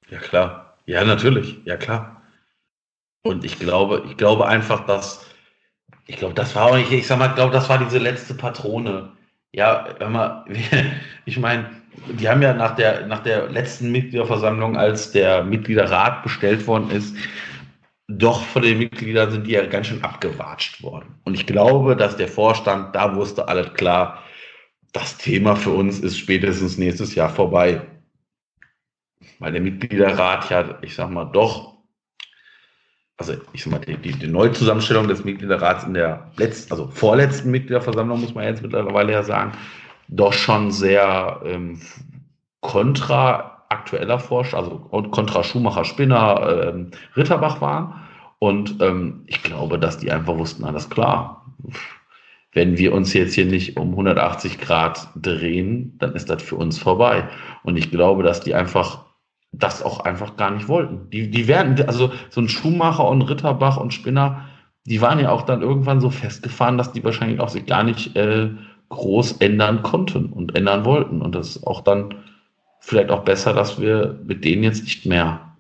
Ja, 0.10 0.20
klar. 0.20 0.78
Ja, 0.86 1.04
natürlich. 1.04 1.60
Ja, 1.66 1.76
klar. 1.76 2.22
Und 3.24 3.44
ich 3.44 3.60
glaube, 3.60 4.06
ich 4.08 4.16
glaube 4.16 4.48
einfach, 4.48 4.86
dass, 4.86 5.26
ich 6.06 6.16
glaube, 6.16 6.36
das 6.36 6.56
war 6.56 6.68
auch 6.68 6.76
nicht, 6.76 6.92
ich 6.92 7.08
sag 7.08 7.18
mal, 7.20 7.30
ich 7.30 7.36
glaube, 7.36 7.52
das 7.52 7.68
war 7.68 7.80
diese 7.80 7.98
letzte 7.98 8.36
Patrone, 8.36 9.17
ja, 9.58 9.88
hör 9.98 10.10
mal, 10.10 10.46
ich 11.26 11.40
meine, 11.40 11.72
die 12.20 12.30
haben 12.30 12.44
ja 12.44 12.54
nach 12.54 12.76
der, 12.76 13.08
nach 13.08 13.24
der 13.24 13.50
letzten 13.50 13.92
Mitgliederversammlung, 13.92 14.78
als 14.78 15.12
der 15.12 15.44
Mitgliederrat 15.44 16.22
bestellt 16.22 16.68
worden 16.68 16.92
ist, 16.92 17.16
doch 18.08 18.44
von 18.44 18.62
den 18.62 18.78
Mitgliedern 18.78 19.32
sind 19.32 19.48
die 19.48 19.54
ja 19.54 19.66
ganz 19.66 19.88
schön 19.88 20.04
abgewatscht 20.04 20.84
worden. 20.84 21.20
Und 21.26 21.34
ich 21.34 21.48
glaube, 21.48 21.96
dass 21.96 22.16
der 22.16 22.28
Vorstand, 22.28 22.96
da 22.96 23.16
wusste 23.16 23.48
alles 23.48 23.74
klar, 23.74 24.24
das 24.94 25.18
Thema 25.18 25.56
für 25.56 25.72
uns 25.72 26.00
ist 26.00 26.20
spätestens 26.20 26.78
nächstes 26.78 27.16
Jahr 27.16 27.30
vorbei. 27.30 27.82
Weil 29.40 29.52
der 29.54 29.62
Mitgliederrat 29.62 30.50
ja, 30.52 30.78
ich 30.84 30.94
sag 30.94 31.10
mal, 31.10 31.26
doch 31.26 31.77
also 33.18 33.34
ich 33.54 33.64
sag 33.64 33.72
mal, 33.72 33.80
die, 33.80 33.98
die, 33.98 34.14
die 34.14 34.28
Neuzusammenstellung 34.28 35.08
des 35.08 35.26
Mitgliederrats 35.26 35.84
in 35.84 35.96
der 35.96 36.30
letzten, 36.38 36.72
also 36.72 36.88
vorletzten 36.88 37.52
Mitgliederversammlung, 37.52 38.22
muss 38.22 38.36
man 38.36 38.46
jetzt 38.46 38.62
mittlerweile 38.62 39.12
ja 39.12 39.24
sagen, 39.24 39.54
doch 40.08 40.34
schon 40.34 40.72
sehr 40.72 41.42
ähm, 41.44 41.82
kontra 42.62 43.66
aktueller 43.70 44.20
Forscher, 44.20 44.58
also 44.58 44.78
kontra 44.80 45.44
Schumacher, 45.44 45.84
Spinner, 45.84 46.70
ähm, 46.70 46.92
Ritterbach 47.16 47.60
waren. 47.60 48.08
Und 48.40 48.80
ähm, 48.82 49.24
ich 49.26 49.42
glaube, 49.44 49.80
dass 49.80 49.98
die 49.98 50.12
einfach 50.12 50.38
wussten, 50.38 50.64
alles 50.64 50.90
klar, 50.90 51.46
wenn 52.54 52.78
wir 52.78 52.94
uns 52.94 53.14
jetzt 53.14 53.34
hier 53.34 53.46
nicht 53.46 53.78
um 53.78 53.92
180 53.92 54.60
Grad 54.60 55.10
drehen, 55.16 55.98
dann 56.00 56.14
ist 56.14 56.30
das 56.30 56.42
für 56.42 56.56
uns 56.56 56.80
vorbei. 56.80 57.28
Und 57.64 57.78
ich 57.78 57.92
glaube, 57.92 58.24
dass 58.24 58.42
die 58.42 58.56
einfach 58.56 59.07
das 59.52 59.82
auch 59.82 60.02
einfach 60.02 60.36
gar 60.38 60.52
nicht 60.52 60.68
wollten. 60.68 61.10
Die, 61.10 61.30
die 61.30 61.48
werden, 61.48 61.82
also 61.88 62.12
so 62.30 62.42
ein 62.42 62.50
Schuhmacher 62.50 63.08
und 63.08 63.22
Ritterbach 63.24 63.78
und 63.78 63.94
Spinner, 63.94 64.46
die 64.86 65.02
waren 65.02 65.20
ja 65.20 65.32
auch 65.32 65.44
dann 65.44 65.62
irgendwann 65.62 66.02
so 66.02 66.10
festgefahren, 66.10 66.78
dass 66.78 66.94
die 66.94 67.04
wahrscheinlich 67.04 67.40
auch 67.40 67.50
sich 67.50 67.66
gar 67.66 67.84
nicht 67.84 68.16
äh, 68.16 68.50
groß 68.90 69.34
ändern 69.40 69.84
konnten 69.84 70.32
und 70.32 70.56
ändern 70.56 70.86
wollten. 70.86 71.22
Und 71.22 71.34
das 71.36 71.58
ist 71.58 71.68
auch 71.68 71.82
dann 71.82 72.24
vielleicht 72.80 73.10
auch 73.10 73.24
besser, 73.24 73.54
dass 73.54 73.80
wir 73.80 74.20
mit 74.24 74.46
denen 74.46 74.64
jetzt 74.64 74.84
nicht 74.84 75.06
mehr 75.06 75.56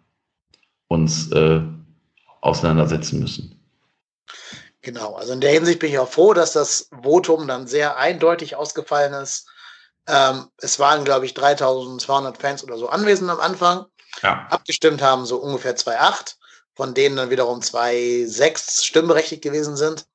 uns 0.88 1.32
äh, 1.32 1.62
auseinandersetzen 2.42 3.20
müssen. 3.20 3.60
Genau, 4.82 5.16
also 5.16 5.34
in 5.34 5.42
der 5.42 5.52
Hinsicht 5.52 5.80
bin 5.80 5.90
ich 5.90 6.00
auch 6.00 6.10
froh, 6.10 6.34
dass 6.34 6.54
das 6.54 6.90
Votum 7.04 7.48
dann 7.48 7.68
sehr 7.68 7.98
eindeutig 7.98 8.56
ausgefallen 8.56 9.14
ist 9.14 9.50
ähm, 10.08 10.48
es 10.58 10.80
waren, 10.80 11.04
glaube 11.04 11.26
ich, 11.26 11.34
3200 11.34 12.38
Fans 12.38 12.64
oder 12.64 12.78
so 12.78 12.90
anwesend 12.90 13.30
am 13.30 13.40
Anfang. 13.40 13.86
Ja. 14.24 14.48
Abgestimmt 14.50 15.02
haben 15.02 15.26
so 15.26 15.38
ungefähr 15.38 15.76
2,8, 15.76 16.36
von 16.76 16.94
denen 16.94 17.18
dann 17.18 17.30
wiederum 17.30 17.60
2,6 17.60 18.86
stimmberechtigt 18.86 19.44
gewesen 19.44 19.76
sind. 19.76 20.06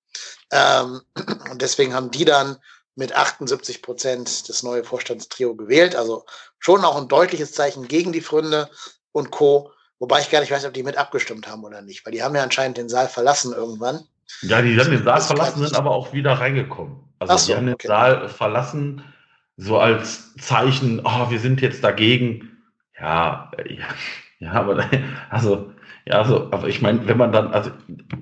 Ähm, 0.51 1.03
und 1.51 1.63
deswegen 1.63 1.95
haben 1.95 2.11
die 2.11 2.25
dann 2.25 2.57
mit 2.95 3.15
78 3.15 3.83
Prozent 3.83 4.49
das 4.49 4.63
neue 4.63 4.85
Vorstandstrio 4.85 5.55
gewählt. 5.55 5.97
Also 5.97 6.25
schon 6.59 6.85
auch 6.85 6.97
ein 6.97 7.09
deutliches 7.09 7.53
Zeichen 7.53 7.89
gegen 7.89 8.13
die 8.13 8.21
Fründe 8.21 8.69
und 9.13 9.31
Co. 9.31 9.73
Wobei 9.99 10.21
ich 10.21 10.31
gar 10.31 10.41
nicht 10.41 10.51
weiß, 10.51 10.65
ob 10.65 10.75
die 10.75 10.83
mit 10.83 10.97
abgestimmt 10.97 11.47
haben 11.47 11.65
oder 11.65 11.81
nicht, 11.81 12.05
weil 12.05 12.13
die 12.13 12.23
haben 12.23 12.35
ja 12.35 12.43
anscheinend 12.43 12.77
den 12.77 12.89
Saal 12.89 13.09
verlassen 13.09 13.53
irgendwann. 13.53 14.05
Ja, 14.41 14.61
die 14.61 14.79
haben 14.79 14.91
den 14.91 15.05
Saal 15.05 15.21
verlassen, 15.21 15.63
sind 15.63 15.77
aber 15.77 15.93
auch 15.93 16.13
wieder 16.13 16.33
reingekommen. 16.33 16.99
Also 17.19 17.37
so, 17.37 17.47
die 17.47 17.57
haben 17.57 17.67
den 17.67 17.75
okay. 17.75 17.87
Saal 17.87 18.29
verlassen, 18.29 19.12
so 19.63 19.79
als 19.79 20.35
Zeichen, 20.37 21.01
oh, 21.05 21.31
wir 21.31 21.39
sind 21.39 21.61
jetzt 21.61 21.85
dagegen. 21.85 22.51
Ja, 23.01 23.51
ja, 23.69 23.87
ja 24.41 24.53
aber 24.53 24.85
also, 25.31 25.73
ja, 26.07 26.15
also, 26.19 26.49
aber 26.53 26.69
ich 26.69 26.83
meine, 26.83 27.07
wenn 27.07 27.17
man 27.19 27.33
dann, 27.33 27.49
also, 27.49 27.71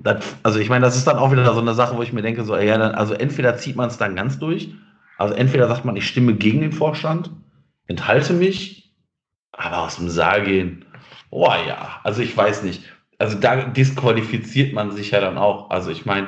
das, 0.03 0.35
also 0.43 0.59
ich 0.59 0.69
meine, 0.69 0.85
das 0.85 0.95
ist 0.97 1.07
dann 1.07 1.17
auch 1.17 1.31
wieder 1.31 1.53
so 1.53 1.61
eine 1.61 1.73
Sache, 1.73 1.97
wo 1.97 2.03
ich 2.03 2.13
mir 2.13 2.21
denke, 2.21 2.43
so, 2.43 2.55
ja, 2.57 2.77
dann, 2.77 2.95
also 2.95 3.13
entweder 3.13 3.57
zieht 3.57 3.75
man 3.75 3.89
es 3.89 3.97
dann 3.97 4.15
ganz 4.15 4.39
durch, 4.39 4.73
also 5.17 5.33
entweder 5.33 5.67
sagt 5.67 5.85
man, 5.85 5.95
ich 5.95 6.07
stimme 6.07 6.35
gegen 6.35 6.61
den 6.61 6.71
Vorstand, 6.71 7.31
enthalte 7.87 8.33
mich, 8.33 8.93
Aber 9.51 9.79
aus 9.79 9.97
dem 9.97 10.09
Saal 10.09 10.43
gehen, 10.43 10.85
oh 11.29 11.51
ja, 11.67 11.99
also 12.03 12.21
ich 12.21 12.35
weiß 12.35 12.63
nicht. 12.63 12.83
Also 13.19 13.39
da 13.39 13.65
disqualifiziert 13.65 14.73
man 14.73 14.91
sich 14.91 15.11
ja 15.11 15.21
dann 15.21 15.37
auch. 15.37 15.69
Also 15.69 15.91
ich 15.91 16.05
meine, 16.05 16.27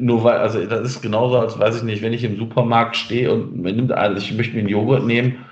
nur 0.00 0.24
weil, 0.24 0.38
also 0.38 0.64
das 0.64 0.80
ist 0.82 1.02
genauso, 1.02 1.38
als 1.38 1.58
weiß 1.58 1.76
ich 1.76 1.82
nicht, 1.82 2.02
wenn 2.02 2.12
ich 2.12 2.24
im 2.24 2.36
Supermarkt 2.36 2.96
stehe 2.96 3.32
und 3.32 3.56
mir 3.56 3.72
nimmt, 3.72 3.92
also 3.92 4.18
ich 4.18 4.34
möchte 4.34 4.54
mir 4.54 4.60
einen 4.60 4.68
Joghurt 4.68 5.04
nehmen 5.04 5.44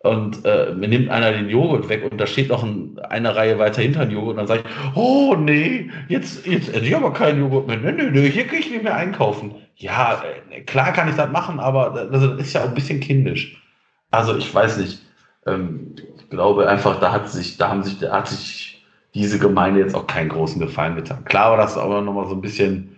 und 0.00 0.44
äh, 0.44 0.72
mir 0.74 0.88
nimmt 0.88 1.10
einer 1.10 1.32
den 1.32 1.48
Joghurt 1.48 1.88
weg 1.88 2.08
und 2.10 2.20
da 2.20 2.26
steht 2.26 2.48
noch 2.48 2.64
ein, 2.64 2.98
eine 3.08 3.34
Reihe 3.36 3.58
weiter 3.58 3.82
hinter 3.82 4.04
dem 4.04 4.14
Joghurt 4.14 4.32
und 4.32 4.36
dann 4.38 4.46
sage 4.46 4.62
ich, 4.64 4.96
oh 4.96 5.36
nee, 5.36 5.90
jetzt, 6.08 6.46
jetzt 6.46 6.68
esse 6.68 6.84
ich 6.84 6.96
aber 6.96 7.12
keinen 7.12 7.40
Joghurt 7.40 7.68
mehr. 7.68 7.76
Nee, 7.76 7.92
nee, 7.92 8.10
nee, 8.10 8.30
hier 8.30 8.46
kann 8.46 8.58
ich 8.58 8.70
nicht 8.70 8.82
mehr 8.82 8.96
einkaufen. 8.96 9.54
Ja, 9.76 10.22
äh, 10.50 10.60
klar 10.62 10.92
kann 10.92 11.08
ich 11.08 11.14
das 11.14 11.30
machen, 11.30 11.60
aber 11.60 12.08
das 12.10 12.40
ist 12.40 12.52
ja 12.52 12.62
auch 12.62 12.68
ein 12.68 12.74
bisschen 12.74 13.00
kindisch. 13.00 13.62
Also 14.10 14.36
ich 14.36 14.52
weiß 14.52 14.78
nicht. 14.78 15.00
Ähm, 15.46 15.94
ich 16.16 16.30
glaube 16.30 16.68
einfach, 16.68 16.98
da 17.00 17.12
hat 17.12 17.30
sich, 17.30 17.56
da 17.58 17.68
haben 17.68 17.82
sich, 17.82 17.98
da 17.98 18.12
hat 18.12 18.28
sich 18.28 18.84
diese 19.14 19.38
Gemeinde 19.38 19.80
jetzt 19.80 19.94
auch 19.94 20.06
keinen 20.06 20.30
großen 20.30 20.60
Gefallen 20.60 20.96
getan. 20.96 21.24
Klar 21.24 21.50
war 21.50 21.56
das 21.58 21.76
aber 21.76 22.00
nochmal 22.00 22.26
so 22.28 22.34
ein 22.34 22.40
bisschen 22.40 22.91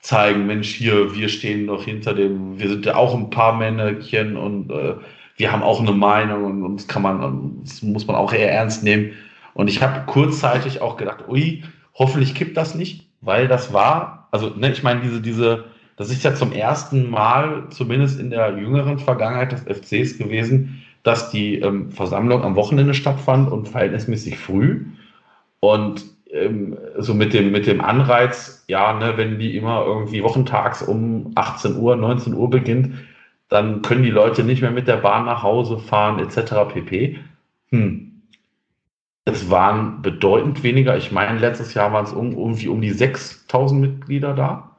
zeigen, 0.00 0.46
Mensch, 0.46 0.68
hier, 0.68 1.14
wir 1.14 1.28
stehen 1.28 1.66
noch 1.66 1.84
hinter 1.84 2.14
dem, 2.14 2.58
wir 2.58 2.68
sind 2.68 2.86
ja 2.86 2.96
auch 2.96 3.14
ein 3.14 3.30
paar 3.30 3.56
Männerchen 3.56 4.36
und 4.36 4.70
äh, 4.70 4.94
wir 5.36 5.52
haben 5.52 5.62
auch 5.62 5.80
eine 5.80 5.92
Meinung 5.92 6.62
und, 6.62 6.76
das 6.76 6.88
kann 6.88 7.02
man, 7.02 7.60
das 7.62 7.82
muss 7.82 8.06
man 8.06 8.16
auch 8.16 8.32
eher 8.32 8.50
ernst 8.50 8.82
nehmen. 8.82 9.12
Und 9.54 9.68
ich 9.68 9.82
habe 9.82 10.06
kurzzeitig 10.06 10.80
auch 10.80 10.96
gedacht, 10.96 11.28
ui, 11.28 11.62
hoffentlich 11.94 12.34
kippt 12.34 12.56
das 12.56 12.74
nicht, 12.74 13.06
weil 13.20 13.48
das 13.48 13.72
war, 13.72 14.28
also 14.30 14.50
ne, 14.50 14.72
ich 14.72 14.82
meine, 14.82 15.00
diese, 15.00 15.20
diese, 15.20 15.64
das 15.96 16.10
ist 16.10 16.24
ja 16.24 16.34
zum 16.34 16.52
ersten 16.52 17.10
Mal, 17.10 17.66
zumindest 17.70 18.18
in 18.18 18.30
der 18.30 18.56
jüngeren 18.56 18.98
Vergangenheit 18.98 19.52
des 19.52 19.62
FCs 19.62 20.16
gewesen, 20.18 20.82
dass 21.02 21.30
die 21.30 21.56
ähm, 21.56 21.90
Versammlung 21.90 22.42
am 22.42 22.56
Wochenende 22.56 22.94
stattfand 22.94 23.50
und 23.50 23.68
verhältnismäßig 23.68 24.38
früh. 24.38 24.86
Und 25.60 26.04
ähm, 26.32 26.78
so 26.98 27.14
mit 27.14 27.32
dem, 27.32 27.50
mit 27.50 27.66
dem 27.66 27.80
Anreiz, 27.80 28.64
ja, 28.68 28.92
ne, 28.92 29.16
wenn 29.16 29.38
die 29.38 29.56
immer 29.56 29.84
irgendwie 29.84 30.22
wochentags 30.22 30.82
um 30.82 31.32
18 31.34 31.76
Uhr, 31.76 31.96
19 31.96 32.34
Uhr 32.34 32.48
beginnt, 32.48 32.94
dann 33.48 33.82
können 33.82 34.04
die 34.04 34.10
Leute 34.10 34.44
nicht 34.44 34.62
mehr 34.62 34.70
mit 34.70 34.86
der 34.86 34.98
Bahn 34.98 35.24
nach 35.24 35.42
Hause 35.42 35.78
fahren, 35.78 36.20
etc. 36.20 36.72
pp. 36.72 37.18
Hm. 37.70 38.22
Es 39.24 39.50
waren 39.50 40.02
bedeutend 40.02 40.62
weniger. 40.62 40.96
Ich 40.96 41.12
meine, 41.12 41.38
letztes 41.38 41.74
Jahr 41.74 41.92
waren 41.92 42.04
es 42.04 42.12
um, 42.12 42.32
irgendwie 42.32 42.68
um 42.68 42.80
die 42.80 42.90
6000 42.90 43.80
Mitglieder 43.80 44.34
da. 44.34 44.76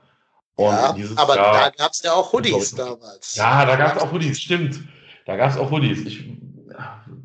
Und 0.56 0.66
ja, 0.66 0.96
aber 1.16 1.36
Jahr, 1.36 1.54
da 1.54 1.70
gab 1.70 1.92
es 1.92 2.02
ja 2.04 2.14
auch 2.14 2.34
Hoodies 2.34 2.76
damals. 2.76 3.36
Ja, 3.36 3.66
da 3.66 3.76
gab 3.76 3.98
es 3.98 4.02
auch 4.02 4.12
Hoodies, 4.12 4.42
stimmt. 4.42 4.80
Da 5.26 5.36
gab 5.36 5.52
es 5.52 5.58
auch 5.58 5.72
Hoodies. 5.72 6.06
Ich 6.06 6.26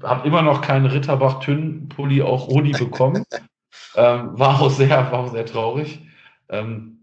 habe 0.02 0.26
immer 0.26 0.42
noch 0.42 0.62
keinen 0.62 0.86
Ritterbach-Tünn-Pulli, 0.86 2.22
auch 2.22 2.48
Hoodie 2.48 2.72
bekommen. 2.72 3.24
ähm, 3.94 4.30
war, 4.38 4.60
auch 4.60 4.70
sehr, 4.70 4.90
war 4.90 5.20
auch 5.20 5.32
sehr 5.32 5.46
traurig. 5.46 6.00
Ähm, 6.48 6.96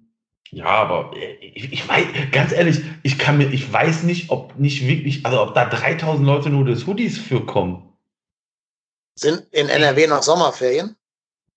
ja, 0.52 0.66
aber 0.66 1.16
äh, 1.16 1.34
ich, 1.36 1.72
ich, 1.74 1.88
weiß, 1.88 2.06
ganz 2.32 2.52
ehrlich, 2.52 2.82
ich 3.02 3.18
kann 3.18 3.38
mir, 3.38 3.52
ich 3.52 3.72
weiß 3.72 4.04
nicht, 4.04 4.30
ob 4.30 4.58
nicht 4.58 4.88
wirklich, 4.88 5.26
also 5.26 5.42
ob 5.42 5.56
da 5.56 5.66
3000 5.66 6.26
Leute 6.26 6.50
nur 6.50 6.66
des 6.66 6.86
Hoodies 6.86 7.18
für 7.18 7.46
kommen. 7.46 7.90
Sind 9.16 9.48
in 9.52 9.70
NRW 9.70 10.08
noch 10.08 10.24
Sommerferien? 10.24 10.96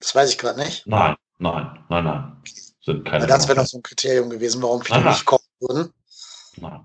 Das 0.01 0.15
weiß 0.15 0.31
ich 0.31 0.39
gerade 0.39 0.61
nicht. 0.61 0.87
Nein, 0.87 1.17
nein, 1.39 1.79
nein, 1.89 2.05
nein. 2.05 2.37
Sind 2.81 3.05
keine 3.05 3.27
das 3.27 3.49
wäre 3.49 3.59
noch 3.59 3.67
so 3.67 3.79
ein 3.79 3.83
Kriterium 3.83 4.31
gewesen, 4.31 4.63
warum 4.63 4.83
viele 4.83 5.01
nein, 5.01 5.13
nicht 5.13 5.25
kommen 5.25 5.45
würden. 5.61 5.93
Nein. 6.57 6.85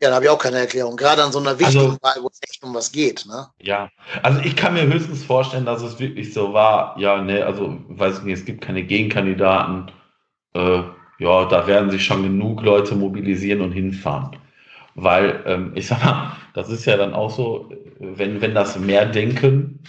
Ja, 0.00 0.10
da 0.10 0.16
habe 0.16 0.26
ich 0.26 0.30
auch 0.30 0.38
keine 0.38 0.58
Erklärung. 0.58 0.96
Gerade 0.96 1.22
an 1.22 1.32
so 1.32 1.38
einer 1.38 1.58
wichtigen 1.58 1.84
also, 1.84 1.98
Wahl, 2.02 2.16
wo 2.20 2.28
es 2.28 2.40
echt 2.42 2.62
um 2.62 2.74
was 2.74 2.92
geht. 2.92 3.24
Ne? 3.26 3.46
Ja, 3.62 3.88
also 4.22 4.40
ich 4.40 4.54
kann 4.54 4.74
mir 4.74 4.86
höchstens 4.86 5.24
vorstellen, 5.24 5.64
dass 5.64 5.82
es 5.82 5.98
wirklich 5.98 6.34
so 6.34 6.52
war. 6.52 6.98
Ja, 6.98 7.22
ne, 7.22 7.44
also 7.46 7.78
weiß 7.88 8.18
ich 8.18 8.24
nicht, 8.24 8.38
es 8.40 8.44
gibt 8.44 8.60
keine 8.60 8.82
Gegenkandidaten. 8.82 9.90
Äh, 10.54 10.82
ja, 11.18 11.46
da 11.46 11.66
werden 11.66 11.90
sich 11.90 12.04
schon 12.04 12.22
genug 12.22 12.62
Leute 12.62 12.94
mobilisieren 12.94 13.62
und 13.62 13.72
hinfahren. 13.72 14.36
Weil, 14.94 15.42
ähm, 15.46 15.72
ich 15.74 15.86
sag 15.86 16.04
mal, 16.04 16.32
das 16.52 16.68
ist 16.68 16.84
ja 16.84 16.98
dann 16.98 17.14
auch 17.14 17.30
so, 17.30 17.70
wenn, 17.98 18.42
wenn 18.42 18.54
das 18.54 18.78
mehr 18.78 19.06
denken, 19.06 19.80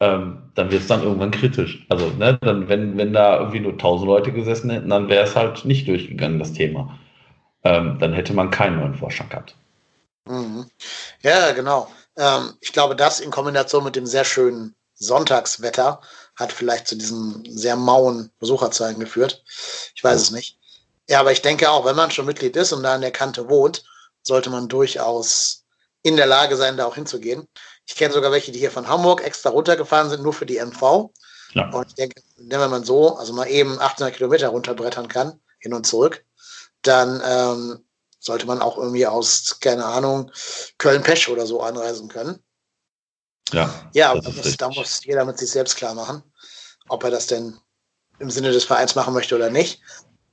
ähm, 0.00 0.50
dann 0.54 0.70
wird 0.70 0.82
es 0.82 0.88
dann 0.88 1.02
irgendwann 1.02 1.30
kritisch. 1.30 1.86
Also, 1.88 2.10
ne, 2.18 2.38
dann, 2.40 2.68
wenn, 2.68 2.96
wenn 2.98 3.12
da 3.12 3.38
irgendwie 3.38 3.60
nur 3.60 3.78
tausend 3.78 4.08
Leute 4.08 4.32
gesessen 4.32 4.70
hätten, 4.70 4.88
dann 4.90 5.08
wäre 5.08 5.24
es 5.24 5.36
halt 5.36 5.64
nicht 5.64 5.86
durchgegangen, 5.86 6.40
das 6.40 6.52
Thema. 6.52 6.98
Ähm, 7.64 7.98
dann 7.98 8.12
hätte 8.12 8.32
man 8.32 8.50
keinen 8.50 8.78
neuen 8.78 8.94
Vorschlag 8.94 9.28
gehabt. 9.28 9.54
Mhm. 10.26 10.70
Ja, 11.22 11.52
genau. 11.52 11.90
Ähm, 12.16 12.54
ich 12.60 12.72
glaube, 12.72 12.96
das 12.96 13.20
in 13.20 13.30
Kombination 13.30 13.84
mit 13.84 13.96
dem 13.96 14.06
sehr 14.06 14.24
schönen 14.24 14.74
Sonntagswetter 14.94 16.00
hat 16.36 16.52
vielleicht 16.52 16.88
zu 16.88 16.96
diesen 16.96 17.44
sehr 17.48 17.76
mauen 17.76 18.30
Besucherzahlen 18.38 18.98
geführt. 18.98 19.42
Ich 19.94 20.02
weiß 20.02 20.20
es 20.20 20.30
nicht. 20.30 20.58
Ja, 21.08 21.20
aber 21.20 21.32
ich 21.32 21.42
denke 21.42 21.70
auch, 21.70 21.84
wenn 21.84 21.96
man 21.96 22.10
schon 22.10 22.26
Mitglied 22.26 22.56
ist 22.56 22.72
und 22.72 22.82
da 22.82 22.94
an 22.94 23.00
der 23.00 23.10
Kante 23.10 23.48
wohnt, 23.48 23.84
sollte 24.22 24.50
man 24.50 24.68
durchaus 24.68 25.64
in 26.02 26.16
der 26.16 26.26
Lage 26.26 26.56
sein, 26.56 26.76
da 26.76 26.84
auch 26.84 26.94
hinzugehen. 26.94 27.48
Ich 27.86 27.96
kenne 27.96 28.12
sogar 28.12 28.30
welche, 28.30 28.52
die 28.52 28.58
hier 28.58 28.70
von 28.70 28.88
Hamburg 28.88 29.24
extra 29.24 29.50
runtergefahren 29.50 30.10
sind, 30.10 30.22
nur 30.22 30.34
für 30.34 30.46
die 30.46 30.58
MV. 30.58 31.10
Ja. 31.54 31.70
Und 31.70 31.86
ich 31.88 31.94
denke, 31.94 32.22
wenn 32.36 32.70
man 32.70 32.84
so, 32.84 33.16
also 33.16 33.32
mal 33.32 33.48
eben 33.48 33.80
800 33.80 34.14
Kilometer 34.14 34.48
runterbrettern 34.48 35.08
kann, 35.08 35.40
hin 35.58 35.72
und 35.74 35.86
zurück, 35.86 36.24
dann 36.88 37.22
ähm, 37.24 37.84
sollte 38.18 38.46
man 38.46 38.60
auch 38.60 38.76
irgendwie 38.78 39.06
aus, 39.06 39.58
keine 39.60 39.84
Ahnung, 39.84 40.30
Köln-Pesch 40.78 41.28
oder 41.28 41.46
so 41.46 41.60
anreisen 41.60 42.08
können. 42.08 42.38
Ja, 43.52 43.70
ja 43.94 44.10
aber 44.10 44.20
das, 44.20 44.56
da 44.56 44.68
muss 44.68 45.04
jeder 45.04 45.24
mit 45.24 45.38
sich 45.38 45.50
selbst 45.50 45.76
klar 45.76 45.94
machen, 45.94 46.22
ob 46.88 47.04
er 47.04 47.10
das 47.10 47.26
denn 47.26 47.56
im 48.18 48.30
Sinne 48.30 48.52
des 48.52 48.64
Vereins 48.64 48.94
machen 48.94 49.14
möchte 49.14 49.36
oder 49.36 49.50
nicht. 49.50 49.80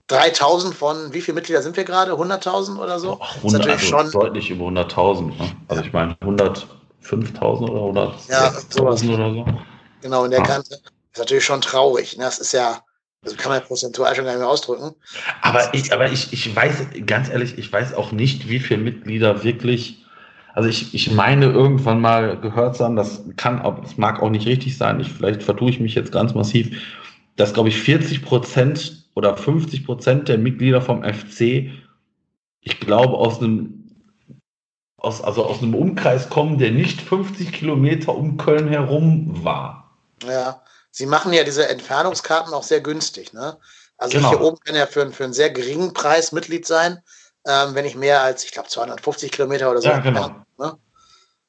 3000 0.08 0.76
von, 0.76 1.14
wie 1.14 1.22
viele 1.22 1.36
Mitglieder 1.36 1.62
sind 1.62 1.78
wir 1.78 1.84
gerade? 1.84 2.12
100.000 2.14 2.78
oder 2.78 3.00
so? 3.00 3.18
Ach, 3.22 3.36
100, 3.38 3.68
also 3.68 3.86
schon 3.86 4.12
deutlich 4.12 4.50
über 4.52 4.66
100.000. 4.66 5.38
Ne? 5.38 5.58
Also 5.68 5.84
ich 5.84 5.94
meine 5.94 6.14
105.000 6.16 7.70
oder 7.70 8.02
100.000 8.02 8.32
ja, 8.32 8.54
oder 8.82 8.98
so. 8.98 9.46
Genau, 10.02 10.26
in 10.26 10.32
der 10.32 10.42
ah. 10.42 10.46
Kante. 10.46 10.76
ist 10.76 11.18
natürlich 11.18 11.46
schon 11.46 11.62
traurig. 11.62 12.18
Ne? 12.18 12.26
Das 12.26 12.38
ist 12.38 12.52
ja, 12.52 12.84
das 13.26 13.36
kann 13.36 13.52
man 13.52 13.62
prozentual 13.62 14.16
schon 14.16 14.24
gar 14.24 14.32
nicht 14.32 14.40
mehr 14.40 14.50
ausdrücken. 14.50 14.96
Aber 15.42 15.74
ich, 15.74 15.92
aber 15.92 16.12
ich, 16.12 16.32
ich 16.32 16.56
weiß, 16.56 16.88
ganz 17.06 17.30
ehrlich, 17.30 17.58
ich 17.58 17.72
weiß 17.72 17.94
auch 17.94 18.14
nicht, 18.14 18.48
wie 18.48 18.60
viele 18.60 18.80
Mitglieder 18.80 19.44
wirklich 19.44 20.06
also 20.56 20.70
ich, 20.70 20.94
ich 20.94 21.12
meine 21.12 21.48
irgendwann 21.48 22.00
mal 22.00 22.40
gehört 22.40 22.78
zu 22.78 22.86
haben, 22.86 22.96
das 22.96 23.26
kann, 23.36 23.62
das 23.82 23.98
mag 23.98 24.22
auch 24.22 24.30
nicht 24.30 24.48
richtig 24.48 24.78
sein, 24.78 25.02
ich, 25.02 25.12
vielleicht 25.12 25.44
vertue 25.44 25.70
ich 25.70 25.82
mich 25.82 25.96
jetzt 25.96 26.14
ganz 26.14 26.34
massiv, 26.34 26.82
dass, 27.36 27.54
glaube 27.54 27.68
ich, 27.68 27.78
40 27.78 28.24
Prozent 28.24 29.06
oder 29.16 29.36
50 29.36 29.86
Prozent 29.86 30.30
der 30.30 30.38
Mitglieder 30.38 30.82
vom 30.82 31.04
FC, 31.04 31.72
ich 32.62 32.80
glaube, 32.80 33.16
aus 33.16 33.40
einem, 33.40 33.92
aus, 34.96 35.22
also 35.22 35.46
aus 35.46 35.62
einem 35.62 35.76
Umkreis 35.76 36.30
kommen, 36.30 36.58
der 36.58 36.72
nicht 36.72 37.02
50 37.02 37.52
Kilometer 37.52 38.16
um 38.16 38.38
Köln 38.38 38.70
herum 38.70 39.44
war. 39.44 39.92
Ja, 40.26 40.62
sie 40.96 41.06
machen 41.06 41.34
ja 41.34 41.44
diese 41.44 41.68
Entfernungskarten 41.68 42.54
auch 42.54 42.64
sehr 42.64 42.82
günstig, 42.82 43.34
ne? 43.34 43.58
Also 43.98 44.18
genau. 44.18 44.30
hier 44.30 44.42
oben 44.42 44.60
kann 44.60 44.76
ja 44.76 44.88
für, 44.88 45.10
für 45.12 45.24
einen 45.24 45.34
sehr 45.34 45.50
geringen 45.52 45.94
Preis 45.94 46.32
Mitglied 46.32 46.66
sein 46.66 47.02
ähm, 47.46 47.76
wenn 47.76 47.86
ich 47.86 47.96
mehr 47.96 48.22
als, 48.22 48.44
ich 48.44 48.52
glaube, 48.52 48.70
250 48.70 49.32
Kilometer 49.32 49.70
oder 49.70 49.82
so. 49.82 49.90
Ja, 49.90 50.00
genau. 50.00 50.30
Ne? 50.58 50.78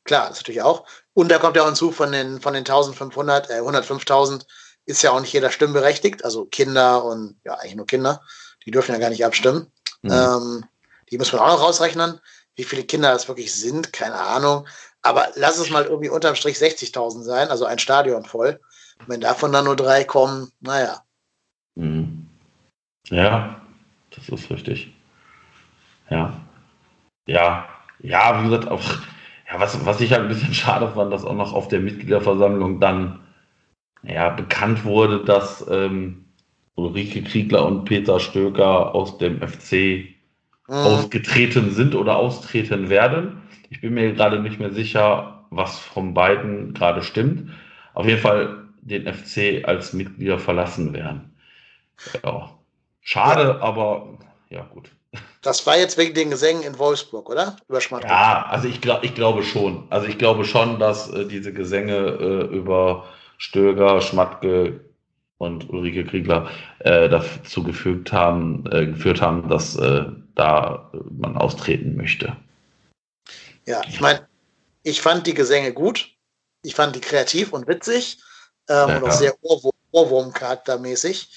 Klar, 0.05 0.29
das 0.29 0.39
natürlich 0.39 0.63
auch. 0.63 0.87
Und 1.15 1.31
da 1.31 1.39
kommt 1.39 1.57
ja 1.57 1.63
auch 1.63 1.67
hinzu, 1.67 1.91
von 1.91 2.13
den, 2.13 2.41
von 2.41 2.53
den 2.53 2.61
1500, 2.61 3.51
äh, 3.51 3.61
105.000 3.61 4.47
ist 4.85 5.03
ja 5.03 5.11
auch 5.11 5.21
nicht 5.21 5.33
jeder 5.33 5.51
stimmberechtigt. 5.51 6.25
Also 6.25 6.45
Kinder 6.45 7.05
und, 7.05 7.41
ja, 7.45 7.55
eigentlich 7.55 7.77
nur 7.77 7.87
Kinder. 7.87 8.21
Die 8.65 8.71
dürfen 8.71 8.93
ja 8.93 8.99
gar 8.99 9.11
nicht 9.11 9.25
abstimmen. 9.25 9.73
Mhm. 10.03 10.13
Ähm, 10.13 10.65
die 11.11 11.19
muss 11.19 11.33
man 11.33 11.41
auch 11.41 11.49
noch 11.49 11.63
rausrechnen. 11.63 12.21
Wie 12.55 12.65
viele 12.65 12.85
Kinder 12.85 13.13
das 13.13 13.29
wirklich 13.29 13.55
sind, 13.55 13.93
keine 13.93 14.17
Ahnung. 14.17 14.67
Aber 15.03 15.29
lass 15.35 15.59
es 15.59 15.71
mal 15.71 15.85
irgendwie 15.85 16.09
unterm 16.09 16.35
Strich 16.35 16.57
60.000 16.57 17.23
sein, 17.23 17.49
also 17.49 17.65
ein 17.65 17.79
Stadion 17.79 18.25
voll. 18.25 18.61
Und 18.99 19.09
wenn 19.09 19.21
davon 19.21 19.53
dann 19.53 19.65
nur 19.65 19.77
drei 19.77 20.05
kommen, 20.05 20.51
naja. 20.61 21.03
Mhm. 21.75 22.27
Ja, 23.09 23.61
das 24.11 24.29
ist 24.29 24.51
richtig. 24.51 24.93
Ja. 26.11 26.41
Ja, 27.29 27.69
ja, 28.01 28.41
wie 28.41 28.49
gesagt, 28.49 28.69
auch, 28.69 28.83
ja, 29.51 29.59
was, 29.59 29.85
was 29.85 30.01
ich 30.01 30.13
halt 30.13 30.23
ein 30.23 30.29
bisschen 30.29 30.55
schade 30.55 30.91
fand, 30.95 31.13
dass 31.13 31.25
auch 31.25 31.35
noch 31.35 31.53
auf 31.53 31.69
der 31.69 31.81
Mitgliederversammlung 31.81 32.81
dann 32.81 33.21
ja, 34.03 34.31
bekannt 34.31 34.85
wurde, 34.85 35.25
dass 35.25 35.67
ähm, 35.69 36.27
Ulrike 36.77 37.23
Kriegler 37.23 37.67
und 37.67 37.85
Peter 37.85 38.21
Stöker 38.21 38.95
aus 38.95 39.19
dem 39.19 39.41
FC 39.41 40.15
mhm. 40.69 40.75
ausgetreten 40.75 41.71
sind 41.73 41.95
oder 41.95 42.17
austreten 42.17 42.89
werden. 42.89 43.43
Ich 43.71 43.81
bin 43.81 43.95
mir 43.95 44.13
gerade 44.13 44.41
nicht 44.41 44.61
mehr 44.61 44.73
sicher, 44.73 45.45
was 45.51 45.79
von 45.79 46.15
beiden 46.15 46.75
gerade 46.75 47.03
stimmt. 47.03 47.51
Auf 47.95 48.07
jeden 48.07 48.21
Fall 48.21 48.66
den 48.87 49.13
FC 49.13 49.67
als 49.67 49.93
Mitglieder 49.93 50.39
verlassen 50.39 50.93
werden. 50.93 51.35
Ja. 52.23 52.53
Schade, 53.01 53.43
ja. 53.43 53.61
aber 53.61 54.19
ja, 54.49 54.63
gut. 54.63 54.91
Das 55.43 55.67
war 55.67 55.79
jetzt 55.79 55.97
wegen 55.97 56.15
den 56.15 56.31
Gesängen 56.31 56.63
in 56.63 56.79
Wolfsburg, 56.79 57.31
oder? 57.31 57.57
Über 57.69 57.81
Schmatke. 57.81 58.09
Ja, 58.09 58.47
also 58.49 58.69
ich, 58.69 58.81
glaub, 58.81 59.03
ich 59.05 59.15
glaube 59.15 59.43
schon. 59.43 59.87
Also 59.91 60.07
ich 60.09 60.19
glaube 60.19 60.45
schon, 60.45 60.79
dass 60.79 61.11
äh, 61.11 61.25
diese 61.27 61.53
Gesänge 61.53 61.97
äh, 61.97 62.55
über 62.55 63.07
Stöger, 63.39 64.01
Schmatke 64.01 64.81
und 65.39 65.71
Ulrike 65.71 66.05
Kriegler 66.05 66.51
äh, 66.81 67.09
dazu 67.09 67.63
gefügt 67.63 68.13
haben, 68.13 68.65
äh, 68.71 68.87
geführt 68.87 69.21
haben, 69.21 69.49
dass 69.49 69.77
äh, 69.77 70.05
da 70.35 70.91
man 71.11 71.37
austreten 71.37 71.97
möchte. 71.97 72.37
Ja, 73.67 73.83
ich 73.89 74.01
meine, 74.01 74.27
ich 74.83 75.01
fand 75.01 75.27
die 75.27 75.35
Gesänge 75.35 75.73
gut. 75.73 76.11
Ich 76.63 76.75
fand 76.75 76.97
die 76.97 77.01
kreativ 77.01 77.53
und 77.53 77.69
witzig 77.69 78.19
ähm, 78.69 78.89
ja, 78.89 78.97
und 78.97 79.05
auch 79.05 79.13
sehr 79.13 79.35
Ohrwurm-charaktermäßig. 79.93 81.29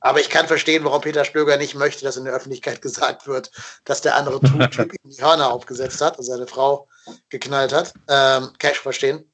Aber 0.00 0.20
ich 0.20 0.28
kann 0.30 0.46
verstehen, 0.46 0.84
warum 0.84 1.00
Peter 1.00 1.24
Stöger 1.24 1.56
nicht 1.56 1.74
möchte, 1.74 2.04
dass 2.04 2.16
in 2.16 2.24
der 2.24 2.34
Öffentlichkeit 2.34 2.82
gesagt 2.86 3.26
wird, 3.26 3.50
dass 3.84 4.00
der 4.00 4.16
andere 4.16 4.40
Typ 4.40 4.92
ihm 5.04 5.10
die 5.10 5.22
Hörner 5.22 5.50
aufgesetzt 5.50 6.00
hat 6.00 6.18
und 6.18 6.24
seine 6.24 6.46
Frau 6.46 6.88
geknallt 7.28 7.72
hat. 7.72 7.94
Ähm, 8.08 8.52
kann 8.58 8.72
ich 8.72 8.78
verstehen. 8.78 9.30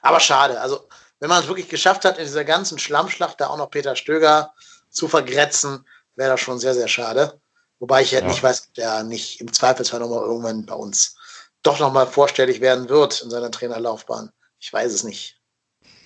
Aber 0.00 0.20
schade. 0.20 0.60
Also, 0.60 0.88
wenn 1.20 1.28
man 1.28 1.42
es 1.42 1.48
wirklich 1.48 1.68
geschafft 1.68 2.04
hat, 2.04 2.18
in 2.18 2.24
dieser 2.24 2.44
ganzen 2.44 2.78
Schlammschlacht 2.78 3.40
da 3.40 3.48
auch 3.48 3.56
noch 3.56 3.70
Peter 3.70 3.94
Stöger 3.94 4.52
zu 4.90 5.06
vergrätzen, 5.06 5.86
wäre 6.16 6.30
das 6.30 6.40
schon 6.40 6.58
sehr, 6.58 6.74
sehr 6.74 6.88
schade. 6.88 7.40
Wobei 7.78 8.02
ich 8.02 8.10
ja, 8.10 8.20
ja. 8.20 8.26
nicht 8.26 8.42
weiß, 8.42 8.66
ob 8.68 8.74
der 8.74 9.02
nicht 9.04 9.40
im 9.40 9.52
Zweifelsfall 9.52 10.00
nochmal 10.00 10.24
irgendwann 10.24 10.66
bei 10.66 10.74
uns 10.74 11.16
doch 11.62 11.78
nochmal 11.78 12.06
vorstellig 12.06 12.60
werden 12.60 12.88
wird 12.88 13.22
in 13.22 13.30
seiner 13.30 13.50
Trainerlaufbahn. 13.50 14.32
Ich 14.58 14.72
weiß 14.72 14.92
es 14.92 15.04
nicht. 15.04 15.40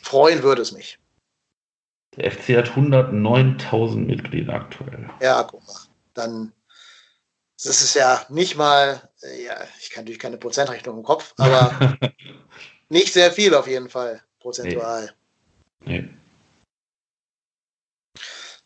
Freuen 0.07 0.45
würde 0.45 0.63
es 0.63 0.71
mich. 0.71 1.01
Der 2.15 2.31
FC 2.31 2.57
hat 2.57 2.69
109.000 2.69 3.97
Mitglieder 3.97 4.55
aktuell. 4.55 5.11
Ja, 5.21 5.43
guck 5.43 5.67
mal. 5.67 5.75
Dann 6.15 6.53
das 7.63 7.83
ist 7.83 7.95
ja 7.95 8.25
nicht 8.29 8.57
mal, 8.57 9.01
äh, 9.23 9.47
ja, 9.47 9.57
ich 9.81 9.91
kann 9.91 10.05
natürlich 10.05 10.21
keine 10.21 10.37
Prozentrechnung 10.37 10.99
im 10.99 11.03
Kopf, 11.03 11.35
aber 11.39 11.99
nicht 12.89 13.13
sehr 13.13 13.33
viel 13.33 13.53
auf 13.55 13.67
jeden 13.67 13.89
Fall, 13.89 14.23
prozentual. 14.39 15.13
Nee. 15.81 16.03
nee. 16.03 16.11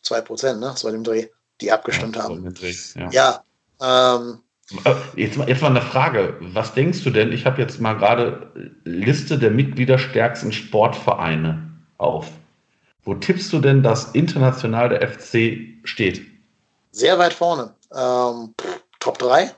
Zwei 0.03 0.21
Prozent, 0.21 0.59
ne? 0.59 0.67
Das 0.67 0.83
war 0.83 0.91
dem 0.91 1.03
Dreh, 1.03 1.27
die 1.59 1.71
abgestimmt 1.71 2.17
ja, 2.17 2.23
haben. 2.23 2.53
Dreh, 2.53 2.75
ja. 2.95 3.43
ja 3.79 4.15
ähm, 4.15 4.43
äh, 4.43 4.50
Jetzt, 5.15 5.37
jetzt 5.37 5.61
mal 5.61 5.69
eine 5.69 5.81
Frage. 5.81 6.37
Was 6.39 6.73
denkst 6.73 7.03
du 7.03 7.09
denn? 7.09 7.31
Ich 7.31 7.45
habe 7.45 7.61
jetzt 7.61 7.79
mal 7.79 7.93
gerade 7.93 8.51
Liste 8.83 9.37
der 9.37 9.51
mitgliederstärksten 9.51 10.51
Sportvereine 10.51 11.69
auf. 11.97 12.29
Wo 13.03 13.15
tippst 13.15 13.51
du 13.51 13.59
denn, 13.59 13.83
dass 13.83 14.11
international 14.11 14.89
der 14.89 15.07
FC 15.07 15.59
steht? 15.83 16.21
Sehr 16.91 17.17
weit 17.17 17.33
vorne. 17.33 17.73
Ähm, 17.93 18.53
Top 18.99 19.17
3? 19.17 19.51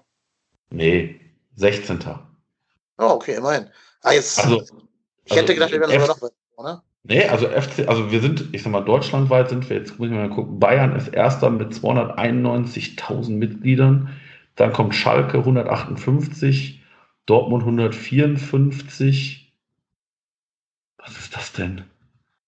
Nee, 0.69 1.19
16. 1.55 1.99
Oh, 2.97 3.03
okay, 3.05 3.35
immerhin. 3.35 3.67
Ah, 4.01 4.13
jetzt, 4.13 4.39
also, 4.39 4.61
ich 5.25 5.35
hätte 5.35 5.41
also 5.41 5.53
gedacht, 5.53 5.71
wir 5.71 5.79
wären 5.79 5.91
sogar 5.91 6.07
noch 6.07 6.21
weit 6.21 6.31
vorne. 6.55 6.81
Nee, 7.03 7.25
also 7.25 7.47
FC, 7.47 7.87
also 7.87 8.11
wir 8.11 8.21
sind, 8.21 8.45
ich 8.53 8.63
sag 8.63 8.71
mal, 8.71 8.81
deutschlandweit 8.81 9.49
sind 9.49 9.69
wir, 9.69 9.77
jetzt 9.77 9.99
muss 9.99 10.07
ich 10.07 10.13
mal 10.13 10.29
gucken, 10.29 10.59
Bayern 10.59 10.95
ist 10.95 11.09
erster 11.09 11.49
mit 11.49 11.73
291.000 11.73 13.31
Mitgliedern, 13.31 14.09
dann 14.55 14.73
kommt 14.73 14.95
Schalke 14.95 15.39
158, 15.39 16.83
Dortmund 17.25 17.63
154. 17.63 19.53
Was 20.97 21.17
ist 21.17 21.35
das 21.35 21.53
denn? 21.53 21.83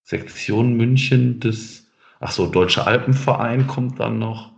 Sektion 0.03 0.77
München 0.77 1.39
des, 1.39 1.87
ach 2.19 2.31
so, 2.31 2.45
Deutsche 2.45 2.85
Alpenverein 2.85 3.67
kommt 3.67 3.99
dann 3.99 4.19
noch. 4.19 4.51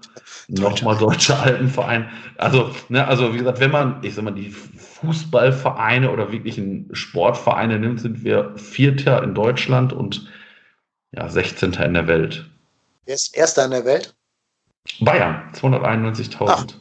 Nochmal 0.49 0.97
Deutsche 0.97 1.37
Alpenverein. 1.37 2.09
Also, 2.37 2.73
ne, 2.89 3.07
also 3.07 3.33
wie 3.33 3.37
gesagt, 3.37 3.59
wenn 3.59 3.71
man, 3.71 4.03
ich 4.03 4.15
sag 4.15 4.23
mal, 4.23 4.31
die 4.31 4.49
Fußballvereine 4.49 6.11
oder 6.11 6.31
wirklichen 6.31 6.89
Sportvereine 6.93 7.79
nimmt, 7.79 8.01
sind 8.01 8.23
wir 8.23 8.53
Vierter 8.57 9.23
in 9.23 9.35
Deutschland 9.35 9.93
und 9.93 10.29
ja, 11.11 11.29
16. 11.29 11.73
in 11.73 11.93
der 11.93 12.07
Welt. 12.07 12.49
Wer 13.05 13.15
ist 13.15 13.35
Erster 13.35 13.65
in 13.65 13.71
der 13.71 13.85
Welt? 13.85 14.15
Bayern, 14.99 15.51
291.000. 15.53 16.75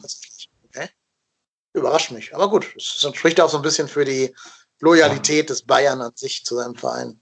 Überrascht 1.77 2.11
mich. 2.11 2.35
Aber 2.35 2.49
gut, 2.49 2.67
das 2.75 3.07
spricht 3.15 3.39
auch 3.39 3.51
so 3.51 3.59
ein 3.59 3.63
bisschen 3.63 3.87
für 3.87 4.07
die 4.07 4.35
Loyalität 4.81 5.51
des 5.51 5.63
Bayern 5.63 6.01
an 6.01 6.13
sich 6.15 6.43
zu 6.43 6.57
seinem 6.57 6.75
Verein. 6.75 7.21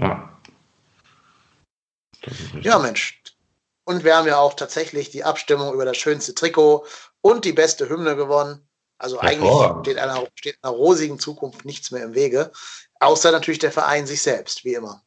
Ja. 0.00 0.36
Ja, 2.60 2.80
Mensch. 2.80 3.22
Und 3.84 4.02
wir 4.02 4.16
haben 4.16 4.26
ja 4.26 4.38
auch 4.38 4.54
tatsächlich 4.54 5.10
die 5.10 5.22
Abstimmung 5.22 5.72
über 5.72 5.84
das 5.84 5.96
schönste 5.96 6.34
Trikot 6.34 6.84
und 7.20 7.44
die 7.44 7.52
beste 7.52 7.88
Hymne 7.88 8.16
gewonnen. 8.16 8.66
Also 8.98 9.20
eigentlich 9.20 9.52
steht 9.82 9.98
einer, 9.98 10.26
steht 10.34 10.58
einer 10.62 10.72
rosigen 10.72 11.20
Zukunft 11.20 11.64
nichts 11.64 11.92
mehr 11.92 12.02
im 12.02 12.14
Wege. 12.14 12.50
Außer 12.98 13.30
natürlich 13.30 13.60
der 13.60 13.70
Verein 13.70 14.06
sich 14.06 14.20
selbst, 14.20 14.64
wie 14.64 14.74
immer. 14.74 15.02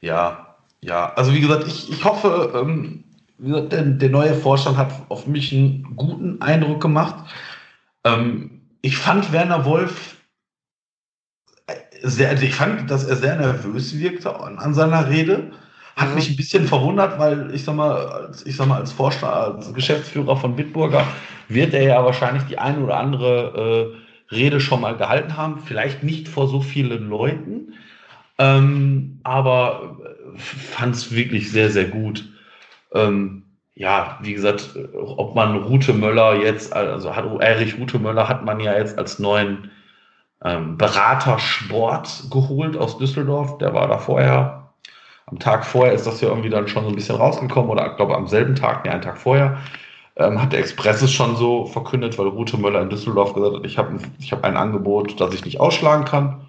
Ja, 0.00 0.56
ja. 0.80 1.12
Also 1.14 1.32
wie 1.32 1.40
gesagt, 1.40 1.68
ich, 1.68 1.88
ich 1.88 2.04
hoffe, 2.04 2.52
ähm, 2.56 3.04
gesagt, 3.38 3.72
der, 3.72 3.82
der, 3.82 4.10
neue 4.10 4.34
Vorstand 4.34 4.76
hat 4.76 4.92
auf 5.08 5.28
mich 5.28 5.52
einen 5.52 5.94
guten 5.94 6.42
Eindruck 6.42 6.80
gemacht. 6.80 7.30
Ähm, 8.04 8.62
ich 8.82 8.96
fand 8.96 9.32
Werner 9.32 9.64
Wolf 9.64 10.16
sehr, 12.02 12.40
ich 12.42 12.54
fand, 12.54 12.90
dass 12.90 13.04
er 13.04 13.16
sehr 13.16 13.36
nervös 13.36 13.98
wirkte 13.98 14.38
an, 14.38 14.58
an 14.58 14.74
seiner 14.74 15.08
Rede. 15.08 15.52
Hat 15.96 16.08
mhm. 16.10 16.14
mich 16.16 16.30
ein 16.30 16.36
bisschen 16.36 16.66
verwundert, 16.66 17.18
weil 17.18 17.54
ich 17.54 17.64
sag 17.64 17.76
mal, 17.76 18.32
ich 18.44 18.56
sag 18.56 18.66
mal, 18.66 18.80
als 18.80 18.92
Vorstand, 18.92 19.32
als 19.32 19.72
Geschäftsführer 19.74 20.36
von 20.36 20.56
Bitburger 20.56 21.06
wird 21.48 21.74
er 21.74 21.82
ja 21.82 22.04
wahrscheinlich 22.04 22.44
die 22.44 22.58
eine 22.58 22.80
oder 22.80 22.96
andere 22.96 23.94
äh, 24.30 24.34
Rede 24.34 24.60
schon 24.60 24.80
mal 24.80 24.96
gehalten 24.96 25.36
haben. 25.36 25.62
Vielleicht 25.64 26.02
nicht 26.02 26.28
vor 26.28 26.48
so 26.48 26.60
vielen 26.60 27.08
Leuten, 27.08 27.74
ähm, 28.38 29.20
aber 29.22 29.98
fand 30.36 30.96
es 30.96 31.12
wirklich 31.12 31.52
sehr, 31.52 31.70
sehr 31.70 31.84
gut. 31.84 32.28
Ähm, 32.94 33.41
ja, 33.74 34.18
wie 34.22 34.34
gesagt, 34.34 34.76
ob 34.94 35.34
man 35.34 35.56
Rute 35.64 35.92
Möller 35.92 36.36
jetzt, 36.36 36.72
also 36.72 37.08
Erich 37.08 37.78
Rute 37.78 37.98
Möller 37.98 38.28
hat 38.28 38.44
man 38.44 38.60
ja 38.60 38.76
jetzt 38.76 38.98
als 38.98 39.18
neuen 39.18 39.70
ähm, 40.44 40.76
Berater 40.76 41.38
Sport 41.38 42.24
geholt 42.30 42.76
aus 42.76 42.98
Düsseldorf. 42.98 43.58
Der 43.58 43.72
war 43.74 43.88
da 43.88 43.98
vorher 43.98 44.62
am 45.32 45.38
Tag 45.38 45.64
vorher 45.64 45.94
ist 45.94 46.06
das 46.06 46.20
ja 46.20 46.28
irgendwie 46.28 46.50
dann 46.50 46.68
schon 46.68 46.84
so 46.84 46.90
ein 46.90 46.94
bisschen 46.94 47.16
rausgekommen 47.16 47.70
oder 47.70 47.90
ich 47.90 47.96
glaube 47.96 48.14
am 48.14 48.26
selben 48.26 48.54
Tag, 48.54 48.84
nee, 48.84 48.90
einen 48.90 49.02
Tag 49.02 49.18
vorher, 49.18 49.58
ähm, 50.16 50.40
hat 50.40 50.52
der 50.52 50.60
Express 50.60 51.00
es 51.00 51.12
schon 51.12 51.36
so 51.36 51.64
verkündet, 51.66 52.18
weil 52.18 52.26
Rute 52.26 52.58
Möller 52.58 52.82
in 52.82 52.90
Düsseldorf 52.90 53.32
gesagt 53.32 53.56
hat, 53.56 53.66
ich 53.66 53.78
habe 53.78 53.98
ich 54.18 54.32
hab 54.32 54.44
ein 54.44 54.56
Angebot, 54.56 55.18
das 55.20 55.32
ich 55.34 55.44
nicht 55.44 55.58
ausschlagen 55.58 56.04
kann. 56.04 56.42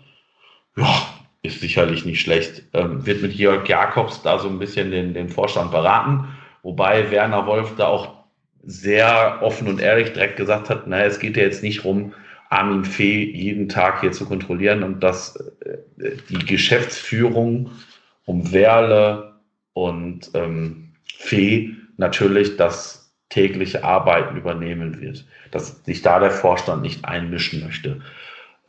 Ja, 0.76 0.94
ist 1.44 1.62
sicherlich 1.62 2.04
nicht 2.04 2.20
schlecht. 2.20 2.64
Ähm, 2.74 3.06
wird 3.06 3.22
mit 3.22 3.34
Jörg 3.34 3.68
Jakobs 3.68 4.22
da 4.22 4.40
so 4.40 4.50
ein 4.50 4.60
bisschen 4.60 4.92
den, 4.92 5.14
den 5.14 5.30
Vorstand 5.30 5.72
beraten, 5.72 6.28
wobei 6.64 7.12
Werner 7.12 7.46
Wolf 7.46 7.76
da 7.78 7.88
auch 7.88 8.24
sehr 8.64 9.40
offen 9.42 9.68
und 9.68 9.80
ehrlich 9.80 10.14
direkt 10.14 10.38
gesagt 10.38 10.70
hat, 10.70 10.88
naja, 10.88 11.06
es 11.06 11.20
geht 11.20 11.38
ja 11.38 11.44
jetzt 11.44 11.64
nicht 11.64 11.84
rum, 11.84 12.14
Armin 12.50 12.86
Fee 12.86 13.24
jeden 13.32 13.68
Tag 13.68 14.02
hier 14.02 14.12
zu 14.12 14.26
kontrollieren 14.26 14.84
und 14.84 15.02
dass 15.02 15.36
äh, 15.36 16.18
die 16.30 16.46
Geschäftsführung 16.46 17.72
um 18.26 18.52
Werle 18.52 19.34
und 19.74 20.32
ähm, 20.34 20.94
Fee 21.18 21.72
natürlich 21.98 22.58
das 22.58 23.12
tägliche 23.30 23.84
Arbeiten 23.84 24.38
übernehmen 24.38 25.02
wird, 25.02 25.26
dass 25.52 25.84
sich 25.84 26.04
da 26.04 26.20
der 26.20 26.32
Vorstand 26.32 26.84
nicht 26.84 27.06
einmischen 27.06 27.64
möchte. 27.64 28.02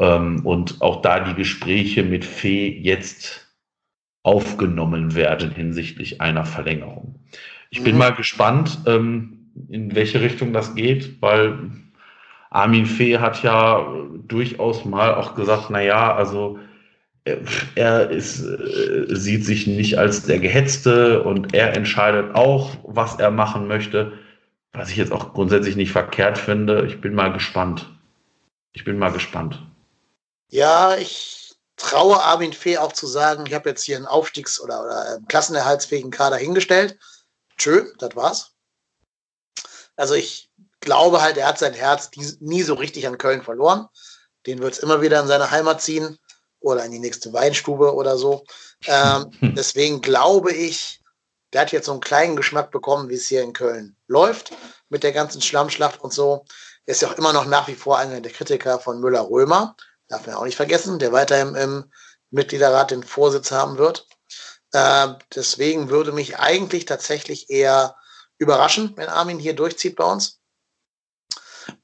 Ähm, 0.01 0.45
und 0.45 0.81
auch 0.81 1.03
da 1.03 1.21
die 1.21 1.35
Gespräche 1.35 2.03
mit 2.03 2.25
Fee 2.25 2.69
jetzt 2.69 3.55
aufgenommen 4.23 5.15
werden 5.15 5.51
hinsichtlich 5.51 6.23
einer 6.23 6.47
Verlängerung. 6.47 7.21
Ich 7.75 7.83
bin 7.83 7.95
mhm. 7.95 7.99
mal 7.99 8.15
gespannt, 8.15 8.79
ähm, 8.87 9.51
in 9.69 9.97
welche 9.97 10.21
Richtung 10.21 10.53
das 10.53 10.77
geht, 10.77 11.21
weil 11.21 11.59
Armin 12.51 12.87
Fee 12.87 13.19
hat 13.19 13.43
ja 13.43 13.85
durchaus 14.29 14.85
mal 14.85 15.13
auch 15.13 15.35
gesagt, 15.35 15.71
na 15.71 15.83
ja, 15.83 16.15
also 16.15 16.57
er 17.75 18.11
ist, 18.11 18.45
äh, 18.45 19.07
sieht 19.09 19.45
sich 19.45 19.67
nicht 19.67 19.99
als 19.99 20.23
der 20.23 20.39
Gehetzte 20.39 21.25
und 21.25 21.53
er 21.53 21.75
entscheidet 21.77 22.37
auch, 22.37 22.77
was 22.85 23.17
er 23.17 23.33
machen 23.33 23.67
möchte, 23.67 24.13
was 24.73 24.91
ich 24.91 24.97
jetzt 24.97 25.11
auch 25.11 25.35
grundsätzlich 25.35 25.75
nicht 25.75 25.91
verkehrt 25.91 26.39
finde. 26.39 26.87
Ich 26.87 27.01
bin 27.01 27.13
mal 27.13 27.33
gespannt. 27.33 27.91
Ich 28.73 28.85
bin 28.85 28.99
mal 28.99 29.11
gespannt. 29.11 29.61
Ja, 30.49 30.95
ich 30.95 31.57
traue 31.77 32.23
Armin 32.23 32.53
Fee 32.53 32.79
auch 32.79 32.93
zu 32.93 33.09
sagen, 33.09 33.47
ich 33.49 33.55
habe 33.55 33.71
jetzt 33.71 33.83
hier 33.83 33.97
einen 33.97 34.07
Aufstiegs- 34.07 34.61
oder, 34.61 34.85
oder 34.85 35.19
klassenerhaltsfähigen 35.27 36.13
Kader 36.13 36.37
hingestellt. 36.37 36.97
Tschö, 37.57 37.93
das 37.99 38.17
war's. 38.17 38.51
Also 39.97 40.15
ich 40.15 40.51
glaube 40.81 41.23
halt, 41.23 41.37
er 41.37 41.49
hat 41.49 41.59
sein 41.59 41.75
Herz 41.75 42.11
nie 42.41 42.63
so 42.63 42.75
richtig 42.75 43.07
an 43.07 43.19
Köln 43.19 43.43
verloren. 43.43 43.89
Den 44.47 44.61
wird 44.61 44.75
es 44.75 44.81
immer 44.81 45.01
wieder 45.01 45.21
in 45.21 45.27
seine 45.27 45.51
Heimat 45.51 45.81
ziehen 45.81 46.19
oder 46.61 46.85
in 46.85 46.93
die 46.93 46.99
nächste 46.99 47.33
Weinstube 47.33 47.95
oder 47.95 48.17
so. 48.17 48.45
Ähm, 48.87 49.31
deswegen 49.57 50.01
glaube 50.01 50.53
ich, 50.53 51.01
der 51.53 51.63
hat 51.63 51.73
jetzt 51.73 51.87
so 51.87 51.93
einen 51.93 52.01
kleinen 52.01 52.37
Geschmack 52.37 52.71
bekommen, 52.71 53.09
wie 53.09 53.15
es 53.15 53.27
hier 53.27 53.43
in 53.43 53.53
Köln 53.53 53.97
läuft 54.09 54.53
mit 54.89 55.03
der 55.03 55.13
ganzen 55.13 55.41
Schlammschlacht 55.41 56.01
und 56.01 56.13
so. 56.13 56.45
Er 56.87 56.93
ist 56.93 57.03
ja 57.03 57.09
auch 57.09 57.17
immer 57.17 57.33
noch 57.33 57.47
nach 57.47 57.69
wie 57.69 57.75
vor 57.75 57.99
einer 57.99 58.21
der 58.21 58.33
Kritiker 58.33 58.79
von 58.79 59.01
Müller-Römer. 59.01 59.77
Darf 60.09 60.27
man 60.27 60.37
auch 60.37 60.45
nicht 60.45 60.57
vergessen, 60.57 60.99
der 60.99 61.13
weiterhin 61.13 61.55
im 61.55 61.91
Mitgliederrat 62.31 62.91
den 62.91 63.03
Vorsitz 63.03 63.53
haben 63.53 63.79
wird. 63.79 64.07
Äh, 64.75 65.15
deswegen 65.33 65.89
würde 65.89 66.11
mich 66.11 66.37
eigentlich 66.37 66.85
tatsächlich 66.85 67.49
eher 67.49 67.97
überraschen, 68.39 68.93
wenn 68.97 69.09
Armin 69.09 69.39
hier 69.39 69.55
durchzieht 69.55 69.95
bei 69.95 70.05
uns. 70.05 70.41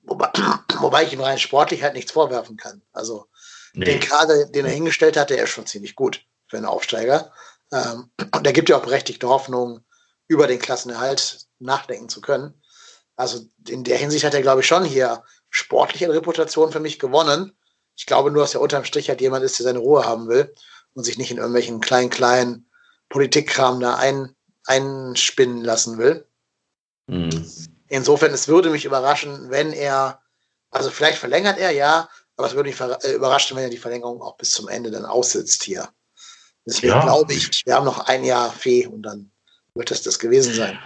Wobei, 0.03 0.29
wobei 0.81 1.05
ich 1.05 1.13
ihm 1.13 1.21
rein 1.21 1.39
sportlich 1.39 1.85
halt 1.85 1.95
nichts 1.95 2.11
vorwerfen 2.11 2.57
kann. 2.57 2.83
Also 2.93 3.29
nee. 3.75 3.85
den 3.85 4.01
Kader, 4.01 4.47
den 4.47 4.67
er 4.67 4.73
hingestellt 4.73 5.17
hat, 5.17 5.31
der 5.31 5.45
ist 5.45 5.51
schon 5.51 5.67
ziemlich 5.67 5.95
gut 5.95 6.25
für 6.49 6.57
einen 6.57 6.67
Aufsteiger. 6.67 7.33
Ähm, 7.73 8.11
und 8.35 8.45
er 8.45 8.53
gibt 8.53 8.69
ja 8.69 8.77
auch 8.77 8.83
berechtigte 8.83 9.29
Hoffnung, 9.29 9.85
über 10.27 10.49
den 10.49 10.59
Klassenerhalt 10.59 11.47
nachdenken 11.61 12.09
zu 12.09 12.21
können. 12.21 12.61
Also 13.15 13.41
in 13.69 13.85
der 13.85 13.99
Hinsicht 13.99 14.25
hat 14.25 14.35
er, 14.35 14.43
glaube 14.43 14.63
ich, 14.63 14.67
schon 14.67 14.85
hier 14.85 15.23
sportliche 15.49 16.13
Reputation 16.13 16.73
für 16.73 16.81
mich 16.81 16.99
gewonnen. 16.99 17.57
Ich 17.97 18.07
glaube 18.07 18.33
nur, 18.33 18.43
dass 18.43 18.55
er 18.55 18.61
unterm 18.61 18.85
Strich 18.85 19.09
halt 19.09 19.21
jemand 19.21 19.45
ist, 19.45 19.61
der 19.61 19.65
seine 19.65 19.79
Ruhe 19.79 20.05
haben 20.05 20.29
will 20.29 20.53
und 20.95 21.05
sich 21.05 21.19
nicht 21.19 21.31
in 21.31 21.37
irgendwelchen 21.37 21.81
kleinen, 21.81 22.11
kleinen 22.11 22.70
Politikkram 23.11 23.81
da 23.81 23.97
ein, 23.97 24.35
einspinnen 24.65 25.63
lassen 25.63 25.99
will. 25.99 26.25
Mhm. 27.07 27.45
Insofern, 27.89 28.33
es 28.33 28.49
würde 28.49 28.71
mich 28.71 28.85
überraschen, 28.85 29.51
wenn 29.51 29.73
er, 29.73 30.23
also 30.71 30.91
vielleicht 30.91 31.19
verlängert 31.19 31.59
er, 31.59 31.73
ja, 31.73 32.09
aber 32.37 32.47
es 32.47 32.55
würde 32.55 32.71
mich 32.71 32.81
äh, 32.81 33.13
überraschen, 33.15 33.57
wenn 33.57 33.65
er 33.65 33.71
die 33.71 33.77
Verlängerung 33.77 34.23
auch 34.23 34.37
bis 34.39 34.53
zum 34.53 34.69
Ende 34.69 34.91
dann 34.91 35.05
aussitzt 35.05 35.65
hier. 35.65 35.89
Deswegen 36.67 36.93
ja. 36.93 37.03
glaube 37.03 37.35
ich, 37.35 37.67
wir 37.67 37.75
haben 37.75 37.85
noch 37.85 38.07
ein 38.07 38.25
Jahr 38.25 38.51
Fee 38.51 38.87
und 38.87 39.03
dann 39.03 39.31
wird 39.75 39.91
es 39.91 40.03
das 40.03 40.19
gewesen 40.19 40.55
sein. 40.55 40.79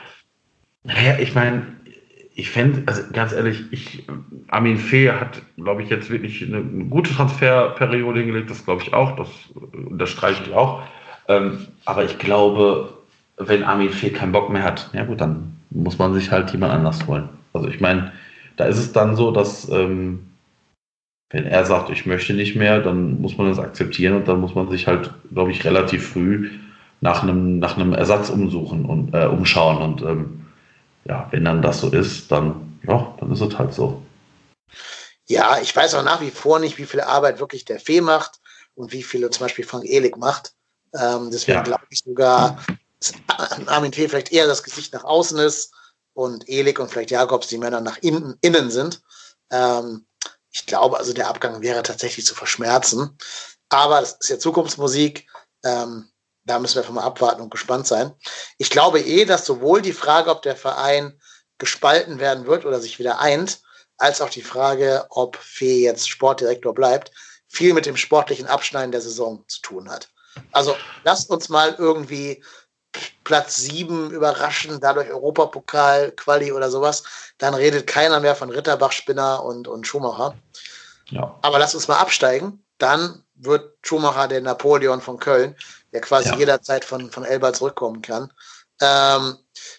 Naja, 0.82 1.18
ich 1.18 1.34
meine, 1.34 1.76
ich 2.34 2.50
fände, 2.50 2.82
also 2.86 3.02
ganz 3.12 3.32
ehrlich, 3.32 3.64
ich, 3.70 4.06
Armin 4.48 4.78
Fee 4.78 5.10
hat, 5.10 5.42
glaube 5.56 5.82
ich, 5.82 5.90
jetzt 5.90 6.10
wirklich 6.10 6.42
eine, 6.42 6.58
eine 6.58 6.84
gute 6.86 7.12
Transferperiode 7.12 8.20
hingelegt, 8.20 8.50
das 8.50 8.64
glaube 8.64 8.82
ich 8.82 8.92
auch, 8.92 9.16
das 9.16 9.28
unterstreiche 9.72 10.42
ich 10.44 10.52
auch. 10.52 10.82
Ähm, 11.28 11.66
aber 11.84 12.04
ich 12.04 12.18
glaube, 12.18 12.94
wenn 13.36 13.64
Armin 13.64 13.90
Fee 13.90 14.10
keinen 14.10 14.32
Bock 14.32 14.50
mehr 14.50 14.62
hat, 14.62 14.90
ja 14.92 15.04
gut, 15.04 15.20
dann 15.20 15.56
muss 15.70 15.98
man 15.98 16.14
sich 16.14 16.30
halt 16.30 16.50
jemand 16.50 16.72
anders 16.72 17.06
holen. 17.06 17.28
Also 17.52 17.68
ich 17.68 17.80
meine, 17.80 18.12
da 18.56 18.66
ist 18.66 18.78
es 18.78 18.92
dann 18.92 19.16
so, 19.16 19.30
dass 19.30 19.68
ähm, 19.68 20.30
wenn 21.30 21.46
er 21.46 21.64
sagt, 21.64 21.90
ich 21.90 22.06
möchte 22.06 22.32
nicht 22.32 22.54
mehr, 22.54 22.80
dann 22.80 23.20
muss 23.20 23.36
man 23.36 23.48
das 23.48 23.58
akzeptieren 23.58 24.14
und 24.14 24.28
dann 24.28 24.40
muss 24.40 24.54
man 24.54 24.70
sich 24.70 24.86
halt, 24.86 25.10
glaube 25.32 25.50
ich, 25.50 25.64
relativ 25.64 26.10
früh 26.10 26.50
nach 27.00 27.22
einem, 27.22 27.58
nach 27.58 27.76
einem 27.76 27.92
Ersatz 27.92 28.30
umsuchen 28.30 28.84
und 28.84 29.14
äh, 29.14 29.26
umschauen. 29.26 29.78
Und 29.78 30.02
ähm, 30.02 30.46
ja, 31.04 31.26
wenn 31.32 31.44
dann 31.44 31.60
das 31.60 31.80
so 31.80 31.90
ist, 31.90 32.30
dann, 32.30 32.78
ja, 32.86 33.14
dann 33.18 33.32
ist 33.32 33.40
es 33.40 33.58
halt 33.58 33.74
so. 33.74 34.00
Ja, 35.26 35.58
ich 35.60 35.74
weiß 35.74 35.94
auch 35.94 36.04
nach 36.04 36.20
wie 36.20 36.30
vor 36.30 36.60
nicht, 36.60 36.78
wie 36.78 36.86
viel 36.86 37.00
Arbeit 37.00 37.40
wirklich 37.40 37.64
der 37.64 37.80
Fee 37.80 38.00
macht 38.00 38.40
und 38.74 38.92
wie 38.92 39.02
viele 39.02 39.30
zum 39.30 39.46
Beispiel 39.46 39.64
Frank 39.64 39.84
Ehlig 39.84 40.16
macht. 40.16 40.53
Ähm, 40.94 41.30
deswegen 41.30 41.58
ja. 41.58 41.62
glaube 41.62 41.84
ich 41.90 42.02
sogar, 42.04 42.64
Armin 43.66 43.92
T. 43.92 44.08
vielleicht 44.08 44.32
eher 44.32 44.46
das 44.46 44.62
Gesicht 44.62 44.92
nach 44.92 45.04
außen 45.04 45.38
ist 45.38 45.72
und 46.14 46.48
Elik 46.48 46.78
und 46.78 46.90
vielleicht 46.90 47.10
Jakobs 47.10 47.48
die 47.48 47.58
Männer 47.58 47.80
nach 47.80 47.98
innen, 47.98 48.36
innen 48.40 48.70
sind. 48.70 49.02
Ähm, 49.50 50.06
ich 50.50 50.66
glaube 50.66 50.98
also, 50.98 51.12
der 51.12 51.28
Abgang 51.28 51.62
wäre 51.62 51.82
tatsächlich 51.82 52.24
zu 52.24 52.34
verschmerzen. 52.34 53.18
Aber 53.68 54.00
das 54.00 54.16
ist 54.20 54.30
ja 54.30 54.38
Zukunftsmusik. 54.38 55.26
Ähm, 55.64 56.10
da 56.44 56.58
müssen 56.58 56.76
wir 56.76 56.82
einfach 56.82 56.94
mal 56.94 57.02
abwarten 57.02 57.42
und 57.42 57.50
gespannt 57.50 57.86
sein. 57.86 58.12
Ich 58.58 58.70
glaube 58.70 59.00
eh, 59.00 59.24
dass 59.24 59.46
sowohl 59.46 59.82
die 59.82 59.92
Frage, 59.92 60.30
ob 60.30 60.42
der 60.42 60.56
Verein 60.56 61.18
gespalten 61.58 62.18
werden 62.18 62.46
wird 62.46 62.64
oder 62.66 62.80
sich 62.80 62.98
wieder 62.98 63.18
eint, 63.18 63.62
als 63.96 64.20
auch 64.20 64.30
die 64.30 64.42
Frage, 64.42 65.06
ob 65.10 65.36
Fee 65.36 65.82
jetzt 65.82 66.08
Sportdirektor 66.08 66.74
bleibt, 66.74 67.12
viel 67.48 67.72
mit 67.72 67.86
dem 67.86 67.96
sportlichen 67.96 68.46
Abschneiden 68.46 68.92
der 68.92 69.00
Saison 69.00 69.44
zu 69.48 69.60
tun 69.62 69.90
hat. 69.90 70.08
Also 70.52 70.76
lasst 71.04 71.30
uns 71.30 71.48
mal 71.48 71.74
irgendwie 71.78 72.42
Platz 73.24 73.56
7 73.56 74.10
überraschen, 74.10 74.80
dadurch 74.80 75.10
Europapokal, 75.10 76.12
Quali 76.12 76.52
oder 76.52 76.70
sowas, 76.70 77.02
dann 77.38 77.54
redet 77.54 77.86
keiner 77.86 78.20
mehr 78.20 78.36
von 78.36 78.50
Ritterbach, 78.50 78.92
Spinner 78.92 79.42
und, 79.42 79.66
und 79.66 79.86
Schumacher. 79.86 80.34
Ja. 81.10 81.36
Aber 81.42 81.58
lass 81.58 81.74
uns 81.74 81.88
mal 81.88 81.98
absteigen, 81.98 82.62
dann 82.78 83.24
wird 83.34 83.74
Schumacher 83.82 84.28
der 84.28 84.40
Napoleon 84.40 85.00
von 85.00 85.18
Köln, 85.18 85.56
der 85.92 86.00
quasi 86.00 86.30
ja. 86.30 86.36
jederzeit 86.36 86.84
von, 86.84 87.10
von 87.10 87.24
Elba 87.24 87.52
zurückkommen 87.52 88.02
kann. 88.02 88.32
Ähm, 88.80 89.36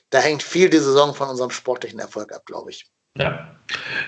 da 0.10 0.20
hängt 0.20 0.44
viel 0.44 0.70
die 0.70 0.78
Saison 0.78 1.14
von 1.14 1.30
unserem 1.30 1.52
sportlichen 1.52 2.00
Erfolg 2.00 2.34
ab, 2.34 2.46
glaube 2.46 2.72
ich. 2.72 2.90
Ja. 3.18 3.56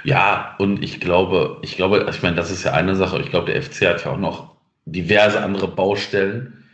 Ja, 0.04 0.56
und 0.60 0.84
ich 0.84 1.00
glaube, 1.00 1.60
ich 1.62 1.76
glaube, 1.76 2.08
ich 2.10 2.22
meine, 2.22 2.36
das 2.36 2.52
ist 2.52 2.64
ja 2.64 2.74
eine 2.74 2.96
Sache. 2.96 3.20
Ich 3.20 3.30
glaube, 3.30 3.52
der 3.52 3.62
FC 3.62 3.88
hat 3.88 4.06
ja 4.06 4.12
auch 4.12 4.18
noch 4.18 4.57
diverse 4.92 5.42
andere 5.42 5.68
Baustellen. 5.68 6.66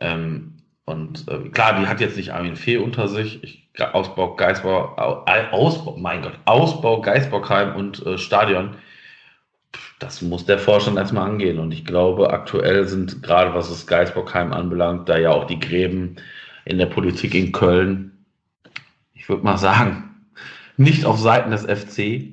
Ähm, 0.00 0.58
und 0.84 1.26
äh, 1.28 1.48
klar, 1.50 1.78
die 1.78 1.86
hat 1.86 2.00
jetzt 2.00 2.16
nicht 2.16 2.32
Armin 2.32 2.56
Fee 2.56 2.78
unter 2.78 3.08
sich. 3.08 3.42
Ich, 3.42 3.68
Ausbau 3.92 4.34
Geisbau, 4.34 4.96
Ausbau, 4.96 5.96
mein 5.98 6.22
Gott, 6.22 6.38
Ausbau 6.46 7.00
Geisbockheim 7.00 7.76
und 7.76 8.04
äh, 8.04 8.18
Stadion. 8.18 8.76
Das 9.98 10.22
muss 10.22 10.46
der 10.46 10.58
Vorstand 10.58 10.96
erstmal 10.96 11.28
angehen. 11.28 11.58
Und 11.58 11.72
ich 11.72 11.84
glaube, 11.84 12.32
aktuell 12.32 12.86
sind 12.86 13.22
gerade 13.22 13.54
was 13.54 13.68
das 13.68 13.86
Geisbockheim 13.86 14.52
anbelangt, 14.52 15.08
da 15.08 15.18
ja 15.18 15.30
auch 15.30 15.46
die 15.46 15.60
Gräben 15.60 16.16
in 16.64 16.78
der 16.78 16.86
Politik 16.86 17.34
in 17.34 17.52
Köln, 17.52 18.24
ich 19.14 19.28
würde 19.28 19.44
mal 19.44 19.58
sagen, 19.58 20.26
nicht 20.76 21.04
auf 21.04 21.18
Seiten 21.18 21.50
des 21.50 21.64
FC. 21.64 22.32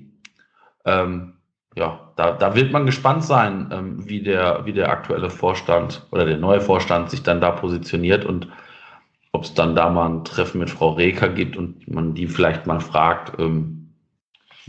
Ähm, 0.86 1.35
ja, 1.76 1.99
da, 2.15 2.31
da 2.31 2.56
wird 2.56 2.72
man 2.72 2.85
gespannt 2.85 3.23
sein, 3.23 3.69
ähm, 3.72 4.07
wie, 4.07 4.22
der, 4.22 4.65
wie 4.65 4.73
der 4.73 4.89
aktuelle 4.89 5.30
Vorstand 5.30 6.06
oder 6.11 6.26
der 6.26 6.38
neue 6.38 6.61
Vorstand 6.61 7.11
sich 7.11 7.22
dann 7.22 7.41
da 7.41 7.52
positioniert 7.52 8.26
und 8.26 8.47
ob 9.34 9.43
es 9.43 9.53
dann 9.53 9.76
da 9.76 9.89
mal 9.89 10.10
ein 10.10 10.23
Treffen 10.23 10.60
mit 10.60 10.69
Frau 10.69 10.91
Reker 10.91 11.27
gibt 11.27 11.57
und 11.57 11.91
man 11.91 12.14
die 12.14 12.27
vielleicht 12.27 12.65
mal 12.65 12.80
fragt, 12.80 13.38
ähm, 13.38 13.89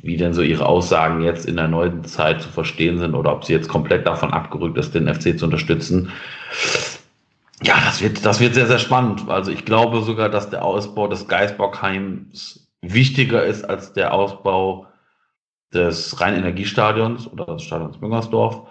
wie 0.02 0.16
denn 0.16 0.34
so 0.34 0.42
ihre 0.42 0.66
Aussagen 0.66 1.22
jetzt 1.22 1.46
in 1.46 1.56
der 1.56 1.68
neuen 1.68 2.04
Zeit 2.04 2.42
zu 2.42 2.48
verstehen 2.48 2.98
sind 2.98 3.14
oder 3.14 3.32
ob 3.32 3.44
sie 3.44 3.52
jetzt 3.52 3.68
komplett 3.68 4.06
davon 4.06 4.32
abgerückt 4.32 4.76
ist, 4.76 4.94
den 4.94 5.12
FC 5.12 5.38
zu 5.38 5.46
unterstützen. 5.46 6.10
Ja, 7.62 7.76
das 7.84 8.02
wird, 8.02 8.26
das 8.26 8.40
wird 8.40 8.54
sehr, 8.54 8.66
sehr 8.66 8.80
spannend. 8.80 9.28
Also 9.28 9.52
ich 9.52 9.64
glaube 9.64 10.02
sogar, 10.02 10.28
dass 10.28 10.50
der 10.50 10.64
Ausbau 10.64 11.06
des 11.06 11.28
Geisbockheims 11.28 12.68
wichtiger 12.82 13.44
ist 13.44 13.64
als 13.64 13.92
der 13.92 14.12
Ausbau 14.12 14.86
des 15.76 16.20
Rheinenergiestadions 16.20 17.30
oder 17.30 17.44
des 17.46 17.62
Stadions 17.62 18.00
Müngersdorf, 18.00 18.62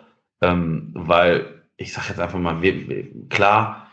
ähm, 0.41 0.91
weil 0.95 1.63
ich 1.77 1.93
sage 1.93 2.07
jetzt 2.09 2.19
einfach 2.19 2.39
mal, 2.39 2.61
wir, 2.61 2.89
wir, 2.89 3.07
klar 3.29 3.87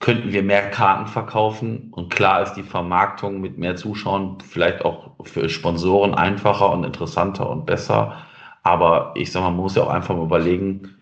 könnten 0.00 0.32
wir 0.32 0.42
mehr 0.42 0.68
Karten 0.70 1.06
verkaufen 1.06 1.92
und 1.92 2.12
klar 2.12 2.42
ist 2.42 2.54
die 2.54 2.64
Vermarktung 2.64 3.40
mit 3.40 3.56
mehr 3.56 3.76
Zuschauern 3.76 4.38
vielleicht 4.40 4.84
auch 4.84 5.12
für 5.22 5.48
Sponsoren 5.48 6.14
einfacher 6.14 6.72
und 6.72 6.82
interessanter 6.84 7.48
und 7.48 7.66
besser. 7.66 8.16
Aber 8.64 9.12
ich 9.14 9.30
sage 9.30 9.44
mal, 9.44 9.50
man 9.52 9.60
muss 9.60 9.76
ja 9.76 9.84
auch 9.84 9.90
einfach 9.90 10.16
mal 10.16 10.24
überlegen, 10.24 10.96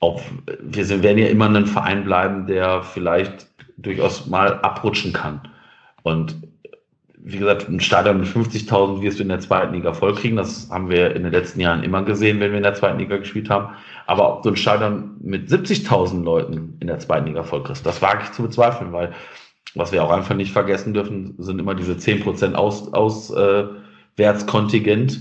ob 0.00 0.20
wir 0.60 0.84
sind, 0.84 1.04
werden 1.04 1.18
ja 1.18 1.28
immer 1.28 1.48
ein 1.48 1.66
Verein 1.66 2.04
bleiben, 2.04 2.46
der 2.46 2.82
vielleicht 2.82 3.46
durchaus 3.76 4.26
mal 4.26 4.60
abrutschen 4.60 5.12
kann. 5.12 5.40
Und 6.02 6.36
wie 7.28 7.38
gesagt, 7.38 7.68
ein 7.68 7.80
Stadion 7.80 8.20
mit 8.20 8.28
50.000 8.28 9.02
wirst 9.02 9.18
du 9.18 9.24
in 9.24 9.30
der 9.30 9.40
zweiten 9.40 9.74
Liga 9.74 9.92
vollkriegen. 9.92 10.36
Das 10.36 10.70
haben 10.70 10.88
wir 10.88 11.16
in 11.16 11.24
den 11.24 11.32
letzten 11.32 11.58
Jahren 11.58 11.82
immer 11.82 12.04
gesehen, 12.04 12.38
wenn 12.38 12.52
wir 12.52 12.58
in 12.58 12.62
der 12.62 12.74
zweiten 12.74 13.00
Liga 13.00 13.16
gespielt 13.16 13.50
haben. 13.50 13.74
Aber 14.06 14.32
ob 14.32 14.44
du 14.44 14.50
ein 14.50 14.56
Stadion 14.56 15.16
mit 15.20 15.50
70.000 15.50 16.22
Leuten 16.22 16.76
in 16.78 16.86
der 16.86 17.00
zweiten 17.00 17.26
Liga 17.26 17.42
vollkriegst, 17.42 17.84
das 17.84 18.00
wage 18.00 18.20
ich 18.22 18.30
zu 18.30 18.44
bezweifeln, 18.44 18.92
weil 18.92 19.12
was 19.74 19.90
wir 19.90 20.04
auch 20.04 20.12
einfach 20.12 20.36
nicht 20.36 20.52
vergessen 20.52 20.94
dürfen, 20.94 21.34
sind 21.38 21.58
immer 21.58 21.74
diese 21.74 21.94
10% 21.94 22.54
Aus, 22.54 22.94
Auswärtskontingent. 22.94 25.14
Äh, 25.14 25.18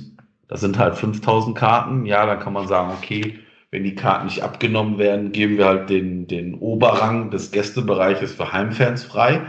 das 0.48 0.62
sind 0.62 0.78
halt 0.78 0.94
5.000 0.94 1.56
Karten. 1.56 2.06
Ja, 2.06 2.28
dann 2.28 2.40
kann 2.40 2.54
man 2.54 2.68
sagen, 2.68 2.94
okay, 2.96 3.40
wenn 3.72 3.84
die 3.84 3.96
Karten 3.96 4.28
nicht 4.28 4.44
abgenommen 4.44 5.00
werden, 5.00 5.32
geben 5.32 5.58
wir 5.58 5.66
halt 5.66 5.90
den, 5.90 6.28
den 6.28 6.54
Oberrang 6.54 7.32
des 7.32 7.50
Gästebereiches 7.50 8.36
für 8.36 8.54
Heimfans 8.54 9.04
frei. 9.04 9.42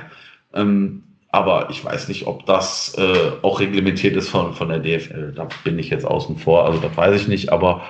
Ähm, 0.54 1.02
aber 1.36 1.68
ich 1.68 1.84
weiß 1.84 2.08
nicht, 2.08 2.26
ob 2.26 2.46
das 2.46 2.94
äh, 2.96 3.32
auch 3.42 3.60
reglementiert 3.60 4.16
ist 4.16 4.30
von, 4.30 4.54
von 4.54 4.70
der 4.70 4.78
DFL. 4.78 5.34
Da 5.36 5.46
bin 5.64 5.78
ich 5.78 5.90
jetzt 5.90 6.06
außen 6.06 6.38
vor. 6.38 6.64
Also 6.64 6.80
das 6.80 6.96
weiß 6.96 7.20
ich 7.20 7.28
nicht, 7.28 7.52
aber 7.52 7.82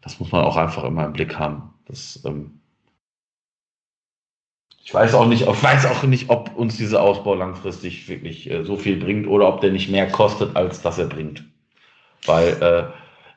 das 0.00 0.18
muss 0.20 0.32
man 0.32 0.42
auch 0.42 0.56
einfach 0.56 0.84
immer 0.84 1.04
im 1.04 1.12
Blick 1.12 1.38
haben. 1.38 1.74
Das, 1.86 2.22
ähm 2.24 2.60
ich 4.82 4.94
weiß 4.94 5.14
auch 5.14 5.26
nicht, 5.26 5.42
ich 5.42 5.62
weiß 5.62 5.84
auch 5.84 6.02
nicht, 6.04 6.30
ob 6.30 6.56
uns 6.56 6.78
dieser 6.78 7.02
Ausbau 7.02 7.34
langfristig 7.34 8.08
wirklich 8.08 8.50
äh, 8.50 8.64
so 8.64 8.76
viel 8.76 8.96
bringt 8.96 9.26
oder 9.26 9.48
ob 9.48 9.60
der 9.60 9.70
nicht 9.70 9.90
mehr 9.90 10.10
kostet, 10.10 10.56
als 10.56 10.80
dass 10.80 10.98
er 10.98 11.06
bringt. 11.06 11.44
Weil 12.24 12.62
äh, 12.62 12.84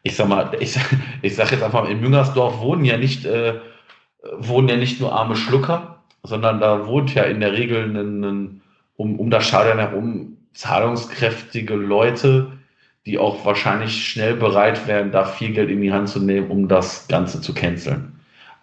ich 0.04 0.16
sag 0.16 0.30
mal, 0.30 0.56
ich, 0.62 0.78
ich 1.22 1.36
sag 1.36 1.52
jetzt 1.52 1.64
einfach, 1.64 1.90
in 1.90 2.00
Müngersdorf 2.00 2.62
wohnen 2.62 2.86
ja 2.86 2.96
nicht, 2.98 3.26
äh, 3.26 3.60
wohnen 4.38 4.70
ja 4.70 4.78
nicht 4.78 5.02
nur 5.02 5.12
arme 5.12 5.36
Schlucker, 5.36 6.04
sondern 6.24 6.62
da 6.62 6.88
wohnt 6.88 7.14
ja 7.14 7.24
in 7.24 7.42
der 7.42 7.52
Regel 7.52 7.84
ein, 7.84 8.24
ein 8.24 8.62
um, 8.98 9.20
um 9.20 9.30
das 9.30 9.48
Stadion 9.48 9.80
herum 9.80 10.38
zahlungskräftige 10.54 11.76
Leute, 11.76 12.52
die 13.06 13.18
auch 13.18 13.46
wahrscheinlich 13.46 14.06
schnell 14.06 14.36
bereit 14.36 14.88
wären, 14.88 15.12
da 15.12 15.24
viel 15.24 15.54
Geld 15.54 15.70
in 15.70 15.82
die 15.82 15.94
Hand 15.94 16.10
zu 16.10 16.20
nehmen, 16.20 16.50
um 16.50 16.68
das 16.68 17.08
Ganze 17.08 17.40
zu 17.40 17.54
canceln. 17.54 18.12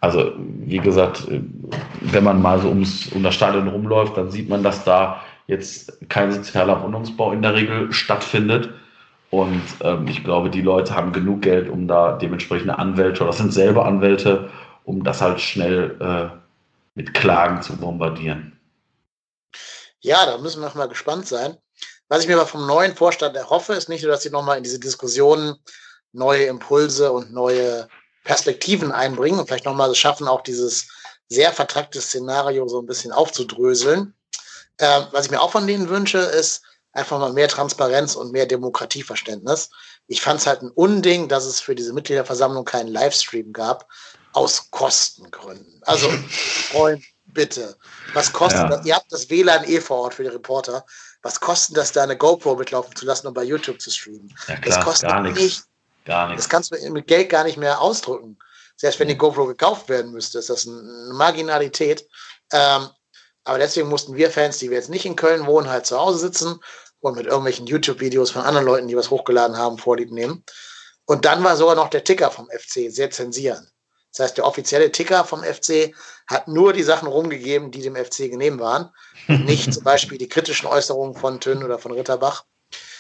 Also, 0.01 0.33
wie 0.37 0.81
gesagt, 0.81 1.27
wenn 2.03 2.25
man 2.25 2.43
mal 2.43 2.59
so 2.59 2.69
ums, 2.69 3.09
um 3.13 3.23
das 3.23 3.35
Stadion 3.35 3.69
rumläuft, 3.69 4.19
dann 4.19 4.31
sieht 4.31 4.51
man, 4.51 4.63
dass 4.63 4.85
da 4.85 5.23
jetzt 5.47 5.99
kein 6.11 6.31
sozialer 6.31 6.83
Wohnungsbau 6.83 7.33
in 7.33 7.41
der 7.41 7.55
Regel 7.55 7.91
stattfindet. 7.91 8.71
Und 9.31 9.63
ähm, 9.81 10.07
ich 10.07 10.23
glaube, 10.23 10.51
die 10.51 10.61
Leute 10.61 10.95
haben 10.95 11.13
genug 11.13 11.43
Geld, 11.43 11.71
um 11.71 11.89
da 11.89 12.13
dementsprechende 12.19 12.79
Anwälte 12.79 13.23
oder 13.25 13.33
sind 13.33 13.53
selber 13.53 13.87
Anwälte, 13.87 14.51
um 14.85 15.05
das 15.05 15.23
halt 15.23 15.41
schnell 15.41 15.97
äh, 16.01 16.37
mit 16.95 17.15
Klagen 17.15 17.63
zu 17.63 17.77
bombardieren. 17.77 18.54
Ja, 20.05 20.27
da 20.27 20.37
müssen 20.37 20.61
wir 20.61 20.69
noch 20.69 20.75
mal 20.75 20.87
gespannt 20.87 21.27
sein. 21.27 21.57
Was 22.09 22.21
ich 22.21 22.29
mir 22.29 22.35
aber 22.35 22.47
vom 22.47 22.67
neuen 22.67 22.95
Vorstand 22.95 23.35
erhoffe, 23.37 23.73
ist 23.73 23.89
nicht 23.89 24.03
nur, 24.03 24.13
dass 24.13 24.23
sie 24.23 24.29
nochmal 24.29 24.59
in 24.59 24.63
diese 24.63 24.79
Diskussionen 24.79 25.57
neue 26.13 26.45
Impulse 26.45 27.11
und 27.11 27.33
neue 27.33 27.89
Perspektiven 28.23 28.93
einbringen 28.93 29.39
und 29.39 29.47
vielleicht 29.47 29.65
nochmal 29.65 29.95
schaffen, 29.95 30.29
auch 30.29 30.43
dieses 30.43 30.89
sehr 31.31 31.53
vertrackte 31.53 32.03
Szenario 32.03 32.69
so 32.69 32.81
ein 32.83 32.87
bisschen 32.87 33.13
aufzudröseln. 33.13 34.15
Ähm, 34.79 35.07
was 35.13 35.25
ich 35.25 35.31
mir 35.31 35.41
auch 35.41 35.53
von 35.53 35.67
denen 35.67 35.89
wünsche, 35.89 36.19
ist 36.19 36.61
einfach 36.93 37.19
mal 37.19 37.33
mehr 37.33 37.49
Transparenz 37.49 38.15
und 38.15 38.31
mehr 38.31 38.45
Demokratieverständnis. 38.45 39.71
Ich 40.07 40.21
fand 40.21 40.39
es 40.39 40.47
halt 40.47 40.61
ein 40.61 40.71
Unding, 40.71 41.31
dass 41.31 41.47
es 41.47 41.61
für 41.61 41.75
diese 41.75 41.95
Mitgliederversammlung 41.95 42.67
keinen 42.67 42.89
Livestream 42.89 43.55
gab, 43.55 43.89
aus 44.35 44.71
Kostengründen. 44.71 45.81
Also, 45.87 46.11
Freund, 46.29 47.03
bitte. 47.35 47.77
Was 48.13 48.33
kostet 48.33 48.63
ja. 48.63 48.69
das? 48.69 48.87
Ihr 48.87 48.95
habt 48.95 49.13
das 49.13 49.29
WLAN 49.29 49.65
eh 49.65 49.81
vor 49.81 49.99
Ort 49.99 50.15
für 50.15 50.23
die 50.23 50.31
Reporter. 50.31 50.85
Was 51.23 51.41
kostet 51.41 51.77
das, 51.77 51.93
da 51.93 52.03
eine 52.03 52.17
GoPro 52.17 52.57
mitlaufen 52.57 52.95
zu 52.95 53.05
lassen 53.05 53.27
und 53.27 53.35
bei 53.35 53.45
YouTube 53.45 53.81
zu 53.81 53.91
streamen? 53.91 54.35
Ja, 54.49 54.57
klar, 54.57 54.77
das 54.77 54.85
kostet 54.85 55.09
gar 55.11 55.23
nichts. 55.23 55.41
Nicht, 55.41 55.65
gar 56.05 56.29
nichts. 56.29 56.45
Das 56.45 56.49
kannst 56.49 56.73
du 56.73 56.91
mit 56.91 57.07
Geld 57.07 57.29
gar 57.29 57.45
nicht 57.45 57.57
mehr 57.57 57.81
ausdrücken. 57.81 58.39
Selbst 58.77 58.99
wenn 59.01 59.09
die 59.09 59.17
GoPro 59.17 59.47
gekauft 59.47 59.89
werden 59.89 60.13
müsste, 60.13 60.39
ist 60.39 60.51
das 60.51 60.67
eine 60.67 61.13
Marginalität. 61.13 62.07
Ähm, 62.53 62.89
aber 63.45 63.59
deswegen 63.59 63.89
mussten 63.89 64.17
wir 64.17 64.31
Fans, 64.31 64.59
die 64.59 64.71
wir 64.71 64.79
jetzt 64.79 64.91
nicht 64.91 65.05
in 65.05 65.17
Köln 65.17 65.47
wohnen, 65.47 65.69
halt 65.69 65.87
zu 65.87 65.99
Hause 65.99 66.19
sitzen 66.19 66.61
und 67.01 67.17
mit 67.17 67.27
irgendwelchen 67.27 67.67
YouTube-Videos 67.67 68.31
von 68.31 68.43
anderen 68.43 68.67
Leuten, 68.67 68.89
die 68.89 68.97
was 68.97 69.11
hochgeladen 69.11 69.57
haben, 69.57 69.79
vorlieb 69.79 70.11
nehmen. 70.11 70.45
Und 71.05 71.27
dann 71.27 71.45
war 71.45 71.57
sogar 71.57 71.75
noch 71.75 71.89
der 71.89 72.05
Ticker 72.05 72.31
vom 72.31 72.49
FC 72.49 72.91
sehr 72.91 73.11
zensieren. 73.11 73.69
Das 74.17 74.27
heißt, 74.27 74.37
der 74.39 74.47
offizielle 74.47 74.93
Ticker 74.93 75.25
vom 75.25 75.43
FC 75.43 75.93
hat 76.29 76.47
nur 76.47 76.73
die 76.73 76.85
Sachen 76.85 77.09
rumgegeben, 77.09 77.71
die 77.73 77.83
dem 77.83 77.97
FC 77.97 78.31
genehm 78.31 78.61
waren. 78.61 78.91
nicht 79.27 79.75
zum 79.75 79.83
Beispiel 79.85 80.19
die 80.19 80.29
kritischen 80.29 80.69
Äußerungen 80.69 81.17
von 81.17 81.41
Tünn 81.41 81.65
oder 81.65 81.79
von 81.79 81.93
Ritterbach. 81.93 82.45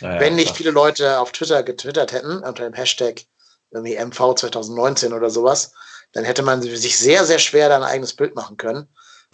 Naja, 0.01 0.21
Wenn 0.21 0.35
nicht 0.35 0.49
klar. 0.49 0.57
viele 0.57 0.71
Leute 0.73 1.21
auf 1.21 1.33
Twitter 1.33 1.63
getwittert 1.63 2.13
hätten, 2.13 2.39
unter 2.39 2.65
dem 2.65 2.75
Hashtag 2.75 3.23
irgendwie 3.71 3.97
MV 3.97 4.35
2019 4.35 5.13
oder 5.13 5.31
sowas, 5.31 5.73
dann 6.13 6.25
hätte 6.25 6.43
man 6.43 6.63
sich 6.63 6.99
sehr, 6.99 7.25
sehr 7.25 7.39
schwer 7.39 7.69
da 7.69 7.77
ein 7.77 7.83
eigenes 7.83 8.15
Bild 8.15 8.35
machen 8.35 8.57
können. 8.57 8.89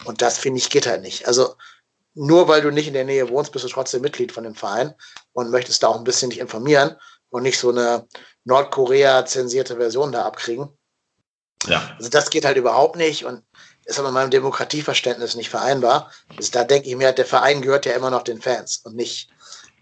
Und 0.05 0.21
das 0.21 0.37
finde 0.37 0.59
ich 0.59 0.69
geht 0.69 0.87
halt 0.87 1.01
nicht. 1.01 1.27
Also 1.27 1.55
nur 2.13 2.47
weil 2.47 2.61
du 2.61 2.71
nicht 2.71 2.87
in 2.87 2.93
der 2.93 3.05
Nähe 3.05 3.29
wohnst, 3.29 3.51
bist 3.51 3.65
du 3.65 3.69
trotzdem 3.69 4.01
Mitglied 4.01 4.31
von 4.31 4.43
dem 4.43 4.55
Verein 4.55 4.93
und 5.33 5.49
möchtest 5.49 5.81
da 5.81 5.87
auch 5.87 5.97
ein 5.97 6.03
bisschen 6.03 6.29
dich 6.29 6.39
informieren 6.39 6.95
und 7.29 7.43
nicht 7.43 7.59
so 7.59 7.69
eine 7.69 8.07
Nordkorea 8.43 9.25
zensierte 9.25 9.77
Version 9.77 10.11
da 10.11 10.25
abkriegen. 10.25 10.69
Ja. 11.67 11.95
Also 11.97 12.09
das 12.09 12.29
geht 12.29 12.45
halt 12.45 12.57
überhaupt 12.57 12.95
nicht 12.95 13.25
und 13.25 13.43
ist 13.85 13.99
aber 13.99 14.09
mit 14.09 14.15
meinem 14.15 14.31
Demokratieverständnis 14.31 15.35
nicht 15.35 15.49
vereinbar. 15.49 16.11
Also 16.37 16.51
da 16.51 16.63
denke 16.63 16.89
ich 16.89 16.95
mir, 16.95 17.11
der 17.11 17.25
Verein 17.25 17.61
gehört 17.61 17.85
ja 17.85 17.93
immer 17.93 18.09
noch 18.09 18.23
den 18.23 18.41
Fans 18.41 18.81
und 18.83 18.95
nicht, 18.95 19.29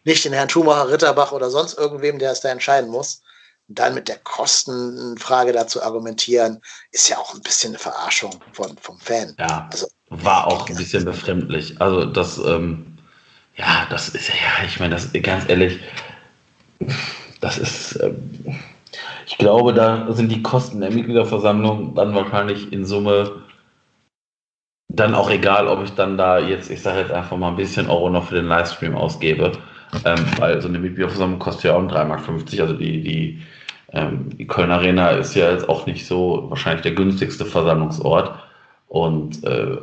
nicht 0.04 0.26
den 0.26 0.34
Herrn 0.34 0.50
Schumacher, 0.50 0.90
Ritterbach 0.90 1.32
oder 1.32 1.50
sonst 1.50 1.78
irgendwem, 1.78 2.20
der 2.20 2.32
es 2.32 2.42
da 2.42 2.50
entscheiden 2.50 2.90
muss. 2.90 3.22
Und 3.68 3.78
dann 3.78 3.94
mit 3.94 4.08
der 4.08 4.18
Kostenfrage 4.18 5.52
dazu 5.52 5.84
argumentieren, 5.84 6.62
ist 6.92 7.10
ja 7.10 7.18
auch 7.18 7.36
ein 7.36 7.42
bisschen 7.42 7.72
eine 7.72 7.80
Verarschung 7.80 8.42
von, 8.54 8.76
vom 8.78 9.00
Fan. 9.00 9.36
Ja, 9.38 9.70
also, 9.72 9.88
war 10.10 10.48
auch 10.48 10.68
ein 10.68 10.76
bisschen 10.76 11.06
befremdlich. 11.06 11.80
Also 11.80 12.06
das, 12.06 12.40
ähm, 12.40 12.98
ja, 13.56 13.86
das 13.90 14.10
ist 14.10 14.30
ja, 14.30 14.66
ich 14.66 14.80
meine, 14.80 14.96
das 14.96 15.10
ganz 15.22 15.48
ehrlich, 15.48 15.80
das 17.42 17.58
ist, 17.58 18.00
ähm, 18.02 18.58
ich 19.30 19.38
glaube, 19.38 19.76
da 19.76 20.12
sind 20.12 20.32
die 20.32 20.42
Kosten 20.42 20.82
der 20.82 20.92
Mitgliederversammlung 20.92 21.94
dann 21.94 22.16
wahrscheinlich 22.16 22.74
in 22.74 22.84
Summe 22.84 23.44
dann 24.88 25.14
auch 25.14 25.30
egal, 25.30 25.68
ob 25.68 25.84
ich 25.84 25.92
dann 25.92 26.18
da 26.18 26.40
jetzt, 26.40 26.72
ich 26.72 26.82
sage 26.82 27.02
jetzt 27.02 27.12
einfach 27.12 27.38
mal 27.38 27.50
ein 27.50 27.56
bisschen 27.56 27.92
Euro 27.92 28.10
noch 28.10 28.26
für 28.26 28.36
den 28.36 28.48
Livestream 28.48 28.96
ausgebe, 28.96 29.52
ähm, 30.04 30.26
weil 30.40 30.60
so 30.60 30.68
eine 30.68 30.80
Mitgliederversammlung 30.80 31.38
kostet 31.38 31.66
ja 31.66 31.76
auch 31.76 31.84
3,50 31.84 32.06
Mark. 32.08 32.28
Also 32.60 32.74
die, 32.74 33.04
die, 33.04 33.42
ähm, 33.94 34.36
die 34.36 34.48
Köln 34.48 34.72
Arena 34.72 35.12
ist 35.12 35.36
ja 35.36 35.52
jetzt 35.52 35.70
auch 35.70 35.86
nicht 35.86 36.08
so 36.08 36.48
wahrscheinlich 36.50 36.82
der 36.82 36.94
günstigste 36.94 37.46
Versammlungsort. 37.46 38.34
Und 38.88 39.44
äh, 39.44 39.78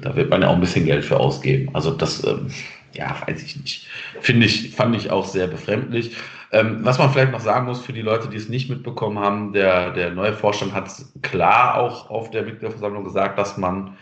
da 0.00 0.14
wird 0.14 0.30
man 0.30 0.42
ja 0.42 0.48
auch 0.48 0.54
ein 0.54 0.60
bisschen 0.60 0.86
Geld 0.86 1.04
für 1.04 1.18
ausgeben. 1.18 1.70
Also 1.74 1.90
das, 1.90 2.24
ähm, 2.24 2.52
ja, 2.94 3.16
weiß 3.26 3.42
ich 3.42 3.56
nicht. 3.56 3.88
Finde 4.20 4.46
ich, 4.46 4.70
fand 4.76 4.94
ich 4.94 5.10
auch 5.10 5.24
sehr 5.24 5.48
befremdlich. 5.48 6.16
Ähm, 6.52 6.84
was 6.84 6.98
man 6.98 7.10
vielleicht 7.10 7.32
noch 7.32 7.40
sagen 7.40 7.66
muss 7.66 7.80
für 7.80 7.94
die 7.94 8.02
Leute, 8.02 8.28
die 8.28 8.36
es 8.36 8.50
nicht 8.50 8.68
mitbekommen 8.68 9.18
haben, 9.18 9.52
der, 9.54 9.90
der 9.92 10.10
neue 10.10 10.34
Vorstand 10.34 10.74
hat 10.74 10.90
klar 11.22 11.76
auch 11.76 12.10
auf 12.10 12.30
der 12.30 12.42
Mitgliederversammlung 12.42 13.04
gesagt, 13.04 13.38
dass 13.38 13.56
man 13.56 13.96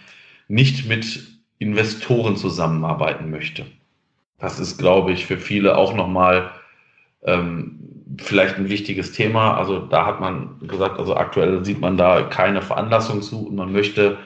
nicht 0.48 0.88
mit 0.88 1.28
Investoren 1.58 2.36
zusammenarbeiten 2.36 3.30
möchte. 3.30 3.66
Das 4.38 4.58
ist, 4.58 4.78
glaube 4.78 5.12
ich, 5.12 5.26
für 5.26 5.38
viele 5.38 5.76
auch 5.76 5.94
nochmal 5.94 6.50
ähm, 7.22 7.78
vielleicht 8.18 8.56
ein 8.56 8.68
wichtiges 8.68 9.12
Thema. 9.12 9.56
Also 9.56 9.78
da 9.78 10.06
hat 10.06 10.20
man 10.20 10.58
gesagt, 10.66 10.98
also 10.98 11.14
aktuell 11.16 11.64
sieht 11.64 11.80
man 11.80 11.96
da 11.96 12.22
keine 12.22 12.62
Veranlassung 12.62 13.22
zu 13.22 13.46
und 13.46 13.54
man 13.54 13.72
möchte 13.72 14.18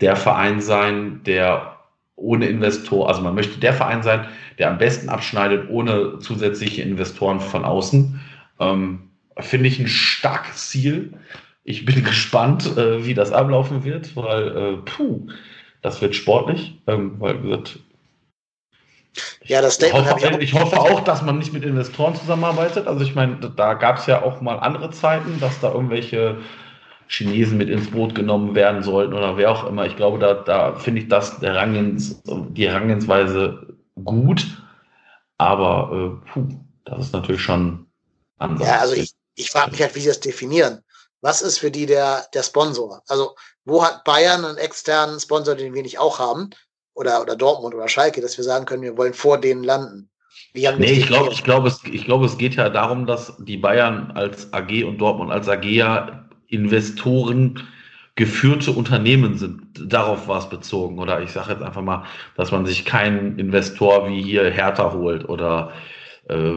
der 0.00 0.14
Verein 0.14 0.60
sein, 0.60 1.22
der 1.24 1.75
ohne 2.16 2.46
Investor, 2.46 3.08
also 3.08 3.20
man 3.20 3.34
möchte 3.34 3.60
der 3.60 3.74
Verein 3.74 4.02
sein, 4.02 4.26
der 4.58 4.70
am 4.70 4.78
besten 4.78 5.08
abschneidet 5.08 5.68
ohne 5.68 6.18
zusätzliche 6.18 6.82
Investoren 6.82 7.40
von 7.40 7.64
außen. 7.64 8.20
Ähm, 8.58 9.10
Finde 9.38 9.68
ich 9.68 9.78
ein 9.78 9.88
starkes 9.88 10.70
Ziel. 10.70 11.12
Ich 11.64 11.84
bin 11.84 12.02
gespannt, 12.04 12.76
äh, 12.76 13.04
wie 13.04 13.14
das 13.14 13.32
ablaufen 13.32 13.84
wird, 13.84 14.16
weil, 14.16 14.56
äh, 14.56 14.76
puh, 14.78 15.26
das 15.82 16.00
wird 16.00 16.16
sportlich, 16.16 16.80
ähm, 16.86 17.16
weil 17.18 17.42
wird. 17.42 17.78
Ja, 19.44 19.62
das 19.62 19.80
ich 19.80 19.92
hoffe, 19.92 20.28
ich, 20.40 20.52
ich 20.52 20.54
hoffe 20.54 20.78
auch, 20.78 21.00
dass 21.00 21.22
man 21.22 21.38
nicht 21.38 21.52
mit 21.52 21.64
Investoren 21.64 22.14
zusammenarbeitet. 22.14 22.86
Also 22.86 23.02
ich 23.04 23.14
meine, 23.14 23.36
da 23.56 23.74
gab 23.74 23.98
es 23.98 24.06
ja 24.06 24.22
auch 24.22 24.40
mal 24.40 24.58
andere 24.58 24.90
Zeiten, 24.90 25.38
dass 25.40 25.60
da 25.60 25.72
irgendwelche 25.72 26.38
Chinesen 27.08 27.58
mit 27.58 27.68
ins 27.68 27.90
Boot 27.90 28.14
genommen 28.14 28.54
werden 28.54 28.82
sollten 28.82 29.14
oder 29.14 29.36
wer 29.36 29.50
auch 29.50 29.66
immer. 29.66 29.86
Ich 29.86 29.96
glaube, 29.96 30.18
da, 30.18 30.34
da 30.34 30.74
finde 30.74 31.02
ich 31.02 31.08
das 31.08 31.38
der 31.38 31.54
Rangens, 31.54 32.22
die 32.24 32.68
Herangehensweise 32.68 33.76
gut, 34.04 34.46
aber 35.38 36.20
äh, 36.24 36.30
puh, 36.30 36.48
das 36.84 37.06
ist 37.06 37.12
natürlich 37.12 37.42
schon 37.42 37.86
anders. 38.38 38.66
Ja, 38.66 38.78
also 38.80 38.94
ich, 38.94 39.12
ich 39.34 39.50
frage 39.50 39.70
mich 39.70 39.82
halt, 39.82 39.94
wie 39.94 40.00
sie 40.00 40.08
das 40.08 40.20
definieren. 40.20 40.82
Was 41.20 41.42
ist 41.42 41.58
für 41.58 41.70
die 41.70 41.86
der, 41.86 42.26
der 42.34 42.42
Sponsor? 42.42 43.02
Also, 43.08 43.34
wo 43.64 43.84
hat 43.84 44.04
Bayern 44.04 44.44
einen 44.44 44.58
externen 44.58 45.18
Sponsor, 45.18 45.54
den 45.54 45.74
wir 45.74 45.82
nicht 45.82 45.98
auch 45.98 46.18
haben? 46.18 46.50
Oder, 46.94 47.20
oder 47.20 47.36
Dortmund 47.36 47.74
oder 47.74 47.88
Schalke, 47.88 48.20
dass 48.20 48.36
wir 48.38 48.44
sagen 48.44 48.64
können, 48.64 48.82
wir 48.82 48.96
wollen 48.96 49.12
vor 49.12 49.38
denen 49.38 49.62
landen. 49.62 50.08
Wie 50.52 50.66
nee, 50.78 50.92
ich 50.92 51.06
glaube, 51.06 51.32
ich 51.32 51.44
glaube, 51.44 51.68
es, 51.68 51.80
ich 51.84 52.04
glaube, 52.04 52.24
es 52.24 52.38
geht 52.38 52.54
ja 52.54 52.70
darum, 52.70 53.06
dass 53.06 53.34
die 53.38 53.58
Bayern 53.58 54.12
als 54.12 54.52
AG 54.54 54.84
und 54.84 54.98
Dortmund 54.98 55.30
als 55.30 55.48
AG 55.48 55.64
ja 55.64 56.25
Investoren 56.48 57.60
geführte 58.16 58.72
Unternehmen 58.72 59.36
sind. 59.36 59.62
Darauf 59.78 60.26
war 60.26 60.38
es 60.38 60.48
bezogen. 60.48 60.98
Oder 60.98 61.22
ich 61.22 61.30
sage 61.30 61.52
jetzt 61.52 61.62
einfach 61.62 61.82
mal, 61.82 62.04
dass 62.36 62.50
man 62.50 62.64
sich 62.64 62.84
keinen 62.84 63.38
Investor 63.38 64.08
wie 64.08 64.22
hier 64.22 64.50
Hertha 64.50 64.92
holt 64.92 65.28
oder 65.28 65.72
äh, 66.28 66.54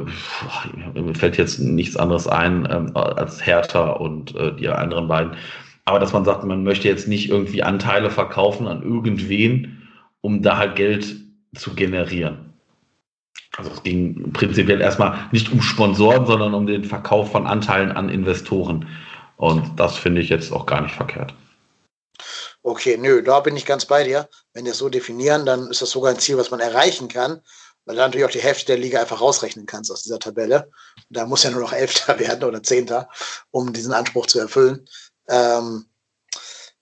mir 0.99 1.16
fällt 1.16 1.38
jetzt 1.38 1.60
nichts 1.60 1.98
anderes 1.98 2.28
ein 2.28 2.68
ähm, 2.72 2.95
als 2.95 3.45
Hertha 3.45 3.91
und 3.91 4.36
äh, 4.36 4.56
die 4.56 4.70
anderen 4.70 5.07
beiden. 5.07 5.34
Aber 5.86 5.99
dass 5.99 6.14
man 6.14 6.26
sagt, 6.26 6.44
man 6.44 6.64
möchte 6.64 6.88
jetzt 6.88 7.07
nicht 7.07 7.30
irgendwie 7.30 7.61
Anteile 7.61 8.10
verkaufen 8.10 8.68
an 8.68 8.82
irgendwen, 8.82 9.90
um 10.22 10.41
da 10.41 10.57
halt 10.57 10.76
Geld 10.76 11.16
zu 11.56 11.74
generieren. 11.76 12.53
Also 13.57 13.72
es 13.72 13.84
ging 13.84 14.32
prinzipiell 14.32 14.80
erstmal 14.80 15.18
nicht 15.32 15.52
um 15.52 15.61
Sponsoren, 15.61 16.26
sondern 16.26 16.53
um 16.53 16.66
den 16.68 16.84
Verkauf 16.84 17.32
von 17.32 17.48
Anteilen 17.48 17.91
an 17.91 18.07
Investoren. 18.07 18.86
Und 19.40 19.80
das 19.80 19.95
finde 19.95 20.20
ich 20.20 20.28
jetzt 20.28 20.52
auch 20.52 20.66
gar 20.66 20.82
nicht 20.82 20.95
verkehrt. 20.95 21.34
Okay, 22.61 22.98
nö, 22.98 23.24
da 23.24 23.40
bin 23.40 23.56
ich 23.56 23.66
ganz 23.66 23.86
bei 23.86 24.03
dir. 24.03 24.28
Wenn 24.52 24.66
wir 24.66 24.74
es 24.74 24.80
so 24.80 24.90
definieren, 24.90 25.45
dann 25.45 25.72
ist 25.72 25.82
das 25.82 25.91
sogar 25.91 26.11
ein 26.11 26.20
Ziel, 26.20 26.38
was 26.38 26.52
man 26.52 26.60
erreichen 26.60 27.07
kann, 27.07 27.41
weil 27.86 27.95
du 27.95 28.02
natürlich 28.02 28.26
auch 28.26 28.32
die 28.32 28.41
Hälfte 28.41 28.66
der 28.66 28.78
Liga 28.78 28.99
einfach 28.99 29.22
rausrechnen 29.22 29.66
kannst 29.66 29.91
aus 29.91 30.03
dieser 30.03 30.20
Tabelle. 30.20 30.70
Da 31.10 31.26
muss 31.26 31.44
ja 31.44 31.52
nur 31.52 31.61
noch 31.61 31.72
Elfter 31.72 32.20
werden 32.20 32.44
oder 32.44 32.61
Zehnter, 32.61 33.07
um 33.52 33.72
diesen 33.72 33.94
Anspruch 33.94 34.26
zu 34.26 34.40
erfüllen. 34.40 34.86
Ähm, 35.30 35.86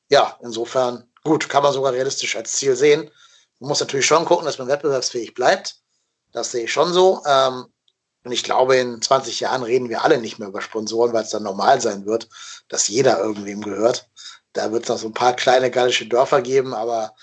ja, 0.10 0.36
insofern, 0.42 1.08
gut, 1.24 1.48
kann 1.50 1.62
man 1.62 1.74
sogar 1.74 1.94
realistisch 1.94 2.36
als 2.36 2.54
Ziel 2.54 2.76
sehen. 2.76 3.12
Man 3.60 3.70
muss 3.70 3.82
natürlich 3.82 4.08
schon 4.08 4.26
gucken, 4.26 4.46
dass 4.46 4.58
man 4.58 4.68
wettbewerbsfähig 4.68 5.36
bleibt. 5.36 5.76
Das 6.32 6.52
sehe 6.52 6.64
ich 6.64 6.74
schon 6.74 6.92
so. 6.92 7.22
Ähm, 7.28 7.68
und 8.28 8.34
ich 8.34 8.44
glaube, 8.44 8.76
in 8.76 9.02
20 9.02 9.40
Jahren 9.40 9.64
reden 9.64 9.88
wir 9.88 10.04
alle 10.04 10.18
nicht 10.18 10.38
mehr 10.38 10.50
über 10.50 10.62
Sponsoren, 10.62 11.14
weil 11.14 11.24
es 11.24 11.30
dann 11.30 11.44
normal 11.44 11.80
sein 11.80 12.06
wird, 12.06 12.28
dass 12.68 12.90
jeder 12.90 13.20
irgendwem 13.22 13.62
gehört. 13.62 14.10
Da 14.52 14.74
wird 14.74 14.84
es 14.84 14.90
noch 14.90 14.98
so 14.98 15.08
ein 15.08 15.14
paar 15.14 15.34
kleine 15.34 15.72
gallische 15.72 16.08
Dörfer 16.08 16.42
geben, 16.42 16.74
aber 16.74 17.14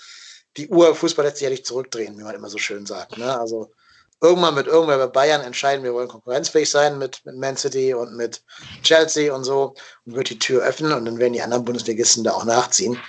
die 0.57 0.67
Uhr 0.67 0.95
Fußball 0.95 1.23
lässt 1.23 1.37
sich 1.37 1.43
ja 1.43 1.51
nicht 1.51 1.67
zurückdrehen, 1.67 2.17
wie 2.17 2.23
man 2.23 2.33
immer 2.33 2.49
so 2.49 2.57
schön 2.57 2.87
sagt. 2.87 3.19
Ne? 3.19 3.39
Also 3.39 3.71
irgendwann 4.19 4.55
mit 4.55 4.65
irgendwer 4.65 4.97
bei 4.97 5.05
Bayern 5.05 5.41
entscheiden, 5.41 5.83
wir 5.83 5.93
wollen 5.93 6.07
konkurrenzfähig 6.07 6.71
sein 6.71 6.97
mit, 6.97 7.23
mit 7.23 7.35
Man 7.35 7.55
City 7.55 7.93
und 7.93 8.15
mit 8.15 8.43
Chelsea 8.81 9.31
und 9.31 9.43
so 9.43 9.75
und 10.05 10.15
wird 10.15 10.31
die 10.31 10.39
Tür 10.39 10.63
öffnen 10.63 10.91
und 10.91 11.05
dann 11.05 11.19
werden 11.19 11.33
die 11.33 11.43
anderen 11.43 11.65
Bundesligisten 11.65 12.23
da 12.23 12.31
auch 12.31 12.45
nachziehen. 12.45 12.99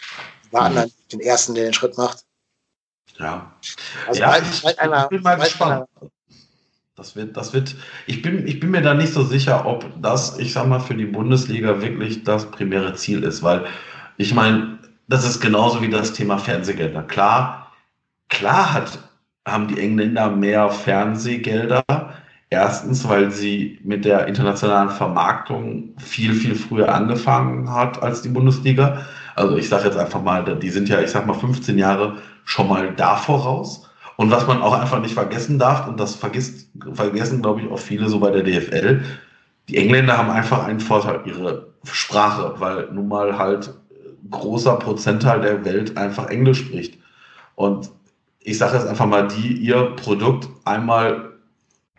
Warten 0.51 0.75
mhm. 0.75 0.79
dann 0.81 0.93
den 1.13 1.21
ersten, 1.21 1.55
der 1.55 1.65
den 1.65 1.73
Schritt 1.73 1.97
macht. 1.97 2.27
Ja. 3.19 3.57
Also 4.07 4.21
ja, 4.21 4.37
ich, 4.37 4.65
halt 4.65 4.79
einer, 4.81 5.05
ich 5.05 5.09
bin 5.09 5.23
mal 5.23 5.37
gespannt. 5.37 5.89
Das 6.97 7.15
wird, 7.15 7.37
das 7.37 7.53
wird, 7.53 7.77
ich 8.07 8.23
bin, 8.23 8.47
ich 8.47 8.59
bin 8.59 8.71
mir 8.71 8.81
da 8.81 8.95
nicht 8.95 9.13
so 9.13 9.23
sicher, 9.23 9.67
ob 9.67 9.85
das, 10.01 10.39
ich 10.39 10.55
sag 10.55 10.67
mal, 10.67 10.81
für 10.81 10.95
die 10.95 11.05
Bundesliga 11.05 11.83
wirklich 11.83 12.25
das 12.25 12.51
primäre 12.51 12.95
Ziel 12.95 13.23
ist, 13.23 13.43
weil 13.43 13.67
ich 14.17 14.33
meine, 14.33 14.79
das 15.07 15.27
ist 15.27 15.41
genauso 15.41 15.83
wie 15.83 15.91
das 15.91 16.15
Thema 16.15 16.39
Fernsehgelder. 16.39 17.03
Klar, 17.03 17.71
klar 18.31 18.73
hat, 18.73 18.99
haben 19.47 19.69
die 19.69 19.79
Engländer 19.79 20.31
mehr 20.31 20.71
Fernsehgelder. 20.71 21.85
Erstens, 22.49 23.07
weil 23.07 23.31
sie 23.31 23.79
mit 23.85 24.07
der 24.07 24.27
internationalen 24.27 24.89
Vermarktung 24.89 25.97
viel, 25.99 26.33
viel 26.33 26.55
früher 26.55 26.95
angefangen 26.95 27.71
hat 27.71 28.03
als 28.03 28.23
die 28.23 28.31
Bundesliga. 28.31 29.05
Also 29.35 29.59
ich 29.59 29.69
sage 29.69 29.85
jetzt 29.85 29.99
einfach 29.99 30.23
mal, 30.23 30.43
die 30.59 30.71
sind 30.71 30.89
ja, 30.89 31.01
ich 31.01 31.11
sag 31.11 31.27
mal, 31.27 31.35
15 31.35 31.77
Jahre 31.77 32.17
schon 32.45 32.69
mal 32.69 32.95
da 32.95 33.17
voraus. 33.17 33.91
Und 34.17 34.31
was 34.31 34.47
man 34.47 34.63
auch 34.63 34.73
einfach 34.73 35.01
nicht 35.01 35.15
vergessen 35.15 35.59
darf, 35.59 35.87
und 35.87 36.01
das 36.01 36.15
vergisst, 36.15 36.71
vergessen, 36.93 37.43
glaube 37.43 37.61
ich, 37.61 37.71
auch 37.71 37.79
viele 37.79 38.09
so 38.09 38.19
bei 38.19 38.31
der 38.31 38.43
DFL, 38.43 39.03
die 39.69 39.77
Engländer 39.77 40.17
haben 40.17 40.31
einfach 40.31 40.65
einen 40.65 40.81
Vorteil, 40.81 41.21
ihre 41.27 41.73
Sprache, 41.85 42.55
weil 42.59 42.89
nun 42.93 43.09
mal 43.09 43.39
halt 43.39 43.75
großer 44.31 44.77
Prozentteil 44.77 45.41
der 45.41 45.65
Welt 45.65 45.97
einfach 45.97 46.29
Englisch 46.29 46.61
spricht. 46.61 46.99
Und 47.55 47.91
ich 48.41 48.59
sage 48.59 48.77
jetzt 48.77 48.87
einfach 48.87 49.07
mal, 49.07 49.29
die 49.29 49.55
ihr 49.55 49.97
Produkt 49.97 50.49
einmal 50.65 51.33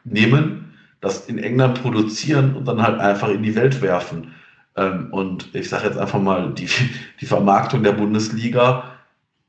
nehmen, 0.03 0.73
das 1.01 1.27
in 1.27 1.37
England 1.37 1.81
produzieren 1.81 2.55
und 2.55 2.67
dann 2.67 2.81
halt 2.81 2.99
einfach 2.99 3.29
in 3.29 3.43
die 3.43 3.55
Welt 3.55 3.81
werfen. 3.81 4.33
Ähm, 4.75 5.09
und 5.11 5.53
ich 5.53 5.69
sage 5.69 5.87
jetzt 5.87 5.97
einfach 5.97 6.19
mal, 6.19 6.53
die, 6.53 6.69
die 7.21 7.25
Vermarktung 7.25 7.83
der 7.83 7.91
Bundesliga 7.91 8.95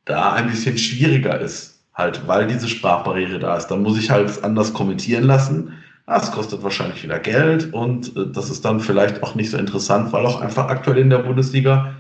da 0.05 0.33
ein 0.33 0.49
bisschen 0.49 0.77
schwieriger 0.77 1.39
ist, 1.41 1.78
halt, 1.99 2.27
weil 2.27 2.47
diese 2.47 2.69
Sprachbarriere 2.69 3.41
da 3.41 3.57
ist. 3.57 3.67
Dann 3.67 3.83
muss 3.83 3.99
ich 3.99 4.11
halt 4.11 4.43
anders 4.45 4.73
kommentieren 4.73 5.25
lassen. 5.25 5.75
Das 6.07 6.33
kostet 6.33 6.63
wahrscheinlich 6.63 7.03
wieder 7.03 7.19
Geld 7.19 7.75
und 7.75 8.17
äh, 8.17 8.31
das 8.33 8.49
ist 8.49 8.65
dann 8.65 8.81
vielleicht 8.81 9.23
auch 9.23 9.35
nicht 9.35 9.51
so 9.51 9.59
interessant, 9.59 10.11
weil 10.13 10.25
auch 10.25 10.41
einfach 10.41 10.69
aktuell 10.69 10.99
in 10.99 11.11
der 11.11 11.19
Bundesliga 11.19 11.97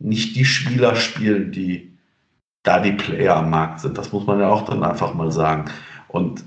nicht 0.00 0.34
die 0.34 0.44
Spieler 0.44 0.96
spielen, 0.96 1.52
die 1.52 1.92
da 2.64 2.80
die 2.80 2.92
Player 2.92 3.36
am 3.36 3.50
Markt 3.50 3.80
sind. 3.80 3.96
Das 3.96 4.10
muss 4.10 4.26
man 4.26 4.40
ja 4.40 4.48
auch 4.48 4.64
dann 4.64 4.82
einfach 4.82 5.14
mal 5.14 5.30
sagen. 5.30 5.66
Und 6.08 6.42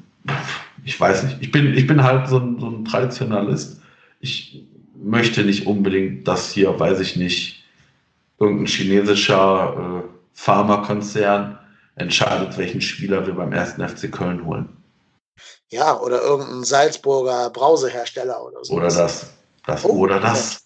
ich 0.84 1.00
weiß 1.00 1.24
nicht, 1.24 1.38
ich 1.40 1.52
bin, 1.52 1.74
ich 1.74 1.88
bin 1.88 2.04
halt 2.04 2.28
so 2.28 2.40
ein, 2.40 2.60
so 2.60 2.68
ein 2.68 2.84
Traditionalist. 2.84 3.82
Ich 4.20 4.66
möchte 5.02 5.44
nicht 5.44 5.66
unbedingt, 5.66 6.28
dass 6.28 6.52
hier, 6.52 6.78
weiß 6.78 7.00
ich 7.00 7.16
nicht, 7.16 7.64
irgendein 8.40 8.66
chinesischer 8.66 10.04
äh, 10.04 10.10
Pharmakonzern 10.34 11.58
entscheidet, 11.98 12.58
welchen 12.58 12.82
Spieler 12.82 13.26
wir 13.26 13.34
beim 13.34 13.52
ersten 13.52 13.88
FC 13.88 14.12
Köln 14.12 14.46
holen. 14.46 14.70
Ja, 15.70 16.00
oder 16.00 16.22
irgendein 16.22 16.64
Salzburger 16.64 17.50
Brausehersteller 17.50 18.42
oder 18.44 18.64
so. 18.64 18.74
Oder 18.74 18.88
das. 18.88 19.28
das 19.66 19.84
oh, 19.84 19.90
oder 19.90 20.20
das. 20.20 20.62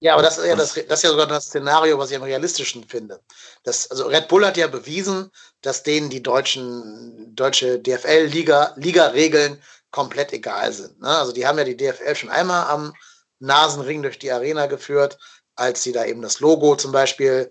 Ja, 0.00 0.12
aber 0.12 0.22
das 0.22 0.36
ist 0.36 0.46
ja, 0.46 0.54
das, 0.54 0.74
das 0.74 0.98
ist 0.98 1.02
ja 1.04 1.10
sogar 1.10 1.26
das 1.26 1.46
Szenario, 1.46 1.98
was 1.98 2.10
ich 2.10 2.16
am 2.16 2.22
realistischen 2.22 2.84
finde. 2.84 3.18
Das, 3.62 3.90
also 3.90 4.06
Red 4.06 4.28
Bull 4.28 4.44
hat 4.44 4.58
ja 4.58 4.66
bewiesen, 4.66 5.30
dass 5.62 5.82
denen 5.82 6.10
die 6.10 6.22
deutschen, 6.22 7.34
deutsche 7.34 7.78
DFL-Liga, 7.78 8.74
Liga-Regeln 8.76 9.58
komplett 9.90 10.34
egal 10.34 10.70
sind. 10.72 11.00
Ne? 11.00 11.08
Also 11.08 11.32
die 11.32 11.46
haben 11.46 11.56
ja 11.56 11.64
die 11.64 11.76
DFL 11.76 12.14
schon 12.14 12.28
einmal 12.28 12.66
am 12.66 12.92
Nasenring 13.38 14.02
durch 14.02 14.18
die 14.18 14.30
Arena 14.30 14.66
geführt 14.66 15.18
als 15.56 15.82
sie 15.82 15.92
da 15.92 16.04
eben 16.04 16.22
das 16.22 16.40
Logo 16.40 16.76
zum 16.76 16.92
Beispiel, 16.92 17.50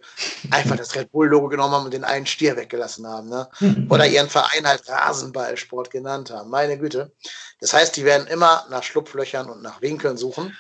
einfach 0.52 0.78
das 0.78 0.96
Red 0.96 1.12
Bull-Logo 1.12 1.50
genommen 1.50 1.74
haben 1.74 1.86
und 1.86 1.94
den 1.94 2.04
einen 2.04 2.26
Stier 2.26 2.56
weggelassen 2.56 3.08
haben. 3.08 3.30
Ne? 3.30 3.50
Oder 3.90 4.06
ihren 4.08 4.30
Verein 4.30 4.68
halt 4.68 4.88
Rasenballsport 4.88 5.90
genannt 5.90 6.30
haben. 6.30 6.50
Meine 6.50 6.78
Güte. 6.78 7.12
Das 7.60 7.74
heißt, 7.74 7.96
die 7.96 8.06
werden 8.06 8.28
immer 8.28 8.66
nach 8.70 8.84
Schlupflöchern 8.84 9.50
und 9.50 9.62
nach 9.64 9.82
Winkeln 9.82 10.18
suchen. 10.18 10.56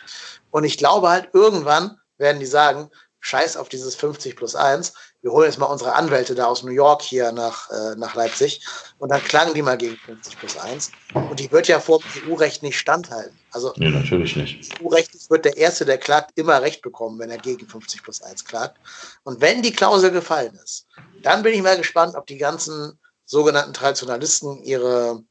Und 0.49 0.63
ich 0.63 0.77
glaube 0.77 1.09
halt, 1.09 1.29
irgendwann 1.33 1.99
werden 2.17 2.39
die 2.39 2.45
sagen, 2.45 2.89
scheiß 3.19 3.57
auf 3.57 3.69
dieses 3.69 3.95
50 3.95 4.35
plus 4.35 4.55
1. 4.55 4.93
Wir 5.25 5.31
holen 5.31 5.47
jetzt 5.47 5.57
mal 5.57 5.65
unsere 5.65 5.95
Anwälte 5.95 6.35
da 6.35 6.45
aus 6.45 6.61
New 6.61 6.71
York 6.71 7.01
hier 7.01 7.31
nach, 7.31 7.71
äh, 7.71 7.95
nach 7.95 8.13
Leipzig 8.13 8.61
und 8.99 9.09
dann 9.09 9.23
klagen 9.23 9.55
die 9.55 9.63
mal 9.63 9.75
gegen 9.75 9.97
50 9.97 10.37
plus 10.37 10.55
1. 10.55 10.91
Und 11.15 11.39
die 11.39 11.51
wird 11.51 11.67
ja 11.67 11.79
vor 11.79 11.99
dem 11.99 12.31
EU-Recht 12.31 12.61
nicht 12.61 12.77
standhalten. 12.77 13.35
Also, 13.49 13.73
nee, 13.77 13.89
natürlich 13.89 14.35
nicht. 14.35 14.79
EU-rechtlich 14.79 15.27
wird 15.31 15.45
der 15.45 15.57
Erste, 15.57 15.83
der 15.83 15.97
klagt, 15.97 16.37
immer 16.37 16.61
Recht 16.61 16.83
bekommen, 16.83 17.17
wenn 17.17 17.31
er 17.31 17.39
gegen 17.39 17.67
50 17.67 18.03
plus 18.03 18.21
1 18.21 18.45
klagt. 18.45 18.77
Und 19.23 19.41
wenn 19.41 19.63
die 19.63 19.71
Klausel 19.71 20.11
gefallen 20.11 20.59
ist, 20.63 20.85
dann 21.23 21.41
bin 21.41 21.55
ich 21.55 21.63
mal 21.63 21.75
gespannt, 21.75 22.13
ob 22.13 22.27
die 22.27 22.37
ganzen 22.37 22.99
sogenannten 23.25 23.73
Traditionalisten 23.73 24.61
ihre, 24.61 25.23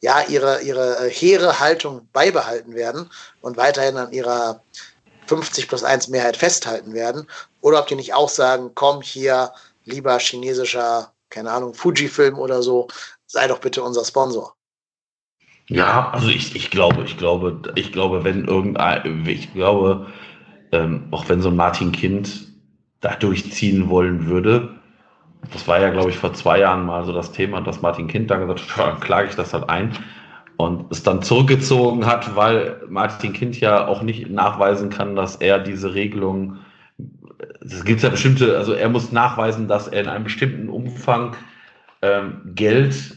ja, 0.00 0.22
ihre, 0.22 0.62
ihre 0.62 1.08
äh, 1.08 1.10
hehre 1.10 1.60
Haltung 1.60 2.08
beibehalten 2.14 2.74
werden 2.74 3.10
und 3.42 3.58
weiterhin 3.58 3.98
an 3.98 4.12
ihrer 4.12 4.62
50 5.26 5.68
plus 5.68 5.84
1 5.84 6.08
Mehrheit 6.08 6.36
festhalten 6.36 6.94
werden. 6.94 7.26
Oder 7.66 7.80
ob 7.80 7.88
die 7.88 7.96
nicht 7.96 8.14
auch 8.14 8.28
sagen, 8.28 8.70
komm 8.76 9.02
hier, 9.02 9.50
lieber 9.84 10.16
chinesischer, 10.20 11.12
keine 11.30 11.50
Ahnung, 11.50 11.74
Fujifilm 11.74 12.38
oder 12.38 12.62
so, 12.62 12.86
sei 13.26 13.48
doch 13.48 13.58
bitte 13.58 13.82
unser 13.82 14.04
Sponsor. 14.04 14.54
Ja, 15.66 16.10
also 16.12 16.28
ich, 16.28 16.54
ich 16.54 16.70
glaube, 16.70 17.02
ich 17.02 17.16
glaube, 17.16 17.60
ich 17.74 17.90
glaube, 17.90 18.22
wenn 18.22 18.44
irgendein, 18.44 19.26
ich 19.26 19.52
glaube, 19.52 20.06
ähm, 20.70 21.08
auch 21.10 21.28
wenn 21.28 21.42
so 21.42 21.48
ein 21.48 21.56
Martin 21.56 21.90
Kind 21.90 22.46
da 23.00 23.16
durchziehen 23.16 23.88
wollen 23.88 24.26
würde, 24.26 24.78
das 25.52 25.66
war 25.66 25.80
ja, 25.80 25.90
glaube 25.90 26.10
ich, 26.10 26.18
vor 26.18 26.34
zwei 26.34 26.60
Jahren 26.60 26.86
mal 26.86 27.04
so 27.04 27.12
das 27.12 27.32
Thema, 27.32 27.62
dass 27.62 27.82
Martin 27.82 28.06
Kind 28.06 28.30
da 28.30 28.36
gesagt 28.36 28.76
hat, 28.76 28.86
dann 28.86 29.00
klage 29.00 29.30
ich 29.30 29.34
das 29.34 29.52
halt 29.52 29.68
ein 29.68 29.98
und 30.56 30.92
es 30.92 31.02
dann 31.02 31.20
zurückgezogen 31.20 32.06
hat, 32.06 32.36
weil 32.36 32.80
Martin 32.88 33.32
Kind 33.32 33.58
ja 33.58 33.88
auch 33.88 34.02
nicht 34.02 34.30
nachweisen 34.30 34.88
kann, 34.88 35.16
dass 35.16 35.34
er 35.34 35.58
diese 35.58 35.94
Regelung, 35.94 36.58
es 37.60 37.84
gibt 37.84 38.02
ja 38.02 38.08
bestimmte, 38.08 38.56
also 38.56 38.72
er 38.72 38.88
muss 38.88 39.12
nachweisen, 39.12 39.68
dass 39.68 39.88
er 39.88 40.02
in 40.02 40.08
einem 40.08 40.24
bestimmten 40.24 40.68
Umfang 40.68 41.36
ähm, 42.02 42.40
Geld 42.54 43.16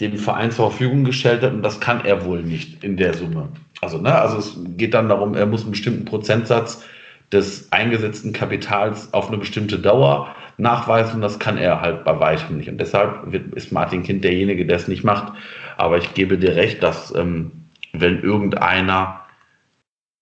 dem 0.00 0.16
Verein 0.16 0.50
zur 0.50 0.70
Verfügung 0.70 1.04
gestellt 1.04 1.42
hat 1.42 1.52
und 1.52 1.62
das 1.62 1.80
kann 1.80 2.04
er 2.04 2.24
wohl 2.24 2.42
nicht 2.42 2.82
in 2.82 2.96
der 2.96 3.14
Summe. 3.14 3.48
Also, 3.80 3.98
ne, 3.98 4.14
also 4.14 4.38
es 4.38 4.56
geht 4.76 4.94
dann 4.94 5.08
darum, 5.08 5.34
er 5.34 5.46
muss 5.46 5.62
einen 5.62 5.72
bestimmten 5.72 6.04
Prozentsatz 6.04 6.84
des 7.32 7.70
eingesetzten 7.70 8.32
Kapitals 8.32 9.12
auf 9.14 9.28
eine 9.28 9.38
bestimmte 9.38 9.78
Dauer 9.78 10.34
nachweisen. 10.56 11.20
Das 11.20 11.38
kann 11.38 11.56
er 11.56 11.80
halt 11.80 12.04
bei 12.04 12.18
weitem 12.18 12.56
nicht. 12.56 12.68
Und 12.68 12.78
deshalb 12.78 13.30
wird, 13.30 13.54
ist 13.54 13.72
Martin 13.72 14.02
Kind 14.02 14.24
derjenige, 14.24 14.66
der 14.66 14.76
es 14.76 14.88
nicht 14.88 15.04
macht. 15.04 15.32
Aber 15.76 15.98
ich 15.98 16.12
gebe 16.14 16.38
dir 16.38 16.56
recht, 16.56 16.82
dass 16.82 17.14
ähm, 17.14 17.52
wenn 17.92 18.22
irgendeiner 18.22 19.20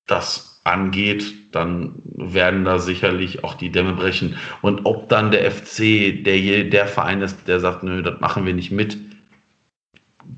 das 0.06 0.60
angeht, 0.64 1.34
dann 1.50 1.94
werden 2.04 2.64
da 2.64 2.78
sicherlich 2.78 3.44
auch 3.44 3.54
die 3.54 3.70
Dämme 3.70 3.94
brechen. 3.94 4.36
Und 4.62 4.84
ob 4.84 5.08
dann 5.08 5.30
der 5.30 5.50
FC 5.50 6.22
der, 6.24 6.64
der 6.64 6.86
Verein 6.86 7.22
ist, 7.22 7.48
der 7.48 7.60
sagt, 7.60 7.82
nö, 7.82 8.02
das 8.02 8.20
machen 8.20 8.44
wir 8.44 8.54
nicht 8.54 8.70
mit, 8.70 8.98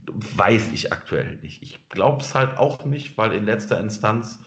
weiß 0.07 0.73
ich 0.73 0.93
aktuell 0.93 1.37
nicht. 1.37 1.63
Ich 1.63 1.89
glaube 1.89 2.23
es 2.23 2.35
halt 2.35 2.57
auch 2.59 2.85
nicht, 2.85 3.19
weil 3.19 3.33
in 3.33 3.45
letzter 3.45 3.81
Instanz 3.81 4.41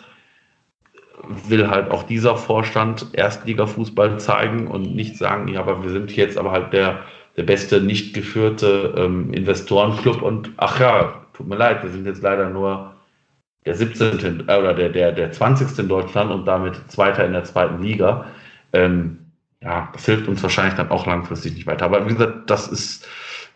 will 1.47 1.69
halt 1.69 1.91
auch 1.91 2.03
dieser 2.03 2.35
Vorstand 2.35 3.07
Erstliga-Fußball 3.13 4.19
zeigen 4.19 4.67
und 4.67 4.95
nicht 4.95 5.17
sagen, 5.17 5.47
ja, 5.47 5.61
aber 5.61 5.83
wir 5.83 5.89
sind 5.89 6.15
jetzt 6.15 6.37
aber 6.37 6.51
halt 6.51 6.73
der 6.73 7.03
der 7.37 7.43
beste 7.43 7.81
nicht 7.81 8.13
geführte 8.13 8.93
ähm, 8.97 9.33
Investorenclub 9.33 10.21
und 10.21 10.51
ach 10.57 10.79
ja, 10.79 11.25
tut 11.33 11.47
mir 11.47 11.55
leid, 11.55 11.83
wir 11.83 11.89
sind 11.89 12.05
jetzt 12.05 12.21
leider 12.21 12.49
nur 12.49 12.92
der 13.65 13.75
17. 13.75 14.47
Äh, 14.47 14.57
oder 14.57 14.73
der, 14.73 14.89
der, 14.89 15.11
der 15.11 15.31
20. 15.31 15.77
in 15.79 15.87
Deutschland 15.87 16.31
und 16.31 16.45
damit 16.45 16.79
Zweiter 16.89 17.25
in 17.25 17.33
der 17.33 17.43
zweiten 17.43 17.81
Liga. 17.81 18.25
Ähm, 18.73 19.19
ja, 19.61 19.89
das 19.93 20.05
hilft 20.05 20.27
uns 20.27 20.43
wahrscheinlich 20.43 20.75
dann 20.75 20.91
auch 20.91 21.05
langfristig 21.05 21.53
nicht 21.53 21.67
weiter. 21.67 21.85
Aber 21.85 22.05
wie 22.05 22.13
gesagt, 22.13 22.49
das 22.49 22.67
ist, 22.67 23.07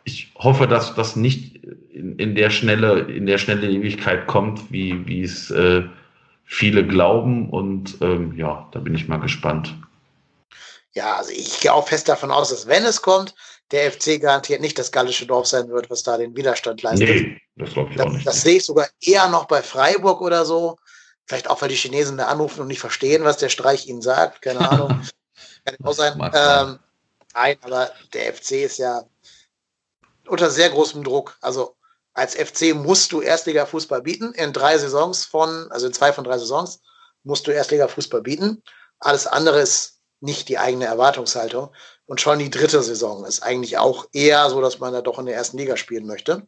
ich 0.05 0.31
hoffe, 0.37 0.67
dass 0.67 0.95
das 0.95 1.15
nicht 1.15 1.57
in, 1.91 2.17
in 2.17 2.35
der 2.35 2.49
schnelle, 2.49 3.01
in 3.01 3.25
der 3.25 3.37
schnelle 3.37 3.69
Ewigkeit 3.69 4.25
kommt, 4.27 4.71
wie, 4.71 5.05
wie 5.05 5.23
es 5.23 5.51
äh, 5.51 5.83
viele 6.45 6.87
glauben. 6.87 7.49
Und 7.49 7.97
ähm, 8.01 8.33
ja, 8.37 8.67
da 8.71 8.79
bin 8.79 8.95
ich 8.95 9.07
mal 9.07 9.19
gespannt. 9.19 9.75
Ja, 10.93 11.17
also 11.17 11.31
ich 11.31 11.59
gehe 11.59 11.73
auch 11.73 11.87
fest 11.87 12.07
davon 12.07 12.31
aus, 12.31 12.49
dass 12.49 12.67
wenn 12.67 12.83
es 12.83 13.01
kommt, 13.01 13.35
der 13.71 13.91
FC 13.91 14.19
garantiert 14.21 14.61
nicht 14.61 14.79
das 14.79 14.91
gallische 14.91 15.25
Dorf 15.25 15.47
sein 15.47 15.69
wird, 15.69 15.89
was 15.89 16.03
da 16.03 16.17
den 16.17 16.35
Widerstand 16.35 16.81
leistet. 16.81 17.09
Nee, 17.09 17.41
das 17.55 17.73
glaube 17.73 17.93
ich 17.93 17.99
auch 17.99 18.09
nicht. 18.09 18.25
Das 18.25 18.41
sehe 18.41 18.57
ich 18.57 18.65
sogar 18.65 18.87
eher 19.01 19.27
noch 19.27 19.45
bei 19.45 19.61
Freiburg 19.61 20.21
oder 20.21 20.45
so. 20.45 20.77
Vielleicht 21.25 21.49
auch, 21.49 21.61
weil 21.61 21.69
die 21.69 21.75
Chinesen 21.75 22.17
da 22.17 22.27
anrufen 22.27 22.61
und 22.61 22.67
nicht 22.67 22.79
verstehen, 22.79 23.25
was 23.25 23.37
der 23.37 23.49
Streich 23.49 23.87
ihnen 23.87 24.01
sagt. 24.01 24.41
Keine 24.41 24.69
Ahnung. 24.69 25.01
Kann 25.65 25.75
auch 25.83 25.93
sein. 25.93 26.13
Ähm, 26.33 26.79
nein, 27.33 27.57
aber 27.61 27.91
der 28.13 28.33
FC 28.33 28.51
ist 28.51 28.77
ja 28.77 29.03
unter 30.27 30.49
sehr 30.49 30.69
großem 30.69 31.03
Druck. 31.03 31.37
Also 31.41 31.75
als 32.13 32.35
FC 32.35 32.73
musst 32.73 33.11
du 33.11 33.21
Erstliga-Fußball 33.21 34.01
bieten. 34.01 34.33
In 34.33 34.53
drei 34.53 34.77
Saisons 34.77 35.25
von, 35.25 35.69
also 35.71 35.87
in 35.87 35.93
zwei 35.93 36.13
von 36.13 36.23
drei 36.23 36.37
Saisons 36.37 36.79
musst 37.23 37.45
du 37.45 37.51
Erstliga-Fußball 37.51 38.21
bieten. 38.21 38.63
Alles 38.99 39.27
andere 39.27 39.59
ist 39.59 39.99
nicht 40.21 40.49
die 40.49 40.57
eigene 40.57 40.85
Erwartungshaltung. 40.85 41.73
Und 42.07 42.21
schon 42.21 42.39
die 42.39 42.49
dritte 42.49 42.81
Saison 42.81 43.25
ist 43.25 43.43
eigentlich 43.43 43.77
auch 43.77 44.07
eher 44.13 44.49
so, 44.49 44.61
dass 44.61 44.79
man 44.79 44.93
da 44.93 45.01
doch 45.01 45.19
in 45.19 45.25
der 45.25 45.35
ersten 45.35 45.57
Liga 45.57 45.77
spielen 45.77 46.07
möchte. 46.07 46.47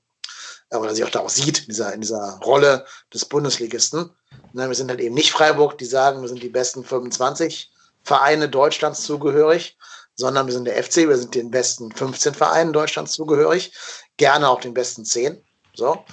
Oder 0.71 0.95
sich 0.95 1.03
auch 1.03 1.09
da 1.09 1.19
auch 1.19 1.29
sieht, 1.29 1.59
in 1.59 1.65
dieser, 1.65 1.93
in 1.93 2.01
dieser 2.01 2.39
Rolle 2.43 2.85
des 3.13 3.25
Bundesligisten. 3.25 4.09
Na, 4.53 4.67
wir 4.67 4.75
sind 4.75 4.89
halt 4.89 4.99
eben 5.01 5.15
nicht 5.15 5.31
Freiburg, 5.31 5.77
die 5.77 5.85
sagen, 5.85 6.21
wir 6.21 6.29
sind 6.29 6.41
die 6.41 6.49
besten 6.49 6.83
25 6.83 7.71
Vereine 8.03 8.49
Deutschlands 8.49 9.03
zugehörig, 9.03 9.77
sondern 10.15 10.45
wir 10.47 10.53
sind 10.53 10.65
der 10.65 10.81
FC, 10.81 11.07
wir 11.07 11.17
sind 11.17 11.35
den 11.35 11.51
besten 11.51 11.91
15 11.91 12.33
Vereinen 12.33 12.71
Deutschlands 12.71 13.13
zugehörig, 13.13 13.73
gerne 14.17 14.47
auch 14.47 14.61
den 14.61 14.73
besten 14.73 15.05
10. 15.05 15.43
So. 15.73 16.03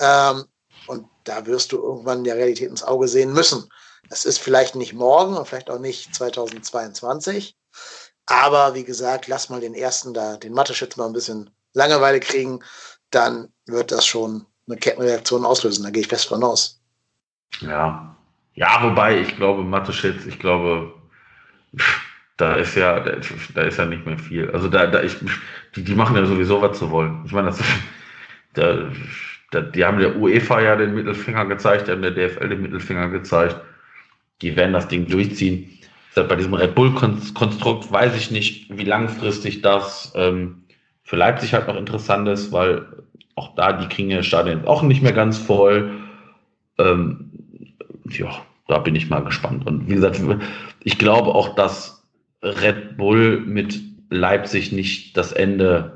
Ähm, 0.00 0.44
und 0.86 1.08
da 1.24 1.44
wirst 1.46 1.72
du 1.72 1.78
irgendwann 1.78 2.24
der 2.24 2.36
Realität 2.36 2.70
ins 2.70 2.84
Auge 2.84 3.08
sehen 3.08 3.32
müssen. 3.32 3.68
Es 4.10 4.24
ist 4.24 4.38
vielleicht 4.38 4.76
nicht 4.76 4.92
morgen 4.92 5.36
und 5.36 5.48
vielleicht 5.48 5.70
auch 5.70 5.78
nicht 5.78 6.14
2022. 6.14 7.56
Aber 8.26 8.74
wie 8.74 8.84
gesagt, 8.84 9.28
lass 9.28 9.50
mal 9.50 9.60
den 9.60 9.74
ersten 9.74 10.14
da, 10.14 10.36
den 10.36 10.54
Mathe-Schütz 10.54 10.96
mal 10.96 11.06
ein 11.06 11.12
bisschen 11.12 11.50
Langeweile 11.74 12.20
kriegen, 12.20 12.60
dann 13.10 13.48
wird 13.66 13.92
das 13.92 14.06
schon 14.06 14.46
eine 14.66 14.78
Kettenreaktion 14.78 15.44
auslösen. 15.44 15.84
Da 15.84 15.90
gehe 15.90 16.02
ich 16.02 16.08
fest 16.08 16.28
von 16.28 16.42
aus. 16.42 16.80
Ja. 17.60 18.16
Ja, 18.54 18.82
wobei 18.82 19.20
ich 19.20 19.36
glaube, 19.36 19.64
Mathe-Schütz, 19.64 20.26
ich 20.26 20.38
glaube, 20.38 20.94
da 22.36 22.54
ist 22.54 22.76
ja, 22.76 23.00
da 23.00 23.62
ist 23.62 23.78
ja 23.78 23.84
nicht 23.84 24.06
mehr 24.06 24.18
viel. 24.18 24.50
Also 24.50 24.68
da, 24.68 24.86
da 24.86 25.02
ich, 25.02 25.16
die, 25.74 25.82
die 25.82 25.94
machen 25.94 26.16
ja 26.16 26.24
sowieso, 26.24 26.62
was 26.62 26.78
sie 26.78 26.90
wollen. 26.90 27.22
Ich 27.26 27.32
meine, 27.32 27.48
das, 27.48 27.60
da, 28.54 28.90
da, 29.50 29.60
die 29.60 29.84
haben 29.84 29.98
der 29.98 30.16
UEFA 30.16 30.60
ja 30.60 30.76
den 30.76 30.94
Mittelfinger 30.94 31.46
gezeigt, 31.46 31.88
die 31.88 31.92
haben 31.92 32.02
der 32.02 32.12
DFL 32.12 32.48
den 32.48 32.62
Mittelfinger 32.62 33.08
gezeigt. 33.08 33.60
Die 34.40 34.56
werden 34.56 34.72
das 34.72 34.88
Ding 34.88 35.08
durchziehen. 35.08 35.78
Bei 36.14 36.36
diesem 36.36 36.54
Red 36.54 36.74
Bull-Konstrukt 36.74 37.90
weiß 37.90 38.16
ich 38.16 38.30
nicht, 38.30 38.76
wie 38.76 38.84
langfristig 38.84 39.62
das 39.62 40.12
ähm, 40.14 40.64
für 41.02 41.16
Leipzig 41.16 41.54
halt 41.54 41.66
noch 41.66 41.76
interessant 41.76 42.28
ist, 42.28 42.52
weil 42.52 42.86
auch 43.34 43.54
da 43.56 43.72
die 43.72 43.88
kriegen 43.88 44.10
ja 44.10 44.22
Stadien 44.22 44.64
auch 44.66 44.82
nicht 44.82 45.02
mehr 45.02 45.12
ganz 45.12 45.38
voll. 45.38 45.90
Ähm, 46.78 47.30
ja, 48.08 48.30
da 48.68 48.78
bin 48.78 48.94
ich 48.94 49.10
mal 49.10 49.24
gespannt. 49.24 49.66
Und 49.66 49.88
wie 49.88 49.94
gesagt, 49.94 50.20
ich 50.84 50.98
glaube 50.98 51.34
auch, 51.34 51.54
dass 51.56 52.06
Red 52.42 52.96
Bull 52.96 53.40
mit 53.40 53.80
Leipzig 54.10 54.70
nicht 54.70 55.16
das 55.16 55.32
Ende 55.32 55.94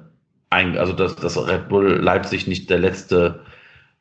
also 0.51 0.93
dass, 0.93 1.17
dass 1.17 1.37
Red 1.37 1.69
Bull 1.69 1.99
Leipzig 2.01 2.47
nicht 2.47 2.71
der 2.71 2.79
letzte 2.79 3.41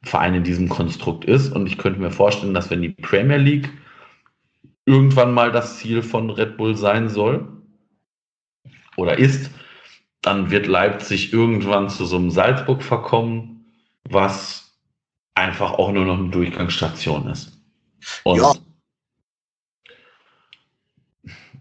Verein 0.03 0.35
in 0.35 0.44
diesem 0.44 0.69
Konstrukt 0.69 1.26
ist. 1.26 1.49
Und 1.49 1.68
ich 1.68 1.77
könnte 1.77 1.99
mir 1.99 2.11
vorstellen, 2.11 2.53
dass 2.53 2.69
wenn 2.69 2.81
die 2.81 2.89
Premier 2.89 3.38
League 3.38 3.69
irgendwann 4.88 5.34
mal 5.34 5.51
das 5.51 5.77
Ziel 5.77 6.01
von 6.01 6.30
Red 6.30 6.57
Bull 6.57 6.76
sein 6.76 7.09
soll 7.09 7.47
oder 8.95 9.19
ist, 9.19 9.51
dann 10.22 10.49
wird 10.49 10.65
Leipzig 10.65 11.34
irgendwann 11.34 11.89
zu 11.89 12.05
so 12.05 12.15
einem 12.15 12.31
Salzburg 12.31 12.81
verkommen, 12.81 13.65
was 14.09 14.73
einfach 15.35 15.73
auch 15.73 15.91
nur 15.91 16.05
noch 16.05 16.18
eine 16.18 16.30
Durchgangsstation 16.30 17.27
ist. 17.27 17.61
Und 18.23 18.38
ja. 18.38 18.53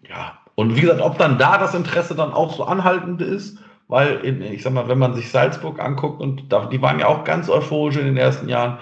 ja. 0.08 0.38
Und 0.54 0.76
wie 0.76 0.80
gesagt, 0.80 1.02
ob 1.02 1.18
dann 1.18 1.36
da 1.36 1.58
das 1.58 1.74
Interesse 1.74 2.14
dann 2.14 2.32
auch 2.32 2.56
so 2.56 2.64
anhaltend 2.64 3.20
ist, 3.20 3.58
weil 3.88 4.20
in, 4.24 4.40
ich 4.40 4.62
sag 4.62 4.72
mal, 4.72 4.88
wenn 4.88 4.98
man 4.98 5.14
sich 5.14 5.30
Salzburg 5.30 5.80
anguckt 5.80 6.20
und 6.20 6.50
da, 6.50 6.66
die 6.66 6.80
waren 6.80 6.98
ja 6.98 7.08
auch 7.08 7.24
ganz 7.24 7.48
euphorisch 7.50 7.96
in 7.96 8.06
den 8.06 8.16
ersten 8.16 8.48
Jahren 8.48 8.78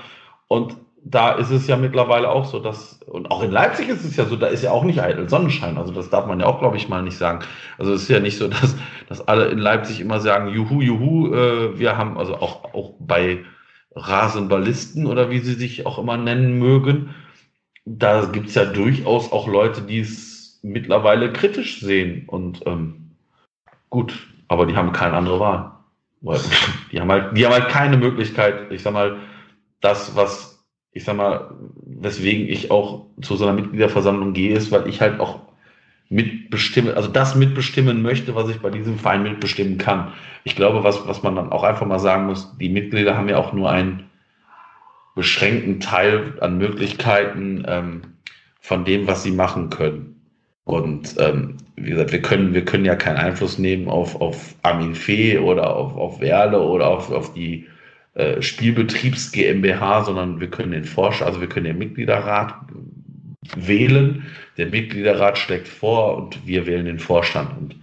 und 0.48 0.76
da 1.06 1.32
ist 1.32 1.50
es 1.50 1.66
ja 1.66 1.76
mittlerweile 1.76 2.30
auch 2.30 2.46
so, 2.46 2.58
dass, 2.58 3.00
und 3.02 3.30
auch 3.30 3.42
in 3.42 3.50
Leipzig 3.50 3.88
ist 3.88 4.04
es 4.04 4.16
ja 4.16 4.24
so, 4.24 4.36
da 4.36 4.46
ist 4.46 4.62
ja 4.62 4.70
auch 4.70 4.84
nicht 4.84 5.02
eitel 5.02 5.28
Sonnenschein. 5.28 5.76
Also 5.76 5.92
das 5.92 6.08
darf 6.08 6.26
man 6.26 6.40
ja 6.40 6.46
auch, 6.46 6.60
glaube 6.60 6.78
ich, 6.78 6.88
mal 6.88 7.02
nicht 7.02 7.18
sagen. 7.18 7.44
Also 7.76 7.92
es 7.92 8.02
ist 8.02 8.08
ja 8.08 8.20
nicht 8.20 8.38
so, 8.38 8.48
dass, 8.60 8.74
dass 9.08 9.28
alle 9.28 9.46
in 9.46 9.58
Leipzig 9.58 10.00
immer 10.00 10.20
sagen, 10.20 10.48
juhu, 10.48 10.80
juhu, 10.80 11.34
äh, 11.34 11.78
wir 11.78 11.98
haben, 11.98 12.16
also 12.16 12.36
auch, 12.36 12.72
auch 12.72 12.94
bei 12.98 13.44
Rasenballisten 13.94 15.06
oder 15.06 15.30
wie 15.30 15.40
sie 15.40 15.54
sich 15.54 15.84
auch 15.84 15.98
immer 15.98 16.16
nennen 16.16 16.58
mögen, 16.58 17.14
da 17.84 18.24
gibt 18.24 18.48
es 18.48 18.54
ja 18.54 18.64
durchaus 18.64 19.30
auch 19.30 19.46
Leute, 19.46 19.82
die 19.82 20.00
es 20.00 20.58
mittlerweile 20.62 21.32
kritisch 21.34 21.80
sehen. 21.80 22.24
Und 22.26 22.66
ähm, 22.66 23.10
gut, 23.90 24.26
aber 24.48 24.64
die 24.64 24.74
haben 24.74 24.92
keine 24.92 25.16
andere 25.16 25.38
Wahl. 25.38 25.70
Die 26.90 27.00
haben 27.00 27.12
halt, 27.12 27.36
die 27.36 27.44
haben 27.44 27.52
halt 27.52 27.68
keine 27.68 27.98
Möglichkeit, 27.98 28.72
ich 28.72 28.82
sag 28.82 28.94
mal, 28.94 29.18
das, 29.82 30.16
was, 30.16 30.53
ich 30.94 31.04
sag 31.04 31.16
mal, 31.16 31.50
weswegen 31.84 32.48
ich 32.48 32.70
auch 32.70 33.06
zu 33.20 33.36
so 33.36 33.46
einer 33.46 33.60
Mitgliederversammlung 33.60 34.32
gehe, 34.32 34.56
ist, 34.56 34.70
weil 34.70 34.88
ich 34.88 35.00
halt 35.00 35.20
auch 35.20 35.40
mitbestimmen, 36.08 36.94
also 36.94 37.08
das 37.08 37.34
mitbestimmen 37.34 38.00
möchte, 38.00 38.36
was 38.36 38.48
ich 38.48 38.60
bei 38.60 38.70
diesem 38.70 38.98
Verein 38.98 39.24
mitbestimmen 39.24 39.76
kann. 39.76 40.12
Ich 40.44 40.54
glaube, 40.54 40.84
was, 40.84 41.06
was 41.08 41.24
man 41.24 41.34
dann 41.34 41.50
auch 41.50 41.64
einfach 41.64 41.86
mal 41.86 41.98
sagen 41.98 42.26
muss, 42.26 42.56
die 42.58 42.68
Mitglieder 42.68 43.16
haben 43.16 43.28
ja 43.28 43.38
auch 43.38 43.52
nur 43.52 43.70
einen 43.70 44.04
beschränkten 45.16 45.80
Teil 45.80 46.34
an 46.40 46.58
Möglichkeiten 46.58 47.64
ähm, 47.66 48.02
von 48.60 48.84
dem, 48.84 49.08
was 49.08 49.24
sie 49.24 49.32
machen 49.32 49.70
können. 49.70 50.20
Und 50.64 51.16
ähm, 51.18 51.56
wie 51.76 51.90
gesagt, 51.90 52.12
wir 52.12 52.22
können, 52.22 52.54
wir 52.54 52.64
können 52.64 52.84
ja 52.84 52.94
keinen 52.94 53.18
Einfluss 53.18 53.58
nehmen 53.58 53.88
auf, 53.88 54.20
auf 54.20 54.54
Armin 54.62 54.94
Fee 54.94 55.38
oder 55.38 55.74
auf, 55.74 55.96
auf 55.96 56.20
Werle 56.20 56.60
oder 56.60 56.86
auf, 56.86 57.10
auf 57.10 57.34
die 57.34 57.66
äh, 58.14 58.40
Spielbetriebs 58.40 59.32
GmbH, 59.32 60.04
sondern 60.04 60.40
wir 60.40 60.48
können 60.48 60.72
den 60.72 60.84
Forscher, 60.84 61.26
also 61.26 61.40
wir 61.40 61.48
können 61.48 61.66
den 61.66 61.78
Mitgliederrat 61.78 62.54
wählen. 63.56 64.26
Der 64.56 64.66
Mitgliederrat 64.66 65.36
steckt 65.36 65.68
vor 65.68 66.16
und 66.16 66.46
wir 66.46 66.66
wählen 66.66 66.86
den 66.86 67.00
Vorstand. 67.00 67.56
Und 67.58 67.76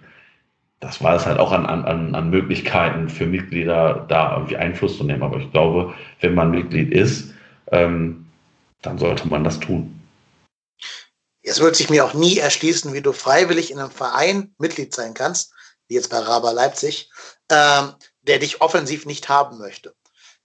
das 0.79 1.03
war 1.03 1.15
es 1.15 1.25
halt 1.25 1.39
auch 1.39 1.51
an, 1.51 1.65
an, 1.65 2.15
an 2.15 2.29
Möglichkeiten 2.29 3.09
für 3.09 3.25
Mitglieder, 3.25 4.05
da 4.07 4.35
irgendwie 4.35 4.57
Einfluss 4.57 4.97
zu 4.97 5.03
nehmen. 5.03 5.21
Aber 5.21 5.37
ich 5.37 5.51
glaube, 5.51 5.93
wenn 6.21 6.33
man 6.33 6.51
Mitglied 6.51 6.91
ist, 6.91 7.33
ähm, 7.71 8.25
dann 8.81 8.97
sollte 8.97 9.27
man 9.27 9.43
das 9.43 9.59
tun. 9.59 9.99
Es 11.43 11.59
wird 11.59 11.75
sich 11.75 11.89
mir 11.89 12.05
auch 12.05 12.13
nie 12.13 12.37
erschließen, 12.37 12.93
wie 12.93 13.01
du 13.01 13.13
freiwillig 13.13 13.71
in 13.71 13.79
einem 13.79 13.91
Verein 13.91 14.53
Mitglied 14.59 14.93
sein 14.93 15.13
kannst, 15.13 15.53
wie 15.87 15.95
jetzt 15.95 16.09
bei 16.09 16.19
Raba 16.19 16.51
Leipzig, 16.51 17.09
ähm, 17.49 17.93
der 18.21 18.39
dich 18.39 18.61
offensiv 18.61 19.05
nicht 19.05 19.29
haben 19.29 19.57
möchte. 19.57 19.93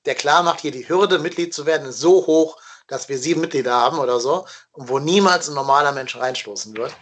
Der 0.06 0.14
klar 0.14 0.42
macht, 0.42 0.60
hier 0.60 0.70
die 0.70 0.88
Hürde, 0.88 1.18
Mitglied 1.18 1.52
zu 1.52 1.66
werden, 1.66 1.88
ist 1.88 2.00
so 2.00 2.26
hoch, 2.26 2.56
dass 2.86 3.08
wir 3.08 3.18
sieben 3.18 3.40
Mitglieder 3.40 3.72
haben 3.72 3.98
oder 3.98 4.20
so, 4.20 4.46
und 4.72 4.88
wo 4.88 4.98
niemals 4.98 5.48
ein 5.48 5.54
normaler 5.54 5.92
Mensch 5.92 6.16
reinstoßen 6.16 6.76
wird. 6.76 6.94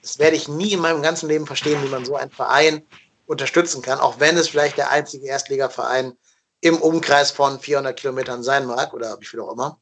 Das 0.00 0.18
werde 0.18 0.36
ich 0.36 0.48
nie 0.48 0.72
in 0.72 0.80
meinem 0.80 1.02
ganzen 1.02 1.28
Leben 1.28 1.46
verstehen, 1.46 1.82
wie 1.82 1.88
man 1.88 2.04
so 2.04 2.16
einen 2.16 2.30
Verein 2.30 2.86
unterstützen 3.26 3.82
kann, 3.82 3.98
auch 3.98 4.20
wenn 4.20 4.36
es 4.36 4.48
vielleicht 4.48 4.76
der 4.76 4.90
einzige 4.90 5.26
Erstligaverein 5.26 6.16
im 6.60 6.80
Umkreis 6.80 7.30
von 7.30 7.58
400 7.58 7.98
Kilometern 7.98 8.42
sein 8.42 8.66
mag 8.66 8.94
oder 8.94 9.20
wie 9.20 9.26
viel 9.26 9.40
auch 9.40 9.52
immer. 9.52 9.80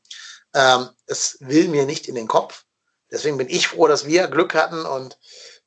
Ähm, 0.54 0.88
es 1.06 1.36
will 1.40 1.68
mir 1.68 1.84
nicht 1.84 2.08
in 2.08 2.14
den 2.14 2.26
Kopf. 2.26 2.64
Deswegen 3.10 3.36
bin 3.36 3.48
ich 3.48 3.68
froh, 3.68 3.86
dass 3.86 4.06
wir 4.06 4.28
Glück 4.28 4.54
hatten 4.54 4.86
und 4.86 5.18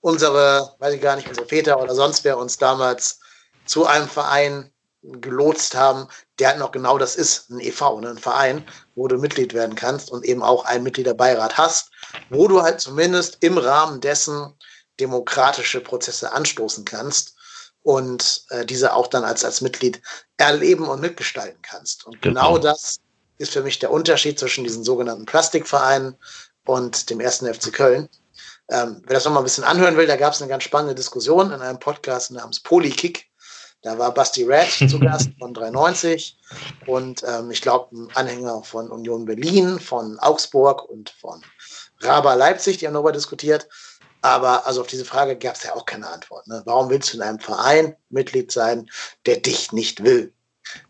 unsere, 0.02 0.76
weiß 0.80 0.94
ich 0.96 1.02
gar 1.02 1.16
nicht, 1.16 1.28
unsere 1.28 1.48
Väter 1.48 1.80
oder 1.80 1.94
sonst 1.94 2.24
wer 2.24 2.38
uns 2.38 2.58
damals 2.58 3.20
zu 3.66 3.86
einem 3.86 4.08
Verein 4.08 4.73
gelotst 5.04 5.76
haben, 5.76 6.08
der 6.40 6.50
halt 6.50 6.60
noch 6.60 6.72
genau 6.72 6.98
das 6.98 7.16
ist, 7.16 7.50
ein 7.50 7.60
EV, 7.60 8.00
ne, 8.00 8.10
ein 8.10 8.18
Verein, 8.18 8.66
wo 8.96 9.08
du 9.08 9.18
Mitglied 9.18 9.54
werden 9.54 9.76
kannst 9.76 10.12
und 10.12 10.24
eben 10.24 10.42
auch 10.42 10.66
einen 10.66 10.84
Mitgliederbeirat 10.84 11.58
hast, 11.58 11.92
wo 12.30 12.48
du 12.48 12.62
halt 12.62 12.80
zumindest 12.80 13.38
im 13.42 13.58
Rahmen 13.58 14.02
dessen 14.02 14.54
demokratische 15.00 15.82
Prozesse 15.82 16.32
anstoßen 16.32 16.86
kannst 16.86 17.36
und 17.82 18.46
äh, 18.50 18.66
diese 18.66 18.94
auch 18.94 19.08
dann 19.08 19.26
als, 19.26 19.44
als 19.44 19.62
Mitglied 19.62 20.02
erleben 20.38 20.88
und 20.88 21.02
mitgestalten 21.02 21.62
kannst. 21.62 22.06
Und 22.06 22.22
genau, 22.22 22.54
genau 22.54 22.58
das 22.60 23.00
ist 23.38 23.54
für 23.54 23.64
mich 23.64 23.80
der 23.80 23.92
Unterschied 23.92 24.40
zwischen 24.40 24.64
diesen 24.64 24.84
sogenannten 24.84 25.26
Plastikvereinen 25.26 26.16
und 26.66 27.10
dem 27.10 27.20
ersten 27.20 27.52
FC 27.54 27.74
Köln. 27.74 28.08
Ähm, 28.70 29.02
wer 29.06 29.16
das 29.16 29.26
nochmal 29.26 29.42
ein 29.42 29.46
bisschen 29.46 29.66
anhören 29.66 29.98
will, 29.98 30.08
da 30.08 30.16
gab 30.16 30.34
es 30.34 30.42
eine 30.42 30.50
ganz 30.50 30.64
spannende 30.64 30.96
Diskussion 30.96 31.52
in 31.52 31.62
einem 31.62 31.80
Podcast 31.80 32.32
namens 32.32 32.62
Polykick. 32.62 33.30
Da 33.84 33.98
war 33.98 34.14
Basti 34.14 34.44
Red 34.44 34.72
zu 34.90 35.00
Gast 35.00 35.30
von 35.38 35.54
93 35.54 36.38
und 36.88 37.24
ähm, 37.28 37.52
ich 37.52 37.62
glaube 37.62 37.96
ein 37.96 38.10
Anhänger 38.16 38.64
von 38.64 38.90
Union 38.90 39.26
Berlin, 39.26 39.80
von 39.80 40.18
Augsburg 40.20 40.90
und 40.90 41.12
von 41.12 41.44
Raba 42.00 42.34
Leipzig, 42.34 42.78
die 42.78 42.88
haben 42.88 42.94
darüber 42.94 43.12
diskutiert. 43.12 43.68
Aber 44.22 44.66
also 44.66 44.82
auf 44.82 44.88
diese 44.88 45.04
Frage 45.04 45.38
gab 45.38 45.56
es 45.56 45.64
ja 45.64 45.76
auch 45.76 45.86
keine 45.86 46.08
Antwort. 46.08 46.48
Ne? 46.48 46.62
Warum 46.64 46.90
willst 46.90 47.12
du 47.12 47.18
in 47.18 47.24
einem 47.24 47.40
Verein 47.40 47.96
Mitglied 48.10 48.54
sein, 48.54 48.90
der 49.26 49.38
dich 49.38 49.74
nicht 49.74 50.02
will? 50.02 50.32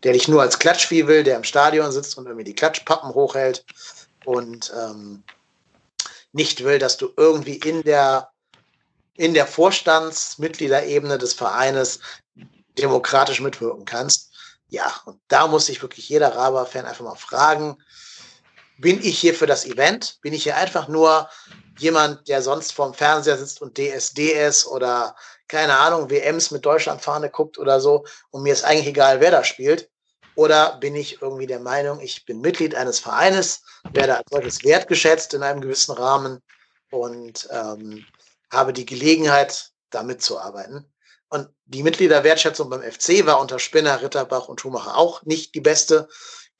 Der 0.04 0.12
dich 0.12 0.28
nur 0.28 0.40
als 0.40 0.60
Klatschvieh 0.60 1.08
will, 1.08 1.24
der 1.24 1.36
im 1.36 1.42
Stadion 1.42 1.90
sitzt 1.90 2.16
und 2.16 2.26
irgendwie 2.26 2.44
die 2.44 2.54
Klatschpappen 2.54 3.12
hochhält 3.12 3.64
und 4.24 4.72
ähm, 4.78 5.24
nicht 6.32 6.62
will, 6.62 6.78
dass 6.78 6.96
du 6.96 7.12
irgendwie 7.16 7.56
in 7.56 7.82
der, 7.82 8.30
in 9.16 9.34
der 9.34 9.48
Vorstandsmitgliederebene 9.48 11.18
des 11.18 11.34
Vereines 11.34 11.98
demokratisch 12.78 13.40
mitwirken 13.40 13.84
kannst. 13.84 14.32
Ja, 14.68 14.92
und 15.04 15.20
da 15.28 15.46
muss 15.46 15.66
sich 15.66 15.82
wirklich 15.82 16.08
jeder 16.08 16.34
Raber-Fan 16.34 16.86
einfach 16.86 17.04
mal 17.04 17.14
fragen, 17.16 17.76
bin 18.78 19.00
ich 19.02 19.18
hier 19.18 19.34
für 19.34 19.46
das 19.46 19.66
Event? 19.66 20.18
Bin 20.20 20.32
ich 20.32 20.42
hier 20.42 20.56
einfach 20.56 20.88
nur 20.88 21.28
jemand, 21.78 22.28
der 22.28 22.42
sonst 22.42 22.72
vorm 22.72 22.94
Fernseher 22.94 23.38
sitzt 23.38 23.62
und 23.62 23.78
DSDS 23.78 24.66
oder 24.66 25.14
keine 25.48 25.76
Ahnung, 25.76 26.10
WMs 26.10 26.50
mit 26.50 26.64
Deutschlandfahne 26.64 27.30
guckt 27.30 27.58
oder 27.58 27.80
so 27.80 28.04
und 28.30 28.42
mir 28.42 28.52
ist 28.52 28.64
eigentlich 28.64 28.88
egal, 28.88 29.20
wer 29.20 29.30
da 29.30 29.44
spielt? 29.44 29.90
Oder 30.36 30.78
bin 30.78 30.96
ich 30.96 31.22
irgendwie 31.22 31.46
der 31.46 31.60
Meinung, 31.60 32.00
ich 32.00 32.24
bin 32.24 32.40
Mitglied 32.40 32.74
eines 32.74 32.98
Vereines, 32.98 33.62
werde 33.92 34.16
als 34.16 34.26
solches 34.30 34.64
wertgeschätzt 34.64 35.32
in 35.34 35.42
einem 35.42 35.60
gewissen 35.60 35.92
Rahmen 35.92 36.42
und 36.90 37.48
ähm, 37.52 38.04
habe 38.50 38.72
die 38.72 38.86
Gelegenheit, 38.86 39.70
da 39.90 40.02
mitzuarbeiten? 40.02 40.92
Und 41.34 41.48
die 41.64 41.82
Mitgliederwertschätzung 41.82 42.70
beim 42.70 42.80
FC 42.80 43.26
war 43.26 43.40
unter 43.40 43.58
Spinner, 43.58 44.00
Ritterbach 44.00 44.46
und 44.46 44.60
Schumacher 44.60 44.96
auch 44.96 45.24
nicht 45.24 45.56
die 45.56 45.60
beste. 45.60 46.06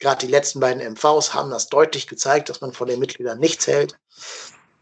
Gerade 0.00 0.26
die 0.26 0.32
letzten 0.32 0.58
beiden 0.58 0.82
MVs 0.82 1.32
haben 1.32 1.52
das 1.52 1.68
deutlich 1.68 2.08
gezeigt, 2.08 2.48
dass 2.48 2.60
man 2.60 2.72
von 2.72 2.88
den 2.88 2.98
Mitgliedern 2.98 3.38
nichts 3.38 3.68
hält. 3.68 3.96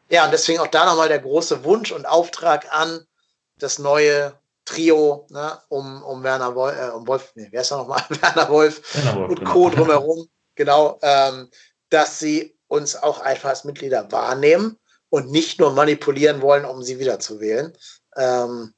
Ja, 0.09 0.25
und 0.25 0.31
deswegen 0.31 0.61
auch 0.61 0.69
da 0.69 0.87
nochmal 0.87 1.09
der 1.09 1.19
große 1.19 1.63
Wunsch 1.65 1.93
und 1.93 2.07
Auftrag 2.07 2.75
an 2.75 3.07
das 3.59 3.79
neue 3.79 4.33
Trio 4.65 5.27
ne, 5.29 5.61
um, 5.69 6.03
um 6.03 6.23
Werner 6.23 6.55
Wolf, 6.55 6.75
äh, 6.75 6.89
um 6.89 7.07
Wolf, 7.07 7.31
nee, 7.35 7.49
wer 7.51 7.61
ist 7.61 7.71
da 7.71 7.77
nochmal? 7.77 8.03
Werner 8.09 8.49
Wolf 8.49 8.95
Werner 8.95 9.17
Wolf, 9.17 9.29
und 9.29 9.39
genau. 9.41 9.53
Co. 9.53 9.69
drumherum, 9.69 10.27
genau, 10.55 10.99
ähm, 11.03 11.51
dass 11.91 12.19
sie 12.19 12.57
uns 12.67 12.97
auch 12.97 13.21
einfach 13.21 13.51
als 13.51 13.65
Mitglieder 13.65 14.11
wahrnehmen 14.11 14.79
und 15.11 15.31
nicht 15.31 15.61
nur 15.61 15.73
manipulieren 15.73 16.41
wollen, 16.41 16.65
um 16.65 16.83
sie 16.83 16.99
wiederzuwählen. 16.99 17.77
Ähm, 18.17 18.73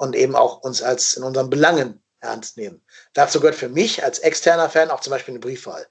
und 0.00 0.16
eben 0.16 0.34
auch 0.34 0.62
uns 0.62 0.82
als 0.82 1.14
in 1.14 1.22
unseren 1.22 1.50
Belangen 1.50 2.02
ernst 2.20 2.56
nehmen. 2.56 2.82
Dazu 3.12 3.38
gehört 3.38 3.54
für 3.54 3.68
mich 3.68 4.02
als 4.02 4.18
externer 4.20 4.70
Fan 4.70 4.90
auch 4.90 5.00
zum 5.00 5.10
Beispiel 5.10 5.32
eine 5.32 5.40
Briefwahl. 5.40 5.86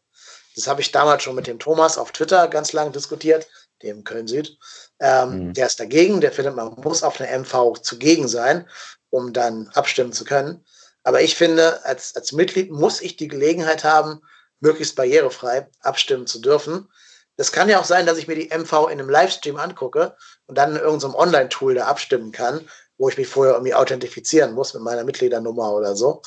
Das 0.56 0.66
habe 0.66 0.82
ich 0.82 0.92
damals 0.92 1.22
schon 1.22 1.36
mit 1.36 1.46
dem 1.46 1.60
Thomas 1.60 2.00
auf 2.00 2.12
Twitter 2.12 2.48
ganz 2.48 2.74
lange 2.74 2.90
diskutiert, 2.90 3.48
dem 3.84 4.04
Köln 4.04 4.28
Süd. 4.28 4.58
Ähm, 5.00 5.50
mhm. 5.50 5.54
Der 5.54 5.68
ist 5.68 5.80
dagegen, 5.80 6.22
der 6.22 6.32
findet, 6.32 6.56
man 6.56 6.74
muss 6.82 7.04
auf 7.04 7.22
eine 7.22 7.32
MV 7.38 7.82
zugegen 7.84 8.28
sein, 8.28 8.68
um 9.12 9.32
dann 9.32 9.70
abstimmen 9.76 10.12
zu 10.12 10.26
können. 10.26 10.66
Aber 11.04 11.22
ich 11.22 11.36
finde, 11.36 11.86
als, 11.86 12.16
als 12.16 12.32
Mitglied 12.32 12.72
muss 12.72 13.02
ich 13.02 13.16
die 13.16 13.28
Gelegenheit 13.28 13.84
haben, 13.84 14.22
möglichst 14.60 14.96
barrierefrei 14.96 15.68
abstimmen 15.82 16.26
zu 16.26 16.40
dürfen. 16.40 16.90
Das 17.38 17.52
kann 17.52 17.70
ja 17.70 17.80
auch 17.80 17.86
sein, 17.86 18.08
dass 18.08 18.18
ich 18.18 18.28
mir 18.28 18.36
die 18.36 18.50
MV 18.50 18.88
in 18.88 19.00
einem 19.00 19.10
Livestream 19.10 19.58
angucke 19.58 20.18
und 20.48 20.58
dann 20.58 20.72
in 20.72 20.82
irgendeinem 20.82 21.14
Online-Tool 21.14 21.76
da 21.76 21.86
abstimmen 21.86 22.32
kann, 22.32 22.68
wo 23.00 23.10
ich 23.10 23.18
mich 23.18 23.28
vorher 23.28 23.54
irgendwie 23.54 23.74
authentifizieren 23.74 24.54
muss 24.54 24.76
mit 24.76 24.84
meiner 24.84 25.04
Mitgliedernummer 25.04 25.72
oder 25.72 25.96
so. 25.96 26.22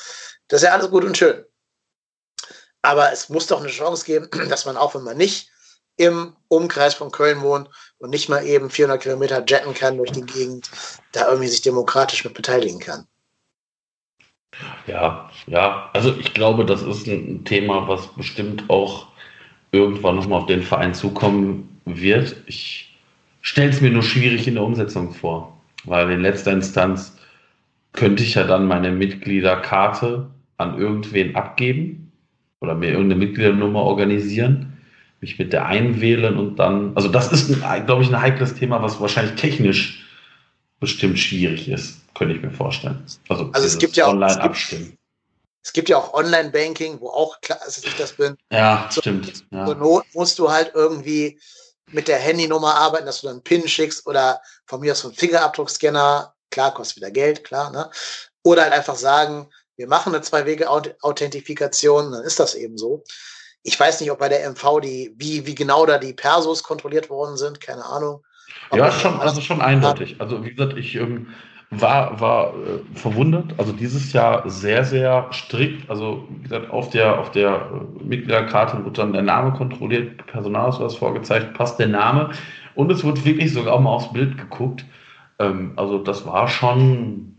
Das 0.49 0.61
ist 0.61 0.67
ja 0.67 0.73
alles 0.73 0.89
gut 0.89 1.05
und 1.05 1.17
schön. 1.17 1.45
Aber 2.81 3.13
es 3.13 3.29
muss 3.29 3.47
doch 3.47 3.61
eine 3.61 3.69
Chance 3.69 4.05
geben, 4.05 4.29
dass 4.49 4.65
man 4.65 4.75
auch, 4.75 4.93
wenn 4.95 5.03
man 5.03 5.15
nicht 5.15 5.49
im 5.95 6.35
Umkreis 6.47 6.95
von 6.95 7.11
Köln 7.11 7.41
wohnt 7.41 7.69
und 7.99 8.09
nicht 8.09 8.27
mal 8.27 8.45
eben 8.45 8.69
400 8.71 9.01
Kilometer 9.01 9.45
jetten 9.47 9.75
kann 9.75 9.97
durch 9.97 10.11
die 10.11 10.25
Gegend, 10.25 10.69
da 11.11 11.27
irgendwie 11.29 11.47
sich 11.47 11.61
demokratisch 11.61 12.25
mit 12.25 12.33
beteiligen 12.33 12.79
kann. 12.79 13.07
Ja, 14.87 15.29
ja, 15.47 15.89
also 15.93 16.13
ich 16.15 16.33
glaube, 16.33 16.65
das 16.65 16.81
ist 16.81 17.07
ein 17.07 17.45
Thema, 17.45 17.87
was 17.87 18.07
bestimmt 18.15 18.69
auch 18.69 19.07
irgendwann 19.71 20.15
nochmal 20.15 20.41
auf 20.41 20.47
den 20.47 20.63
Verein 20.63 20.93
zukommen 20.93 21.79
wird. 21.85 22.35
Ich 22.47 22.95
stelle 23.41 23.69
es 23.69 23.81
mir 23.81 23.91
nur 23.91 24.03
schwierig 24.03 24.47
in 24.47 24.55
der 24.55 24.63
Umsetzung 24.63 25.13
vor. 25.13 25.52
Weil 25.85 26.11
in 26.11 26.21
letzter 26.21 26.51
Instanz 26.51 27.17
könnte 27.91 28.23
ich 28.23 28.35
ja 28.35 28.43
dann 28.45 28.67
meine 28.67 28.91
Mitgliederkarte 28.91 30.29
an 30.57 30.77
irgendwen 30.77 31.35
abgeben 31.35 32.11
oder 32.61 32.75
mir 32.75 32.91
irgendeine 32.91 33.25
Mitgliedernummer 33.25 33.81
organisieren, 33.81 34.77
mich 35.21 35.37
mit 35.37 35.53
der 35.53 35.65
einwählen 35.65 36.37
und 36.37 36.57
dann, 36.57 36.95
also 36.95 37.07
das 37.07 37.31
ist, 37.31 37.53
glaube 37.85 38.03
ich, 38.03 38.09
ein 38.09 38.21
heikles 38.21 38.55
Thema, 38.55 38.81
was 38.81 38.99
wahrscheinlich 38.99 39.35
technisch 39.35 40.05
bestimmt 40.79 41.19
schwierig 41.19 41.69
ist, 41.69 42.01
könnte 42.13 42.35
ich 42.35 42.41
mir 42.41 42.51
vorstellen. 42.51 43.03
Also, 43.29 43.49
also 43.53 43.67
es 43.67 43.77
gibt 43.77 43.95
ja 43.95 44.05
auch 44.05 44.13
online 44.13 44.41
abstimmen. 44.41 44.97
Es 45.63 45.71
gibt 45.71 45.87
ja 45.87 45.97
auch 45.97 46.13
Online-Banking, 46.13 46.99
wo 46.99 47.07
auch 47.07 47.39
klar 47.39 47.59
ist, 47.65 47.77
dass 47.77 47.85
ich 47.85 47.95
das 47.95 48.11
bin. 48.11 48.35
Ja, 48.51 48.89
so, 48.89 48.99
stimmt. 48.99 49.45
Ja. 49.51 49.65
Zur 49.65 49.75
Not 49.75 50.03
musst 50.13 50.37
du 50.39 50.51
halt 50.51 50.73
irgendwie 50.75 51.39
mit 51.93 52.07
der 52.07 52.17
Handynummer 52.17 52.75
arbeiten, 52.75 53.05
dass 53.05 53.21
du 53.21 53.27
dann 53.27 53.35
einen 53.37 53.43
PIN 53.43 53.67
schickst 53.67 54.05
oder 54.07 54.41
von 54.65 54.79
mir 54.79 54.91
aus 54.91 54.99
so 54.99 55.07
einen 55.09 55.17
Fingerabdruckscanner. 55.17 56.33
Klar, 56.49 56.73
kostet 56.73 56.97
wieder 56.97 57.11
Geld, 57.11 57.43
klar. 57.43 57.71
Ne? 57.71 57.89
Oder 58.43 58.63
halt 58.63 58.73
einfach 58.73 58.95
sagen, 58.95 59.49
wir 59.75 59.87
machen 59.87 60.13
eine 60.13 60.21
Zwei-Wege-Authentifikation, 60.21 62.11
dann 62.11 62.23
ist 62.23 62.39
das 62.39 62.55
eben 62.55 62.77
so. 62.77 63.03
Ich 63.63 63.79
weiß 63.79 64.01
nicht, 64.01 64.11
ob 64.11 64.19
bei 64.19 64.29
der 64.29 64.47
MV 64.49 64.81
die, 64.81 65.15
wie, 65.17 65.45
wie 65.45 65.55
genau 65.55 65.85
da 65.85 65.97
die 65.97 66.13
Persos 66.13 66.63
kontrolliert 66.63 67.09
worden 67.09 67.37
sind, 67.37 67.61
keine 67.61 67.85
Ahnung. 67.85 68.23
ja, 68.71 68.91
schon, 68.91 69.19
also 69.19 69.41
schon 69.41 69.61
eindeutig. 69.61 70.17
Also 70.19 70.43
wie 70.43 70.53
gesagt, 70.53 70.77
ich 70.77 70.95
ähm, 70.95 71.33
war, 71.81 72.19
war 72.19 72.53
äh, 72.53 72.97
verwundert. 72.97 73.53
Also 73.57 73.71
dieses 73.71 74.13
Jahr 74.13 74.49
sehr, 74.49 74.83
sehr 74.83 75.27
strikt. 75.31 75.89
Also 75.89 76.27
wie 76.29 76.43
gesagt, 76.43 76.69
auf 76.71 76.89
der, 76.89 77.19
auf 77.19 77.31
der 77.31 77.49
äh, 77.49 78.03
Mitgliederkarte 78.03 78.83
wird 78.83 78.97
dann 78.97 79.13
der 79.13 79.21
Name 79.21 79.53
kontrolliert, 79.53 80.25
Personalausweis 80.27 80.95
vorgezeigt, 80.95 81.53
passt 81.53 81.79
der 81.79 81.87
Name. 81.87 82.31
Und 82.75 82.91
es 82.91 83.03
wird 83.03 83.23
wirklich 83.25 83.53
sogar 83.53 83.79
mal 83.79 83.91
aufs 83.91 84.13
Bild 84.13 84.37
geguckt. 84.37 84.85
Ähm, 85.39 85.73
also 85.75 85.99
das 85.99 86.25
war 86.25 86.47
schon, 86.47 87.35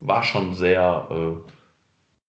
war 0.00 0.22
schon 0.22 0.54
sehr, 0.54 1.08
äh, 1.10 1.50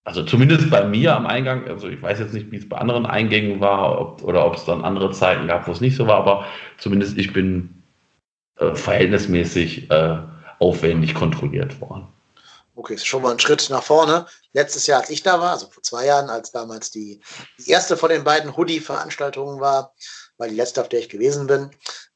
also 0.04 0.24
zumindest 0.24 0.70
bei 0.70 0.86
mir 0.86 1.16
am 1.16 1.26
Eingang, 1.26 1.68
also 1.68 1.88
ich 1.88 2.02
weiß 2.02 2.20
jetzt 2.20 2.34
nicht, 2.34 2.52
wie 2.52 2.58
es 2.58 2.70
bei 2.70 2.78
anderen 2.78 3.06
Eingängen 3.06 3.60
war 3.60 4.00
ob, 4.00 4.24
oder 4.24 4.46
ob 4.46 4.56
es 4.56 4.66
dann 4.66 4.84
andere 4.84 5.12
Zeiten 5.12 5.48
gab, 5.48 5.68
wo 5.68 5.72
es 5.72 5.82
nicht 5.82 5.96
so 5.96 6.08
war, 6.08 6.18
aber 6.18 6.46
zumindest 6.78 7.18
ich 7.18 7.34
bin 7.34 7.84
äh, 8.60 8.76
verhältnismäßig 8.76 9.90
äh, 9.90 10.18
aufwendig 10.60 11.14
kontrolliert 11.14 11.80
worden. 11.82 12.08
Okay, 12.76 12.96
ist 12.96 13.08
schon 13.08 13.22
mal 13.22 13.32
ein 13.32 13.40
Schritt 13.40 13.70
nach 13.70 13.84
vorne. 13.84 14.26
Letztes 14.52 14.86
Jahr, 14.88 15.02
als 15.02 15.10
ich 15.10 15.24
da 15.24 15.40
war, 15.40 15.52
also 15.52 15.68
vor 15.70 15.82
zwei 15.82 16.06
Jahren, 16.06 16.30
als 16.30 16.52
damals 16.52 16.92
die, 16.92 17.22
die 17.58 17.70
erste 17.70 17.96
von 17.96 18.10
den 18.10 18.26
beiden 18.26 18.56
Hoodie-Veranstaltungen 18.56 19.62
war, 19.62 19.94
weil 20.38 20.50
die 20.50 20.56
letzte, 20.56 20.82
auf 20.82 20.90
der 20.90 21.00
ich 21.00 21.10
gewesen 21.10 21.48
bin, 21.48 21.72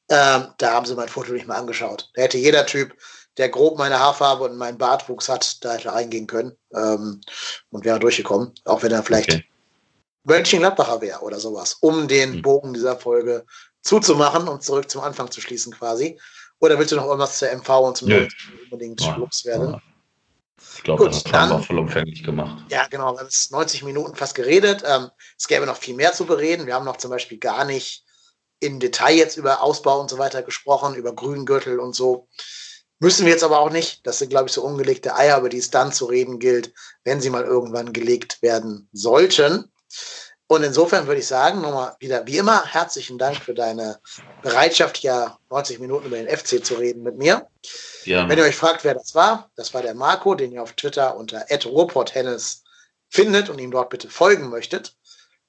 ähm, 0.10 0.48
da 0.58 0.74
haben 0.74 0.86
sie 0.86 0.96
mein 0.96 1.08
Foto 1.08 1.32
nicht 1.32 1.48
mal 1.48 1.56
angeschaut. 1.56 2.10
Da 2.16 2.24
hätte 2.24 2.38
jeder 2.38 2.66
Typ, 2.66 2.94
der 3.38 3.48
grob 3.48 3.78
meine 3.78 4.00
Haarfarbe 4.00 4.44
und 4.44 4.58
meinen 4.58 4.78
Bartwuchs 4.78 5.30
hat, 5.30 5.64
da 5.64 5.74
hätte 5.74 5.94
reingehen 5.94 6.28
können 6.28 6.58
ähm, 6.76 7.22
und 7.70 7.86
wäre 7.86 8.00
durchgekommen, 8.00 8.52
auch 8.66 8.84
wenn 8.84 8.92
er 8.92 9.04
vielleicht 9.04 9.32
okay. 9.32 9.46
Mönchengladbacher 10.26 11.00
wäre 11.00 11.22
oder 11.22 11.40
sowas, 11.40 11.78
um 11.80 12.08
den 12.08 12.34
hm. 12.34 12.42
Bogen 12.42 12.74
dieser 12.74 12.98
Folge 12.98 13.46
zuzumachen 13.82 14.48
und 14.50 14.62
zurück 14.62 14.90
zum 14.92 15.02
Anfang 15.02 15.32
zu 15.32 15.40
schließen 15.40 15.74
quasi. 15.74 16.20
Oder 16.60 16.78
willst 16.78 16.92
du 16.92 16.96
noch 16.96 17.06
irgendwas 17.06 17.40
zur 17.40 17.50
MV 17.50 17.70
und 17.70 17.98
zum 17.98 18.10
Nö. 18.10 18.28
unbedingt 18.66 19.02
ja. 19.02 19.16
loswerden? 19.16 19.82
Ich 20.76 20.84
glaube, 20.84 21.06
das 21.06 21.24
haben 21.26 21.52
wir 21.52 21.64
vollumfänglich 21.64 22.24
gemacht. 22.24 22.66
Ja, 22.70 22.86
genau. 22.88 23.14
Wir 23.14 23.20
haben 23.20 23.26
jetzt 23.26 23.52
90 23.52 23.84
Minuten 23.84 24.16
fast 24.16 24.36
geredet. 24.36 24.84
Ähm, 24.86 25.10
es 25.38 25.48
gäbe 25.48 25.66
noch 25.66 25.78
viel 25.78 25.96
mehr 25.96 26.14
zu 26.14 26.26
bereden. 26.26 26.66
Wir 26.66 26.76
haben 26.76 26.86
noch 26.86 26.98
zum 26.98 27.12
Beispiel 27.12 27.38
gar 27.38 27.66
nicht 27.66 28.04
in 28.60 28.80
Detail 28.80 29.16
jetzt 29.16 29.38
über 29.38 29.62
Ausbau 29.62 30.00
und 30.02 30.10
so 30.10 30.18
weiter 30.18 30.44
gesprochen, 30.44 30.96
über 30.96 31.14
Grüngürtel 31.14 31.80
und 31.80 31.96
so. 31.96 32.28
Müssen 33.00 33.26
wir 33.26 33.32
jetzt 33.32 33.44
aber 33.44 33.60
auch 33.60 33.72
nicht. 33.72 34.06
Das 34.06 34.20
sind, 34.20 34.30
glaube 34.30 34.48
ich, 34.48 34.54
so 34.54 34.64
ungelegte 34.64 35.16
Eier, 35.16 35.40
über 35.40 35.48
die 35.48 35.58
es 35.58 35.72
dann 35.72 35.94
zu 35.94 36.06
reden 36.06 36.40
gilt, 36.40 36.74
wenn 37.06 37.22
sie 37.22 37.30
mal 37.30 37.46
irgendwann 37.46 37.94
gelegt 37.94 38.42
werden 38.42 38.90
sollten. 38.92 39.72
Und 40.52 40.64
insofern 40.64 41.06
würde 41.06 41.20
ich 41.20 41.28
sagen, 41.28 41.62
nochmal 41.62 41.96
wieder 42.00 42.26
wie 42.26 42.40
immer 42.40 42.66
herzlichen 42.66 43.20
Dank 43.20 43.38
für 43.38 43.54
deine 43.54 44.00
Bereitschaft, 44.42 44.98
ja 45.04 45.38
90 45.52 45.78
Minuten 45.78 46.08
über 46.08 46.18
den 46.18 46.28
FC 46.28 46.66
zu 46.66 46.74
reden 46.74 47.04
mit 47.04 47.18
mir. 47.18 47.48
Ja. 48.04 48.28
Wenn 48.28 48.40
ihr 48.40 48.46
euch 48.46 48.56
fragt, 48.56 48.84
wer 48.84 48.96
das 48.96 49.14
war, 49.14 49.52
das 49.56 49.76
war 49.76 49.84
der 49.84 49.94
Marco, 49.94 50.34
den 50.34 50.52
ihr 50.52 50.64
auf 50.64 50.74
Twitter 50.74 51.16
unter 51.16 51.46
@ruhrporthennis 51.66 52.64
findet 53.10 53.50
und 53.50 53.60
ihm 53.60 53.70
dort 53.70 53.92
bitte 53.92 54.10
folgen 54.10 54.50
möchtet. 54.50 54.96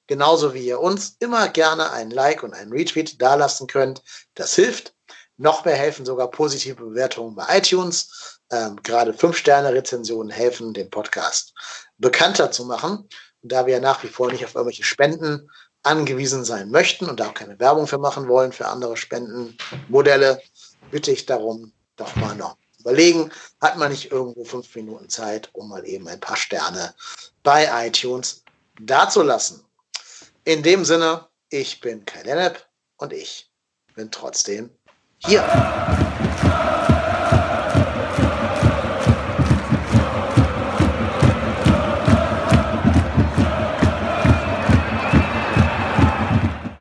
Genauso 0.05 0.53
wie 0.53 0.67
ihr 0.67 0.79
uns 0.79 1.15
immer 1.17 1.49
gerne 1.49 1.91
ein 1.91 2.11
Like 2.11 2.43
und 2.43 2.53
ein 2.53 2.71
Retweet 2.71 3.19
dalassen 3.19 3.65
könnt. 3.65 4.03
Das 4.35 4.53
hilft. 4.53 4.93
Noch 5.37 5.65
mehr 5.65 5.77
helfen 5.77 6.05
sogar 6.05 6.29
positive 6.29 6.75
Bewertungen 6.75 7.33
bei 7.33 7.57
iTunes. 7.57 8.39
Ähm, 8.51 8.75
gerade 8.83 9.13
5-Sterne-Rezensionen 9.13 10.29
helfen, 10.29 10.75
den 10.75 10.91
Podcast 10.91 11.55
bekannter 11.97 12.51
zu 12.51 12.65
machen. 12.65 13.09
Und 13.41 13.51
da 13.51 13.65
wir 13.65 13.79
nach 13.79 14.03
wie 14.03 14.07
vor 14.07 14.31
nicht 14.31 14.45
auf 14.45 14.55
irgendwelche 14.55 14.83
Spenden 14.83 15.49
angewiesen 15.83 16.45
sein 16.45 16.69
möchten 16.69 17.05
und 17.05 17.19
da 17.19 17.27
auch 17.27 17.33
keine 17.33 17.59
Werbung 17.59 17.87
für 17.87 17.97
machen 17.97 18.27
wollen 18.27 18.51
für 18.51 18.67
andere 18.67 18.97
Spendenmodelle, 18.97 20.41
bitte 20.91 21.11
ich 21.11 21.25
darum, 21.25 21.73
doch 21.95 22.15
mal 22.15 22.35
noch 22.35 22.57
überlegen, 22.79 23.31
hat 23.59 23.77
man 23.77 23.91
nicht 23.91 24.11
irgendwo 24.11 24.43
fünf 24.43 24.75
Minuten 24.75 25.09
Zeit, 25.09 25.49
um 25.53 25.69
mal 25.69 25.85
eben 25.85 26.07
ein 26.07 26.19
paar 26.19 26.35
Sterne 26.35 26.93
bei 27.43 27.87
iTunes 27.87 28.43
dazulassen. 28.79 29.63
In 30.43 30.63
dem 30.63 30.85
Sinne, 30.85 31.27
ich 31.49 31.79
bin 31.79 32.05
Kai 32.05 32.23
Lennep 32.23 32.65
und 32.97 33.13
ich 33.13 33.49
bin 33.95 34.09
trotzdem 34.09 34.69
hier. 35.19 35.43